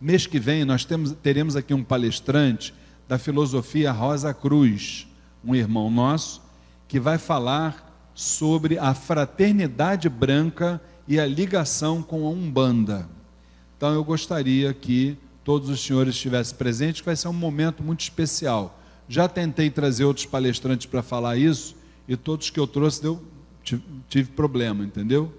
Mês 0.00 0.24
que 0.24 0.38
vem 0.38 0.64
nós 0.64 0.84
temos, 0.84 1.10
teremos 1.20 1.56
aqui 1.56 1.74
um 1.74 1.82
palestrante 1.82 2.72
da 3.08 3.18
filosofia 3.18 3.90
Rosa 3.90 4.32
Cruz, 4.32 5.08
um 5.44 5.52
irmão 5.52 5.90
nosso, 5.90 6.40
que 6.86 7.00
vai 7.00 7.18
falar 7.18 8.12
sobre 8.14 8.78
a 8.78 8.94
fraternidade 8.94 10.08
branca 10.08 10.80
e 11.08 11.18
a 11.18 11.26
ligação 11.26 12.00
com 12.00 12.24
a 12.24 12.30
Umbanda. 12.30 13.08
Então 13.76 13.92
eu 13.92 14.04
gostaria 14.04 14.72
que 14.72 15.18
todos 15.42 15.68
os 15.68 15.84
senhores 15.84 16.14
estivessem 16.14 16.56
presentes, 16.56 17.00
que 17.00 17.06
vai 17.06 17.16
ser 17.16 17.26
um 17.26 17.32
momento 17.32 17.82
muito 17.82 18.02
especial. 18.02 18.78
Já 19.08 19.26
tentei 19.26 19.70
trazer 19.70 20.04
outros 20.04 20.26
palestrantes 20.26 20.86
para 20.86 21.02
falar 21.02 21.36
isso, 21.36 21.74
e 22.06 22.16
todos 22.16 22.48
que 22.48 22.60
eu 22.60 22.66
trouxe 22.68 23.02
deu, 23.02 23.20
tive 24.08 24.30
problema, 24.30 24.84
entendeu? 24.84 25.32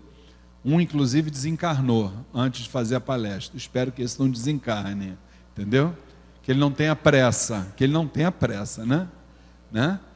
Um, 0.63 0.79
inclusive, 0.79 1.31
desencarnou 1.31 2.11
antes 2.33 2.63
de 2.63 2.69
fazer 2.69 2.95
a 2.95 3.01
palestra. 3.01 3.57
Espero 3.57 3.91
que 3.91 4.01
esse 4.01 4.19
não 4.19 4.29
desencarne, 4.29 5.17
entendeu? 5.53 5.95
Que 6.43 6.51
ele 6.51 6.59
não 6.59 6.71
tenha 6.71 6.95
pressa, 6.95 7.73
que 7.75 7.83
ele 7.83 7.93
não 7.93 8.07
tenha 8.07 8.31
pressa, 8.31 8.85
né? 8.85 9.07
né? 9.71 9.99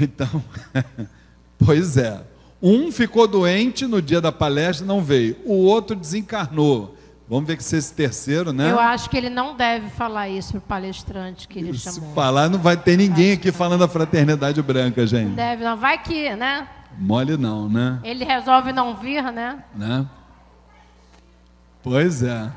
Então, 0.00 0.44
pois 1.58 1.96
é. 1.96 2.22
Um 2.62 2.92
ficou 2.92 3.26
doente 3.26 3.84
no 3.84 4.00
dia 4.00 4.20
da 4.20 4.30
palestra, 4.30 4.86
não 4.86 5.02
veio. 5.02 5.36
O 5.44 5.54
outro 5.54 5.96
desencarnou. 5.96 6.96
Vamos 7.28 7.46
ver 7.46 7.56
que 7.56 7.64
se 7.64 7.76
esse 7.76 7.92
terceiro, 7.92 8.52
né? 8.52 8.70
Eu 8.70 8.78
acho 8.78 9.10
que 9.10 9.16
ele 9.16 9.28
não 9.28 9.56
deve 9.56 9.90
falar 9.90 10.28
isso 10.28 10.52
para 10.52 10.58
o 10.58 10.62
palestrante 10.62 11.46
que 11.48 11.58
ele 11.58 11.76
se 11.76 11.92
chamou. 11.92 12.14
falar, 12.14 12.48
não 12.48 12.58
vai 12.58 12.76
ter 12.76 12.96
ninguém 12.96 13.32
aqui 13.32 13.50
falando 13.52 13.80
da 13.80 13.88
fraternidade 13.88 14.62
branca, 14.62 15.06
gente. 15.06 15.34
Deve, 15.34 15.62
não. 15.62 15.76
Vai 15.76 16.02
que, 16.02 16.34
né? 16.36 16.66
Mole 16.96 17.36
não, 17.36 17.68
né? 17.68 18.00
Ele 18.02 18.24
resolve 18.24 18.72
não 18.72 18.96
vir, 18.96 19.22
né? 19.32 19.64
né? 19.74 20.06
Pois 21.82 22.22
é. 22.22 22.52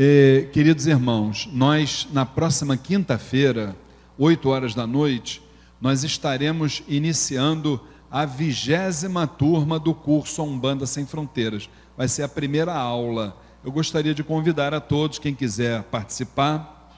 E, 0.02 0.48
queridos 0.54 0.88
irmãos, 0.88 1.50
nós 1.52 2.08
na 2.14 2.26
próxima 2.26 2.78
quinta-feira, 2.78 3.76
8 4.18 4.48
horas 4.48 4.74
da 4.74 4.88
noite, 4.88 5.42
nós 5.82 6.06
estaremos 6.06 6.82
iniciando 6.88 7.82
a 8.10 8.26
vigésima 8.26 9.28
turma 9.28 9.78
do 9.78 9.94
curso 9.94 10.42
Umbanda 10.42 10.86
Sem 10.86 11.06
Fronteiras. 11.06 11.70
Vai 11.98 12.08
ser 12.08 12.24
a 12.24 12.30
primeira 12.30 12.74
aula. 12.74 13.36
Eu 13.64 13.72
gostaria 13.72 14.14
de 14.14 14.24
convidar 14.24 14.74
a 14.74 14.80
todos, 14.80 15.20
quem 15.20 15.36
quiser 15.36 15.84
participar. 15.84 16.94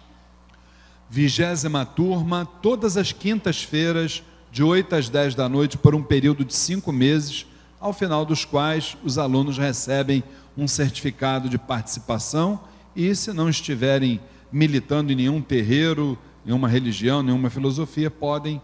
Vigésima 1.10 1.86
turma, 1.86 2.48
todas 2.62 2.98
as 2.98 3.12
quintas-feiras, 3.12 4.24
de 4.52 4.64
8 4.64 4.96
às 4.96 5.10
10 5.10 5.36
da 5.36 5.48
noite, 5.48 5.78
por 5.78 5.96
um 5.96 6.04
período 6.04 6.44
de 6.44 6.54
cinco 6.54 6.92
meses, 6.92 7.46
ao 7.80 7.94
final 7.94 8.26
dos 8.26 8.44
quais 8.44 8.98
os 9.04 9.18
alunos 9.18 9.58
recebem 9.58 10.22
um 10.58 10.68
certificado 10.68 11.48
de 11.48 11.58
participação 11.58 12.60
e, 12.96 13.16
se 13.16 13.32
não 13.32 13.50
estiverem 13.50 14.20
militando 14.52 15.14
em 15.14 15.16
nenhum 15.16 15.42
terreiro, 15.42 16.18
nenhuma 16.46 16.68
religião, 16.68 17.24
nenhuma 17.24 17.50
filosofia, 17.50 18.12
podem, 18.12 18.62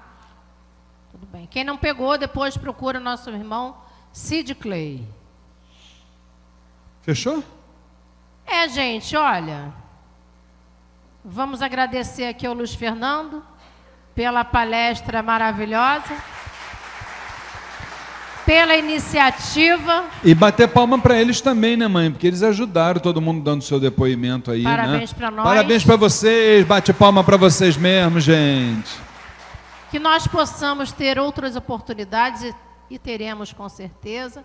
Tudo 1.11 1.27
bem. 1.27 1.47
Quem 1.47 1.65
não 1.65 1.77
pegou, 1.77 2.17
depois 2.17 2.57
procura 2.57 2.99
nosso 2.99 3.29
irmão 3.31 3.77
Sid 4.13 4.55
Clay. 4.55 5.07
Fechou? 7.03 7.43
É, 8.47 8.69
gente, 8.69 9.17
olha. 9.17 9.82
Vamos 11.25 11.63
agradecer 11.63 12.25
aqui 12.25 12.45
ao 12.45 12.53
Luiz 12.53 12.75
Fernando 12.75 13.45
pela 14.13 14.45
palestra 14.45 15.23
maravilhosa, 15.23 16.17
pela 18.45 18.75
iniciativa. 18.75 20.07
E 20.25 20.35
bater 20.35 20.67
palma 20.67 20.99
para 20.99 21.21
eles 21.21 21.41
também, 21.41 21.77
né, 21.77 21.87
mãe? 21.87 22.11
Porque 22.11 22.27
eles 22.27 22.43
ajudaram 22.43 23.01
todo 23.01 23.21
mundo 23.21 23.41
dando 23.41 23.63
seu 23.63 23.79
depoimento 23.79 24.51
aí, 24.51 24.65
Parabéns 24.65 25.13
né? 25.13 25.17
para 25.17 25.31
nós. 25.31 25.45
Parabéns 25.45 25.85
para 25.85 25.95
vocês, 25.95 26.67
bate 26.67 26.93
palma 26.93 27.23
para 27.23 27.37
vocês 27.37 27.77
mesmo, 27.77 28.19
gente. 28.19 28.93
Que 29.93 30.01
nós 30.01 30.27
possamos 30.27 30.91
ter 30.91 31.21
outras 31.21 31.55
oportunidades 31.55 32.43
e, 32.43 32.55
e 32.91 32.99
teremos 32.99 33.53
com 33.53 33.69
certeza 33.69 34.45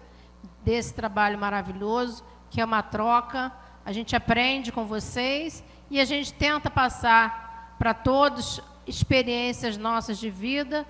desse 0.64 0.94
trabalho 0.94 1.40
maravilhoso, 1.40 2.24
que 2.52 2.62
é 2.62 2.66
uma 2.66 2.84
troca. 2.84 3.52
A 3.84 3.91
gente 3.91 4.16
aprende 4.16 4.72
com 4.72 4.86
vocês 4.86 5.64
e 5.89 5.99
a 5.99 6.05
gente 6.05 6.34
tenta 6.34 6.69
passar 6.69 7.76
para 7.80 7.93
todos 7.93 8.61
experiências 8.85 9.77
nossas 9.77 10.18
de 10.18 10.30
vida, 10.30 10.85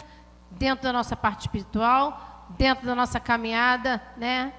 dentro 0.51 0.83
da 0.83 0.93
nossa 0.93 1.15
parte 1.15 1.41
espiritual, 1.41 2.47
dentro 2.57 2.85
da 2.85 2.95
nossa 2.95 3.19
caminhada 3.19 4.01
né, 4.15 4.53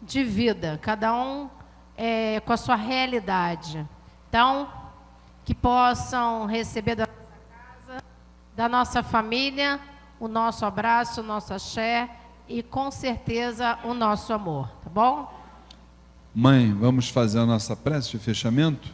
de 0.00 0.22
vida, 0.22 0.78
cada 0.80 1.14
um 1.14 1.48
é, 1.96 2.40
com 2.40 2.52
a 2.52 2.56
sua 2.56 2.76
realidade. 2.76 3.86
Então, 4.28 4.68
que 5.44 5.54
possam 5.54 6.46
receber 6.46 6.94
da 6.94 7.06
nossa 7.06 7.32
casa, 7.50 8.04
da 8.56 8.68
nossa 8.68 9.02
família, 9.02 9.80
o 10.18 10.28
nosso 10.28 10.64
abraço, 10.64 11.20
o 11.20 11.24
nosso 11.24 11.52
axé 11.52 12.08
e 12.48 12.62
com 12.62 12.90
certeza 12.90 13.78
o 13.84 13.94
nosso 13.94 14.32
amor, 14.32 14.68
tá 14.82 14.90
bom? 14.90 15.32
Mãe, 16.34 16.72
vamos 16.72 17.08
fazer 17.08 17.40
a 17.40 17.46
nossa 17.46 17.76
prece 17.76 18.10
de 18.10 18.18
fechamento? 18.18 18.93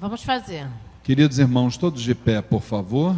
Vamos 0.00 0.22
fazer. 0.22 0.68
Queridos 1.02 1.40
irmãos, 1.40 1.76
todos 1.76 2.02
de 2.02 2.14
pé, 2.14 2.40
por 2.40 2.62
favor. 2.62 3.16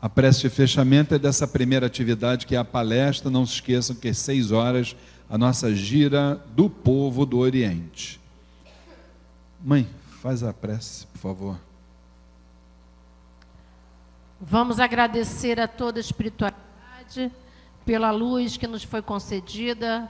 A 0.00 0.08
prece 0.08 0.42
de 0.42 0.48
fechamento 0.48 1.12
é 1.12 1.18
dessa 1.18 1.48
primeira 1.48 1.86
atividade, 1.86 2.46
que 2.46 2.54
é 2.54 2.58
a 2.58 2.64
palestra. 2.64 3.28
Não 3.28 3.44
se 3.44 3.54
esqueçam 3.54 3.96
que 3.96 4.06
às 4.06 4.18
seis 4.18 4.52
horas, 4.52 4.94
a 5.28 5.36
nossa 5.36 5.74
gira 5.74 6.36
do 6.54 6.70
povo 6.70 7.26
do 7.26 7.38
Oriente. 7.38 8.20
Mãe, 9.60 9.88
faz 10.22 10.44
a 10.44 10.52
prece, 10.52 11.04
por 11.08 11.18
favor. 11.18 11.60
Vamos 14.40 14.78
agradecer 14.78 15.58
a 15.58 15.66
toda 15.66 15.98
a 15.98 16.00
espiritualidade 16.00 17.32
pela 17.84 18.12
luz 18.12 18.56
que 18.56 18.68
nos 18.68 18.84
foi 18.84 19.02
concedida 19.02 20.08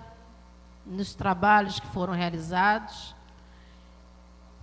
nos 0.84 1.14
trabalhos 1.14 1.80
que 1.80 1.86
foram 1.86 2.12
realizados. 2.12 3.15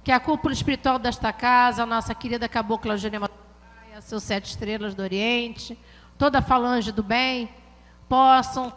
Que 0.04 0.12
a 0.12 0.20
cúpula 0.20 0.54
espiritual 0.54 1.00
desta 1.00 1.32
casa, 1.32 1.84
a 1.84 1.86
nossa 1.86 2.14
querida 2.14 2.50
cabocla 2.50 2.96
Eugênia 2.96 3.22
Praia, 3.22 4.02
seus 4.02 4.22
sete 4.24 4.48
estrelas 4.50 4.94
do 4.94 5.02
Oriente, 5.02 5.80
toda 6.18 6.40
a 6.40 6.42
falange 6.42 6.92
do 6.92 7.02
bem, 7.02 7.50
possam 8.10 8.74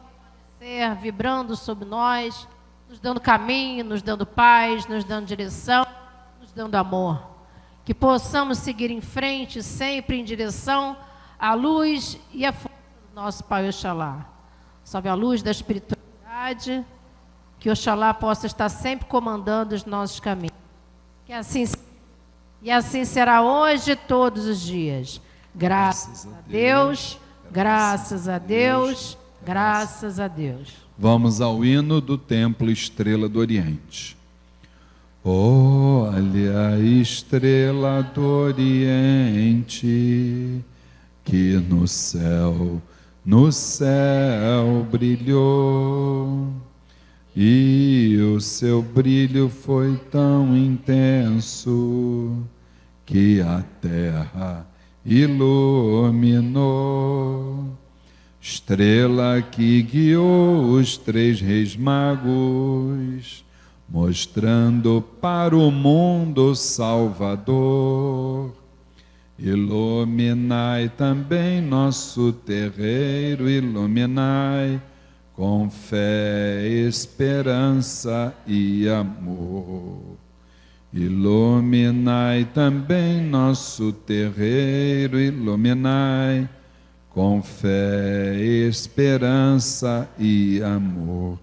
ser 0.57 0.95
vibrando 0.95 1.57
sobre 1.57 1.85
nós, 1.85 2.47
nos 2.89 3.01
dando 3.01 3.21
caminho, 3.21 3.85
nos 3.85 4.03
dando 4.03 4.25
paz, 4.25 4.87
nos 4.87 5.03
dando 5.03 5.27
direção, 5.27 5.85
nos 6.41 6.53
dando 6.53 6.77
amor. 6.77 7.29
Que 7.85 7.93
possamos 7.93 8.59
seguir 8.59 8.93
em 8.93 9.01
frente 9.01 9.65
sempre 9.65 10.21
em 10.21 10.25
direção 10.25 10.97
à 11.41 11.55
luz 11.55 12.21
e 12.33 12.47
à 12.47 12.53
força 12.53 12.79
do 13.11 13.21
nosso 13.21 13.43
Pai 13.43 13.69
Oxalá. 13.69 14.27
Salve 14.85 15.09
a 15.09 15.15
luz 15.15 15.43
da 15.43 15.51
espiritualidade, 15.51 16.87
que 17.59 17.69
Oxalá 17.69 18.15
possa 18.15 18.47
estar 18.47 18.69
sempre 18.69 19.07
comandando 19.07 19.75
os 19.75 19.85
nossos 19.85 20.21
caminhos. 20.21 20.66
Que 21.27 21.33
assim 21.33 21.65
e 22.63 22.71
assim 22.71 23.05
será 23.05 23.43
hoje 23.43 23.97
todos 23.97 24.47
os 24.47 24.61
dias. 24.61 25.21
Graças, 25.55 26.27
a 26.27 26.41
Deus, 26.49 27.19
Graças 27.51 28.29
a 28.29 28.39
Deus, 28.39 29.19
graças 29.45 30.21
a 30.21 30.29
Deus. 30.29 30.75
Vamos 30.99 31.41
ao 31.41 31.65
hino 31.65 32.01
do 32.01 32.19
Templo 32.19 32.71
Estrela 32.71 33.29
do 33.29 33.39
Oriente. 33.39 34.17
Olha 35.25 36.69
a 36.71 36.79
estrela 36.79 38.03
do 38.03 38.23
Oriente 38.25 39.45
que 41.25 41.55
no 41.69 41.89
céu, 41.89 42.81
no 43.25 43.51
céu 43.51 44.87
brilhou. 44.91 46.53
E 47.39 48.17
o 48.35 48.41
seu 48.41 48.81
brilho 48.81 49.51
foi 49.51 49.95
tão 50.11 50.57
intenso 50.57 52.43
que 53.05 53.43
a 53.43 53.63
terra 53.79 54.67
iluminou. 55.05 56.57
Estrela 58.41 59.43
que 59.43 59.83
guiou 59.83 60.71
os 60.71 60.97
três 60.97 61.39
reis 61.39 61.77
magos, 61.77 63.45
mostrando 63.87 65.05
para 65.21 65.55
o 65.55 65.71
mundo 65.71 66.55
Salvador. 66.55 67.37
Iluminai 69.39 70.89
também 70.89 71.61
nosso 71.61 72.33
terreiro, 72.33 73.47
iluminai 73.47 74.81
com 75.37 75.69
fé, 75.69 76.67
esperança 76.67 78.35
e 78.47 78.89
amor. 78.89 80.17
Iluminai 80.91 82.47
também 82.55 83.21
nosso 83.21 83.93
terreiro, 83.93 85.21
iluminai 85.21 86.49
com 87.11 87.43
fé, 87.43 88.35
esperança 88.67 90.09
e 90.19 90.63
amor. 90.63 91.39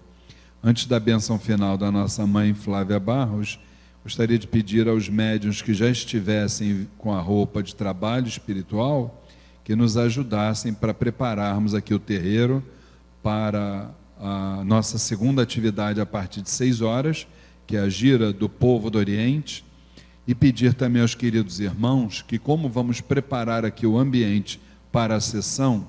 Antes 0.62 0.86
da 0.86 0.98
benção 0.98 1.38
final 1.38 1.78
da 1.78 1.92
nossa 1.92 2.26
mãe 2.26 2.52
Flávia 2.52 2.98
Barros, 2.98 3.60
gostaria 4.02 4.38
de 4.38 4.48
pedir 4.48 4.88
aos 4.88 5.08
médiuns 5.08 5.62
que 5.62 5.72
já 5.72 5.88
estivessem 5.88 6.88
com 6.98 7.14
a 7.14 7.20
roupa 7.20 7.62
de 7.62 7.76
trabalho 7.76 8.26
espiritual 8.26 9.24
que 9.62 9.76
nos 9.76 9.96
ajudassem 9.96 10.74
para 10.74 10.92
prepararmos 10.92 11.76
aqui 11.76 11.94
o 11.94 11.98
terreiro 11.98 12.60
para 13.24 13.90
a 14.20 14.62
nossa 14.66 14.98
segunda 14.98 15.40
atividade 15.40 15.98
a 15.98 16.04
partir 16.04 16.42
de 16.42 16.50
seis 16.50 16.82
horas, 16.82 17.26
que 17.66 17.74
é 17.74 17.80
a 17.80 17.88
gira 17.88 18.34
do 18.34 18.50
povo 18.50 18.90
do 18.90 18.98
Oriente, 18.98 19.64
e 20.28 20.34
pedir 20.34 20.74
também 20.74 21.00
aos 21.00 21.14
queridos 21.14 21.58
irmãos 21.58 22.20
que, 22.20 22.38
como 22.38 22.68
vamos 22.68 23.00
preparar 23.00 23.64
aqui 23.64 23.86
o 23.86 23.96
ambiente 23.96 24.60
para 24.92 25.16
a 25.16 25.20
sessão, 25.20 25.88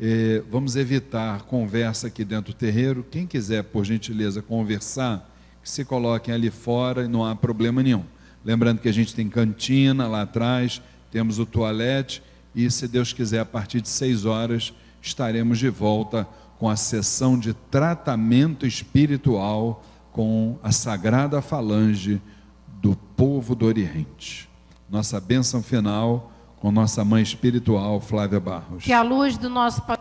eh, 0.00 0.42
vamos 0.50 0.74
evitar 0.74 1.42
conversa 1.42 2.08
aqui 2.08 2.24
dentro 2.24 2.52
do 2.52 2.56
terreiro. 2.56 3.06
Quem 3.08 3.28
quiser, 3.28 3.62
por 3.62 3.84
gentileza, 3.84 4.42
conversar, 4.42 5.32
que 5.62 5.70
se 5.70 5.84
coloquem 5.84 6.34
ali 6.34 6.50
fora 6.50 7.04
e 7.04 7.08
não 7.08 7.24
há 7.24 7.36
problema 7.36 7.80
nenhum. 7.80 8.04
Lembrando 8.44 8.80
que 8.80 8.88
a 8.88 8.92
gente 8.92 9.14
tem 9.14 9.28
cantina 9.28 10.08
lá 10.08 10.22
atrás, 10.22 10.82
temos 11.12 11.38
o 11.38 11.46
toalete, 11.46 12.20
e 12.56 12.68
se 12.72 12.88
Deus 12.88 13.12
quiser, 13.12 13.38
a 13.38 13.44
partir 13.44 13.80
de 13.80 13.88
seis 13.88 14.24
horas, 14.24 14.74
estaremos 15.00 15.58
de 15.58 15.68
volta 15.68 16.26
com 16.58 16.68
a 16.68 16.76
sessão 16.76 17.38
de 17.38 17.52
tratamento 17.52 18.66
espiritual 18.66 19.82
com 20.12 20.58
a 20.62 20.72
sagrada 20.72 21.42
falange 21.42 22.22
do 22.66 22.96
povo 23.16 23.54
do 23.54 23.66
Oriente. 23.66 24.48
Nossa 24.88 25.20
bênção 25.20 25.62
final 25.62 26.32
com 26.58 26.72
nossa 26.72 27.04
mãe 27.04 27.22
espiritual, 27.22 28.00
Flávia 28.00 28.40
Barros. 28.40 28.84
Que 28.84 28.92
a 28.92 29.02
luz 29.02 29.36
do 29.36 29.50
nosso 29.50 29.82
Pai 29.82 29.98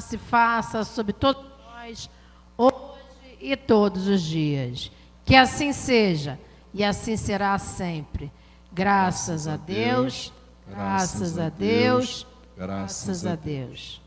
se 0.00 0.18
faça 0.18 0.84
sobre 0.84 1.14
todos 1.14 1.42
nós, 1.64 2.10
hoje 2.58 2.76
e 3.40 3.56
todos 3.56 4.06
os 4.08 4.20
dias. 4.22 4.90
Que 5.24 5.34
assim 5.34 5.72
seja, 5.72 6.38
e 6.74 6.84
assim 6.84 7.16
será 7.16 7.58
sempre. 7.58 8.30
Graças 8.72 9.48
a 9.48 9.56
Deus, 9.56 10.32
graças 10.68 11.38
a 11.38 11.48
Deus, 11.48 12.26
graças 12.56 13.24
a 13.24 13.34
Deus. 13.34 14.02